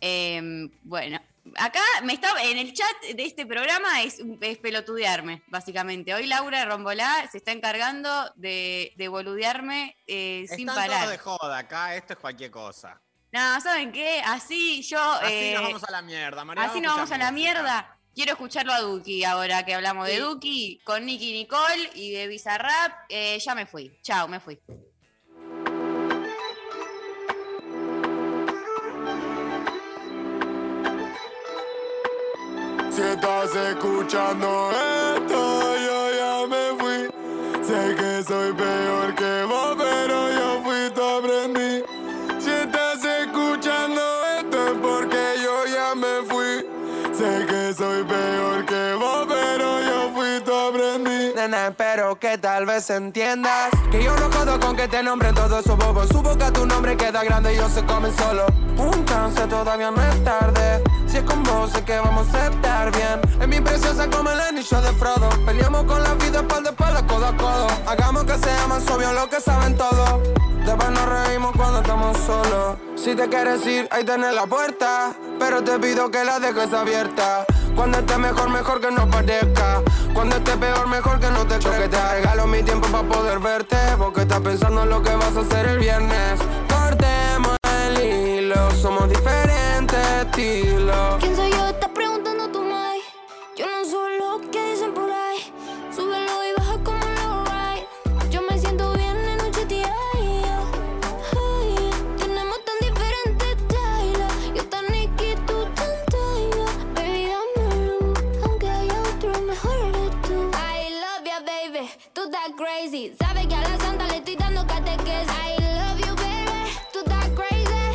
Em, 0.00 0.68
bueno, 0.82 1.20
acá 1.56 1.80
me 2.02 2.14
está, 2.14 2.42
en 2.42 2.58
el 2.58 2.72
chat 2.72 3.14
de 3.14 3.24
este 3.24 3.46
programa 3.46 4.02
es, 4.02 4.20
es 4.40 4.58
pelotudearme, 4.58 5.44
básicamente. 5.46 6.14
Hoy 6.14 6.26
Laura 6.26 6.64
Rombolá 6.64 7.28
se 7.30 7.38
está 7.38 7.52
encargando 7.52 8.10
de, 8.34 8.92
de 8.96 9.06
boludearme 9.06 9.96
eh, 10.08 10.46
sin 10.48 10.66
parar. 10.66 11.08
de 11.08 11.18
joda 11.18 11.58
acá, 11.58 11.94
esto 11.94 12.14
es 12.14 12.18
cualquier 12.18 12.50
cosa. 12.50 13.00
No, 13.36 13.60
¿saben 13.60 13.92
qué? 13.92 14.22
Así 14.24 14.80
yo... 14.80 14.98
Así 14.98 15.34
eh, 15.34 15.52
nos 15.54 15.64
vamos 15.64 15.84
a 15.84 15.92
la 15.92 16.00
mierda, 16.00 16.42
María. 16.42 16.64
Así 16.64 16.80
nos 16.80 16.94
vamos 16.94 17.12
a 17.12 17.18
la 17.18 17.30
mierda. 17.30 17.98
Quiero 18.14 18.32
escucharlo 18.32 18.72
a 18.72 18.80
Duki 18.80 19.24
ahora 19.24 19.62
que 19.62 19.74
hablamos 19.74 20.06
de. 20.06 20.20
Duki, 20.20 20.80
con 20.84 21.04
Nicky 21.04 21.32
Nicole 21.32 21.90
y 21.92 22.12
de 22.12 22.28
Bizarrap. 22.28 22.92
Eh, 23.10 23.38
ya 23.38 23.54
me 23.54 23.66
fui. 23.66 23.92
Chao, 24.00 24.26
me 24.26 24.40
fui. 24.40 24.58
Si 32.90 33.02
estás 33.02 33.54
escuchando 33.54 34.70
esto, 34.70 35.76
yo 35.76 36.10
ya 36.16 36.46
me 36.46 36.80
fui. 36.80 37.62
Sé 37.62 37.96
que 37.96 38.22
soy 38.26 38.54
peor 38.54 39.14
que 39.14 39.44
vos, 39.44 39.76
Que 52.20 52.38
tal 52.38 52.64
vez 52.64 52.88
entiendas 52.88 53.68
Que 53.90 54.02
yo 54.02 54.16
no 54.16 54.30
jodo 54.30 54.58
con 54.58 54.74
que 54.74 54.88
te 54.88 55.02
nombren 55.02 55.34
todos 55.34 55.64
esos 55.64 55.76
bobos. 55.76 56.08
Su 56.08 56.22
boca 56.22 56.50
tu 56.50 56.64
nombre 56.64 56.96
queda 56.96 57.22
grande 57.24 57.52
y 57.52 57.56
ellos 57.56 57.72
se 57.72 57.84
comen 57.84 58.16
solo. 58.16 58.46
Un 58.78 59.04
chance 59.04 59.46
todavía 59.46 59.90
no 59.90 60.00
es 60.02 60.24
tarde. 60.24 60.82
Si 61.06 61.18
es 61.18 61.24
con 61.24 61.42
vos 61.42 61.72
sé 61.72 61.84
que 61.84 61.98
vamos 61.98 62.32
a 62.34 62.46
estar 62.46 62.90
bien. 62.92 63.20
Es 63.40 63.48
mi 63.48 63.60
preciosa 63.60 64.08
como 64.08 64.30
el 64.30 64.40
anillo 64.40 64.80
de 64.80 64.92
Frodo. 64.92 65.28
Peleamos 65.44 65.84
con 65.84 66.02
la 66.02 66.14
vida 66.14 66.40
espalda 66.40 66.70
a 66.70 67.06
codo 67.06 67.26
a 67.26 67.36
codo. 67.36 67.66
Hagamos 67.86 68.24
que 68.24 68.38
sea 68.38 68.66
más 68.66 68.88
obvio 68.88 69.12
lo 69.12 69.28
que 69.28 69.40
saben 69.40 69.76
todos. 69.76 70.20
Después 70.64 70.90
nos 70.90 71.06
reímos 71.06 71.52
cuando 71.56 71.80
estamos 71.80 72.16
solos. 72.18 72.76
Si 72.96 73.14
te 73.14 73.28
quieres 73.28 73.66
ir, 73.66 73.88
ahí 73.90 74.04
tenés 74.04 74.34
la 74.34 74.46
puerta. 74.46 75.12
Pero 75.38 75.62
te 75.62 75.78
pido 75.78 76.10
que 76.10 76.24
la 76.24 76.40
dejes 76.40 76.72
abierta 76.72 77.46
Cuando 77.76 77.98
esté 77.98 78.18
mejor, 78.18 78.48
mejor 78.48 78.80
que 78.80 78.90
no 78.90 79.08
parezca. 79.08 79.82
Cuando 80.12 80.36
esté 80.36 80.56
peor, 80.56 80.88
mejor 80.88 81.20
que 81.20 81.30
no 81.30 81.46
te 81.46 81.60
Yo 81.60 81.70
que 81.72 81.88
te 81.88 82.12
regalo 82.14 82.46
mi 82.46 82.62
tiempo 82.62 82.88
para 82.88 83.06
poder 83.06 83.38
verte 83.38 83.76
Porque 83.98 84.22
estás 84.22 84.40
pensando 84.40 84.84
en 84.84 84.88
lo 84.88 85.02
que 85.02 85.14
vas 85.14 85.36
a 85.36 85.40
hacer 85.40 85.66
el 85.66 85.78
viernes 85.78 86.40
crazy. 112.90 113.12
Sabes 113.18 113.46
que 113.46 113.54
a 113.54 113.62
la 113.62 113.76
santa 113.78 114.06
le 114.06 114.18
estoy 114.18 114.36
dando 114.36 114.66
catequesis. 114.66 115.28
I 115.28 115.56
love 115.60 115.98
you, 116.06 116.14
baby. 116.16 116.70
Tú 116.92 116.98
estás 117.00 117.28
crazy. 117.30 117.86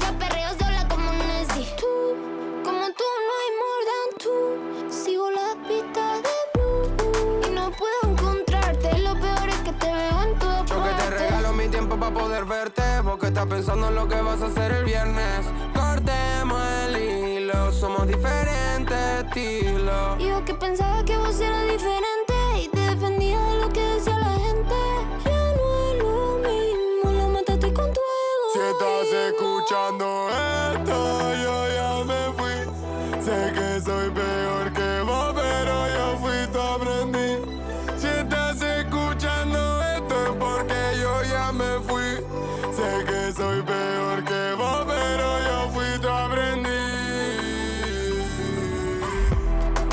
Yo 0.00 0.18
perreo 0.18 0.50
sola 0.58 0.86
como 0.88 1.12
Nessie. 1.12 1.66
Tú, 1.76 2.16
como 2.64 2.86
tú, 2.98 3.04
no 3.26 3.32
hay 3.40 3.50
more 3.62 3.84
than 3.90 4.08
tú. 4.22 4.34
Sigo 4.90 5.30
la 5.30 5.54
pista 5.68 6.16
de 6.16 6.34
blue. 6.54 7.46
Y 7.46 7.50
no 7.54 7.70
puedo 7.72 8.12
encontrarte. 8.12 8.98
Lo 8.98 9.14
peor 9.18 9.48
es 9.48 9.56
que 9.56 9.72
te 9.72 9.86
veo 9.86 10.22
en 10.22 10.38
todas 10.38 10.70
Yo 10.70 10.82
que 10.82 10.90
te 10.90 11.10
regalo 11.10 11.52
mi 11.52 11.68
tiempo 11.68 11.96
para 11.96 12.14
poder 12.14 12.44
verte 12.44 12.82
Porque 13.04 13.26
estás 13.26 13.46
pensando 13.46 13.88
en 13.88 13.94
lo 13.94 14.08
que 14.08 14.20
vas 14.20 14.40
a 14.40 14.46
hacer 14.46 14.72
el 14.72 14.84
viernes 14.84 15.46
Cortemos 15.74 16.60
el 16.86 16.96
hilo 16.96 17.72
Somos 17.72 18.06
diferentes 18.06 19.24
estilos 19.24 20.18
Y 20.18 20.28
yo 20.28 20.44
que 20.44 20.54
pensaba 20.54 21.04
que 21.04 21.16
vos 21.16 21.38
eras 21.40 21.62
diferente. 21.64 22.11
Escuchando 29.92 30.28
esto, 30.74 31.34
yo 31.42 31.68
ya 31.74 32.04
me 32.04 32.32
fui. 32.36 33.22
Sé 33.22 33.52
que 33.52 33.80
soy 33.80 34.10
peor 34.10 34.72
que 34.72 35.00
vos, 35.02 35.34
pero 35.34 35.88
yo 35.88 36.18
fui 36.18 36.46
tu 36.52 36.60
aprendí. 36.60 37.44
Si 37.96 38.06
estás 38.06 38.60
escuchando 38.62 39.82
esto 39.96 40.14
es 40.26 40.36
porque 40.38 41.00
yo 41.00 41.22
ya 41.24 41.52
me 41.52 41.80
fui. 41.86 42.24
Sé 42.74 43.04
que 43.04 43.32
soy 43.32 43.62
peor 43.62 44.24
que 44.24 44.54
vos, 44.56 44.84
pero 44.86 45.26
yo 45.48 45.70
fui 45.72 45.98
tu 46.00 46.08
aprendí. 46.08 46.68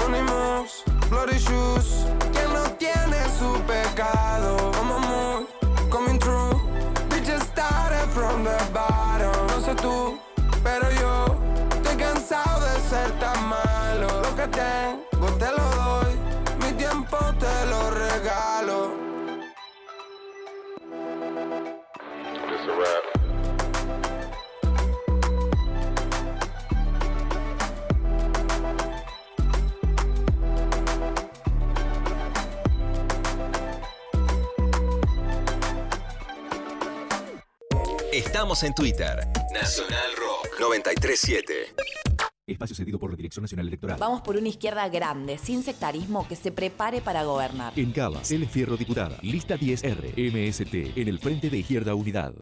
Unimos, 0.05 0.84
bloody 1.09 1.38
shoes 1.38 2.05
Que 2.31 2.43
no 2.53 2.63
tiene 2.77 3.19
su 3.38 3.61
pecado 3.63 4.48
tengo 14.51 15.27
te 15.38 15.51
lo 15.51 15.65
doy 15.76 16.15
Mi 16.61 16.71
tiempo 16.73 17.17
te 17.39 17.65
lo 17.69 17.89
regalo 17.91 19.09
Estamos 38.11 38.63
en 38.63 38.73
Twitter. 38.73 39.27
Nacional 39.53 40.15
Rock 40.17 40.59
937. 40.59 42.09
Espacio 42.51 42.76
cedido 42.76 42.99
por 42.99 43.11
la 43.11 43.15
Dirección 43.15 43.43
Nacional 43.43 43.67
Electoral. 43.67 43.97
Vamos 43.99 44.21
por 44.21 44.35
una 44.38 44.47
izquierda 44.47 44.88
grande, 44.89 45.38
sin 45.38 45.63
sectarismo, 45.63 46.27
que 46.27 46.35
se 46.35 46.51
prepare 46.51 47.01
para 47.01 47.23
gobernar. 47.23 47.73
En 47.76 47.91
Cava, 47.91 48.21
El 48.30 48.47
Fierro 48.47 48.77
Diputada. 48.77 49.17
Lista 49.21 49.57
10R. 49.57 50.13
MST. 50.15 50.97
En 50.97 51.07
el 51.07 51.19
Frente 51.19 51.49
de 51.49 51.57
Izquierda 51.57 51.95
Unidad. 51.95 52.34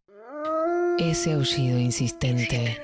Ese 0.98 1.34
aullido 1.34 1.78
insistente. 1.78 2.82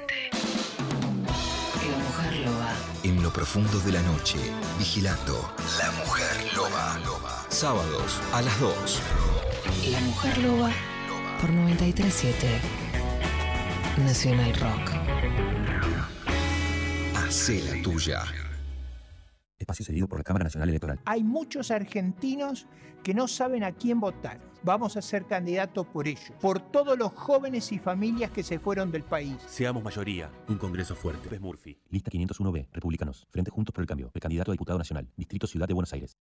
La 1.89 1.97
mujer 1.97 2.45
loba. 2.45 2.73
En 3.03 3.23
lo 3.23 3.33
profundo 3.33 3.79
de 3.79 3.91
la 3.91 4.01
noche, 4.03 4.37
vigilando 4.77 5.51
La 5.79 5.91
Mujer 5.91 6.53
Loba. 6.55 6.99
Sábados 7.49 8.19
a 8.33 8.41
las 8.41 8.59
2. 8.59 9.01
La 9.91 9.99
mujer 10.01 10.37
loba 10.39 10.71
por 11.41 11.49
937 11.49 12.47
Nacional 13.97 14.53
Rock. 14.55 15.02
Hacé 17.33 17.63
la 17.63 17.81
tuya. 17.81 18.21
Espacio 19.57 19.83
cedido 19.83 20.07
por 20.07 20.19
la 20.19 20.23
Cámara 20.23 20.43
Nacional 20.43 20.69
Electoral. 20.69 20.99
Hay 21.05 21.23
muchos 21.23 21.71
argentinos 21.71 22.67
que 23.01 23.15
no 23.15 23.27
saben 23.27 23.63
a 23.63 23.71
quién 23.71 23.99
votar. 23.99 24.39
Vamos 24.65 24.95
a 24.95 25.01
ser 25.01 25.25
candidatos 25.25 25.85
por 25.87 26.07
ellos, 26.07 26.31
por 26.39 26.61
todos 26.61 26.97
los 26.97 27.11
jóvenes 27.11 27.73
y 27.73 27.79
familias 27.79 28.31
que 28.31 28.43
se 28.43 28.59
fueron 28.59 28.91
del 28.91 29.03
país. 29.03 29.35
Seamos 29.45 29.83
mayoría. 29.83 30.31
Un 30.47 30.57
Congreso 30.57 30.95
fuerte. 30.95 31.27
Pes 31.27 31.41
Murphy. 31.41 31.77
Lista 31.89 32.09
501B. 32.09 32.67
Republicanos. 32.71 33.27
Frente 33.29 33.51
Juntos 33.51 33.73
por 33.73 33.81
el 33.81 33.87
Cambio. 33.87 34.09
Precandidato 34.09 34.51
a 34.51 34.53
diputado 34.53 34.79
nacional. 34.79 35.05
Distrito 35.17 35.47
Ciudad 35.47 35.67
de 35.67 35.73
Buenos 35.73 35.91
Aires. 35.91 36.17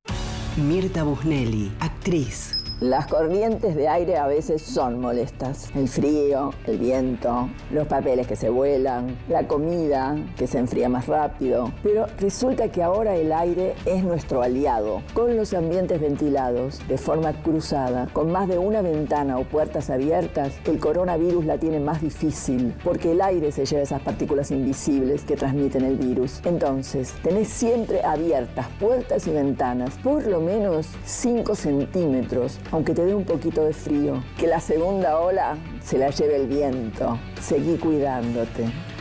Mirta 0.56 1.04
Busnelli, 1.04 1.72
actriz. 1.78 2.58
Las 2.80 3.06
corrientes 3.06 3.76
de 3.76 3.86
aire 3.86 4.16
a 4.16 4.26
veces 4.26 4.60
son 4.60 4.98
molestas. 4.98 5.70
El 5.76 5.88
frío, 5.88 6.52
el 6.66 6.78
viento, 6.78 7.48
los 7.70 7.86
papeles 7.86 8.26
que 8.26 8.34
se 8.34 8.50
vuelan, 8.50 9.16
la 9.28 9.46
comida 9.46 10.16
que 10.36 10.48
se 10.48 10.58
enfría 10.58 10.88
más 10.88 11.06
rápido. 11.06 11.72
Pero 11.84 12.06
resulta 12.18 12.72
que 12.72 12.82
ahora 12.82 13.14
el 13.14 13.32
aire 13.32 13.76
es 13.86 14.02
nuestro 14.02 14.42
aliado. 14.42 15.00
Con 15.14 15.36
los 15.36 15.54
ambientes 15.54 16.00
ventilados, 16.00 16.86
de 16.88 16.98
forma 16.98 17.32
cruzada, 17.44 18.08
con 18.12 18.31
más 18.32 18.48
de 18.48 18.58
una 18.58 18.80
ventana 18.80 19.38
o 19.38 19.44
puertas 19.44 19.90
abiertas, 19.90 20.54
el 20.64 20.78
coronavirus 20.78 21.44
la 21.44 21.58
tiene 21.58 21.78
más 21.78 22.00
difícil 22.00 22.74
porque 22.82 23.12
el 23.12 23.20
aire 23.20 23.52
se 23.52 23.66
lleva 23.66 23.82
esas 23.82 24.00
partículas 24.00 24.50
invisibles 24.50 25.22
que 25.22 25.36
transmiten 25.36 25.84
el 25.84 25.96
virus. 25.96 26.40
Entonces, 26.44 27.12
tenés 27.22 27.48
siempre 27.48 28.02
abiertas 28.02 28.66
puertas 28.80 29.26
y 29.26 29.30
ventanas, 29.30 29.98
por 30.02 30.26
lo 30.26 30.40
menos 30.40 30.88
5 31.04 31.54
centímetros, 31.54 32.58
aunque 32.70 32.94
te 32.94 33.04
dé 33.04 33.14
un 33.14 33.24
poquito 33.24 33.64
de 33.64 33.74
frío. 33.74 34.22
Que 34.38 34.46
la 34.46 34.60
segunda 34.60 35.18
ola 35.18 35.58
se 35.82 35.98
la 35.98 36.08
lleve 36.08 36.36
el 36.36 36.46
viento. 36.46 37.18
Seguí 37.40 37.76
cuidándote. 37.76 38.91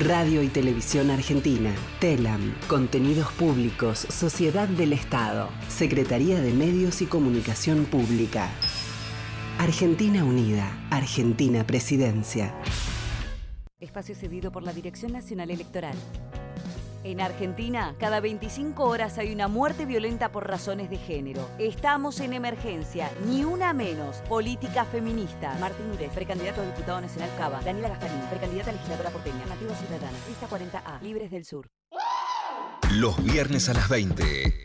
Radio 0.00 0.42
y 0.42 0.48
Televisión 0.48 1.10
Argentina. 1.10 1.70
TELAM. 2.00 2.54
Contenidos 2.66 3.30
Públicos. 3.32 3.98
Sociedad 3.98 4.66
del 4.66 4.94
Estado. 4.94 5.50
Secretaría 5.68 6.40
de 6.40 6.50
Medios 6.54 7.02
y 7.02 7.06
Comunicación 7.06 7.84
Pública. 7.84 8.48
Argentina 9.58 10.24
Unida. 10.24 10.88
Argentina 10.90 11.66
Presidencia. 11.66 12.54
Espacio 13.80 14.14
cedido 14.14 14.50
por 14.50 14.62
la 14.62 14.72
Dirección 14.72 15.12
Nacional 15.12 15.50
Electoral. 15.50 15.96
En 17.04 17.20
Argentina, 17.20 17.96
cada 17.98 18.20
25 18.20 18.84
horas 18.84 19.18
hay 19.18 19.32
una 19.32 19.48
muerte 19.48 19.86
violenta 19.86 20.30
por 20.30 20.46
razones 20.46 20.88
de 20.88 20.98
género. 20.98 21.50
Estamos 21.58 22.20
en 22.20 22.32
emergencia, 22.32 23.10
ni 23.26 23.44
una 23.44 23.72
menos. 23.72 24.18
Política 24.28 24.84
feminista. 24.84 25.56
Martín 25.58 25.90
Urez, 25.90 26.12
precandidato 26.12 26.60
a 26.60 26.64
diputado 26.64 27.00
nacional 27.00 27.30
Cava. 27.36 27.60
Daniela 27.62 27.88
Gasparín, 27.88 28.20
precandidata 28.30 28.70
a 28.70 28.74
legisladora 28.74 29.10
porteña. 29.10 29.44
Nativa 29.46 29.74
Ciudadana. 29.74 30.18
Lista 30.28 30.48
40A. 30.48 31.00
Libres 31.00 31.30
del 31.32 31.44
Sur. 31.44 31.66
Los 32.92 33.22
viernes 33.24 33.68
a 33.68 33.74
las 33.74 33.88
20. 33.88 34.64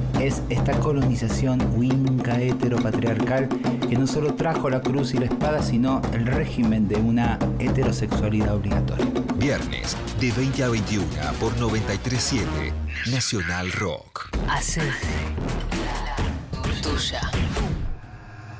es 0.25 0.43
esta 0.49 0.79
colonización 0.79 1.59
winca 1.75 2.39
heteropatriarcal 2.39 3.49
que 3.89 3.97
no 3.97 4.05
solo 4.05 4.35
trajo 4.35 4.69
la 4.69 4.81
cruz 4.81 5.13
y 5.13 5.17
la 5.17 5.25
espada, 5.25 5.63
sino 5.63 6.01
el 6.13 6.25
régimen 6.27 6.87
de 6.87 6.95
una 6.95 7.39
heterosexualidad 7.59 8.55
obligatoria. 8.55 9.07
Viernes, 9.35 9.97
de 10.19 10.31
20 10.31 10.63
a 10.63 10.69
21 10.69 11.07
por 11.39 11.57
937 11.57 12.73
Nacional 13.11 13.71
Rock. 13.71 14.29
Hace 14.47 14.83
la 14.83 14.93
tuya. 16.81 17.21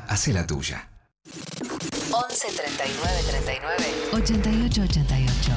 Hace 0.07 0.33
la 0.33 0.47
tuya. 0.47 0.89
11 2.11 2.47
39 2.47 3.23
39 3.29 3.85
88 4.13 4.81
88. 4.81 5.51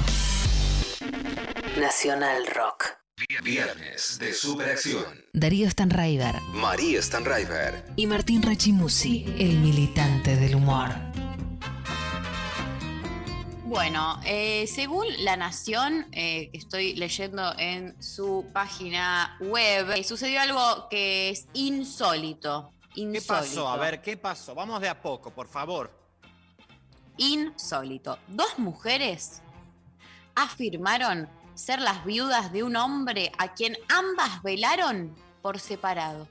Nacional 1.81 2.47
Rock. 2.55 3.03
Viernes 3.44 4.18
de 4.18 4.34
Superacción. 4.34 5.04
Darío 5.32 5.70
Stanraiver 5.70 6.34
María 6.52 7.00
Stanraiver. 7.00 7.84
y 7.94 8.08
Martín 8.08 8.42
Rachimusi, 8.42 9.24
el 9.38 9.60
militante 9.60 10.34
del 10.34 10.56
humor. 10.56 10.88
Bueno, 13.66 14.20
eh, 14.24 14.66
según 14.66 15.06
La 15.20 15.36
Nación, 15.36 16.08
eh, 16.10 16.50
que 16.50 16.58
estoy 16.58 16.94
leyendo 16.96 17.54
en 17.56 18.00
su 18.02 18.46
página 18.52 19.36
web, 19.40 19.92
eh, 19.92 20.02
sucedió 20.02 20.40
algo 20.40 20.88
que 20.90 21.30
es 21.30 21.46
insólito. 21.52 22.72
¿Qué 22.92 23.00
Insólito. 23.02 23.26
pasó? 23.28 23.68
A 23.68 23.76
ver, 23.76 24.02
¿qué 24.02 24.16
pasó? 24.16 24.56
Vamos 24.56 24.80
de 24.80 24.88
a 24.88 25.00
poco, 25.00 25.30
por 25.30 25.46
favor. 25.46 25.96
Insólito. 27.16 28.18
Dos 28.26 28.58
mujeres 28.58 29.40
afirmaron 30.34 31.28
ser 31.55 31.81
las 31.81 32.05
viudas 32.05 32.52
de 32.52 32.62
un 32.62 32.76
hombre 32.76 33.32
a 33.39 33.55
quien 33.55 33.76
ambas 33.89 34.43
velaron 34.43 35.14
por 35.43 35.60
separado. 35.60 36.28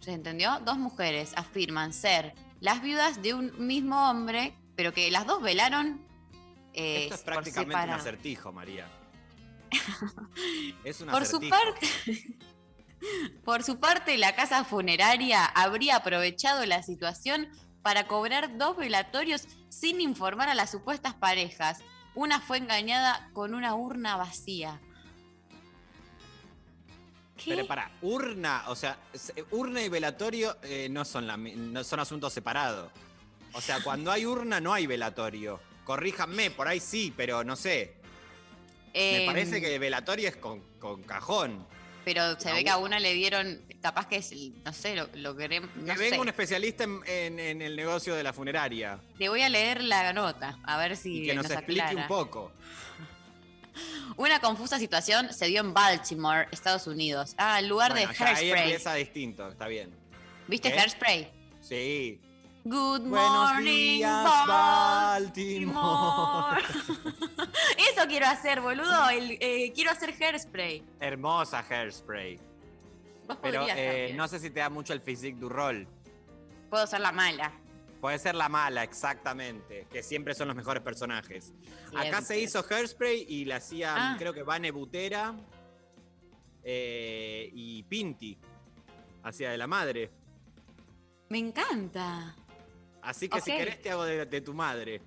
¿Se 0.00 0.12
entendió? 0.12 0.60
Dos 0.64 0.78
mujeres 0.78 1.32
afirman 1.36 1.92
ser 1.92 2.34
las 2.60 2.82
viudas 2.82 3.22
de 3.22 3.34
un 3.34 3.66
mismo 3.66 4.08
hombre, 4.08 4.56
pero 4.76 4.92
que 4.92 5.10
las 5.10 5.26
dos 5.26 5.42
velaron 5.42 6.06
eh, 6.72 7.04
Esto 7.04 7.14
es 7.14 7.22
por 7.22 7.32
prácticamente 7.34 7.84
un 7.84 7.90
acertijo, 7.90 8.52
María. 8.52 8.86
es 10.84 11.00
un 11.00 11.08
Por 11.08 11.26
su 11.26 11.36
acertijo. 11.36 11.56
parte, 11.56 12.38
por 13.44 13.62
su 13.62 13.80
parte, 13.80 14.16
la 14.18 14.34
casa 14.34 14.64
funeraria 14.64 15.44
habría 15.44 15.96
aprovechado 15.96 16.64
la 16.66 16.82
situación 16.82 17.48
para 17.82 18.06
cobrar 18.06 18.58
dos 18.58 18.76
velatorios 18.76 19.46
sin 19.68 20.00
informar 20.00 20.48
a 20.48 20.54
las 20.54 20.70
supuestas 20.70 21.14
parejas. 21.14 21.78
Una 22.16 22.40
fue 22.40 22.58
engañada 22.58 23.30
con 23.32 23.54
una 23.54 23.74
urna 23.76 24.16
vacía. 24.16 24.80
¿Qué? 27.36 27.50
Pero 27.54 27.66
para, 27.66 27.90
urna, 28.02 28.64
o 28.68 28.74
sea, 28.74 28.98
se- 29.12 29.44
urna 29.50 29.82
y 29.82 29.88
velatorio 29.88 30.56
eh, 30.62 30.88
no, 30.90 31.04
son 31.04 31.26
la 31.26 31.36
no 31.36 31.84
son 31.84 32.00
asuntos 32.00 32.32
separados. 32.32 32.90
O 33.52 33.60
sea, 33.60 33.80
cuando 33.82 34.10
hay 34.10 34.24
urna 34.26 34.60
no 34.60 34.72
hay 34.72 34.86
velatorio. 34.86 35.60
Corríjanme, 35.84 36.50
por 36.50 36.66
ahí 36.66 36.80
sí, 36.80 37.12
pero 37.16 37.44
no 37.44 37.54
sé. 37.54 37.94
Me 38.94 39.18
Em, 39.18 39.26
parece 39.26 39.60
que 39.60 39.78
velatorio 39.78 40.28
es 40.28 40.36
con, 40.36 40.60
con 40.80 41.02
cajón. 41.02 41.66
Pero 42.06 42.38
se 42.38 42.52
ve 42.52 42.62
que 42.62 42.70
a 42.70 42.78
u- 42.78 42.84
una 42.84 43.00
le 43.00 43.12
dieron, 43.14 43.60
capaz 43.82 44.06
que 44.06 44.16
es, 44.18 44.30
no 44.64 44.72
sé, 44.72 44.94
lo, 44.94 45.08
lo 45.16 45.34
queremos. 45.36 45.68
Que 45.72 45.80
No 45.80 45.94
venga 45.96 46.14
sé. 46.14 46.20
un 46.20 46.28
especialista 46.28 46.84
en, 46.84 47.00
en- 47.04 47.40
en 47.40 47.60
el 47.62 47.74
negocio 47.74 48.14
de 48.14 48.22
la 48.22 48.32
funeraria 48.32 49.00
Le 49.18 49.28
voy 49.28 49.42
a 49.42 49.48
leer 49.48 49.82
la 49.82 50.12
nota, 50.12 50.56
a 50.62 50.78
ver 50.78 50.96
si 50.96 51.24
y 51.24 51.26
que 51.26 51.34
nos, 51.34 51.42
nos 51.48 51.52
explique 51.52 51.80
aclara. 51.82 52.02
un 52.02 52.06
poco. 52.08 52.52
Una 54.16 54.38
confusa 54.40 54.78
situación 54.78 55.32
se 55.34 55.46
dio 55.48 55.60
en 55.60 55.74
Baltimore, 55.74 56.46
Estados 56.52 56.86
Unidos. 56.86 57.34
Ah, 57.38 57.58
el 57.58 57.66
lugar 57.68 57.90
Bueno, 57.90 58.08
de 58.08 58.14
ya 58.16 58.24
ahí 58.28 58.34
Hairspray. 58.36 58.62
empieza 58.62 58.94
distinto, 58.94 59.48
está 59.48 59.66
bien. 59.66 59.90
¿Viste 60.46 60.70
¿Qué? 60.72 60.78
Hairspray? 60.78 61.28
Sí. 61.60 62.20
Good 62.68 63.02
Buenos 63.02 63.52
morning, 63.52 63.98
días, 63.98 64.46
Baltimore. 64.48 66.60
Eso 67.92 68.08
quiero 68.08 68.26
hacer, 68.26 68.60
boludo. 68.60 69.08
el- 69.10 69.38
eh, 69.40 69.70
quiero 69.72 69.92
hacer 69.92 70.12
Hairspray. 70.20 70.82
Hermosa 70.98 71.60
hairspray. 71.68 72.40
Vos 73.28 73.38
Pero 73.40 73.64
eh, 73.68 74.14
no 74.16 74.26
sé 74.26 74.40
si 74.40 74.50
te 74.50 74.58
da 74.58 74.68
mucho 74.68 74.92
el 74.92 75.00
physique 75.00 75.38
du 75.38 75.48
rol. 75.48 75.86
Puedo 76.68 76.84
ser 76.88 77.00
la 77.02 77.12
mala. 77.12 77.52
Puede 78.00 78.18
ser 78.18 78.34
la 78.34 78.48
mala, 78.48 78.82
exactamente. 78.82 79.86
Que 79.88 80.02
siempre 80.02 80.34
son 80.34 80.48
los 80.48 80.56
mejores 80.56 80.82
personajes. 80.82 81.52
Acá 81.96 82.20
se 82.20 82.40
hizo 82.40 82.64
Hairspray 82.68 83.26
y 83.28 83.44
la 83.44 83.56
hacían, 83.56 83.96
Ah. 83.96 84.16
creo 84.18 84.32
que 84.34 84.42
Vane 84.42 84.72
Butera 84.72 85.36
eh, 86.64 87.48
y 87.54 87.84
Pinti. 87.84 88.36
Hacía 89.22 89.50
de 89.52 89.58
la 89.58 89.68
madre. 89.68 90.10
Me 91.28 91.38
encanta. 91.38 92.34
Así 93.06 93.28
que 93.28 93.40
si 93.40 93.52
querés 93.52 93.80
te 93.80 93.90
hago 93.90 94.04
de, 94.04 94.26
de 94.26 94.40
tu 94.40 94.52
madre. 94.52 95.00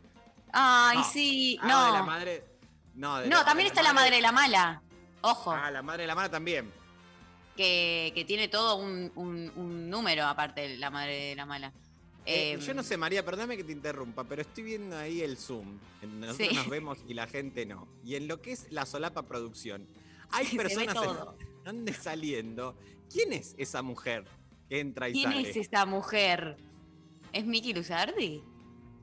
Ay, 0.52 0.98
No. 0.98 1.04
sí. 1.04 1.60
Ah, 1.62 1.68
No. 1.68 1.86
de 1.86 1.92
la 1.92 2.04
madre. 2.04 2.44
No, 2.96 3.18
de 3.20 3.28
no, 3.30 3.38
la- 3.40 3.46
también 3.46 3.66
de 3.66 3.70
está 3.70 3.84
la 3.84 3.94
madre 3.94 4.16
de 4.16 4.22
la 4.22 4.32
mala. 4.32 4.82
Ojo. 5.22 5.52
Ah, 5.52 5.70
la 5.70 5.82
madre 5.82 6.04
de 6.04 6.08
la 6.08 6.16
mala 6.16 6.30
también. 6.30 6.72
Que, 7.56 8.12
que 8.16 8.24
tiene 8.26 8.48
todo 8.48 8.78
un, 8.78 9.12
un- 9.16 9.52
un 9.56 9.90
número 9.90 10.26
aparte, 10.26 10.78
la 10.78 10.90
madre 10.90 11.30
de 11.30 11.36
la 11.36 11.46
mala. 11.46 11.74
Eh, 12.26 12.54
Em, 12.54 12.60
yo 12.62 12.74
no 12.74 12.84
sé, 12.84 12.96
María, 12.96 13.24
perdóname 13.26 13.58
que 13.58 13.64
te 13.66 13.72
interrumpa, 13.74 14.24
pero 14.24 14.42
estoy 14.42 14.64
viendo 14.64 14.98
ahí 14.98 15.22
el 15.22 15.38
Zoom. 15.38 15.78
Nosotros 16.02 16.48
Sí. 16.50 16.56
nos 16.56 16.70
vemos 16.70 17.00
y 17.08 17.14
la 17.14 17.28
gente 17.28 17.66
no. 17.66 17.88
Y 18.04 18.16
en 18.16 18.28
lo 18.28 18.42
que 18.42 18.54
es 18.54 18.68
la 18.72 18.86
solapa 18.86 19.24
producción, 19.24 19.88
hay 20.32 20.46
personas 20.58 20.96
ande 21.66 21.94
saliendo. 21.94 22.78
¿Quién 23.12 23.34
es 23.34 23.56
esa 23.58 23.82
mujer 23.82 24.26
que 24.70 24.80
entra 24.80 25.10
y 25.10 25.14
¿Quién 25.14 25.32
sale? 25.32 25.50
es 25.50 25.56
esta 25.58 25.86
mujer? 25.86 26.58
¿Es 27.32 27.46
Miki 27.46 27.74
Luzardi? 27.74 28.44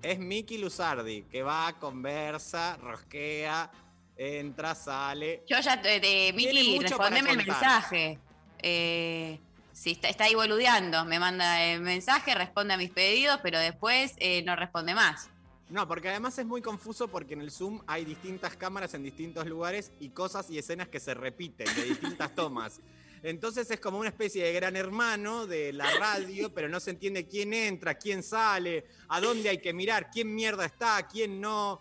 Es 0.03 0.19
Miki 0.19 0.59
Luzardi, 0.59 1.23
que 1.25 1.43
va, 1.43 1.75
conversa, 1.79 2.77
rosquea, 2.77 3.71
entra, 4.17 4.75
sale. 4.75 5.45
Yo 5.47 5.59
ya, 5.61 5.81
Tiene 5.81 6.33
Miki, 6.33 6.79
respondeme 6.79 7.31
el 7.31 7.37
mensaje. 7.39 8.19
Eh, 8.59 9.41
sí, 9.73 9.93
está, 9.93 10.09
está 10.09 10.25
ahí 10.25 10.35
boludeando. 10.35 11.05
Me 11.05 11.19
manda 11.19 11.63
el 11.63 11.81
mensaje, 11.81 12.35
responde 12.35 12.75
a 12.75 12.77
mis 12.77 12.91
pedidos, 12.91 13.41
pero 13.43 13.59
después 13.59 14.15
eh, 14.19 14.43
no 14.43 14.57
responde 14.57 14.95
más. 14.95 15.31
No, 15.69 15.89
porque 15.89 16.09
además 16.09 16.39
es 16.39 16.47
muy 16.47 16.63
confuso 16.63 17.09
porque 17.09 17.35
en 17.35 17.41
el 17.41 17.51
Zoom 17.51 17.81
hay 17.89 18.05
distintas 18.05 18.57
cámaras 18.57 18.95
en 18.95 19.03
distintos 19.03 19.47
lugares 19.47 19.91
y 19.99 20.11
cosas 20.11 20.49
y 20.49 20.59
escenas 20.59 20.89
que 20.89 21.01
se 21.01 21.15
repiten 21.15 21.67
de 21.75 21.83
distintas 21.83 22.35
tomas. 22.35 22.81
Entonces 23.27 23.69
es 23.73 23.81
como 23.81 23.99
una 23.99 24.11
especie 24.11 24.45
de 24.45 24.53
gran 24.53 24.77
hermano 24.77 25.49
de 25.49 25.73
la 25.73 25.91
radio, 25.99 26.49
pero 26.55 26.69
no 26.69 26.79
se 26.79 26.91
entiende 26.91 27.27
quién 27.27 27.53
entra, 27.53 27.97
quién 27.97 28.23
sale, 28.23 28.85
a 29.09 29.21
dónde 29.21 29.49
hay 29.49 29.59
que 29.59 29.73
mirar, 29.73 30.11
quién 30.13 30.33
mierda 30.33 30.65
está, 30.65 31.05
quién 31.11 31.41
no. 31.41 31.81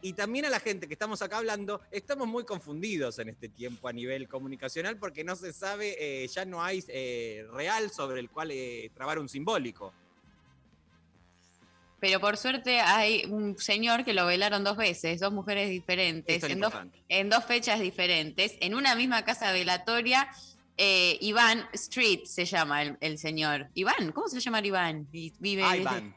Y 0.00 0.14
también 0.14 0.44
a 0.46 0.50
la 0.50 0.58
gente 0.58 0.88
que 0.88 0.94
estamos 0.94 1.22
acá 1.22 1.38
hablando, 1.38 1.82
estamos 1.92 2.26
muy 2.26 2.44
confundidos 2.44 3.20
en 3.20 3.28
este 3.28 3.48
tiempo 3.48 3.86
a 3.86 3.92
nivel 3.92 4.26
comunicacional 4.26 4.96
porque 4.96 5.22
no 5.22 5.36
se 5.36 5.52
sabe, 5.52 5.96
eh, 6.00 6.26
ya 6.26 6.44
no 6.44 6.60
hay 6.60 6.84
eh, 6.88 7.46
real 7.52 7.92
sobre 7.92 8.18
el 8.18 8.28
cual 8.28 8.50
eh, 8.50 8.90
trabar 8.92 9.20
un 9.20 9.28
simbólico. 9.28 9.94
Pero 12.00 12.18
por 12.18 12.36
suerte 12.36 12.80
hay 12.80 13.24
un 13.26 13.56
señor 13.56 14.04
que 14.04 14.12
lo 14.12 14.26
velaron 14.26 14.64
dos 14.64 14.76
veces, 14.76 15.20
dos 15.20 15.32
mujeres 15.32 15.70
diferentes, 15.70 16.34
Esto 16.34 16.46
es 16.46 16.52
en 16.54 16.58
dos, 16.58 16.72
importante. 16.72 16.98
en 17.08 17.30
dos 17.30 17.44
fechas 17.44 17.78
diferentes, 17.78 18.56
en 18.58 18.74
una 18.74 18.96
misma 18.96 19.24
casa 19.24 19.52
velatoria. 19.52 20.28
Eh, 20.76 21.18
Iván 21.20 21.68
Street 21.72 22.24
se 22.24 22.44
llama 22.44 22.82
el, 22.82 22.96
el 23.00 23.18
señor. 23.18 23.68
Iván, 23.74 24.12
¿cómo 24.12 24.28
se 24.28 24.40
llama 24.40 24.60
Iván? 24.60 25.08
Vi- 25.10 25.32
Vive 25.38 25.62
Ivan. 25.76 26.14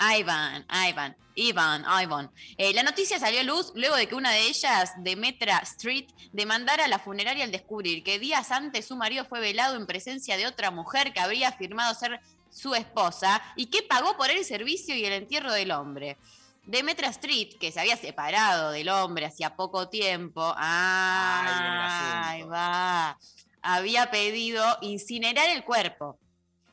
Ivan, 0.00 0.64
Ivan, 0.88 1.16
Ivan, 1.34 1.84
Ivan. 2.02 2.30
Eh, 2.56 2.72
la 2.72 2.84
noticia 2.84 3.18
salió 3.18 3.40
a 3.40 3.42
luz 3.42 3.72
luego 3.74 3.96
de 3.96 4.06
que 4.06 4.14
una 4.14 4.30
de 4.30 4.46
ellas, 4.46 4.92
Demetra 4.98 5.58
Street, 5.58 6.06
demandara 6.32 6.84
a 6.84 6.88
la 6.88 7.00
funeraria 7.00 7.42
al 7.44 7.50
descubrir 7.50 8.04
que 8.04 8.18
días 8.20 8.52
antes 8.52 8.86
su 8.86 8.94
marido 8.96 9.24
fue 9.24 9.40
velado 9.40 9.74
en 9.76 9.86
presencia 9.86 10.36
de 10.36 10.46
otra 10.46 10.70
mujer 10.70 11.12
que 11.12 11.18
habría 11.20 11.48
afirmado 11.48 11.94
ser 11.94 12.20
su 12.50 12.74
esposa 12.76 13.42
y 13.56 13.66
que 13.66 13.82
pagó 13.82 14.16
por 14.16 14.30
el 14.30 14.44
servicio 14.44 14.94
y 14.94 15.04
el 15.04 15.12
entierro 15.14 15.52
del 15.52 15.72
hombre. 15.72 16.16
Demetra 16.64 17.08
Street, 17.08 17.54
que 17.58 17.72
se 17.72 17.80
había 17.80 17.96
separado 17.96 18.70
del 18.70 18.88
hombre 18.90 19.26
hacía 19.26 19.56
poco 19.56 19.88
tiempo, 19.88 20.54
ah, 20.56 22.24
ahí 22.30 22.42
va, 22.42 23.18
había 23.62 24.10
pedido 24.10 24.64
incinerar 24.80 25.48
el 25.50 25.64
cuerpo. 25.64 26.18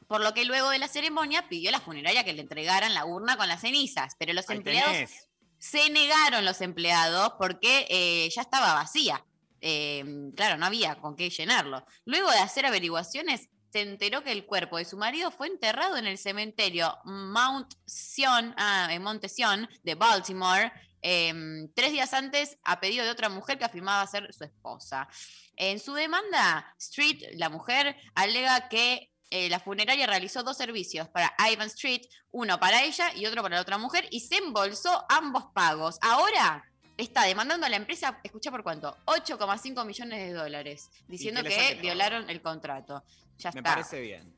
Por 0.08 0.22
lo 0.22 0.34
que 0.34 0.46
luego 0.46 0.70
de 0.70 0.78
la 0.80 0.88
ceremonia 0.88 1.48
pidió 1.50 1.70
a 1.70 1.72
la 1.72 1.80
funeraria 1.82 2.24
que 2.24 2.34
le 2.34 2.42
entregaran 2.42 2.94
la 2.94 3.06
urna 3.06 3.38
con 3.38 3.48
las 3.48 3.62
cenizas, 3.62 4.16
pero 4.20 4.34
los 4.34 4.50
Ahí 4.50 4.58
empleados 4.58 4.92
tenés. 4.94 5.30
se 5.58 5.90
negaron 5.90 6.46
los 6.46 6.62
empleados 6.62 7.34
porque 7.40 7.88
eh, 7.90 8.30
ya 8.30 8.42
estaba 8.42 8.76
vacía. 8.76 9.26
Eh, 9.62 10.04
claro, 10.36 10.58
no 10.58 10.68
había 10.68 10.96
con 10.96 11.16
qué 11.16 11.30
llenarlo. 11.32 11.84
Luego 12.06 12.30
de 12.30 12.38
hacer 12.38 12.68
averiguaciones, 12.68 13.50
se 13.72 13.82
enteró 13.82 14.24
que 14.24 14.32
el 14.32 14.46
cuerpo 14.46 14.78
de 14.78 14.86
su 14.86 14.96
marido 14.96 15.32
fue 15.32 15.48
enterrado 15.48 15.98
en 15.98 16.06
el 16.06 16.18
cementerio 16.18 16.98
Mount 17.04 17.74
Sion, 17.86 18.54
ah, 18.58 18.88
en 18.92 19.02
Monte 19.02 19.28
Sion 19.28 19.68
de 19.84 19.96
Baltimore, 19.96 20.72
eh, 21.08 21.70
tres 21.76 21.92
días 21.92 22.12
antes 22.16 22.58
a 22.64 22.80
pedido 22.80 23.06
de 23.06 23.12
otra 23.12 23.30
mujer 23.30 23.60
que 23.60 23.66
afirmaba 23.66 24.08
ser 24.08 24.34
su 24.34 24.44
esposa. 24.44 25.08
En 25.56 25.80
su 25.80 25.94
demanda, 25.94 26.74
Street, 26.80 27.22
la 27.34 27.50
mujer, 27.50 27.96
alega 28.16 28.68
que 28.70 29.12
eh, 29.30 29.48
la 29.50 29.60
funeraria 29.60 30.08
realizó 30.08 30.42
dos 30.42 30.58
servicios 30.58 31.08
para 31.10 31.32
Ivan 31.52 31.68
Street, 31.68 32.02
uno 32.32 32.60
para 32.60 32.82
ella 32.84 33.14
y 33.14 33.28
otro 33.28 33.44
para 33.44 33.56
la 33.56 33.62
otra 33.62 33.78
mujer, 33.78 34.08
y 34.10 34.22
se 34.22 34.38
embolsó 34.38 35.06
ambos 35.08 35.46
pagos. 35.54 36.00
Ahora 36.02 36.64
está 36.98 37.24
demandando 37.26 37.68
a 37.68 37.70
la 37.70 37.76
empresa, 37.76 38.20
escucha 38.24 38.50
por 38.50 38.64
cuánto, 38.64 38.98
8,5 39.06 39.86
millones 39.86 40.20
de 40.20 40.34
dólares, 40.34 40.90
diciendo 41.08 41.44
que, 41.44 41.78
violaron 41.82 42.28
el 42.32 42.42
contrato. 42.42 43.04
Ya 43.38 43.52
Me 43.52 43.60
está. 43.60 43.76
parece 43.76 44.02
bien. 44.02 44.34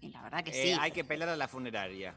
Y 0.00 0.08
la 0.08 0.22
verdad 0.22 0.42
que 0.42 0.50
Eh, 0.50 0.72
sí. 0.72 0.78
Hay 0.80 0.92
que 0.92 1.04
pelar 1.04 1.28
a 1.28 1.36
la 1.36 1.46
funeraria. 1.46 2.14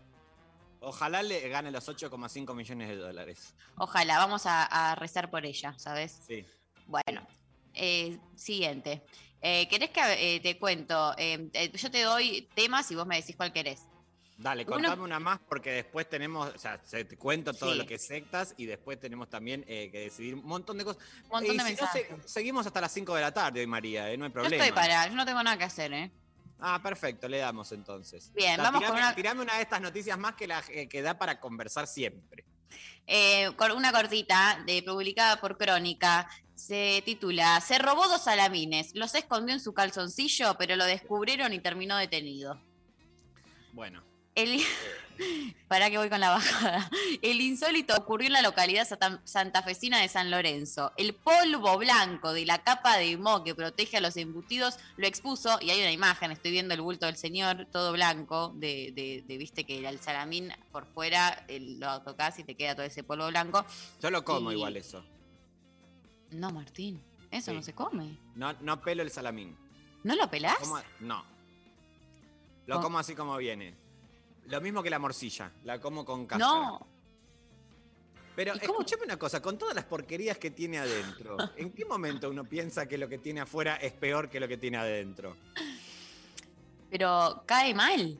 Ojalá 0.82 1.22
le 1.24 1.48
gane 1.50 1.72
los 1.72 1.88
8,5 1.90 2.56
millones 2.56 2.88
de 2.90 2.96
dólares. 2.96 3.54
Ojalá, 3.78 4.18
vamos 4.18 4.46
a, 4.46 4.64
a 4.92 4.96
rezar 4.96 5.30
por 5.30 5.46
ella, 5.46 5.74
¿sabes? 5.78 6.20
Sí. 6.26 6.46
Bueno, 6.88 7.28
eh, 7.74 8.18
siguiente. 8.36 9.04
Eh, 9.42 9.68
¿Querés 9.70 9.90
que 9.92 10.36
eh, 10.36 10.40
te 10.40 10.58
cuento? 10.58 11.14
Eh, 11.18 11.50
eh, 11.54 11.72
yo 11.74 11.92
te 11.92 12.02
doy 12.04 12.48
temas 12.56 12.90
y 12.92 12.96
vos 12.96 13.06
me 13.06 13.18
decís 13.18 13.36
cuál 13.36 13.52
querés. 13.52 13.82
Dale, 14.38 14.64
Uno- 14.64 14.72
contame 14.76 15.04
una 15.04 15.20
más 15.20 15.40
porque 15.50 15.70
después 15.72 16.08
tenemos, 16.08 16.56
o 16.56 16.58
sea, 16.58 16.80
se- 16.86 17.04
te 17.04 17.18
cuento 17.18 17.54
todo 17.54 17.74
Sí. 17.74 17.78
lo 17.78 17.86
que 17.86 17.96
es 17.96 18.08
sectas 18.08 18.54
y 18.56 18.66
después 18.66 18.98
tenemos 18.98 19.30
también 19.30 19.66
eh, 19.68 19.90
que 19.92 20.00
decidir 20.00 20.36
un 20.36 20.46
montón 20.46 20.78
de 20.78 20.86
cosas. 20.86 21.04
Un 21.24 21.30
montón 21.30 21.56
Y 21.56 21.58
de 21.58 21.64
si 21.66 21.72
no, 21.82 21.88
se- 21.92 22.04
mensajes. 22.04 22.32
seguimos 22.32 22.66
hasta 22.66 22.80
las 22.80 22.92
5 22.94 23.14
de 23.16 23.22
la 23.22 23.34
tarde 23.34 23.60
hoy, 23.60 23.68
María, 23.68 24.10
eh, 24.10 24.16
no 24.18 24.24
hay 24.24 24.30
Yo 24.30 24.34
problema. 24.34 24.64
estoy 24.64 24.74
para, 24.74 25.08
yo 25.10 25.14
no 25.16 25.26
tengo 25.26 25.44
nada 25.44 25.58
que 25.58 25.66
hacer, 25.66 25.92
¿eh? 25.92 26.10
Ah, 26.60 26.80
perfecto, 26.82 27.28
le 27.28 27.38
damos 27.38 27.72
entonces. 27.72 28.32
Bien, 28.34 28.58
vamos 28.58 28.80
tirame, 28.82 28.88
con 28.88 28.98
una- 29.06 29.16
tirame 29.16 29.42
una 29.42 29.56
de 29.56 29.62
estas 29.62 29.82
noticias 29.82 30.18
más 30.18 30.36
que, 30.36 30.48
la, 30.48 30.62
eh, 30.70 30.88
que 30.90 31.02
da 31.02 31.18
para 31.18 31.40
conversar 31.40 31.88
siempre. 31.88 32.44
Eh, 33.08 33.52
con 33.56 33.72
una 33.72 33.92
cortita 33.92 34.62
de, 34.66 34.84
publicada 34.84 35.40
por 35.40 35.58
Crónica. 35.58 36.30
Se 36.54 37.02
titula 37.06 37.62
Se 37.62 37.78
robó 37.80 38.08
dos 38.10 38.24
salamines, 38.26 38.94
los 38.94 39.16
escondió 39.16 39.54
en 39.56 39.62
su 39.62 39.74
calzoncillo, 39.74 40.56
pero 40.58 40.76
lo 40.76 40.84
descubrieron 40.86 41.54
y 41.54 41.60
terminó 41.60 41.96
detenido. 41.98 42.62
Bueno. 43.72 44.04
El... 44.44 44.62
Para 45.68 45.90
que 45.90 45.98
voy 45.98 46.10
con 46.10 46.22
la 46.22 46.30
bajada. 46.30 46.90
El 47.22 47.42
insólito 47.42 47.94
ocurrió 47.98 48.28
en 48.28 48.34
la 48.34 48.42
localidad 48.42 48.88
santafesina 49.26 50.00
de 50.00 50.08
San 50.08 50.32
Lorenzo. 50.32 50.94
El 50.98 51.14
polvo 51.14 51.78
blanco 51.78 52.32
de 52.32 52.46
la 52.46 52.60
capa 52.64 52.96
de 52.98 53.18
moho 53.18 53.44
que 53.44 53.54
protege 53.54 53.98
a 53.98 54.02
los 54.02 54.16
embutidos 54.16 54.78
lo 54.96 55.06
expuso, 55.06 55.60
y 55.62 55.72
hay 55.72 55.82
una 55.82 55.92
imagen, 55.92 56.32
estoy 56.32 56.52
viendo 56.52 56.74
el 56.74 56.80
bulto 56.82 57.06
del 57.06 57.18
señor, 57.18 57.68
todo 57.70 57.92
blanco, 57.92 58.54
de, 58.56 58.94
de- 58.96 59.24
de, 59.28 59.38
viste 59.38 59.66
que 59.66 59.86
el 59.86 60.00
salamín 60.00 60.54
por 60.72 60.86
fuera 60.86 61.44
el- 61.50 61.80
lo 61.82 62.02
tocas 62.02 62.40
y 62.40 62.46
te 62.46 62.56
queda 62.56 62.76
todo 62.76 62.86
ese 62.86 63.04
polvo 63.04 63.28
blanco. 63.28 63.66
Yo 64.02 64.10
lo 64.10 64.24
como 64.24 64.52
Y- 64.52 64.56
igual 64.56 64.78
eso. 64.78 65.04
No, 66.32 66.50
Martín, 66.52 67.04
eso 67.30 67.52
Sí. 67.52 67.58
no 67.58 67.62
se 67.62 67.74
come. 67.74 68.18
No, 68.36 68.54
no 68.62 68.80
pelo 68.82 69.04
el 69.04 69.12
salamín. 69.12 69.56
¿No 70.04 70.16
lo 70.16 70.30
pelás? 70.32 70.58
Como- 70.60 70.82
no. 71.02 71.26
Lo 72.68 72.82
como 72.82 73.00
así 73.00 73.16
como 73.16 73.36
viene. 73.38 73.76
Lo 74.50 74.62
mismo 74.62 74.82
que 74.82 74.90
la 74.90 75.00
morcilla. 75.00 75.52
La 75.64 75.80
como 75.80 76.04
con 76.04 76.26
cáscara. 76.26 76.52
No. 76.52 76.88
Pero 78.36 78.54
escúchame 78.54 79.04
una 79.04 79.18
cosa, 79.18 79.42
con 79.42 79.58
todas 79.58 79.76
las 79.76 79.84
porquerías 79.84 80.38
que 80.38 80.52
tiene 80.52 80.80
adentro, 80.80 81.36
¿en 81.58 81.72
qué 81.72 81.84
momento 81.84 82.30
uno 82.30 82.46
piensa 82.46 82.88
que 82.88 82.98
lo 82.98 83.10
que 83.10 83.18
tiene 83.18 83.42
afuera 83.42 83.76
es 83.76 83.92
peor 83.92 84.30
que 84.30 84.40
lo 84.40 84.48
que 84.48 84.58
tiene 84.58 84.78
adentro? 84.78 85.36
Pero 86.90 87.44
cae 87.46 87.74
mal. 87.74 88.18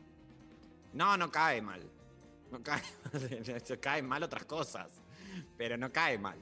No, 0.94 1.16
no 1.16 1.32
cae 1.32 1.62
mal. 1.62 1.90
No 2.52 2.62
cae, 2.62 2.82
caen 3.82 4.08
mal 4.08 4.22
otras 4.24 4.44
cosas, 4.46 4.92
pero 5.58 5.78
no 5.78 5.92
cae 5.92 6.18
mal. 6.18 6.38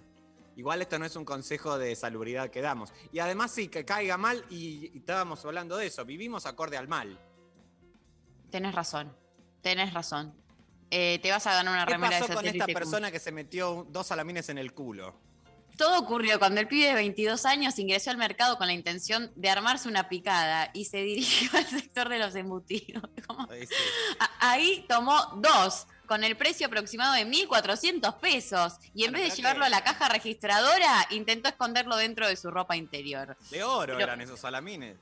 Igual 0.56 0.82
esto 0.82 0.98
no 0.98 1.06
es 1.06 1.16
un 1.16 1.24
consejo 1.24 1.78
de 1.78 1.96
salubridad 1.96 2.50
que 2.50 2.62
damos. 2.62 2.92
Y 3.12 3.20
además 3.20 3.52
sí, 3.52 3.68
que 3.68 3.86
caiga 3.86 4.18
mal 4.18 4.44
y, 4.50 4.90
y 4.92 4.98
estábamos 4.98 5.46
hablando 5.46 5.78
de 5.78 5.86
eso, 5.86 6.04
vivimos 6.04 6.48
acorde 6.48 6.78
al 6.78 6.88
mal. 6.88 7.20
Tenés 8.50 8.74
razón. 8.74 9.27
Tenés 9.68 9.94
razón. 9.94 10.34
Eh, 10.92 11.20
te 11.22 11.30
vas 11.30 11.46
a 11.46 11.54
ganar 11.54 11.74
una 11.74 11.86
¿Qué 11.86 11.92
remera 11.92 12.16
de 12.16 12.22
pasó 12.22 12.34
con 12.36 12.46
esta 12.46 12.64
con- 12.66 12.74
persona 12.74 13.12
que 13.12 13.20
se 13.20 13.34
metió 13.34 13.86
dos 13.90 14.08
salamines 14.08 14.48
en 14.48 14.58
el 14.58 14.74
culo? 14.74 15.14
Todo 15.76 16.00
ocurrió 16.00 16.40
cuando 16.40 16.62
el 16.62 16.70
pibe 16.70 16.88
de 16.88 16.94
22 16.94 17.46
años 17.46 17.78
ingresó 17.78 18.10
al 18.12 18.18
mercado 18.18 18.58
con 18.58 18.68
la 18.68 18.74
intención 18.74 19.30
de 19.36 19.50
armarse 19.50 19.90
una 19.90 20.08
picada 20.08 20.72
y 20.74 20.86
se 20.86 20.98
dirigió 21.04 21.50
al 21.60 21.66
sector 21.68 22.08
de 22.08 22.18
los 22.20 22.34
embutidos. 22.36 23.04
Ahí 23.50 23.68
sí. 23.68 23.74
A- 24.20 24.52
Ahí 24.52 24.86
tomó 24.88 25.22
dos, 25.42 25.86
con 26.08 26.24
el 26.24 26.38
precio 26.38 26.68
aproximado 26.68 27.14
de 27.16 27.28
1.400 27.28 28.16
pesos. 28.22 28.76
Y 28.94 29.04
en 29.04 29.12
vez 29.12 29.30
de 29.30 29.36
llevarlo 29.36 29.66
a 29.66 29.70
la 29.70 29.84
caja 29.84 30.08
registradora, 30.08 31.06
intentó 31.10 31.50
esconderlo 31.50 31.98
dentro 31.98 32.26
de 32.26 32.38
su 32.38 32.50
ropa 32.50 32.78
interior. 32.78 33.36
De 33.52 33.64
oro 33.66 33.96
Pero- 33.98 34.00
eran 34.06 34.22
esos 34.22 34.40
salamines. 34.40 34.96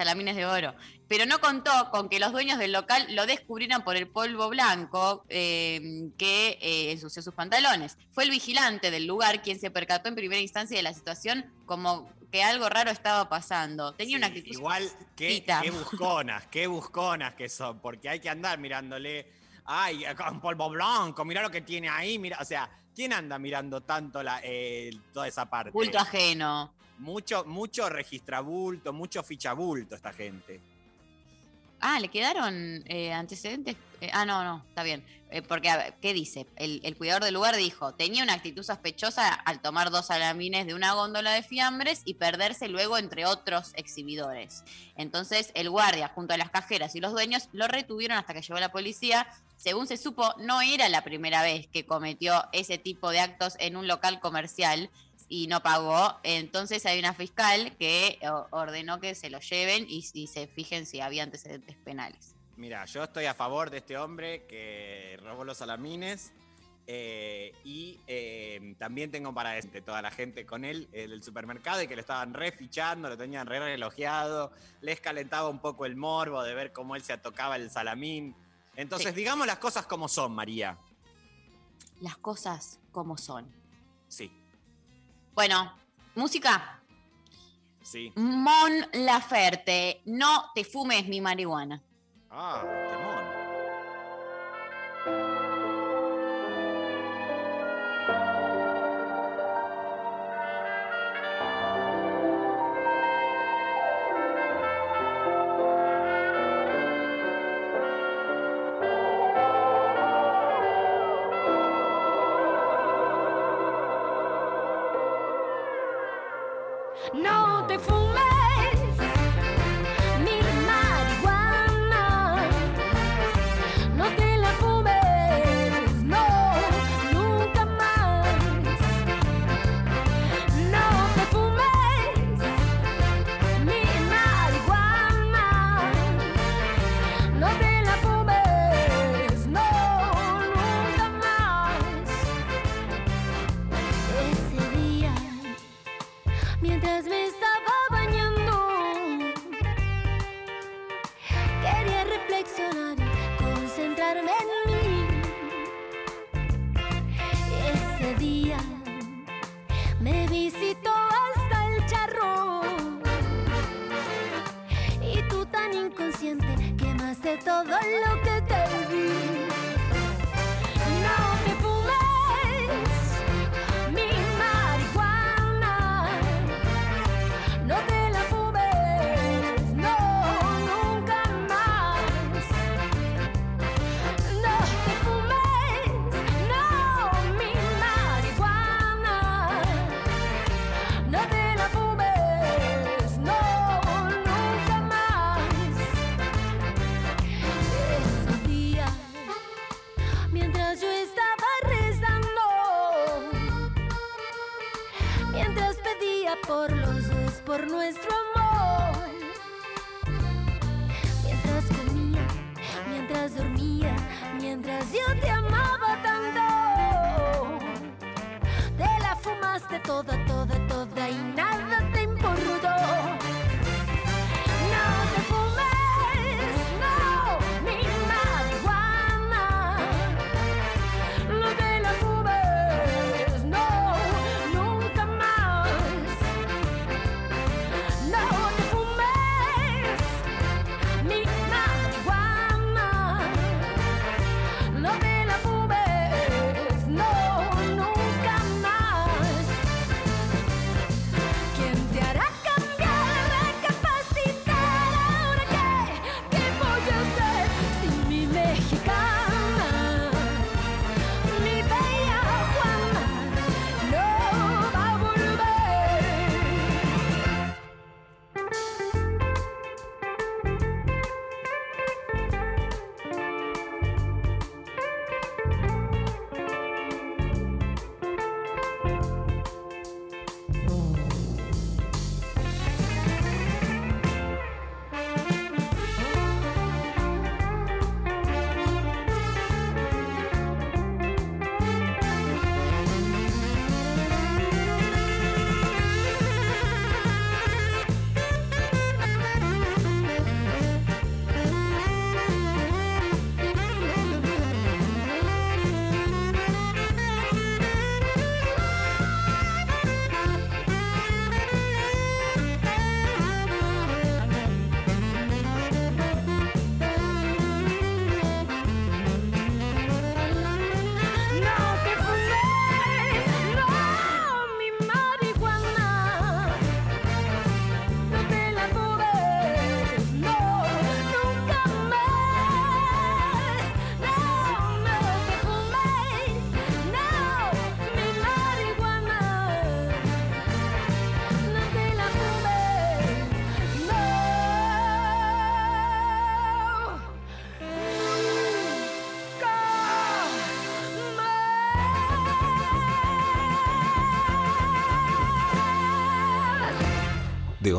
Salamines 0.00 0.34
de 0.34 0.46
oro. 0.46 0.74
Pero 1.08 1.26
no 1.26 1.40
contó 1.40 1.70
con 1.90 2.08
que 2.08 2.18
los 2.18 2.32
dueños 2.32 2.58
del 2.58 2.72
local 2.72 3.06
lo 3.10 3.26
descubrieran 3.26 3.84
por 3.84 3.96
el 3.96 4.08
polvo 4.08 4.48
blanco 4.48 5.24
eh, 5.28 6.10
que 6.16 6.58
eh, 6.60 6.92
ensució 6.92 7.22
sus 7.22 7.34
pantalones. 7.34 7.98
Fue 8.12 8.24
el 8.24 8.30
vigilante 8.30 8.90
del 8.90 9.06
lugar 9.06 9.42
quien 9.42 9.60
se 9.60 9.70
percató 9.70 10.08
en 10.08 10.14
primera 10.14 10.40
instancia 10.40 10.76
de 10.76 10.82
la 10.82 10.94
situación 10.94 11.52
como 11.66 12.08
que 12.32 12.42
algo 12.42 12.68
raro 12.68 12.90
estaba 12.90 13.28
pasando. 13.28 13.92
Tenía 13.94 14.16
una 14.16 14.28
actitud. 14.28 14.52
Igual, 14.52 14.88
qué, 15.16 15.44
busconas, 15.70 16.46
qué 16.46 16.66
busconas 16.66 17.34
que 17.34 17.48
son, 17.48 17.80
porque 17.80 18.08
hay 18.08 18.20
que 18.20 18.30
andar 18.30 18.58
mirándole. 18.58 19.32
Ay, 19.66 20.04
con 20.16 20.40
polvo 20.40 20.70
blanco, 20.70 21.24
mira 21.24 21.42
lo 21.42 21.50
que 21.50 21.60
tiene 21.60 21.88
ahí, 21.88 22.18
mira, 22.18 22.38
o 22.40 22.44
sea, 22.44 22.68
¿quién 22.94 23.12
anda 23.12 23.38
mirando 23.38 23.82
tanto 23.82 24.22
la, 24.22 24.40
eh, 24.42 24.90
toda 25.12 25.28
esa 25.28 25.48
parte? 25.48 25.70
Bulto 25.70 25.98
ajeno. 25.98 26.74
Mucho, 27.00 27.44
mucho 27.46 27.88
registrabulto, 27.88 28.92
mucho 28.92 29.22
fichabulto 29.22 29.94
esta 29.94 30.12
gente. 30.12 30.60
Ah, 31.80 31.98
¿le 31.98 32.08
quedaron 32.08 32.84
eh, 32.86 33.10
antecedentes? 33.10 33.74
Eh, 34.02 34.10
ah, 34.12 34.26
no, 34.26 34.44
no, 34.44 34.62
está 34.68 34.82
bien. 34.82 35.02
Eh, 35.30 35.40
porque, 35.40 35.74
ver, 35.74 35.94
¿qué 36.02 36.12
dice? 36.12 36.46
El, 36.56 36.82
el 36.84 36.94
cuidador 36.96 37.24
del 37.24 37.32
lugar 37.32 37.56
dijo, 37.56 37.94
tenía 37.94 38.22
una 38.22 38.34
actitud 38.34 38.62
sospechosa 38.62 39.32
al 39.32 39.62
tomar 39.62 39.90
dos 39.90 40.08
salamines 40.08 40.66
de 40.66 40.74
una 40.74 40.92
góndola 40.92 41.32
de 41.32 41.42
fiambres 41.42 42.02
y 42.04 42.14
perderse 42.14 42.68
luego 42.68 42.98
entre 42.98 43.24
otros 43.24 43.72
exhibidores. 43.76 44.62
Entonces, 44.94 45.52
el 45.54 45.70
guardia, 45.70 46.08
junto 46.08 46.34
a 46.34 46.36
las 46.36 46.50
cajeras 46.50 46.94
y 46.96 47.00
los 47.00 47.12
dueños, 47.12 47.48
lo 47.52 47.66
retuvieron 47.66 48.18
hasta 48.18 48.34
que 48.34 48.42
llegó 48.42 48.60
la 48.60 48.72
policía. 48.72 49.26
Según 49.56 49.86
se 49.86 49.96
supo, 49.96 50.34
no 50.38 50.60
era 50.60 50.90
la 50.90 51.02
primera 51.02 51.42
vez 51.42 51.66
que 51.66 51.86
cometió 51.86 52.44
ese 52.52 52.76
tipo 52.76 53.10
de 53.10 53.20
actos 53.20 53.54
en 53.58 53.76
un 53.76 53.88
local 53.88 54.20
comercial 54.20 54.90
y 55.30 55.46
no 55.46 55.62
pagó. 55.62 56.18
Entonces 56.24 56.84
hay 56.84 56.98
una 56.98 57.14
fiscal 57.14 57.74
que 57.78 58.18
ordenó 58.50 59.00
que 59.00 59.14
se 59.14 59.30
lo 59.30 59.40
lleven 59.40 59.86
y, 59.88 60.04
y 60.12 60.26
se 60.26 60.46
fijen 60.48 60.84
si 60.84 61.00
había 61.00 61.22
antecedentes 61.22 61.76
penales. 61.78 62.34
Mira, 62.56 62.84
yo 62.84 63.04
estoy 63.04 63.24
a 63.24 63.32
favor 63.32 63.70
de 63.70 63.78
este 63.78 63.96
hombre 63.96 64.44
que 64.46 65.18
robó 65.22 65.44
los 65.44 65.56
salamines. 65.56 66.32
eh, 66.92 67.52
y 67.62 68.00
eh, 68.08 68.74
también 68.78 69.12
tengo 69.12 69.32
para 69.32 69.56
este, 69.56 69.80
toda 69.80 70.02
la 70.02 70.10
gente 70.10 70.44
con 70.44 70.64
él 70.64 70.88
eh, 70.92 71.06
del 71.06 71.22
supermercado 71.22 71.80
y 71.80 71.86
que 71.86 71.94
lo 71.94 72.00
estaban 72.00 72.34
refichando, 72.34 73.08
lo 73.08 73.16
tenían 73.16 73.46
re 73.46 73.60
relojeado, 73.60 74.50
les 74.80 75.00
calentaba 75.00 75.48
un 75.48 75.60
poco 75.60 75.86
el 75.86 75.94
morbo 75.94 76.42
de 76.42 76.52
ver 76.54 76.72
cómo 76.72 76.96
él 76.96 77.02
se 77.02 77.12
atocaba 77.12 77.54
el 77.56 77.70
salamín. 77.70 78.34
Entonces, 78.74 79.10
Sí. 79.10 79.14
digamos 79.16 79.46
las 79.46 79.58
cosas 79.58 79.86
como 79.86 80.08
son, 80.08 80.32
María. 80.32 80.76
Las 82.00 82.16
cosas 82.16 82.80
como 82.92 83.16
son. 83.16 83.46
Sí, 84.08 84.32
Bueno, 85.40 85.72
música. 86.16 86.82
sí. 87.80 88.12
Mon 88.14 88.72
Laferte, 88.92 90.02
no 90.04 90.50
te 90.54 90.64
fumes 90.64 91.08
mi 91.08 91.22
marihuana. 91.22 91.82
Ah, 92.30 92.62
temón. 92.90 93.29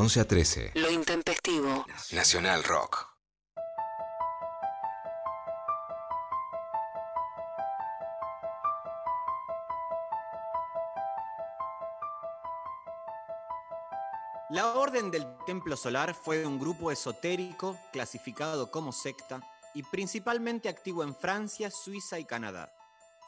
11 0.02 0.20
a 0.20 0.26
13. 0.26 0.72
Lo 0.74 0.90
intempestivo. 0.90 1.86
Nacional 2.12 2.64
Rock. 2.64 3.06
La 14.50 14.74
Orden 14.74 15.12
del 15.12 15.28
Templo 15.46 15.78
Solar 15.78 16.16
fue 16.16 16.48
un 16.48 16.58
grupo 16.58 16.90
esotérico 16.90 17.78
clasificado 17.92 18.72
como 18.72 18.92
secta 18.92 19.40
y 19.76 19.84
principalmente 19.84 20.68
activo 20.68 21.04
en 21.04 21.16
Francia, 21.16 21.70
Suiza 21.70 22.18
y 22.18 22.26
Canadá. 22.26 22.74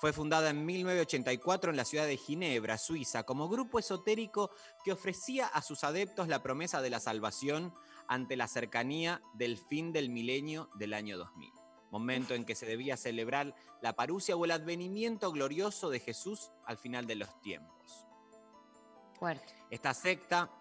Fue 0.04 0.12
fundada 0.12 0.50
en 0.50 0.66
1984 0.66 1.72
en 1.72 1.78
la 1.78 1.86
ciudad 1.86 2.06
de 2.06 2.18
Ginebra, 2.18 2.78
Suiza, 2.78 3.24
como 3.24 3.48
grupo 3.48 3.80
esotérico 3.80 4.52
que 4.84 4.92
ofrecía 4.92 5.48
a 5.48 5.62
sus 5.62 5.86
adeptos 5.86 6.28
la 6.28 6.44
promesa 6.44 6.82
de 6.82 6.90
la 6.90 7.00
salvación 7.00 7.74
ante 8.10 8.36
la 8.36 8.50
cercanía 8.50 9.22
del 9.34 9.58
fin 9.58 9.94
del 9.94 10.10
milenio 10.10 10.70
del 10.76 10.94
año 10.94 11.18
2000, 11.18 11.54
momento 11.90 12.34
en 12.34 12.44
que 12.44 12.54
se 12.54 12.66
debía 12.66 12.98
celebrar 12.98 13.56
la 13.82 13.94
parucia 13.96 14.36
o 14.36 14.44
el 14.44 14.52
advenimiento 14.52 15.32
glorioso 15.32 15.90
de 15.90 16.02
Jesús 16.02 16.52
al 16.66 16.78
final 16.78 17.08
de 17.08 17.16
los 17.16 17.40
tiempos. 17.42 18.06
Fuerte. 19.18 19.56
Esta 19.70 19.94
secta 19.94 20.52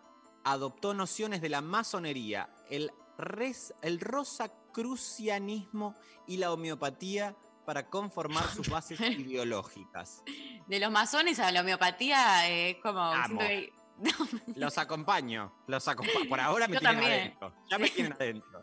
adoptó 0.45 0.95
nociones 0.95 1.41
de 1.43 1.49
la 1.49 1.63
masonería, 1.63 2.49
el, 2.71 2.93
res- 3.19 3.75
el 3.83 3.99
rosacrucianismo 3.99 5.97
y 6.29 6.37
la 6.37 6.53
homeopatía 6.53 7.35
para 7.65 7.89
conformar 7.89 8.45
sus 8.49 8.69
bases 8.69 8.99
ideológicas. 9.01 10.23
De 10.67 10.79
los 10.81 10.91
masones 10.91 11.39
a 11.39 11.51
la 11.53 11.61
homeopatía, 11.61 12.49
eh, 12.51 12.71
es 12.71 12.77
como. 12.83 13.01
Amo. 13.01 13.27
siento 13.27 13.39
que- 13.39 13.73
Los 14.57 14.79
acompaño, 14.79 15.53
los 15.69 15.87
acompa- 15.87 16.29
Por 16.29 16.41
ahora 16.41 16.67
me 16.67 16.75
Yo 16.75 16.81
tienen 16.81 16.97
también. 17.01 17.21
adentro. 17.21 17.55
Ya 17.71 17.79
me 17.79 17.89
tienen 17.91 18.13
adentro. 18.15 18.61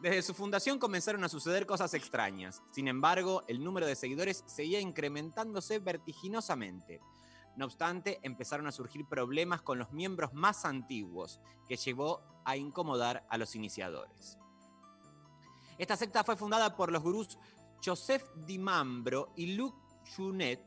Desde 0.00 0.22
su 0.22 0.32
fundación 0.32 0.78
comenzaron 0.78 1.22
a 1.24 1.28
suceder 1.28 1.66
cosas 1.66 1.92
extrañas. 1.92 2.62
Sin 2.70 2.88
embargo, 2.88 3.42
el 3.48 3.62
número 3.62 3.86
de 3.86 3.94
seguidores 3.94 4.42
seguía 4.46 4.80
incrementándose 4.80 5.78
vertiginosamente. 5.80 7.00
No 7.56 7.66
obstante, 7.66 8.20
empezaron 8.22 8.66
a 8.68 8.72
surgir 8.72 9.04
problemas 9.06 9.60
con 9.60 9.78
los 9.78 9.92
miembros 9.92 10.32
más 10.32 10.64
antiguos, 10.64 11.40
que 11.68 11.76
llevó 11.76 12.22
a 12.46 12.56
incomodar 12.56 13.26
a 13.28 13.36
los 13.36 13.54
iniciadores. 13.54 14.38
Esta 15.76 15.96
secta 15.96 16.24
fue 16.24 16.36
fundada 16.36 16.76
por 16.76 16.90
los 16.92 17.02
gurús 17.02 17.38
Joseph 17.84 18.24
Di 18.46 18.58
Mambro 18.58 19.32
y 19.36 19.54
Luc 19.54 19.74
Junet, 20.14 20.60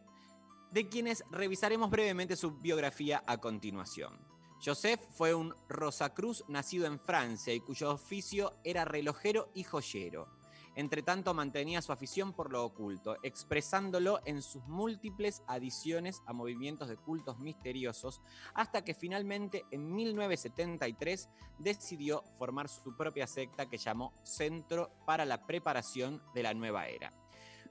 de 0.71 0.89
quienes 0.89 1.23
revisaremos 1.31 1.89
brevemente 1.89 2.35
su 2.35 2.51
biografía 2.51 3.23
a 3.27 3.37
continuación. 3.37 4.19
Joseph 4.63 5.01
fue 5.11 5.33
un 5.33 5.53
Rosacruz 5.67 6.43
nacido 6.47 6.85
en 6.85 6.99
Francia 6.99 7.53
y 7.53 7.59
cuyo 7.59 7.91
oficio 7.91 8.53
era 8.63 8.85
relojero 8.85 9.49
y 9.53 9.63
joyero. 9.63 10.42
Entre 10.75 11.03
tanto 11.03 11.33
mantenía 11.33 11.81
su 11.81 11.91
afición 11.91 12.33
por 12.33 12.51
lo 12.51 12.65
oculto, 12.65 13.17
expresándolo 13.21 14.19
en 14.25 14.41
sus 14.41 14.65
múltiples 14.67 15.43
adiciones 15.47 16.21
a 16.25 16.33
movimientos 16.33 16.89
de 16.89 16.97
cultos 16.97 17.37
misteriosos, 17.39 18.21
hasta 18.55 18.83
que 18.83 18.95
finalmente 18.95 19.65
en 19.71 19.93
1973 19.93 21.29
decidió 21.59 22.23
formar 22.37 22.69
su 22.69 22.95
propia 22.95 23.27
secta 23.27 23.67
que 23.67 23.77
llamó 23.77 24.13
Centro 24.23 24.91
para 25.05 25.25
la 25.25 25.45
Preparación 25.45 26.21
de 26.33 26.43
la 26.43 26.53
Nueva 26.53 26.87
Era. 26.87 27.11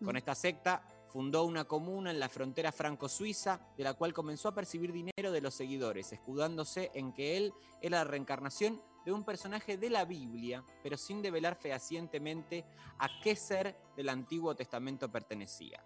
Con 0.05 0.17
esta 0.17 0.35
secta 0.35 0.83
fundó 1.13 1.45
una 1.45 1.65
comuna 1.65 2.11
en 2.11 2.19
la 2.19 2.29
frontera 2.29 2.73
franco-suiza, 2.73 3.61
de 3.77 3.85
la 3.85 3.95
cual 3.95 4.15
comenzó 4.15 4.49
a 4.49 4.55
percibir 4.55 4.93
dinero 4.93 5.31
de 5.31 5.41
los 5.41 5.55
seguidores, 5.55 6.13
escudándose 6.13 6.91
en 6.95 7.13
que 7.13 7.37
él 7.37 7.53
era 7.83 7.99
la 7.99 8.05
reencarnación 8.05 8.81
de 9.05 9.13
un 9.13 9.25
personaje 9.25 9.77
de 9.77 9.91
la 9.91 10.05
Biblia, 10.05 10.65
pero 10.83 10.97
sin 10.97 11.23
develar 11.23 11.57
fehacientemente 11.57 12.65
a 12.99 13.09
qué 13.23 13.37
ser 13.37 13.77
del 13.97 14.09
Antiguo 14.09 14.55
Testamento 14.55 15.11
pertenecía. 15.11 15.85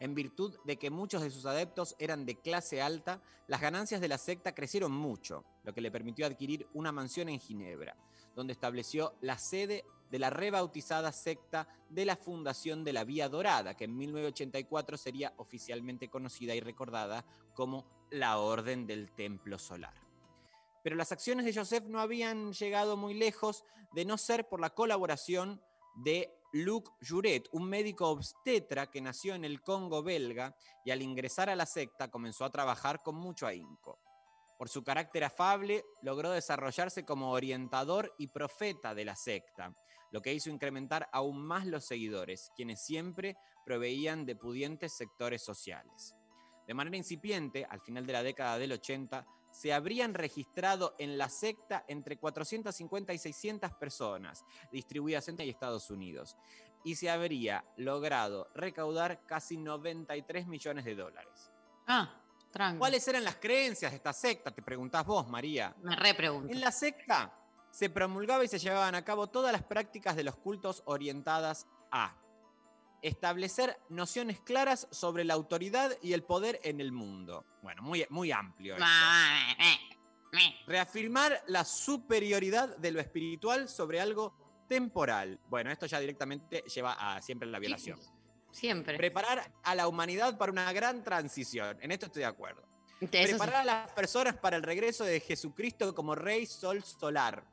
En 0.00 0.14
virtud 0.14 0.58
de 0.64 0.78
que 0.78 0.90
muchos 0.90 1.22
de 1.22 1.30
sus 1.30 1.46
adeptos 1.46 1.94
eran 1.98 2.26
de 2.26 2.40
clase 2.40 2.82
alta, 2.82 3.22
las 3.46 3.60
ganancias 3.60 4.00
de 4.00 4.08
la 4.08 4.18
secta 4.18 4.54
crecieron 4.54 4.92
mucho, 4.92 5.44
lo 5.62 5.72
que 5.72 5.80
le 5.80 5.92
permitió 5.92 6.26
adquirir 6.26 6.68
una 6.74 6.92
mansión 6.92 7.28
en 7.28 7.38
Ginebra, 7.38 7.96
donde 8.34 8.52
estableció 8.52 9.14
la 9.20 9.38
sede 9.38 9.84
de 10.10 10.18
la 10.18 10.30
rebautizada 10.30 11.12
secta 11.12 11.68
de 11.88 12.04
la 12.04 12.16
Fundación 12.16 12.84
de 12.84 12.92
la 12.92 13.04
Vía 13.04 13.28
Dorada, 13.28 13.76
que 13.76 13.84
en 13.84 13.96
1984 13.96 14.96
sería 14.96 15.34
oficialmente 15.36 16.08
conocida 16.08 16.54
y 16.54 16.60
recordada 16.60 17.24
como 17.54 17.86
la 18.10 18.38
Orden 18.38 18.86
del 18.86 19.10
Templo 19.12 19.58
Solar. 19.58 20.05
Pero 20.86 20.94
las 20.94 21.10
acciones 21.10 21.44
de 21.44 21.52
Joseph 21.52 21.82
no 21.88 21.98
habían 21.98 22.52
llegado 22.52 22.96
muy 22.96 23.12
lejos 23.12 23.64
de 23.90 24.04
no 24.04 24.16
ser 24.16 24.48
por 24.48 24.60
la 24.60 24.70
colaboración 24.70 25.60
de 25.96 26.32
Luc 26.52 26.92
Juret, 27.04 27.48
un 27.50 27.68
médico 27.68 28.08
obstetra 28.08 28.88
que 28.88 29.00
nació 29.00 29.34
en 29.34 29.44
el 29.44 29.62
Congo 29.62 30.04
belga 30.04 30.54
y 30.84 30.92
al 30.92 31.02
ingresar 31.02 31.50
a 31.50 31.56
la 31.56 31.66
secta 31.66 32.08
comenzó 32.08 32.44
a 32.44 32.50
trabajar 32.50 33.02
con 33.02 33.16
mucho 33.16 33.48
ahínco. 33.48 33.98
Por 34.56 34.68
su 34.68 34.84
carácter 34.84 35.24
afable, 35.24 35.84
logró 36.02 36.30
desarrollarse 36.30 37.04
como 37.04 37.32
orientador 37.32 38.14
y 38.16 38.28
profeta 38.28 38.94
de 38.94 39.06
la 39.06 39.16
secta, 39.16 39.74
lo 40.12 40.22
que 40.22 40.34
hizo 40.34 40.50
incrementar 40.50 41.08
aún 41.12 41.44
más 41.44 41.66
los 41.66 41.84
seguidores, 41.84 42.52
quienes 42.54 42.84
siempre 42.84 43.36
proveían 43.64 44.24
de 44.24 44.36
pudientes 44.36 44.96
sectores 44.96 45.42
sociales. 45.42 46.14
De 46.64 46.74
manera 46.74 46.96
incipiente, 46.96 47.66
al 47.68 47.80
final 47.80 48.06
de 48.06 48.12
la 48.12 48.22
década 48.22 48.56
del 48.56 48.70
80, 48.70 49.26
se 49.56 49.72
habrían 49.72 50.12
registrado 50.12 50.94
en 50.98 51.16
la 51.16 51.30
secta 51.30 51.86
entre 51.88 52.18
450 52.18 53.14
y 53.14 53.18
600 53.18 53.72
personas, 53.72 54.44
distribuidas 54.70 55.28
entre 55.28 55.48
Estados 55.48 55.90
Unidos, 55.90 56.36
y 56.84 56.96
se 56.96 57.08
habría 57.08 57.64
logrado 57.78 58.50
recaudar 58.54 59.24
casi 59.24 59.56
93 59.56 60.46
millones 60.46 60.84
de 60.84 60.94
dólares. 60.94 61.50
Ah, 61.86 62.20
tranqui. 62.50 62.78
¿Cuáles 62.78 63.08
eran 63.08 63.24
las 63.24 63.36
creencias 63.36 63.92
de 63.92 63.96
esta 63.96 64.12
secta? 64.12 64.50
Te 64.50 64.60
preguntás 64.60 65.06
vos, 65.06 65.26
María. 65.26 65.74
Me 65.82 65.96
repregunto. 65.96 66.52
En 66.52 66.60
la 66.60 66.70
secta 66.70 67.32
se 67.70 67.88
promulgaba 67.88 68.44
y 68.44 68.48
se 68.48 68.58
llevaban 68.58 68.94
a 68.94 69.06
cabo 69.06 69.28
todas 69.28 69.52
las 69.52 69.62
prácticas 69.62 70.16
de 70.16 70.24
los 70.24 70.36
cultos 70.36 70.82
orientadas 70.84 71.66
a 71.90 72.14
establecer 73.02 73.78
nociones 73.88 74.40
claras 74.40 74.88
sobre 74.90 75.24
la 75.24 75.34
autoridad 75.34 75.92
y 76.02 76.12
el 76.12 76.22
poder 76.22 76.60
en 76.62 76.80
el 76.80 76.92
mundo. 76.92 77.44
Bueno, 77.62 77.82
muy, 77.82 78.06
muy 78.10 78.32
amplio. 78.32 78.76
esto. 78.76 78.84
Reafirmar 80.66 81.42
la 81.46 81.64
superioridad 81.64 82.76
de 82.76 82.90
lo 82.90 83.00
espiritual 83.00 83.68
sobre 83.68 84.00
algo 84.00 84.64
temporal. 84.68 85.40
Bueno, 85.48 85.70
esto 85.70 85.86
ya 85.86 86.00
directamente 86.00 86.62
lleva 86.62 86.92
a 86.94 87.22
siempre 87.22 87.48
la 87.48 87.58
violación. 87.58 87.98
Siempre. 88.52 88.96
Preparar 88.96 89.52
a 89.64 89.74
la 89.74 89.86
humanidad 89.86 90.38
para 90.38 90.50
una 90.50 90.72
gran 90.72 91.04
transición. 91.04 91.76
En 91.82 91.92
esto 91.92 92.06
estoy 92.06 92.20
de 92.20 92.26
acuerdo. 92.26 92.66
Preparar 92.98 93.56
a 93.56 93.64
las 93.64 93.92
personas 93.92 94.38
para 94.38 94.56
el 94.56 94.62
regreso 94.62 95.04
de 95.04 95.20
Jesucristo 95.20 95.94
como 95.94 96.14
Rey 96.14 96.46
Sol 96.46 96.82
Solar. 96.82 97.44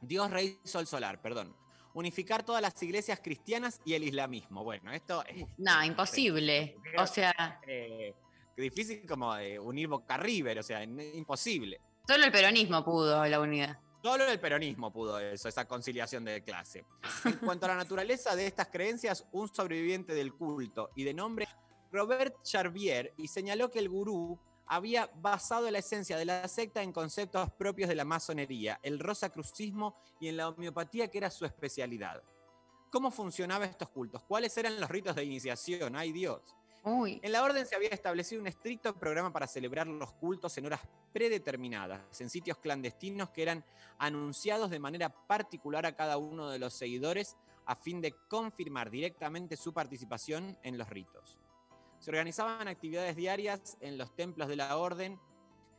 Dios 0.00 0.30
Rey 0.30 0.60
Sol 0.62 0.86
Solar, 0.86 1.20
perdón. 1.20 1.56
Unificar 1.94 2.44
todas 2.44 2.60
las 2.60 2.80
iglesias 2.82 3.20
cristianas 3.22 3.80
y 3.84 3.94
el 3.94 4.04
islamismo. 4.04 4.62
Bueno, 4.64 4.92
esto 4.92 5.24
es 5.26 5.46
No, 5.58 5.82
imposible. 5.84 6.76
O 6.98 7.06
sea, 7.06 7.60
eh, 7.66 8.12
difícil 8.56 9.06
como 9.06 9.34
de 9.34 9.58
unir 9.58 9.88
Boca 9.88 10.16
River, 10.16 10.58
o 10.58 10.62
sea, 10.62 10.82
imposible. 10.82 11.80
solo 12.06 12.24
el 12.24 12.32
peronismo 12.32 12.84
pudo 12.84 13.24
la 13.24 13.40
unidad. 13.40 13.78
Solo 14.02 14.26
el 14.26 14.38
peronismo 14.38 14.92
pudo 14.92 15.18
eso, 15.18 15.48
esa 15.48 15.66
conciliación 15.66 16.24
de 16.26 16.42
clase. 16.42 16.84
En 17.24 17.38
cuanto 17.38 17.64
a 17.64 17.70
la 17.70 17.76
naturaleza 17.76 18.36
de 18.36 18.46
estas 18.46 18.66
creencias, 18.68 19.26
un 19.32 19.48
sobreviviente 19.48 20.12
del 20.14 20.34
culto 20.34 20.90
y 20.94 21.04
de 21.04 21.14
nombre 21.14 21.48
Robert 21.90 22.34
Charvier 22.42 23.14
y 23.16 23.28
señaló 23.28 23.70
que 23.70 23.78
el 23.78 23.88
gurú 23.88 24.38
había 24.66 25.10
basado 25.16 25.70
la 25.70 25.78
esencia 25.78 26.16
de 26.16 26.24
la 26.24 26.48
secta 26.48 26.82
en 26.82 26.92
conceptos 26.92 27.50
propios 27.52 27.88
de 27.88 27.94
la 27.94 28.04
masonería, 28.04 28.80
el 28.82 28.98
rosacrucismo 28.98 29.96
y 30.20 30.28
en 30.28 30.36
la 30.36 30.48
homeopatía 30.48 31.08
que 31.08 31.18
era 31.18 31.30
su 31.30 31.44
especialidad. 31.44 32.22
¿Cómo 32.90 33.10
funcionaban 33.10 33.68
estos 33.68 33.88
cultos? 33.88 34.22
¿Cuáles 34.22 34.56
eran 34.56 34.80
los 34.80 34.88
ritos 34.88 35.16
de 35.16 35.24
iniciación? 35.24 35.96
¡Ay 35.96 36.12
Dios! 36.12 36.42
En 36.86 37.32
la 37.32 37.42
orden 37.42 37.64
se 37.66 37.74
había 37.74 37.88
establecido 37.88 38.42
un 38.42 38.46
estricto 38.46 38.94
programa 38.94 39.32
para 39.32 39.46
celebrar 39.46 39.86
los 39.86 40.12
cultos 40.12 40.56
en 40.58 40.66
horas 40.66 40.82
predeterminadas, 41.14 42.20
en 42.20 42.28
sitios 42.28 42.58
clandestinos 42.58 43.30
que 43.30 43.42
eran 43.42 43.64
anunciados 43.98 44.70
de 44.70 44.78
manera 44.78 45.08
particular 45.08 45.86
a 45.86 45.96
cada 45.96 46.18
uno 46.18 46.50
de 46.50 46.58
los 46.58 46.74
seguidores 46.74 47.36
a 47.64 47.74
fin 47.74 48.02
de 48.02 48.12
confirmar 48.28 48.90
directamente 48.90 49.56
su 49.56 49.72
participación 49.72 50.58
en 50.62 50.76
los 50.76 50.88
ritos. 50.90 51.38
Se 52.04 52.10
organizaban 52.10 52.68
actividades 52.68 53.16
diarias 53.16 53.78
en 53.80 53.96
los 53.96 54.14
templos 54.14 54.46
de 54.46 54.56
la 54.56 54.76
orden 54.76 55.18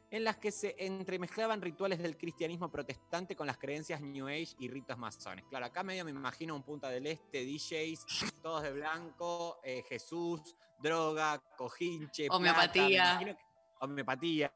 en 0.10 0.24
las 0.24 0.38
que 0.38 0.52
se 0.52 0.76
entremezclaban 0.80 1.62
rituales 1.62 2.00
del 2.00 2.18
cristianismo 2.18 2.72
protestante 2.72 3.36
con 3.36 3.46
las 3.46 3.60
creencias 3.60 4.02
New 4.02 4.26
Age 4.28 4.56
y 4.58 4.68
ritos 4.68 4.98
masones. 4.98 5.46
Claro, 5.52 5.68
acá 5.68 5.84
medio 5.84 6.04
me 6.04 6.10
imagino 6.10 6.56
un 6.56 6.64
Punta 6.64 6.90
del 6.90 7.06
Este, 7.06 7.46
DJs, 7.46 8.34
todos 8.42 8.64
de 8.64 8.72
blanco, 8.72 9.60
eh, 9.64 9.84
Jesús, 9.88 10.56
droga, 10.80 11.40
cojinche, 11.56 12.28
Homeopatía. 12.32 13.38
homeopatía. 13.82 14.52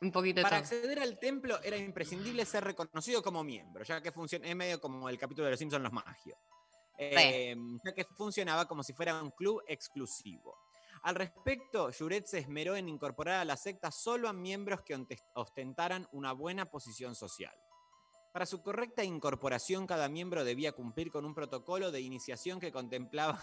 Un 0.00 0.10
poquito 0.10 0.42
Para 0.42 0.56
todo. 0.56 0.64
acceder 0.64 0.98
al 0.98 1.16
templo 1.20 1.62
era 1.62 1.76
imprescindible 1.76 2.44
ser 2.44 2.64
reconocido 2.64 3.22
como 3.22 3.44
miembro, 3.44 3.84
ya 3.84 4.00
que 4.00 4.10
funciona, 4.10 4.48
es 4.48 4.56
medio 4.56 4.80
como 4.80 5.08
el 5.08 5.16
capítulo 5.16 5.44
de 5.44 5.52
los 5.52 5.60
Simpsons 5.60 5.84
Los 5.84 5.92
Magios. 5.92 6.38
Eh, 6.96 7.56
ya 7.84 7.92
que 7.92 8.04
funcionaba 8.04 8.66
como 8.66 8.82
si 8.82 8.92
fuera 8.92 9.20
un 9.20 9.30
club 9.30 9.62
exclusivo. 9.66 10.58
Al 11.02 11.16
respecto, 11.16 11.90
Juret 11.96 12.26
se 12.26 12.38
esmeró 12.38 12.76
en 12.76 12.88
incorporar 12.88 13.40
a 13.40 13.44
la 13.44 13.56
secta 13.56 13.90
solo 13.90 14.28
a 14.28 14.32
miembros 14.32 14.82
que 14.82 14.96
ostentaran 15.34 16.08
una 16.12 16.32
buena 16.32 16.70
posición 16.70 17.14
social. 17.14 17.54
Para 18.32 18.46
su 18.46 18.62
correcta 18.62 19.04
incorporación, 19.04 19.86
cada 19.86 20.08
miembro 20.08 20.44
debía 20.44 20.72
cumplir 20.72 21.10
con 21.10 21.24
un 21.24 21.34
protocolo 21.34 21.90
de 21.92 22.00
iniciación 22.00 22.58
que 22.58 22.72
contemplaba 22.72 23.38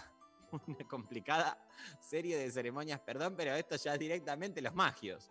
una 0.66 0.88
complicada 0.88 1.56
serie 2.00 2.36
de 2.36 2.50
ceremonias, 2.50 3.00
perdón, 3.00 3.34
pero 3.36 3.54
esto 3.54 3.76
ya 3.76 3.94
es 3.94 4.00
directamente 4.00 4.60
los 4.60 4.74
magios, 4.74 5.30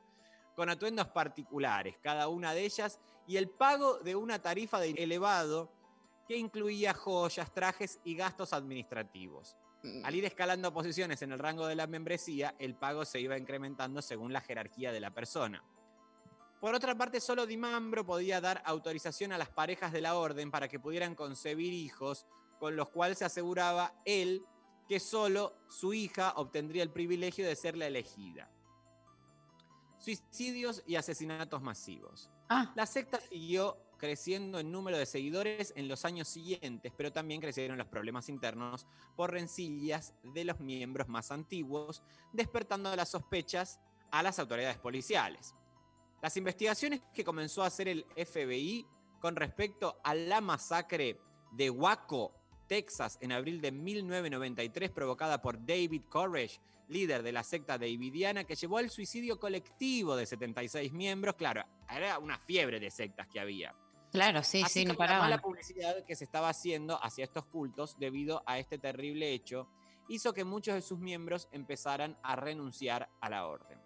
con 0.55 0.69
atuendos 0.69 1.09
particulares, 1.09 1.97
cada 2.01 2.27
una 2.27 2.53
de 2.53 2.65
ellas, 2.65 2.99
y 3.27 3.37
el 3.37 3.49
pago 3.49 3.99
de 3.99 4.15
una 4.15 4.41
tarifa 4.41 4.79
de 4.79 4.91
elevado 4.91 5.69
que 6.27 6.37
incluía 6.37 6.93
joyas, 6.93 7.53
trajes 7.53 7.99
y 8.03 8.15
gastos 8.15 8.53
administrativos. 8.53 9.57
Al 10.03 10.13
ir 10.13 10.25
escalando 10.25 10.71
posiciones 10.71 11.21
en 11.23 11.31
el 11.31 11.39
rango 11.39 11.65
de 11.65 11.75
la 11.75 11.87
membresía, 11.87 12.55
el 12.59 12.75
pago 12.75 13.03
se 13.03 13.19
iba 13.19 13.37
incrementando 13.37 14.01
según 14.01 14.31
la 14.31 14.41
jerarquía 14.41 14.91
de 14.91 14.99
la 14.99 15.11
persona. 15.11 15.63
Por 16.59 16.75
otra 16.75 16.95
parte, 16.95 17.19
solo 17.19 17.47
Dimambro 17.47 18.05
podía 18.05 18.39
dar 18.39 18.61
autorización 18.65 19.31
a 19.31 19.39
las 19.39 19.49
parejas 19.49 19.91
de 19.91 20.01
la 20.01 20.15
orden 20.15 20.51
para 20.51 20.67
que 20.67 20.79
pudieran 20.79 21.15
concebir 21.15 21.73
hijos, 21.73 22.27
con 22.59 22.75
los 22.75 22.89
cuales 22.89 23.17
se 23.17 23.25
aseguraba 23.25 23.95
él 24.05 24.45
que 24.87 24.99
solo 24.99 25.55
su 25.69 25.93
hija 25.95 26.33
obtendría 26.35 26.83
el 26.83 26.91
privilegio 26.91 27.47
de 27.47 27.55
ser 27.55 27.75
la 27.75 27.87
elegida. 27.87 28.51
Suicidios 29.97 30.83
y 30.85 30.97
asesinatos 30.97 31.63
masivos. 31.63 32.29
La 32.75 32.85
secta 32.85 33.19
siguió 33.19 33.77
creciendo 34.01 34.59
en 34.59 34.71
número 34.71 34.97
de 34.97 35.05
seguidores 35.05 35.73
en 35.75 35.87
los 35.87 36.05
años 36.05 36.27
siguientes, 36.27 36.91
pero 36.97 37.13
también 37.13 37.39
crecieron 37.39 37.77
los 37.77 37.85
problemas 37.85 38.29
internos 38.29 38.87
por 39.15 39.29
rencillas 39.29 40.15
de 40.23 40.43
los 40.43 40.59
miembros 40.59 41.07
más 41.07 41.31
antiguos, 41.31 42.01
despertando 42.33 42.95
las 42.95 43.09
sospechas 43.09 43.79
a 44.09 44.23
las 44.23 44.39
autoridades 44.39 44.79
policiales. 44.79 45.53
Las 46.19 46.35
investigaciones 46.35 47.01
que 47.13 47.23
comenzó 47.23 47.61
a 47.61 47.67
hacer 47.67 47.87
el 47.87 48.07
FBI 48.15 48.87
con 49.19 49.35
respecto 49.35 50.01
a 50.03 50.15
la 50.15 50.41
masacre 50.41 51.19
de 51.51 51.69
Waco, 51.69 52.33
Texas, 52.67 53.19
en 53.21 53.31
abril 53.31 53.61
de 53.61 53.71
1993, 53.71 54.89
provocada 54.89 55.43
por 55.43 55.63
David 55.63 56.05
Koresh, 56.09 56.59
líder 56.87 57.21
de 57.21 57.33
la 57.33 57.43
secta 57.43 57.77
davidiana, 57.77 58.45
que 58.45 58.55
llevó 58.55 58.79
al 58.79 58.89
suicidio 58.89 59.39
colectivo 59.39 60.15
de 60.15 60.25
76 60.25 60.91
miembros. 60.91 61.35
Claro, 61.35 61.63
era 61.87 62.17
una 62.17 62.39
fiebre 62.39 62.79
de 62.79 62.89
sectas 62.89 63.27
que 63.27 63.39
había. 63.39 63.75
Claro, 64.11 64.43
sí, 64.43 64.61
Así 64.63 64.81
sí, 64.81 64.85
no 64.85 64.93
la 64.93 64.97
paraban. 64.97 65.21
mala 65.21 65.41
publicidad 65.41 66.03
que 66.03 66.15
se 66.15 66.25
estaba 66.25 66.49
haciendo 66.49 67.01
hacia 67.01 67.23
estos 67.23 67.45
cultos 67.45 67.97
debido 67.97 68.43
a 68.45 68.59
este 68.59 68.77
terrible 68.77 69.31
hecho 69.31 69.69
hizo 70.09 70.33
que 70.33 70.43
muchos 70.43 70.75
de 70.75 70.81
sus 70.81 70.99
miembros 70.99 71.47
empezaran 71.51 72.17
a 72.21 72.35
renunciar 72.35 73.09
a 73.21 73.29
la 73.29 73.47
orden. 73.47 73.79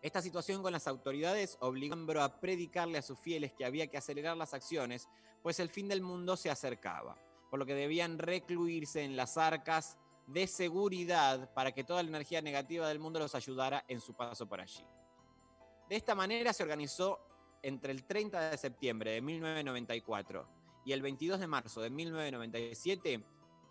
Esta 0.00 0.20
situación 0.20 0.62
con 0.62 0.72
las 0.72 0.88
autoridades 0.88 1.56
obligó 1.60 1.94
a 2.20 2.40
predicarle 2.40 2.98
a 2.98 3.02
sus 3.02 3.20
fieles 3.20 3.52
que 3.52 3.64
había 3.64 3.86
que 3.86 3.96
acelerar 3.98 4.36
las 4.36 4.52
acciones, 4.52 5.08
pues 5.42 5.60
el 5.60 5.68
fin 5.68 5.86
del 5.86 6.02
mundo 6.02 6.36
se 6.36 6.50
acercaba, 6.50 7.16
por 7.50 7.60
lo 7.60 7.66
que 7.66 7.74
debían 7.74 8.18
recluirse 8.18 9.04
en 9.04 9.14
las 9.14 9.38
arcas 9.38 9.96
de 10.26 10.48
seguridad 10.48 11.52
para 11.54 11.70
que 11.70 11.84
toda 11.84 12.02
la 12.02 12.08
energía 12.08 12.42
negativa 12.42 12.88
del 12.88 12.98
mundo 12.98 13.20
los 13.20 13.36
ayudara 13.36 13.84
en 13.86 14.00
su 14.00 14.14
paso 14.14 14.48
por 14.48 14.60
allí. 14.60 14.84
De 15.88 15.94
esta 15.94 16.16
manera 16.16 16.52
se 16.52 16.64
organizó 16.64 17.20
entre 17.62 17.92
el 17.92 18.04
30 18.04 18.50
de 18.50 18.58
septiembre 18.58 19.12
de 19.12 19.22
1994 19.22 20.48
y 20.84 20.92
el 20.92 21.02
22 21.02 21.40
de 21.40 21.46
marzo 21.46 21.80
de 21.80 21.90
1997 21.90 23.24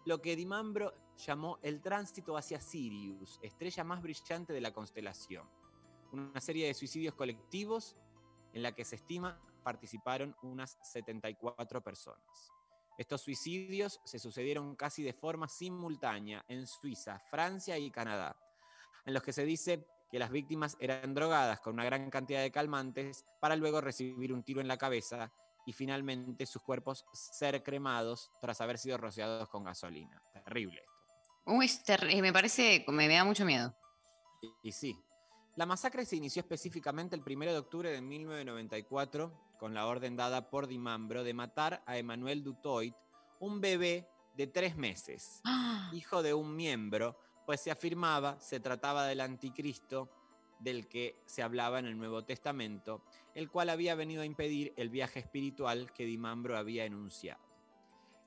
lo 0.06 0.22
que 0.22 0.36
Dimambro 0.36 0.94
llamó 1.18 1.60
el 1.62 1.82
tránsito 1.82 2.36
hacia 2.36 2.60
Sirius, 2.60 3.40
estrella 3.44 3.84
más 3.84 4.02
brillante 4.02 4.52
de 4.52 4.62
la 4.62 4.74
constelación. 4.74 5.48
Una 6.12 6.42
serie 6.42 6.68
de 6.68 6.74
suicidios 6.74 7.14
colectivos 7.14 7.96
en 8.54 8.64
la 8.64 8.72
que 8.74 8.84
se 8.84 8.96
estima 8.96 9.40
participaron 9.64 10.36
unas 10.42 10.80
74 10.82 11.84
personas. 11.84 12.52
Estos 12.98 13.22
suicidios 13.22 14.02
se 14.04 14.20
sucedieron 14.20 14.76
casi 14.76 15.04
de 15.04 15.14
forma 15.14 15.48
simultánea 15.48 16.44
en 16.48 16.68
Suiza, 16.68 17.20
Francia 17.20 17.78
y 17.78 17.92
Canadá, 17.92 18.36
en 19.06 19.14
los 19.14 19.24
que 19.24 19.34
se 19.34 19.46
dice 19.46 19.88
que 20.12 20.20
las 20.20 20.30
víctimas 20.30 20.76
eran 20.80 21.14
drogadas 21.14 21.60
con 21.62 21.74
una 21.74 21.86
gran 21.86 22.10
cantidad 22.10 22.42
de 22.42 22.52
calmantes 22.52 23.26
para 23.40 23.56
luego 23.56 23.80
recibir 23.82 24.34
un 24.34 24.44
tiro 24.44 24.60
en 24.62 24.68
la 24.68 24.78
cabeza 24.78 25.32
y 25.66 25.74
finalmente 25.74 26.46
sus 26.46 26.62
cuerpos 26.62 27.06
ser 27.14 27.64
cremados 27.64 28.32
tras 28.42 28.60
haber 28.62 28.78
sido 28.78 28.98
rociados 28.98 29.48
con 29.48 29.64
gasolina. 29.64 30.22
Terrible 30.34 30.82
esto. 30.82 30.92
Uy, 31.46 31.66
es 31.66 31.86
terri- 31.86 32.22
me 32.22 32.34
parece, 32.34 32.84
me, 32.90 33.08
me 33.08 33.16
da 33.16 33.24
mucho 33.24 33.46
miedo. 33.46 33.74
Y, 34.42 34.70
y 34.70 34.72
sí. 34.72 34.96
La 35.56 35.66
masacre 35.66 36.06
se 36.06 36.16
inició 36.16 36.42
específicamente 36.42 37.16
el 37.16 37.24
1 37.26 37.46
de 37.52 37.58
octubre 37.58 37.92
de 37.92 38.02
1994 38.02 39.56
con 39.60 39.74
la 39.74 39.86
orden 39.86 40.16
dada 40.16 40.50
por 40.50 40.68
Dimambro 40.68 41.24
de 41.24 41.34
matar 41.34 41.84
a 41.86 41.98
Emmanuel 41.98 42.44
Dutoit, 42.44 42.96
un 43.40 43.62
bebé 43.62 44.08
de 44.36 44.48
tres 44.48 44.76
meses, 44.76 45.42
hijo 45.94 46.24
de 46.24 46.34
un 46.34 46.56
miembro, 46.56 47.18
pues 47.46 47.62
se 47.62 47.72
afirmaba 47.72 48.40
se 48.40 48.60
trataba 48.60 49.06
del 49.06 49.22
anticristo 49.22 50.10
del 50.60 50.88
que 50.88 51.22
se 51.26 51.42
hablaba 51.42 51.80
en 51.80 51.88
el 51.88 51.98
Nuevo 51.98 52.24
Testamento, 52.24 53.04
el 53.34 53.50
cual 53.50 53.70
había 53.70 53.96
venido 53.96 54.22
a 54.22 54.26
impedir 54.26 54.74
el 54.78 54.90
viaje 54.90 55.20
espiritual 55.20 55.92
que 55.92 56.06
Dimambro 56.06 56.56
había 56.58 56.86
enunciado. 56.86 57.42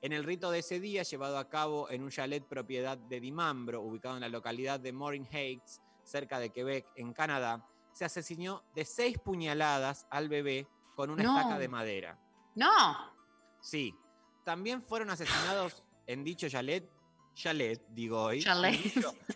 En 0.01 0.11
el 0.11 0.25
rito 0.25 0.51
de 0.51 0.59
ese 0.59 0.79
día, 0.81 1.03
llevado 1.03 1.37
a 1.37 1.47
cabo 1.49 1.89
en 1.89 2.03
un 2.03 2.09
chalet 2.11 2.43
propiedad 2.45 2.97
de 2.97 3.21
Dimambro, 3.21 3.81
ubicado 3.81 4.15
en 4.15 4.21
la 4.21 4.29
localidad 4.29 4.79
de 4.81 4.91
Morin 4.91 5.25
Heights, 5.31 5.81
cerca 6.03 6.37
de 6.39 6.49
Quebec, 6.51 6.85
en 6.95 7.13
Canadá, 7.13 7.65
se 7.93 8.03
asesinó 8.05 8.63
de 8.75 8.83
seis 8.83 9.17
puñaladas 9.17 10.05
al 10.09 10.27
bebé 10.27 10.67
con 10.95 11.09
una 11.09 11.23
No. 11.23 11.37
estaca 11.37 11.57
de 11.57 11.69
madera. 11.69 12.19
¡No! 12.55 13.13
Sí. 13.61 13.95
También 14.43 14.83
fueron 14.83 15.09
asesinados 15.09 15.83
en 16.05 16.23
dicho 16.23 16.49
chalet, 16.49 16.87
chalet, 17.35 17.85
digo 17.89 18.21
hoy, 18.23 18.41
Chalet. 18.41 18.79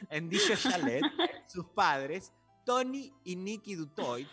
En, 0.09 0.29
dicho, 0.29 0.55
chalet, 0.55 1.03
sus 1.47 1.65
padres, 1.67 2.33
Tony 2.65 3.13
y 3.23 3.35
Nicky 3.35 3.75
Dutoit, 3.75 4.27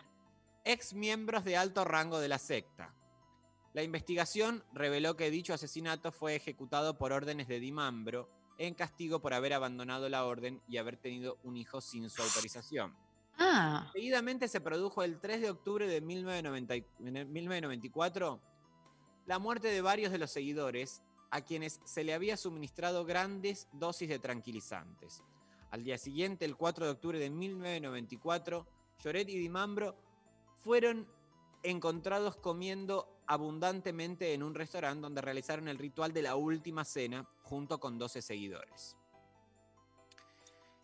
ex 0.64 0.94
miembros 0.94 1.44
de 1.44 1.56
alto 1.56 1.84
rango 1.84 2.18
de 2.18 2.28
la 2.28 2.38
secta. 2.38 2.94
La 3.74 3.82
investigación 3.82 4.64
reveló 4.72 5.16
que 5.16 5.30
dicho 5.30 5.52
asesinato 5.52 6.10
fue 6.10 6.34
ejecutado 6.34 6.96
por 6.96 7.12
órdenes 7.12 7.46
de 7.46 7.60
Dimambro 7.60 8.30
en 8.58 8.74
castigo 8.74 9.20
por 9.20 9.34
haber 9.34 9.52
abandonado 9.52 10.08
la 10.08 10.24
orden 10.24 10.62
y 10.66 10.78
haber 10.78 10.96
tenido 10.96 11.38
un 11.42 11.58
hijo 11.58 11.82
sin 11.82 12.08
su 12.08 12.22
autorización. 12.22 12.96
Ah, 13.38 13.90
Seguidamente 13.92 14.48
se 14.48 14.62
produjo 14.62 15.02
el 15.02 15.20
3 15.20 15.42
de 15.42 15.50
octubre 15.50 15.86
de 15.86 16.00
1990 16.00 16.74
en 16.74 17.32
1994 17.32 18.40
la 19.26 19.38
muerte 19.38 19.68
de 19.68 19.82
varios 19.82 20.12
de 20.12 20.18
los 20.18 20.30
seguidores 20.30 21.02
a 21.30 21.40
quienes 21.42 21.80
se 21.84 22.04
le 22.04 22.14
había 22.14 22.36
suministrado 22.36 23.04
grandes 23.04 23.68
dosis 23.72 24.08
de 24.08 24.18
tranquilizantes. 24.18 25.22
Al 25.70 25.84
día 25.84 25.98
siguiente, 25.98 26.44
el 26.44 26.56
4 26.56 26.86
de 26.86 26.92
octubre 26.92 27.18
de 27.18 27.30
1994, 27.30 28.66
Lloret 29.02 29.28
y 29.28 29.38
Dimambro 29.38 29.96
fueron 30.58 31.08
encontrados 31.62 32.36
comiendo 32.36 33.22
abundantemente 33.26 34.32
en 34.34 34.42
un 34.42 34.54
restaurante 34.54 35.02
donde 35.02 35.20
realizaron 35.20 35.68
el 35.68 35.78
ritual 35.78 36.12
de 36.12 36.22
la 36.22 36.36
última 36.36 36.84
cena 36.84 37.28
junto 37.42 37.78
con 37.80 37.98
12 37.98 38.22
seguidores. 38.22 38.96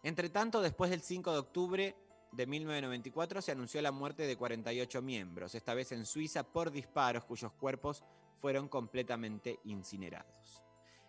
Entre 0.03 0.29
tanto, 0.31 0.61
después 0.61 0.91
del 0.91 1.01
5 1.01 1.33
de 1.33 1.39
octubre 1.39 1.97
de 2.33 2.47
1994 2.47 3.43
se 3.43 3.53
anunció 3.53 3.81
la 3.83 3.93
muerte 3.93 4.27
de 4.27 4.37
48 4.37 5.03
miembros, 5.03 5.55
esta 5.55 5.75
vez 5.75 5.93
en 5.93 6.05
Suiza 6.05 6.43
por 6.43 6.73
disparos 6.73 7.25
cuyos 7.25 7.53
cuerpos 7.53 8.03
fueron 8.43 8.69
completamente 8.69 9.61
incinerados. 9.65 10.65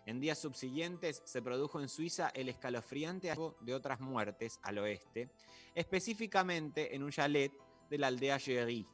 En 0.06 0.20
días 0.20 0.38
subsiguientes 0.38 1.20
se 1.24 1.42
produjo 1.42 1.80
en 1.80 1.88
Suiza 1.88 2.30
el 2.32 2.48
escalofriante 2.48 3.34
de 3.60 3.74
otras 3.74 4.00
muertes 4.00 4.60
al 4.62 4.78
oeste, 4.78 5.30
específicamente 5.74 6.94
en 6.94 7.02
un 7.02 7.10
chalet 7.10 7.52
de 7.90 7.98
la 7.98 8.06
aldea 8.06 8.38
Géry. 8.38 8.86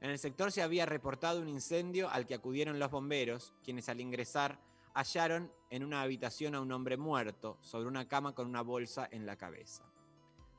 En 0.00 0.10
el 0.10 0.18
sector 0.18 0.50
se 0.50 0.62
había 0.62 0.86
reportado 0.86 1.40
un 1.40 1.48
incendio 1.48 2.10
al 2.10 2.26
que 2.26 2.34
acudieron 2.34 2.80
los 2.80 2.90
bomberos, 2.90 3.54
quienes 3.62 3.88
al 3.88 4.00
ingresar 4.00 4.58
hallaron 4.92 5.52
en 5.70 5.84
una 5.84 6.02
habitación 6.02 6.56
a 6.56 6.60
un 6.60 6.72
hombre 6.72 6.96
muerto 6.96 7.58
sobre 7.60 7.86
una 7.86 8.08
cama 8.08 8.34
con 8.34 8.48
una 8.48 8.62
bolsa 8.62 9.08
en 9.12 9.24
la 9.24 9.36
cabeza. 9.36 9.84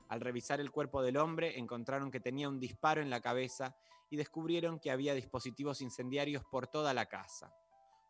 Al 0.07 0.21
revisar 0.21 0.61
el 0.61 0.71
cuerpo 0.71 1.01
del 1.01 1.17
hombre 1.17 1.59
encontraron 1.59 2.11
que 2.11 2.21
tenía 2.21 2.47
un 2.47 2.61
disparo 2.61 3.01
en 3.01 3.09
la 3.09 3.19
cabeza 3.19 3.75
y 4.09 4.17
descubrieron 4.17 4.79
que 4.79 4.91
había 4.91 5.13
dispositivos 5.13 5.81
incendiarios 5.81 6.43
por 6.45 6.67
toda 6.67 6.93
la 6.93 7.07
casa. 7.07 7.53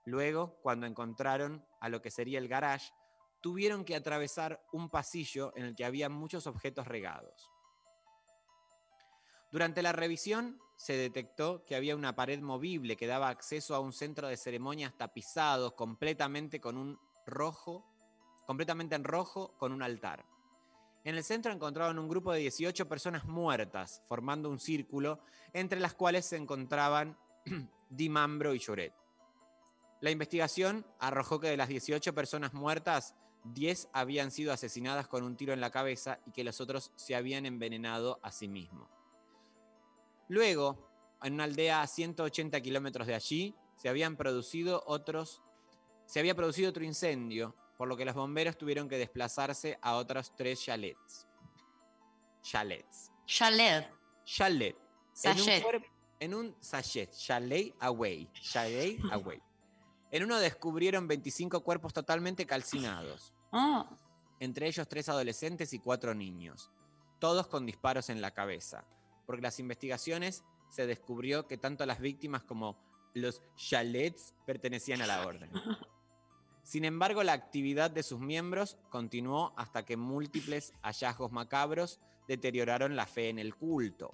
Luego, 0.05 0.59
cuando 0.61 0.85
encontraron 0.85 1.65
a 1.81 1.89
lo 1.89 2.01
que 2.01 2.11
sería 2.11 2.39
el 2.39 2.47
garage, 2.47 2.93
tuvieron 3.41 3.83
que 3.83 3.95
atravesar 3.95 4.63
un 4.71 4.89
pasillo 4.89 5.51
en 5.55 5.65
el 5.65 5.75
que 5.75 5.85
había 5.85 6.09
muchos 6.09 6.47
objetos 6.47 6.87
regados. 6.87 7.51
Durante 9.51 9.81
la 9.81 9.93
revisión 9.93 10.59
se 10.75 10.93
detectó 10.93 11.63
que 11.65 11.75
había 11.75 11.95
una 11.95 12.15
pared 12.15 12.39
movible 12.41 12.97
que 12.97 13.07
daba 13.07 13.29
acceso 13.29 13.75
a 13.75 13.79
un 13.79 13.93
centro 13.93 14.27
de 14.27 14.37
ceremonias 14.37 14.97
tapizado 14.97 15.75
completamente 15.75 16.59
con 16.59 16.77
un 16.77 16.99
rojo, 17.25 17.85
completamente 18.45 18.95
en 18.95 19.03
rojo 19.03 19.57
con 19.57 19.71
un 19.71 19.81
altar. 19.81 20.25
En 21.07 21.15
el 21.15 21.23
centro 21.23 21.53
encontraron 21.53 21.99
un 21.99 22.09
grupo 22.09 22.33
de 22.33 22.39
18 22.39 22.89
personas 22.89 23.23
muertas, 23.23 24.03
formando 24.09 24.49
un 24.49 24.59
círculo, 24.59 25.21
entre 25.53 25.79
las 25.79 25.93
cuales 25.93 26.25
se 26.25 26.35
encontraban 26.35 27.17
Di 27.89 28.09
Mambro 28.09 28.53
y 28.53 28.59
Lloret. 28.59 28.93
La 30.01 30.11
investigación 30.11 30.85
arrojó 30.99 31.39
que 31.39 31.47
de 31.47 31.55
las 31.55 31.69
18 31.69 32.13
personas 32.13 32.53
muertas, 32.53 33.15
10 33.45 33.87
habían 33.93 34.31
sido 34.31 34.51
asesinadas 34.51 35.07
con 35.07 35.23
un 35.23 35.37
tiro 35.37 35.53
en 35.53 35.61
la 35.61 35.71
cabeza 35.71 36.19
y 36.25 36.31
que 36.31 36.43
los 36.43 36.59
otros 36.59 36.91
se 36.97 37.15
habían 37.15 37.45
envenenado 37.45 38.19
a 38.21 38.33
sí 38.33 38.49
mismos. 38.49 38.89
Luego, 40.27 40.89
en 41.23 41.35
una 41.35 41.45
aldea 41.45 41.83
a 41.83 41.87
180 41.87 42.59
kilómetros 42.59 43.07
de 43.07 43.15
allí, 43.15 43.55
se 43.77 44.09
producido 44.17 44.83
otros, 44.85 45.41
se 46.05 46.19
había 46.19 46.35
producido 46.35 46.69
otro 46.69 46.83
incendio, 46.83 47.55
por 47.77 47.87
lo 47.87 47.95
que 47.95 48.05
los 48.05 48.15
bomberos 48.15 48.57
tuvieron 48.57 48.89
que 48.89 48.97
desplazarse 48.97 49.77
a 49.81 49.95
otros 49.95 50.35
tres 50.35 50.61
chalets. 50.63 51.27
Chalets. 52.41 53.11
Chalet. 53.25 53.87
Chalet. 54.25 54.75
Sachet. 55.13 55.63
En 55.63 55.75
un, 55.75 55.83
en 56.19 56.33
un 56.33 56.55
sachet. 56.59 57.11
Chalet 57.11 57.75
away. 57.79 58.29
Chalet 58.33 58.99
away. 59.11 59.41
En 60.11 60.23
uno 60.23 60.39
descubrieron 60.39 61.07
25 61.07 61.61
cuerpos 61.61 61.93
totalmente 61.93 62.45
calcinados. 62.45 63.33
Ah, 63.51 63.89
Entre 64.39 64.67
ellos 64.67 64.87
tres 64.87 65.09
adolescentes 65.09 65.73
y 65.73 65.79
cuatro 65.79 66.15
niños. 66.15 66.71
Todos 67.19 67.47
con 67.47 67.65
disparos 67.65 68.09
en 68.09 68.21
la 68.21 68.31
cabeza. 68.31 68.85
Porque 69.25 69.41
las 69.41 69.59
investigaciones 69.59 70.43
se 70.69 70.87
descubrió 70.87 71.47
que 71.47 71.57
tanto 71.57 71.85
las 71.85 71.99
víctimas 71.99 72.43
como 72.43 72.77
los 73.13 73.41
chalets 73.55 74.35
pertenecían 74.45 75.01
a 75.01 75.07
la 75.07 75.25
orden. 75.25 75.51
Sin 76.67 76.83
embargo, 76.83 77.23
la 77.23 77.31
actividad 77.31 77.89
de 77.91 78.03
sus 78.03 78.19
miembros 78.19 78.77
continuó 78.89 79.53
hasta 79.55 79.85
que 79.85 79.95
múltiples 79.95 80.73
hallazgos 80.81 81.31
macabros 81.31 82.01
deterioraron 82.27 82.97
la 82.97 83.05
fe 83.05 83.29
en 83.29 83.39
el 83.39 83.55
culto. 83.55 84.13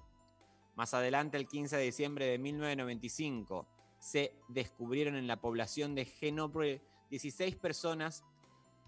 Más 0.76 0.94
adelante, 0.94 1.38
el 1.38 1.48
15 1.48 1.78
de 1.78 1.82
diciembre 1.82 2.28
de 2.28 2.38
1995, 2.38 3.68
se 3.98 4.36
descubrieron 4.50 5.16
en 5.16 5.26
la 5.26 5.42
población 5.42 5.96
de 5.96 6.06
Genobre 6.06 6.84
16 7.10 7.56
personas 7.56 8.24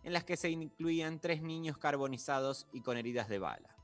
en 0.04 0.14
las 0.14 0.26
que 0.26 0.38
se 0.38 0.52
incluían 0.52 1.20
tres 1.20 1.42
niños 1.42 1.80
carbonizados 1.80 2.68
y 2.72 2.82
con 2.82 2.98
heridas 2.98 3.30
de 3.30 3.40
bala. 3.40 3.76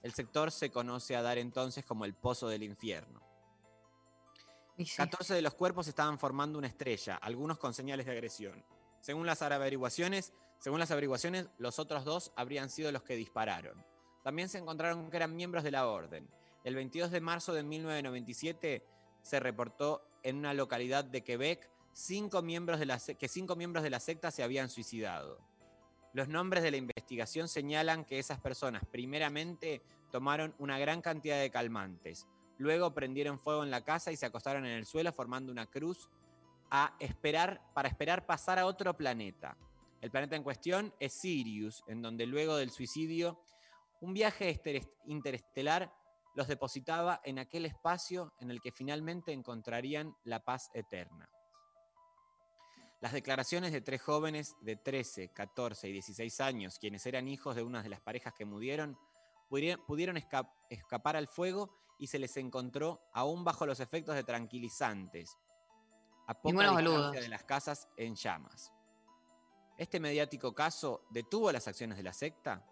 El 0.00 0.14
sector 0.14 0.50
se 0.50 0.70
conoce 0.70 1.16
a 1.16 1.20
dar 1.20 1.36
entonces 1.36 1.84
como 1.84 2.06
el 2.06 2.14
Pozo 2.14 2.48
del 2.48 2.62
Infierno. 2.62 3.20
14 4.96 5.34
de 5.34 5.42
los 5.42 5.52
cuerpos 5.52 5.86
estaban 5.86 6.18
formando 6.18 6.56
una 6.56 6.68
estrella, 6.68 7.16
algunos 7.16 7.58
con 7.58 7.74
señales 7.74 8.06
de 8.06 8.12
agresión. 8.12 8.64
Según 9.00 9.26
las 9.26 9.42
averiguaciones, 9.42 10.32
según 10.58 10.80
las 10.80 10.90
averiguaciones, 10.90 11.48
los 11.58 11.78
otros 11.78 12.04
dos 12.04 12.32
habrían 12.36 12.70
sido 12.70 12.90
los 12.92 13.02
que 13.02 13.16
dispararon. 13.16 13.84
También 14.22 14.48
se 14.48 14.58
encontraron 14.58 15.10
que 15.10 15.16
eran 15.16 15.36
miembros 15.36 15.64
de 15.64 15.70
la 15.70 15.86
orden. 15.86 16.28
El 16.64 16.74
22 16.74 17.10
de 17.10 17.20
marzo 17.20 17.54
de 17.54 17.62
1997 17.62 18.84
se 19.22 19.40
reportó 19.40 20.02
en 20.22 20.36
una 20.36 20.54
localidad 20.54 21.04
de 21.04 21.22
Quebec 21.22 21.70
cinco 21.92 22.42
miembros 22.42 22.78
de 22.78 22.86
la 22.86 22.98
que 22.98 23.28
cinco 23.28 23.56
miembros 23.56 23.82
de 23.82 23.90
la 23.90 24.00
secta 24.00 24.30
se 24.30 24.42
habían 24.42 24.68
suicidado. 24.68 25.38
Los 26.12 26.28
nombres 26.28 26.62
de 26.62 26.70
la 26.70 26.76
investigación 26.76 27.48
señalan 27.48 28.04
que 28.04 28.18
esas 28.18 28.40
personas 28.40 28.82
primeramente 28.90 29.82
tomaron 30.10 30.54
una 30.58 30.78
gran 30.78 31.02
cantidad 31.02 31.38
de 31.40 31.50
calmantes, 31.50 32.26
luego 32.56 32.94
prendieron 32.94 33.38
fuego 33.38 33.62
en 33.62 33.70
la 33.70 33.84
casa 33.84 34.10
y 34.10 34.16
se 34.16 34.26
acostaron 34.26 34.64
en 34.64 34.72
el 34.72 34.86
suelo 34.86 35.12
formando 35.12 35.52
una 35.52 35.66
cruz 35.66 36.08
a 36.70 36.94
esperar, 37.00 37.60
para 37.74 37.88
esperar 37.88 38.26
pasar 38.26 38.58
a 38.58 38.66
otro 38.66 38.96
planeta. 38.96 39.56
El 40.00 40.10
planeta 40.10 40.36
en 40.36 40.42
cuestión 40.42 40.94
es 41.00 41.12
Sirius, 41.12 41.82
en 41.88 42.02
donde 42.02 42.26
luego 42.26 42.56
del 42.56 42.70
suicidio, 42.70 43.40
un 44.00 44.12
viaje 44.12 44.60
interestelar 45.06 45.92
los 46.34 46.46
depositaba 46.46 47.20
en 47.24 47.38
aquel 47.40 47.66
espacio 47.66 48.32
en 48.38 48.50
el 48.50 48.60
que 48.60 48.70
finalmente 48.70 49.32
encontrarían 49.32 50.14
la 50.24 50.44
paz 50.44 50.70
eterna. 50.72 51.28
Las 53.00 53.12
declaraciones 53.12 53.72
de 53.72 53.80
tres 53.80 54.02
jóvenes 54.02 54.56
de 54.60 54.76
13, 54.76 55.28
14 55.32 55.88
y 55.88 55.92
16 55.92 56.40
años, 56.40 56.78
quienes 56.78 57.06
eran 57.06 57.28
hijos 57.28 57.54
de 57.56 57.62
una 57.62 57.82
de 57.82 57.88
las 57.88 58.00
parejas 58.00 58.34
que 58.34 58.44
murieron, 58.44 58.96
pudieron, 59.48 59.84
pudieron 59.86 60.16
esca- 60.16 60.52
escapar 60.68 61.16
al 61.16 61.28
fuego 61.28 61.70
y 61.98 62.08
se 62.08 62.18
les 62.18 62.36
encontró 62.36 63.00
aún 63.12 63.44
bajo 63.44 63.66
los 63.66 63.80
efectos 63.80 64.14
de 64.14 64.24
tranquilizantes, 64.24 65.36
a 66.28 66.34
poca 66.34 66.52
distancia 66.52 66.90
boludos. 66.90 67.12
de 67.12 67.28
las 67.28 67.42
casas 67.42 67.88
en 67.96 68.14
llamas. 68.14 68.72
¿Este 69.78 69.98
mediático 69.98 70.54
caso 70.54 71.06
detuvo 71.10 71.50
las 71.50 71.66
acciones 71.66 71.96
de 71.96 72.02
la 72.02 72.12
secta? 72.12 72.64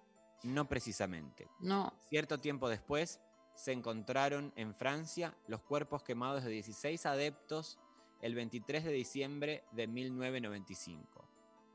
No 0.43 0.69
precisamente. 0.69 1.49
No. 1.61 1.93
Cierto 2.11 2.39
tiempo 2.39 2.69
después, 2.69 3.21
se 3.55 3.73
encontraron 3.73 4.53
en 4.57 4.75
Francia 4.75 5.35
los 5.47 5.63
cuerpos 5.63 6.03
quemados 6.03 6.45
de 6.45 6.51
16 6.51 7.07
adeptos 7.07 7.79
el 8.21 8.35
23 8.35 8.85
de 8.85 8.93
diciembre 8.93 9.65
de 9.73 9.87
1995. 9.87 11.29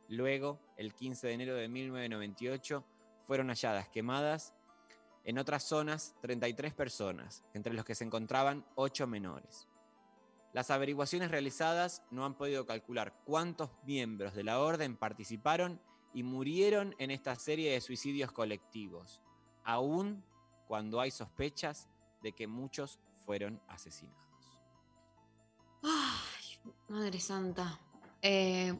Luego, 0.09 0.59
el 0.77 0.93
15 0.93 1.27
de 1.27 1.33
enero 1.33 1.55
de 1.55 1.67
1998, 1.67 2.85
fueron 3.25 3.47
halladas 3.47 3.89
quemadas 3.89 4.53
en 5.23 5.39
otras 5.39 5.63
zonas 5.63 6.15
33 6.21 6.73
personas, 6.73 7.43
entre 7.53 7.73
los 7.73 7.85
que 7.85 7.95
se 7.95 8.03
encontraban 8.03 8.65
8 8.75 9.07
menores. 9.07 9.67
Las 10.53 10.69
averiguaciones 10.69 11.31
realizadas 11.31 12.03
no 12.11 12.25
han 12.25 12.33
podido 12.35 12.65
calcular 12.65 13.13
cuántos 13.25 13.69
miembros 13.85 14.33
de 14.35 14.43
la 14.43 14.59
orden 14.59 14.97
participaron 14.97 15.81
y 16.13 16.23
murieron 16.23 16.93
en 16.99 17.09
esta 17.11 17.35
serie 17.35 17.71
de 17.71 17.79
suicidios 17.79 18.31
colectivos, 18.33 19.21
aún 19.63 20.25
cuando 20.67 20.99
hay 20.99 21.11
sospechas 21.11 21.87
de 22.21 22.33
que 22.33 22.47
muchos 22.47 22.99
fueron 23.25 23.61
asesinados. 23.69 24.19
Ay, 25.83 26.59
madre 26.89 27.19
santa. 27.19 27.79
Eh, 28.21 28.77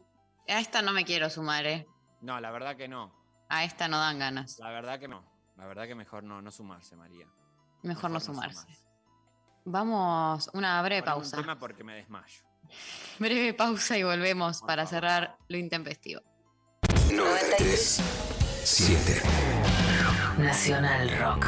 a 0.48 0.60
esta 0.60 0.82
no 0.82 0.92
me 0.92 1.06
quiero 1.06 1.30
sumar, 1.30 1.66
¿eh? 1.66 1.88
No, 2.22 2.40
la 2.40 2.52
verdad 2.52 2.76
que 2.76 2.88
no. 2.88 3.12
A 3.50 3.64
esta 3.64 3.88
no 3.88 3.98
dan 3.98 4.20
ganas. 4.20 4.60
La 4.60 4.70
verdad 4.72 5.00
que 5.00 5.08
no. 5.08 5.24
La 5.58 5.66
verdad 5.66 5.88
que 5.88 5.96
mejor 5.96 6.24
no, 6.24 6.42
no 6.42 6.52
sumarse, 6.52 6.96
María. 6.96 7.26
Mejor 7.84 7.84
no 7.84 7.90
Mejor 7.90 8.12
no 8.12 8.20
sumarse. 8.20 8.62
sumarse. 8.62 8.91
Vamos, 9.66 10.50
una 10.54 10.82
breve 10.82 11.02
un 11.02 11.06
pausa. 11.06 11.38
tema 11.38 11.58
porque 11.60 11.84
me 11.84 11.96
desmayo. 11.96 12.44
Breve 13.20 13.54
pausa 13.54 13.98
y 13.98 14.04
volvemos 14.04 14.62
para 14.62 14.86
cerrar 14.86 15.38
lo 15.48 15.58
intempestivo. 15.58 16.22
93 17.12 18.02
7 18.64 19.22
Nacional 20.38 21.10
Rock. 21.20 21.48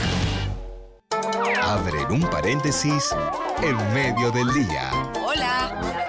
Abren 1.64 2.12
un 2.12 2.22
paréntesis 2.30 3.16
en 3.62 3.94
medio 3.94 4.32
del 4.32 4.52
día. 4.54 4.92
Hola. 5.26 6.03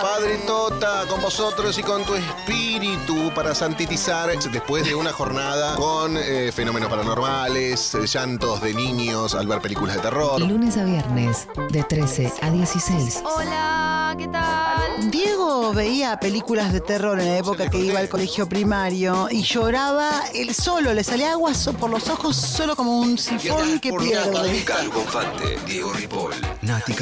Padre 0.00 0.38
Tota, 0.46 1.04
con 1.08 1.20
vosotros 1.20 1.78
y 1.78 1.82
con 1.82 2.04
tu 2.04 2.14
espíritu 2.14 3.32
para 3.34 3.54
santitizar 3.54 4.30
después 4.50 4.84
de 4.84 4.94
una 4.94 5.12
jornada 5.12 5.76
con 5.76 6.16
eh, 6.16 6.50
fenómenos 6.52 6.88
paranormales, 6.90 7.94
eh, 7.94 8.06
llantos 8.06 8.60
de 8.60 8.74
niños 8.74 9.34
al 9.34 9.46
ver 9.46 9.60
películas 9.60 9.96
de 9.96 10.02
terror. 10.02 10.40
Lunes 10.40 10.76
a 10.76 10.84
viernes, 10.84 11.46
de 11.70 11.82
13 11.82 12.32
a 12.42 12.50
16. 12.50 13.22
Hola, 13.24 14.14
¿qué 14.18 14.28
tal? 14.28 15.10
Diego 15.10 15.72
veía 15.72 16.18
películas 16.18 16.72
de 16.72 16.80
terror 16.80 17.20
en 17.20 17.26
la 17.26 17.38
época 17.38 17.70
que 17.70 17.78
iba 17.78 18.00
al 18.00 18.08
colegio 18.08 18.48
primario 18.48 19.28
y 19.30 19.42
lloraba 19.42 20.24
él 20.34 20.54
solo, 20.54 20.92
le 20.92 21.04
salía 21.04 21.32
agua 21.32 21.52
por 21.78 21.90
los 21.90 22.08
ojos 22.08 22.36
solo 22.36 22.74
como 22.74 22.98
un 22.98 23.18
sifón 23.18 23.78
que 23.80 23.92
pierde. 23.92 24.64
Calvo 24.64 25.00
Infante, 25.00 25.58
Diego 25.66 25.92
Ripoll, 25.92 26.34
Nati. 26.62 26.94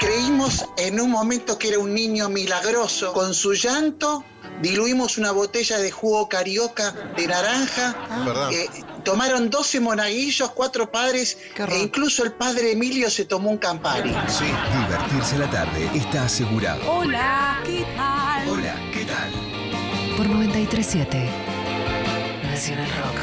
Creímos 0.00 0.64
en 0.78 0.98
un 0.98 1.10
momento 1.10 1.58
que 1.58 1.68
era 1.68 1.78
un 1.78 1.94
niño 1.94 2.30
milagroso. 2.30 3.12
Con 3.12 3.34
su 3.34 3.52
llanto 3.52 4.24
diluimos 4.62 5.18
una 5.18 5.30
botella 5.30 5.78
de 5.78 5.90
jugo 5.90 6.26
carioca 6.28 6.92
de 7.16 7.26
naranja. 7.26 7.94
¿Verdad? 8.24 8.50
Eh, 8.50 8.68
tomaron 9.04 9.50
12 9.50 9.80
monaguillos, 9.80 10.50
cuatro 10.52 10.90
padres 10.90 11.36
e 11.54 11.78
incluso 11.78 12.24
el 12.24 12.32
padre 12.32 12.72
Emilio 12.72 13.10
se 13.10 13.26
tomó 13.26 13.50
un 13.50 13.58
Campari. 13.58 14.10
Sí. 14.26 14.46
Divertirse 14.86 15.36
a 15.36 15.38
la 15.38 15.50
tarde 15.50 15.90
está 15.94 16.24
asegurado. 16.24 16.80
Hola, 16.90 17.60
¿qué 17.64 17.84
tal? 17.94 18.48
Hola, 18.48 18.74
¿qué 18.94 19.04
tal? 19.04 19.30
Por 20.16 20.26
937 20.28 21.28
Nacional 22.42 22.88
Rock. 23.02 23.16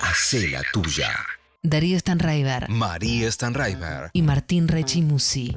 Hacé 0.00 0.48
la 0.48 0.62
tuya. 0.72 1.35
Darío 1.68 1.98
Stanraiver 1.98 2.68
María 2.68 3.30
Stanraiver. 3.32 4.10
y 4.12 4.22
Martín 4.22 4.68
Rechimusi. 4.68 5.56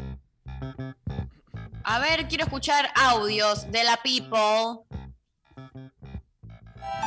A 1.83 1.99
ver, 1.99 2.27
quiero 2.27 2.45
escuchar 2.45 2.89
audios 2.95 3.71
de 3.71 3.83
la 3.83 3.99
people. 4.01 4.83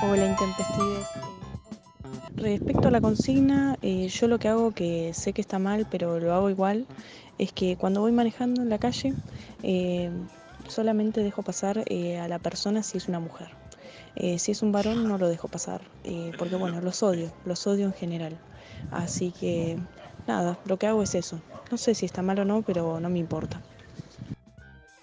Hola, 0.02 0.26
intempestives. 0.26 1.06
respecto 2.36 2.88
a 2.88 2.90
la 2.92 3.00
consigna, 3.00 3.76
eh, 3.82 4.06
yo 4.08 4.28
lo 4.28 4.38
que 4.38 4.48
hago, 4.48 4.72
que 4.72 5.12
sé 5.14 5.32
que 5.32 5.40
está 5.40 5.58
mal, 5.58 5.86
pero 5.90 6.20
lo 6.20 6.32
hago 6.32 6.48
igual, 6.50 6.86
es 7.38 7.52
que 7.52 7.76
cuando 7.76 8.00
voy 8.00 8.12
manejando 8.12 8.62
en 8.62 8.68
la 8.68 8.78
calle, 8.78 9.14
eh, 9.64 10.10
solamente 10.68 11.22
dejo 11.22 11.42
pasar 11.42 11.82
eh, 11.86 12.18
a 12.18 12.28
la 12.28 12.38
persona 12.38 12.82
si 12.84 12.98
es 12.98 13.08
una 13.08 13.18
mujer. 13.18 13.48
Eh, 14.14 14.38
si 14.38 14.52
es 14.52 14.62
un 14.62 14.72
varón, 14.72 15.08
no 15.08 15.18
lo 15.18 15.28
dejo 15.28 15.48
pasar, 15.48 15.80
eh, 16.04 16.32
porque 16.38 16.56
bueno, 16.56 16.80
los 16.80 17.02
odio, 17.02 17.32
los 17.44 17.66
odio 17.66 17.86
en 17.86 17.94
general. 17.94 18.38
Así 18.90 19.32
que 19.32 19.78
nada, 20.26 20.58
lo 20.64 20.78
que 20.78 20.86
hago 20.86 21.02
es 21.02 21.14
eso. 21.14 21.40
No 21.70 21.78
sé 21.78 21.94
si 21.94 22.06
está 22.06 22.22
mal 22.22 22.38
o 22.38 22.44
no, 22.44 22.62
pero 22.62 23.00
no 23.00 23.08
me 23.08 23.18
importa. 23.18 23.60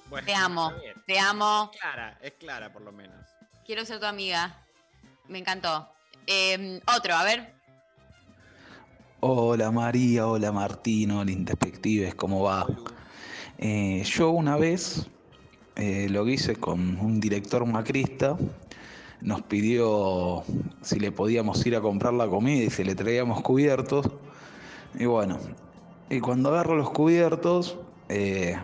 Bueno, 0.09 0.25
Te 0.25 0.33
amo, 0.33 0.73
te 1.05 1.19
amo. 1.19 1.69
Es 1.73 1.79
clara, 1.79 2.17
es 2.21 2.31
clara 2.33 2.73
por 2.73 2.81
lo 2.81 2.91
menos. 2.91 3.15
Quiero 3.65 3.85
ser 3.85 3.99
tu 3.99 4.05
amiga. 4.05 4.65
Me 5.27 5.39
encantó. 5.39 5.87
Eh, 6.25 6.81
otro, 6.95 7.15
a 7.15 7.23
ver. 7.23 7.59
Hola 9.21 9.69
María, 9.69 10.27
hola 10.27 10.51
Martín, 10.51 11.11
hola 11.11 11.29
Introspectives, 11.29 12.15
¿cómo 12.15 12.43
va? 12.43 12.65
Eh, 13.57 14.01
yo 14.05 14.29
una 14.29 14.55
vez 14.55 15.07
eh, 15.75 16.07
lo 16.09 16.23
que 16.23 16.31
hice 16.31 16.55
con 16.55 16.97
un 16.97 17.19
director 17.19 17.65
macrista, 17.65 18.37
nos 19.21 19.41
pidió 19.41 20.43
si 20.81 20.99
le 20.99 21.11
podíamos 21.11 21.65
ir 21.65 21.75
a 21.75 21.81
comprar 21.81 22.13
la 22.13 22.27
comida 22.27 22.63
y 22.63 22.69
si 22.69 22.83
le 22.83 22.95
traíamos 22.95 23.41
cubiertos. 23.41 24.09
Y 24.97 25.05
bueno, 25.05 25.37
y 26.09 26.19
cuando 26.19 26.49
agarro 26.49 26.75
los 26.75 26.89
cubiertos, 26.89 27.77
eh, 28.07 28.57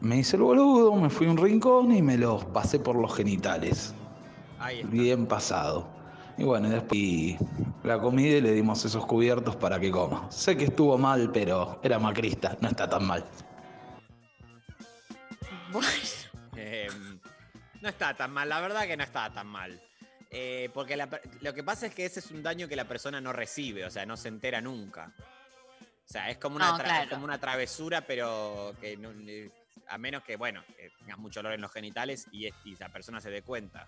me 0.00 0.18
hice 0.18 0.36
el 0.36 0.42
boludo, 0.42 0.94
me 0.94 1.10
fui 1.10 1.26
a 1.26 1.30
un 1.30 1.36
rincón 1.36 1.92
y 1.92 2.02
me 2.02 2.16
los 2.16 2.44
pasé 2.44 2.78
por 2.78 2.96
los 2.96 3.14
genitales. 3.14 3.94
Bien 4.90 5.26
pasado. 5.26 5.86
Y 6.36 6.44
bueno, 6.44 6.68
después 6.68 7.36
la 7.82 7.98
comida 8.00 8.36
y 8.36 8.40
le 8.40 8.52
dimos 8.52 8.84
esos 8.84 9.04
cubiertos 9.06 9.56
para 9.56 9.80
que 9.80 9.90
coma. 9.90 10.26
Sé 10.30 10.56
que 10.56 10.64
estuvo 10.64 10.96
mal, 10.98 11.30
pero 11.32 11.80
era 11.82 11.98
macrista, 11.98 12.56
no 12.60 12.68
está 12.68 12.88
tan 12.88 13.06
mal. 13.06 13.24
No 17.80 17.88
está 17.88 18.14
tan 18.14 18.30
mal, 18.32 18.48
la 18.48 18.60
verdad 18.60 18.86
que 18.86 18.96
no 18.96 19.04
está 19.04 19.30
tan 19.32 19.46
mal. 19.46 19.80
Eh, 20.30 20.68
porque 20.74 20.96
la 20.96 21.08
lo 21.40 21.54
que 21.54 21.62
pasa 21.64 21.86
es 21.86 21.94
que 21.94 22.04
ese 22.04 22.20
es 22.20 22.30
un 22.30 22.42
daño 22.42 22.68
que 22.68 22.76
la 22.76 22.84
persona 22.86 23.20
no 23.20 23.32
recibe, 23.32 23.84
o 23.86 23.90
sea, 23.90 24.04
no 24.04 24.16
se 24.16 24.28
entera 24.28 24.60
nunca. 24.60 25.12
O 26.06 26.10
sea, 26.10 26.30
es 26.30 26.38
como 26.38 26.56
una, 26.56 26.76
No, 27.04 27.10
como 27.10 27.24
una 27.24 27.38
travesura, 27.38 28.02
pero 28.02 28.74
que 28.80 28.96
no- 28.96 29.10
eh, 29.26 29.50
a 29.88 29.96
menos 29.98 30.22
que, 30.22 30.36
bueno, 30.36 30.62
que 30.76 30.90
tengas 30.98 31.18
mucho 31.18 31.40
olor 31.40 31.52
en 31.54 31.60
los 31.62 31.72
genitales 31.72 32.26
y, 32.32 32.46
y 32.64 32.76
la 32.78 32.88
persona 32.90 33.20
se 33.20 33.30
dé 33.30 33.42
cuenta. 33.42 33.86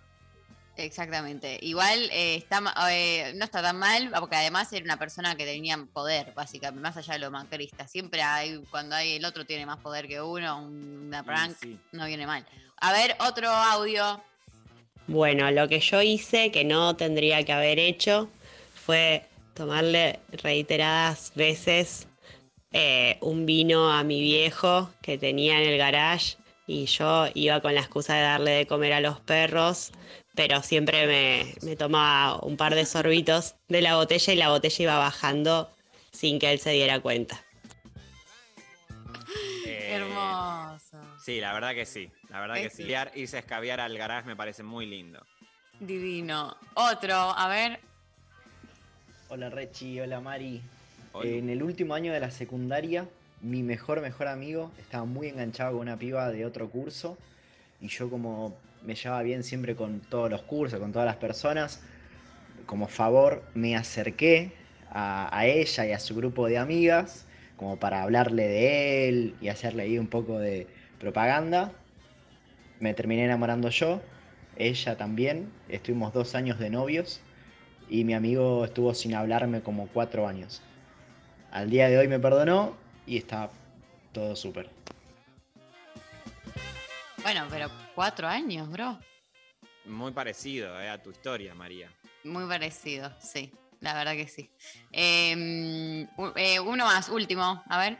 Exactamente. 0.84 1.58
Igual 1.62 2.08
eh, 2.12 2.36
está, 2.36 2.60
ma- 2.60 2.74
eh, 2.90 3.32
no 3.36 3.44
está 3.44 3.62
tan 3.62 3.78
mal, 3.78 4.10
porque 4.18 4.36
además 4.36 4.72
era 4.72 4.84
una 4.84 4.98
persona 4.98 5.36
que 5.36 5.44
tenía 5.44 5.78
poder, 5.92 6.32
básicamente, 6.34 6.80
más 6.82 6.96
allá 6.96 7.14
de 7.14 7.18
lo 7.20 7.30
macrista. 7.30 7.86
Siempre 7.86 8.22
hay, 8.22 8.60
cuando 8.70 8.96
hay 8.96 9.16
el 9.16 9.24
otro 9.24 9.44
tiene 9.44 9.66
más 9.66 9.78
poder 9.78 10.08
que 10.08 10.20
uno, 10.20 10.62
un- 10.62 11.06
una 11.08 11.22
prank, 11.22 11.56
no 11.92 12.06
viene 12.06 12.26
mal. 12.26 12.44
A 12.80 12.92
ver, 12.92 13.16
otro 13.20 13.48
audio. 13.48 14.22
Bueno, 15.06 15.50
lo 15.50 15.68
que 15.68 15.80
yo 15.80 16.00
hice 16.02 16.50
que 16.50 16.64
no 16.64 16.96
tendría 16.96 17.44
que 17.44 17.52
haber 17.52 17.78
hecho 17.78 18.30
fue 18.74 19.26
tomarle 19.54 20.20
reiteradas 20.30 21.32
veces 21.34 22.06
eh, 22.72 23.18
un 23.20 23.44
vino 23.46 23.92
a 23.92 24.04
mi 24.04 24.20
viejo 24.20 24.90
que 25.02 25.18
tenía 25.18 25.60
en 25.60 25.68
el 25.68 25.76
garage 25.78 26.36
y 26.66 26.86
yo 26.86 27.26
iba 27.34 27.60
con 27.60 27.74
la 27.74 27.80
excusa 27.80 28.14
de 28.14 28.22
darle 28.22 28.50
de 28.52 28.66
comer 28.68 28.92
a 28.92 29.00
los 29.00 29.18
perros, 29.18 29.90
pero 30.34 30.62
siempre 30.62 31.06
me, 31.06 31.54
me 31.62 31.76
tomaba 31.76 32.38
un 32.44 32.56
par 32.56 32.74
de 32.74 32.86
sorbitos 32.86 33.54
de 33.68 33.82
la 33.82 33.96
botella 33.96 34.32
y 34.32 34.36
la 34.36 34.48
botella 34.50 34.82
iba 34.82 34.98
bajando 34.98 35.70
sin 36.12 36.38
que 36.38 36.52
él 36.52 36.58
se 36.58 36.70
diera 36.70 37.00
cuenta. 37.00 37.42
Eh, 39.66 39.88
Hermoso. 39.92 40.98
Sí, 41.24 41.40
la 41.40 41.52
verdad 41.52 41.74
que 41.74 41.86
sí. 41.86 42.10
La 42.28 42.40
verdad 42.40 42.56
que 42.56 42.66
Es 42.66 42.74
sí. 42.74 42.86
Irse 43.14 43.36
a 43.36 43.40
escabiar 43.40 43.80
al 43.80 43.96
garage 43.96 44.26
me 44.26 44.36
parece 44.36 44.62
muy 44.62 44.86
lindo. 44.86 45.24
Divino. 45.78 46.56
Otro, 46.74 47.14
a 47.14 47.48
ver. 47.48 47.80
Hola 49.28 49.48
Rechi, 49.48 50.00
hola 50.00 50.20
Mari. 50.20 50.60
Hola. 51.12 51.28
En 51.30 51.48
el 51.50 51.62
último 51.62 51.94
año 51.94 52.12
de 52.12 52.20
la 52.20 52.30
secundaria, 52.30 53.06
mi 53.40 53.62
mejor 53.62 54.00
mejor 54.00 54.28
amigo 54.28 54.70
estaba 54.78 55.04
muy 55.04 55.28
enganchado 55.28 55.72
con 55.72 55.80
una 55.80 55.96
piba 55.96 56.30
de 56.30 56.44
otro 56.44 56.68
curso 56.68 57.16
y 57.80 57.88
yo 57.88 58.10
como 58.10 58.56
me 58.84 58.94
llevaba 58.94 59.22
bien 59.22 59.42
siempre 59.42 59.76
con 59.76 60.00
todos 60.00 60.30
los 60.30 60.42
cursos, 60.42 60.80
con 60.80 60.92
todas 60.92 61.06
las 61.06 61.16
personas, 61.16 61.82
como 62.66 62.88
favor 62.88 63.42
me 63.54 63.76
acerqué 63.76 64.52
a, 64.90 65.36
a 65.36 65.46
ella 65.46 65.86
y 65.86 65.92
a 65.92 65.98
su 65.98 66.14
grupo 66.14 66.46
de 66.46 66.58
amigas 66.58 67.26
como 67.60 67.76
para 67.76 68.02
hablarle 68.02 68.48
de 68.48 69.08
él 69.08 69.34
y 69.42 69.48
hacerle 69.48 69.82
ahí 69.82 69.98
un 69.98 70.06
poco 70.06 70.38
de 70.38 70.66
propaganda. 70.98 71.72
Me 72.78 72.94
terminé 72.94 73.26
enamorando 73.26 73.68
yo, 73.68 74.00
ella 74.56 74.96
también, 74.96 75.52
estuvimos 75.68 76.14
dos 76.14 76.34
años 76.34 76.58
de 76.58 76.70
novios 76.70 77.20
y 77.90 78.04
mi 78.04 78.14
amigo 78.14 78.64
estuvo 78.64 78.94
sin 78.94 79.14
hablarme 79.14 79.60
como 79.60 79.88
cuatro 79.88 80.26
años. 80.26 80.62
Al 81.50 81.68
día 81.68 81.90
de 81.90 81.98
hoy 81.98 82.08
me 82.08 82.18
perdonó 82.18 82.78
y 83.06 83.18
está 83.18 83.50
todo 84.12 84.36
súper. 84.36 84.70
Bueno, 87.22 87.42
pero 87.50 87.68
cuatro 87.94 88.26
años, 88.26 88.70
bro. 88.70 88.96
Muy 89.86 90.12
parecido 90.12 90.80
eh, 90.80 90.88
a 90.88 91.02
tu 91.02 91.10
historia, 91.10 91.54
María. 91.54 91.88
Muy 92.24 92.46
parecido, 92.46 93.10
sí. 93.18 93.52
La 93.80 93.94
verdad 93.94 94.12
que 94.12 94.28
sí. 94.28 94.50
Eh, 94.92 96.06
u- 96.16 96.32
eh, 96.36 96.60
uno 96.60 96.84
más, 96.84 97.08
último. 97.08 97.62
A 97.68 97.78
ver. 97.78 97.98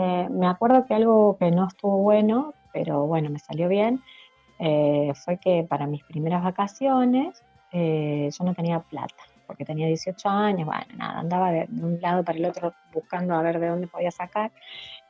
Eh, 0.00 0.28
me 0.30 0.46
acuerdo 0.46 0.86
que 0.86 0.94
algo 0.94 1.36
que 1.38 1.50
no 1.50 1.66
estuvo 1.66 1.98
bueno, 1.98 2.54
pero 2.72 3.06
bueno, 3.06 3.28
me 3.30 3.38
salió 3.40 3.68
bien, 3.68 4.02
eh, 4.60 5.12
fue 5.24 5.38
que 5.38 5.66
para 5.68 5.86
mis 5.86 6.04
primeras 6.04 6.44
vacaciones 6.44 7.42
eh, 7.72 8.28
yo 8.38 8.44
no 8.44 8.54
tenía 8.54 8.78
plata, 8.80 9.24
porque 9.48 9.64
tenía 9.64 9.88
18 9.88 10.28
años, 10.28 10.66
bueno, 10.66 10.84
nada, 10.96 11.18
andaba 11.18 11.50
de, 11.50 11.66
de 11.68 11.84
un 11.84 12.00
lado 12.00 12.22
para 12.22 12.38
el 12.38 12.44
otro 12.44 12.72
buscando 12.92 13.34
a 13.34 13.42
ver 13.42 13.58
de 13.58 13.66
dónde 13.66 13.88
podía 13.88 14.12
sacar, 14.12 14.52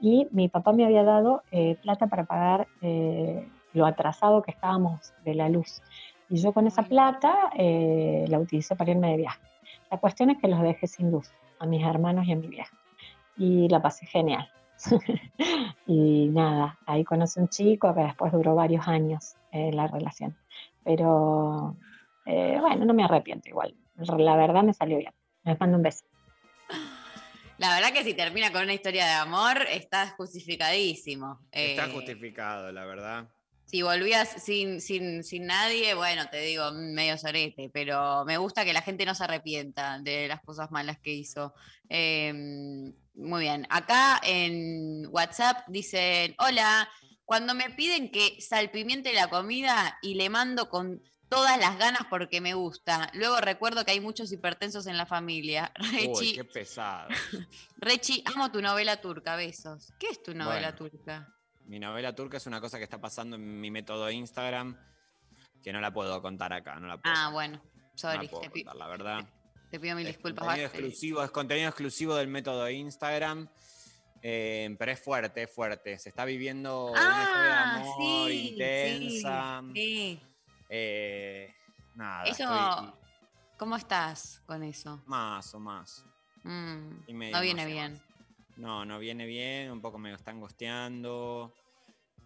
y 0.01 0.27
mi 0.31 0.49
papá 0.49 0.73
me 0.73 0.85
había 0.85 1.05
dado 1.05 1.43
eh, 1.51 1.77
plata 1.83 2.07
para 2.07 2.25
pagar 2.25 2.69
eh, 2.81 3.47
lo 3.73 3.87
atrasado 3.87 4.43
que 4.43 4.51
estábamos 4.51 5.13
de 5.25 5.35
la 5.35 5.49
luz. 5.49 5.83
Y 6.29 6.37
yo 6.37 6.53
con 6.53 6.67
esa 6.67 6.83
plata 6.83 7.51
eh, 7.57 8.25
la 8.29 8.39
utilicé 8.39 8.77
para 8.77 8.91
irme 8.91 9.11
de 9.11 9.17
viaje. 9.19 9.41
La 9.91 9.99
cuestión 9.99 10.31
es 10.31 10.39
que 10.39 10.49
los 10.49 10.61
dejé 10.63 10.87
sin 10.87 11.11
luz, 11.11 11.31
a 11.59 11.67
mis 11.67 11.85
hermanos 11.85 12.27
y 12.27 12.33
a 12.33 12.37
mi 12.37 12.47
vieja. 12.47 12.77
Y 13.37 13.69
la 13.69 13.83
pasé 13.83 14.07
genial. 14.07 14.49
y 15.87 16.29
nada, 16.29 16.79
ahí 16.87 17.05
conocí 17.05 17.41
un 17.41 17.49
chico 17.49 17.95
que 17.95 18.01
después 18.03 18.33
duró 18.33 18.55
varios 18.55 18.87
años 18.89 19.37
la 19.53 19.89
relación. 19.89 20.37
Pero 20.85 21.77
eh, 22.27 22.59
bueno, 22.61 22.85
no 22.85 22.95
me 22.95 23.05
arrepiento 23.05 23.49
igual. 23.49 23.75
La 23.97 24.37
verdad 24.37 24.63
me 24.63 24.73
salió 24.73 24.99
bien. 24.99 25.13
Les 25.45 25.59
mando 25.59 25.77
un 25.77 25.83
beso. 25.83 26.05
La 27.61 27.75
verdad 27.75 27.93
que 27.93 28.05
si 28.05 28.15
termina 28.15 28.51
con 28.51 28.63
una 28.63 28.73
historia 28.73 29.05
de 29.05 29.13
amor, 29.13 29.67
está 29.71 30.09
justificadísimo. 30.17 31.41
Está 31.53 31.85
Eh, 31.89 31.93
justificado, 31.93 32.73
la 32.73 32.87
verdad. 32.87 33.29
Si 33.67 33.83
volvías 33.83 34.43
sin, 34.43 34.81
sin, 34.81 35.23
sin 35.23 35.45
nadie, 35.45 35.93
bueno, 35.93 36.27
te 36.31 36.41
digo, 36.41 36.73
medio 36.73 37.19
sorete, 37.19 37.71
pero 37.71 38.25
me 38.25 38.39
gusta 38.39 38.65
que 38.65 38.73
la 38.73 38.81
gente 38.81 39.05
no 39.05 39.15
se 39.15 39.25
arrepienta 39.25 39.99
de 39.99 40.27
las 40.27 40.41
cosas 40.41 40.71
malas 40.71 40.99
que 41.01 41.13
hizo. 41.13 41.53
Eh, 41.91 42.33
muy 43.13 43.41
bien. 43.43 43.67
Acá 43.69 44.19
en 44.25 45.07
WhatsApp 45.11 45.59
dicen, 45.69 46.35
hola, 46.39 46.89
cuando 47.27 47.55
me 47.55 47.69
piden 47.69 48.11
que 48.11 48.41
salpimiente 48.41 49.13
la 49.13 49.29
comida 49.29 49.99
y 50.01 50.15
le 50.15 50.31
mando 50.31 50.71
con 50.71 51.03
todas 51.31 51.59
las 51.59 51.79
ganas 51.79 52.03
porque 52.11 52.41
me 52.43 52.53
gusta. 52.55 53.11
Luego 53.15 53.41
recuerdo 53.41 53.85
que 53.85 53.93
hay 53.93 54.01
muchos 54.01 54.31
hipertensos 54.33 54.87
en 54.87 54.97
la 54.99 55.07
familia. 55.07 55.73
Uy, 55.81 56.07
Rechi, 56.09 56.35
qué 56.35 56.45
pesado. 56.45 57.09
Rechi, 57.79 58.23
amo 58.35 58.51
tu 58.53 58.61
novela 58.61 59.01
turca, 59.01 59.37
besos. 59.37 59.93
¿Qué 59.99 60.09
es 60.09 60.23
tu 60.23 60.35
novela 60.35 60.73
Bueno. 60.73 60.91
turca? 60.91 61.29
Mi 61.67 61.79
novela 61.79 62.15
turca 62.15 62.37
es 62.37 62.47
una 62.47 62.61
cosa 62.61 62.79
que 62.79 62.85
está 62.85 63.01
pasando 63.01 63.37
en 63.37 63.61
mi 63.61 63.71
método 63.71 64.11
Instagram 64.11 64.77
que 65.63 65.73
no 65.73 65.81
la 65.81 65.93
puedo 65.93 66.21
contar 66.21 66.53
acá, 66.53 66.81
no 66.81 66.87
la 66.89 66.99
puedo, 66.99 67.15
Ah, 67.17 67.31
bueno, 67.33 67.63
no 67.63 67.81
sorry. 67.95 68.25
la 68.25 68.31
puedo 68.31 68.43
te, 68.43 68.51
pi- 68.51 68.65
contar, 68.65 68.77
la 68.77 68.89
verdad. 68.89 69.29
te 69.71 69.79
pido 69.79 69.95
mil 69.95 70.07
Es 70.07 70.15
disculpas. 70.17 70.45
contenido 70.45 70.69
Basti. 70.69 70.79
exclusivo, 70.79 71.23
es 71.23 71.31
contenido 71.31 71.69
exclusivo 71.69 72.15
del 72.17 72.29
método 72.29 72.69
Instagram. 72.71 73.49
eh, 74.23 74.75
pero 74.79 74.93
es 74.93 75.01
fuerte, 75.01 75.43
es 75.45 75.51
fuerte. 75.55 75.99
Se 75.99 76.09
está 76.11 76.25
viviendo 76.25 76.87
una 76.91 76.99
historia 77.01 77.43
de 77.43 77.51
Ah, 77.51 77.75
amor 77.77 78.31
sí, 78.31 78.49
intensa. 78.51 79.63
sí, 79.73 79.73
sí. 79.75 80.21
Eh, 80.71 81.53
nada, 81.97 82.25
Eso, 82.25 82.45
estoy 82.45 82.93
¿cómo 83.59 83.77
estás 83.77 84.41
con 84.47 84.63
eso? 84.63 85.03
más 85.07 85.53
o 85.55 85.61
más. 85.61 86.05
Mm, 86.45 86.91
Y 87.09 87.13
medio 87.15 87.37
no 87.37 87.43
viene 87.43 87.63
más 87.65 87.73
bien. 87.73 87.93
más. 87.93 88.03
No, 88.57 88.85
no 88.85 88.99
viene 88.99 89.27
bien, 89.27 89.71
un 89.71 89.81
poco 89.81 89.99
me 89.99 90.13
están 90.13 90.41
gosteando. 90.41 91.53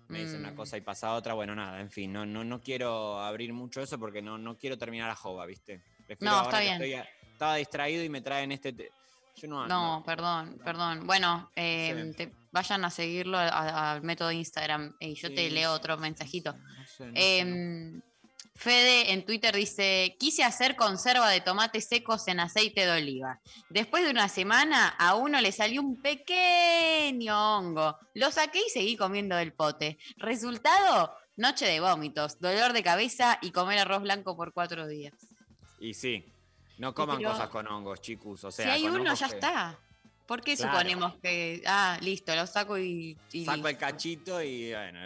Me 0.08 0.20
dicen 0.20 0.40
una 0.40 0.50
Mm. 0.52 0.56
cosa 0.56 0.76
y 0.76 0.82
pasa 0.82 1.14
otra. 1.14 1.32
Bueno, 1.34 1.54
nada, 1.54 1.80
en 1.80 1.90
fin, 1.90 2.12
no, 2.12 2.26
no, 2.26 2.44
no 2.44 2.60
quiero 2.60 3.18
abrir 3.20 3.52
mucho 3.54 3.80
eso 3.80 3.98
porque 3.98 4.20
no, 4.20 4.36
no 4.36 4.56
quiero 4.58 4.76
terminar 4.76 5.08
a 5.10 5.14
jova, 5.14 5.46
¿viste? 5.46 5.82
Prefiero 6.06 6.30
No, 6.32 6.38
ahora 6.40 6.58
está 6.58 6.78
bien. 6.78 6.82
estoy- 7.00 7.30
estaba 7.32 7.56
distraído 7.56 8.04
y 8.04 8.08
me 8.10 8.20
traen 8.20 8.52
este. 8.52 8.72
te- 8.74 8.90
Yo 9.36 9.48
no. 9.48 9.66
No, 9.66 10.02
perdón, 10.06 10.60
perdón. 10.64 11.06
Bueno, 11.06 11.50
eh, 11.56 12.10
Sí. 12.12 12.16
te- 12.16 12.32
vayan 12.52 12.84
a 12.84 12.90
seguirlo 12.90 13.36
al 13.38 14.02
método 14.02 14.30
Instagram 14.30 14.94
y 15.00 15.14
yo 15.14 15.34
te 15.34 15.50
leo 15.50 15.72
otro 15.72 15.96
mensajito. 15.96 16.52
no 16.52 16.86
sé, 16.86 17.06
no. 17.06 17.12
Em, 17.16 18.02
Fede 18.64 19.12
en 19.12 19.24
Twitter 19.26 19.54
dice, 19.54 20.16
quise 20.18 20.44
hacer 20.44 20.76
conserva 20.76 21.28
de 21.28 21.40
tomates 21.40 21.86
secos 21.88 22.28
en 22.28 22.38
aceite 22.38 22.86
de 22.86 22.92
oliva. 22.92 23.40
Después 23.68 24.04
de 24.04 24.10
una 24.10 24.28
semana 24.28 24.88
a 24.88 25.16
uno 25.16 25.40
le 25.40 25.50
salió 25.50 25.82
un 25.82 26.00
pequeño 26.00 27.58
hongo. 27.58 27.98
Lo 28.14 28.30
saqué 28.30 28.60
y 28.66 28.70
seguí 28.70 28.96
comiendo 28.96 29.34
del 29.36 29.52
pote. 29.52 29.98
Resultado, 30.18 31.14
noche 31.36 31.66
de 31.66 31.80
vómitos, 31.80 32.38
dolor 32.40 32.72
de 32.72 32.82
cabeza 32.84 33.38
y 33.42 33.50
comer 33.50 33.80
arroz 33.80 34.02
blanco 34.02 34.36
por 34.36 34.52
cuatro 34.52 34.86
días. 34.86 35.14
Y 35.80 35.92
sí, 35.94 36.24
no 36.78 36.94
coman 36.94 37.18
pero- 37.18 37.32
cosas 37.32 37.48
con 37.48 37.66
hongos, 37.66 38.00
chicos. 38.00 38.44
O 38.44 38.52
sea, 38.52 38.66
si 38.66 38.70
hay 38.70 38.82
con 38.84 39.00
uno, 39.00 39.14
ya 39.14 39.28
que- 39.28 39.34
está. 39.34 39.78
¿Por 40.26 40.40
qué 40.42 40.56
Claro. 40.56 40.72
suponemos 40.72 41.16
que, 41.16 41.62
ah, 41.66 41.98
listo, 42.00 42.34
lo 42.34 42.46
saco 42.46 42.78
y... 42.78 43.14
y 43.32 43.44
Saco 43.44 43.68
el 43.68 43.76
cachito 43.76 44.40
y 44.40 44.72
bueno, 44.72 45.00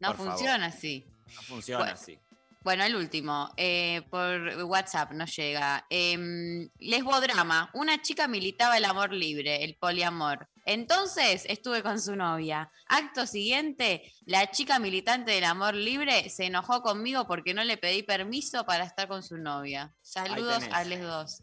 No 0.00 0.08
por 0.08 0.16
favor. 0.16 0.32
funciona 0.32 0.66
así. 0.66 1.04
No 1.34 1.42
funciona 1.42 1.78
Bueno. 1.80 1.94
así. 1.94 2.18
Bueno, 2.64 2.84
el 2.84 2.94
último, 2.94 3.50
eh, 3.56 4.02
por 4.08 4.40
WhatsApp 4.64 5.10
nos 5.12 5.34
llega. 5.34 5.84
Eh, 5.90 6.68
lesbodrama. 6.78 7.70
Una 7.74 8.00
chica 8.00 8.28
militaba 8.28 8.76
el 8.76 8.84
amor 8.84 9.12
libre, 9.12 9.64
el 9.64 9.74
poliamor. 9.76 10.48
Entonces 10.64 11.44
estuve 11.48 11.82
con 11.82 12.00
su 12.00 12.14
novia. 12.14 12.70
Acto 12.86 13.26
siguiente, 13.26 14.12
la 14.26 14.48
chica 14.52 14.78
militante 14.78 15.32
del 15.32 15.42
amor 15.44 15.74
libre 15.74 16.30
se 16.30 16.46
enojó 16.46 16.82
conmigo 16.82 17.26
porque 17.26 17.52
no 17.52 17.64
le 17.64 17.78
pedí 17.78 18.04
permiso 18.04 18.64
para 18.64 18.84
estar 18.84 19.08
con 19.08 19.24
su 19.24 19.38
novia. 19.38 19.92
Saludos 20.00 20.62
a 20.72 20.84
les 20.84 21.02
dos. 21.02 21.42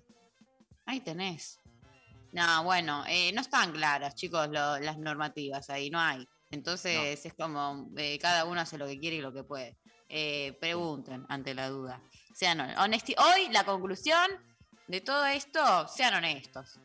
Ahí 0.85 1.01
tenés. 1.01 1.59
No, 2.31 2.63
bueno, 2.63 3.03
eh, 3.09 3.31
no 3.33 3.41
están 3.41 3.73
claras, 3.73 4.15
chicos, 4.15 4.47
lo- 4.49 4.79
las 4.79 4.97
normativas 4.97 5.69
ahí, 5.69 5.89
no 5.89 5.99
hay. 5.99 6.25
Entonces 6.51 7.25
es 7.25 7.33
como 7.33 7.89
eh, 7.97 8.17
cada 8.19 8.45
uno 8.45 8.61
hace 8.61 8.77
lo 8.77 8.87
que 8.87 8.99
quiere 8.99 9.17
y 9.17 9.21
lo 9.21 9.33
que 9.33 9.43
puede. 9.43 9.77
Eh, 10.09 10.57
pregunten 10.59 11.25
ante 11.29 11.53
la 11.53 11.69
duda. 11.69 12.01
Sean 12.33 12.59
hon- 12.59 12.77
honesti 12.79 13.15
Hoy 13.17 13.49
la 13.49 13.63
conclusión 13.63 14.27
de 14.87 15.01
todo 15.01 15.25
esto, 15.27 15.87
sean 15.87 16.15
honestos. 16.15 16.79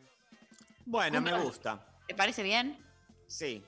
Bueno, 0.85 1.19
me 1.21 1.33
gusta. 1.41 1.83
¿Te 2.07 2.13
parece 2.13 2.43
bien? 2.43 2.77
Sí. 3.27 3.63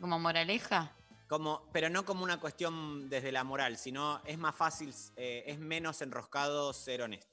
Como 0.00 0.18
moraleja. 0.18 0.92
Como, 1.28 1.68
pero 1.72 1.88
no 1.88 2.04
como 2.04 2.24
una 2.24 2.38
cuestión 2.40 3.08
desde 3.08 3.30
la 3.32 3.44
moral, 3.44 3.78
sino 3.78 4.20
es 4.24 4.38
más 4.38 4.54
fácil, 4.56 4.92
eh, 5.16 5.44
es 5.46 5.58
menos 5.58 6.02
enroscado 6.02 6.72
ser 6.72 7.02
honesto. 7.02 7.28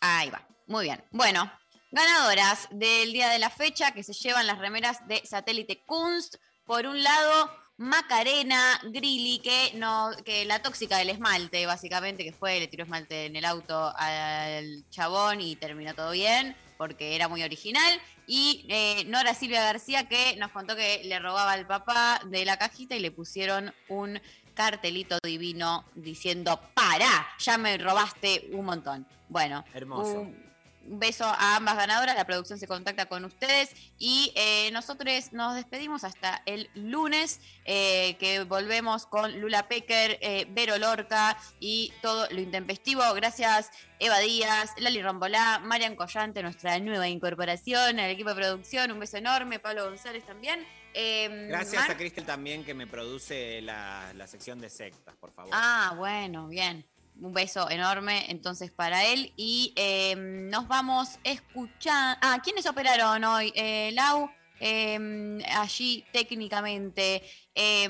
Ahí 0.00 0.30
va. 0.30 0.46
Muy 0.66 0.84
bien. 0.84 1.04
Bueno, 1.12 1.50
ganadoras 1.92 2.68
del 2.70 3.12
día 3.12 3.28
de 3.28 3.38
la 3.38 3.50
fecha 3.50 3.92
que 3.92 4.02
se 4.02 4.12
llevan 4.12 4.46
las 4.46 4.58
remeras 4.58 5.06
de 5.08 5.24
satélite 5.24 5.84
Kunst. 5.86 6.36
Por 6.64 6.86
un 6.86 7.02
lado, 7.02 7.50
Macarena 7.78 8.80
Grilli, 8.84 9.38
que, 9.38 9.72
no, 9.76 10.10
que 10.24 10.44
la 10.44 10.60
tóxica 10.60 10.98
del 10.98 11.10
esmalte, 11.10 11.64
básicamente, 11.64 12.24
que 12.24 12.32
fue, 12.32 12.58
le 12.58 12.66
tiró 12.66 12.82
esmalte 12.82 13.26
en 13.26 13.36
el 13.36 13.44
auto 13.44 13.92
al 13.96 14.84
chabón 14.90 15.40
y 15.40 15.54
terminó 15.54 15.94
todo 15.94 16.10
bien, 16.10 16.56
porque 16.76 17.14
era 17.14 17.28
muy 17.28 17.42
original. 17.44 18.00
Y 18.26 18.66
eh, 18.68 19.04
Nora 19.06 19.32
Silvia 19.32 19.62
García, 19.62 20.08
que 20.08 20.34
nos 20.36 20.50
contó 20.50 20.74
que 20.74 21.02
le 21.04 21.18
robaba 21.20 21.52
al 21.52 21.66
papá 21.68 22.20
de 22.26 22.44
la 22.44 22.58
cajita 22.58 22.96
y 22.96 23.00
le 23.00 23.12
pusieron 23.12 23.72
un 23.88 24.20
cartelito 24.54 25.16
divino 25.22 25.84
diciendo, 25.94 26.60
para, 26.74 27.28
ya 27.38 27.58
me 27.58 27.78
robaste 27.78 28.48
un 28.52 28.64
montón. 28.64 29.06
Bueno, 29.28 29.64
Hermoso. 29.72 30.20
un- 30.22 30.47
beso 30.90 31.24
a 31.24 31.56
ambas 31.56 31.76
ganadoras. 31.76 32.16
La 32.16 32.24
producción 32.26 32.58
se 32.58 32.66
contacta 32.66 33.06
con 33.06 33.24
ustedes 33.24 33.70
y 33.98 34.32
eh, 34.34 34.70
nosotros 34.72 35.32
nos 35.32 35.54
despedimos 35.54 36.04
hasta 36.04 36.42
el 36.46 36.70
lunes, 36.74 37.40
eh, 37.64 38.16
que 38.18 38.44
volvemos 38.44 39.06
con 39.06 39.40
Lula 39.40 39.68
Pecker, 39.68 40.18
eh, 40.20 40.46
Vero 40.50 40.78
Lorca 40.78 41.36
y 41.60 41.92
todo 42.02 42.26
lo 42.30 42.40
intempestivo. 42.40 43.02
Gracias, 43.14 43.70
Eva 43.98 44.18
Díaz, 44.18 44.72
Lali 44.78 45.02
Rombolá, 45.02 45.60
Marian 45.60 45.96
Collante, 45.96 46.42
nuestra 46.42 46.78
nueva 46.78 47.08
incorporación 47.08 47.98
al 48.00 48.10
equipo 48.10 48.30
de 48.30 48.36
producción. 48.36 48.90
Un 48.92 49.00
beso 49.00 49.16
enorme, 49.16 49.58
Pablo 49.58 49.84
González 49.84 50.24
también. 50.24 50.66
Eh, 50.94 51.46
Gracias 51.48 51.82
Mar- 51.82 51.90
a 51.92 51.96
Cristel 51.96 52.24
también 52.24 52.64
que 52.64 52.74
me 52.74 52.86
produce 52.86 53.60
la, 53.60 54.10
la 54.14 54.26
sección 54.26 54.58
de 54.60 54.70
sectas, 54.70 55.14
por 55.16 55.32
favor. 55.32 55.50
Ah, 55.54 55.92
bueno, 55.96 56.48
bien. 56.48 56.84
Un 57.20 57.32
beso 57.32 57.68
enorme 57.68 58.30
entonces 58.30 58.70
para 58.70 59.04
él. 59.06 59.32
Y 59.36 59.72
eh, 59.76 60.14
nos 60.16 60.68
vamos 60.68 61.18
escuchando. 61.24 62.18
Ah, 62.22 62.40
¿quiénes 62.42 62.66
operaron 62.66 63.24
hoy? 63.24 63.52
Eh, 63.56 63.90
Lau, 63.92 64.30
eh, 64.60 65.38
allí 65.56 66.04
técnicamente. 66.12 67.22
eh, 67.54 67.88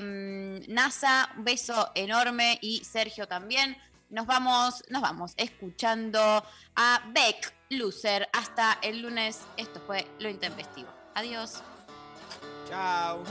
NASA, 0.67 1.29
un 1.37 1.43
beso 1.43 1.91
enorme. 1.93 2.57
Y 2.61 2.83
Sergio 2.83 3.27
también. 3.27 3.77
Nos 4.09 4.25
vamos, 4.25 4.83
nos 4.89 5.03
vamos 5.03 5.33
escuchando 5.37 6.19
a 6.75 7.01
Beck, 7.13 7.53
Loser. 7.69 8.27
Hasta 8.33 8.79
el 8.81 9.03
lunes. 9.03 9.41
Esto 9.57 9.79
fue 9.85 10.07
Lo 10.17 10.29
Intempestivo. 10.29 10.89
Adiós. 11.13 11.61
Chao. 12.67 13.23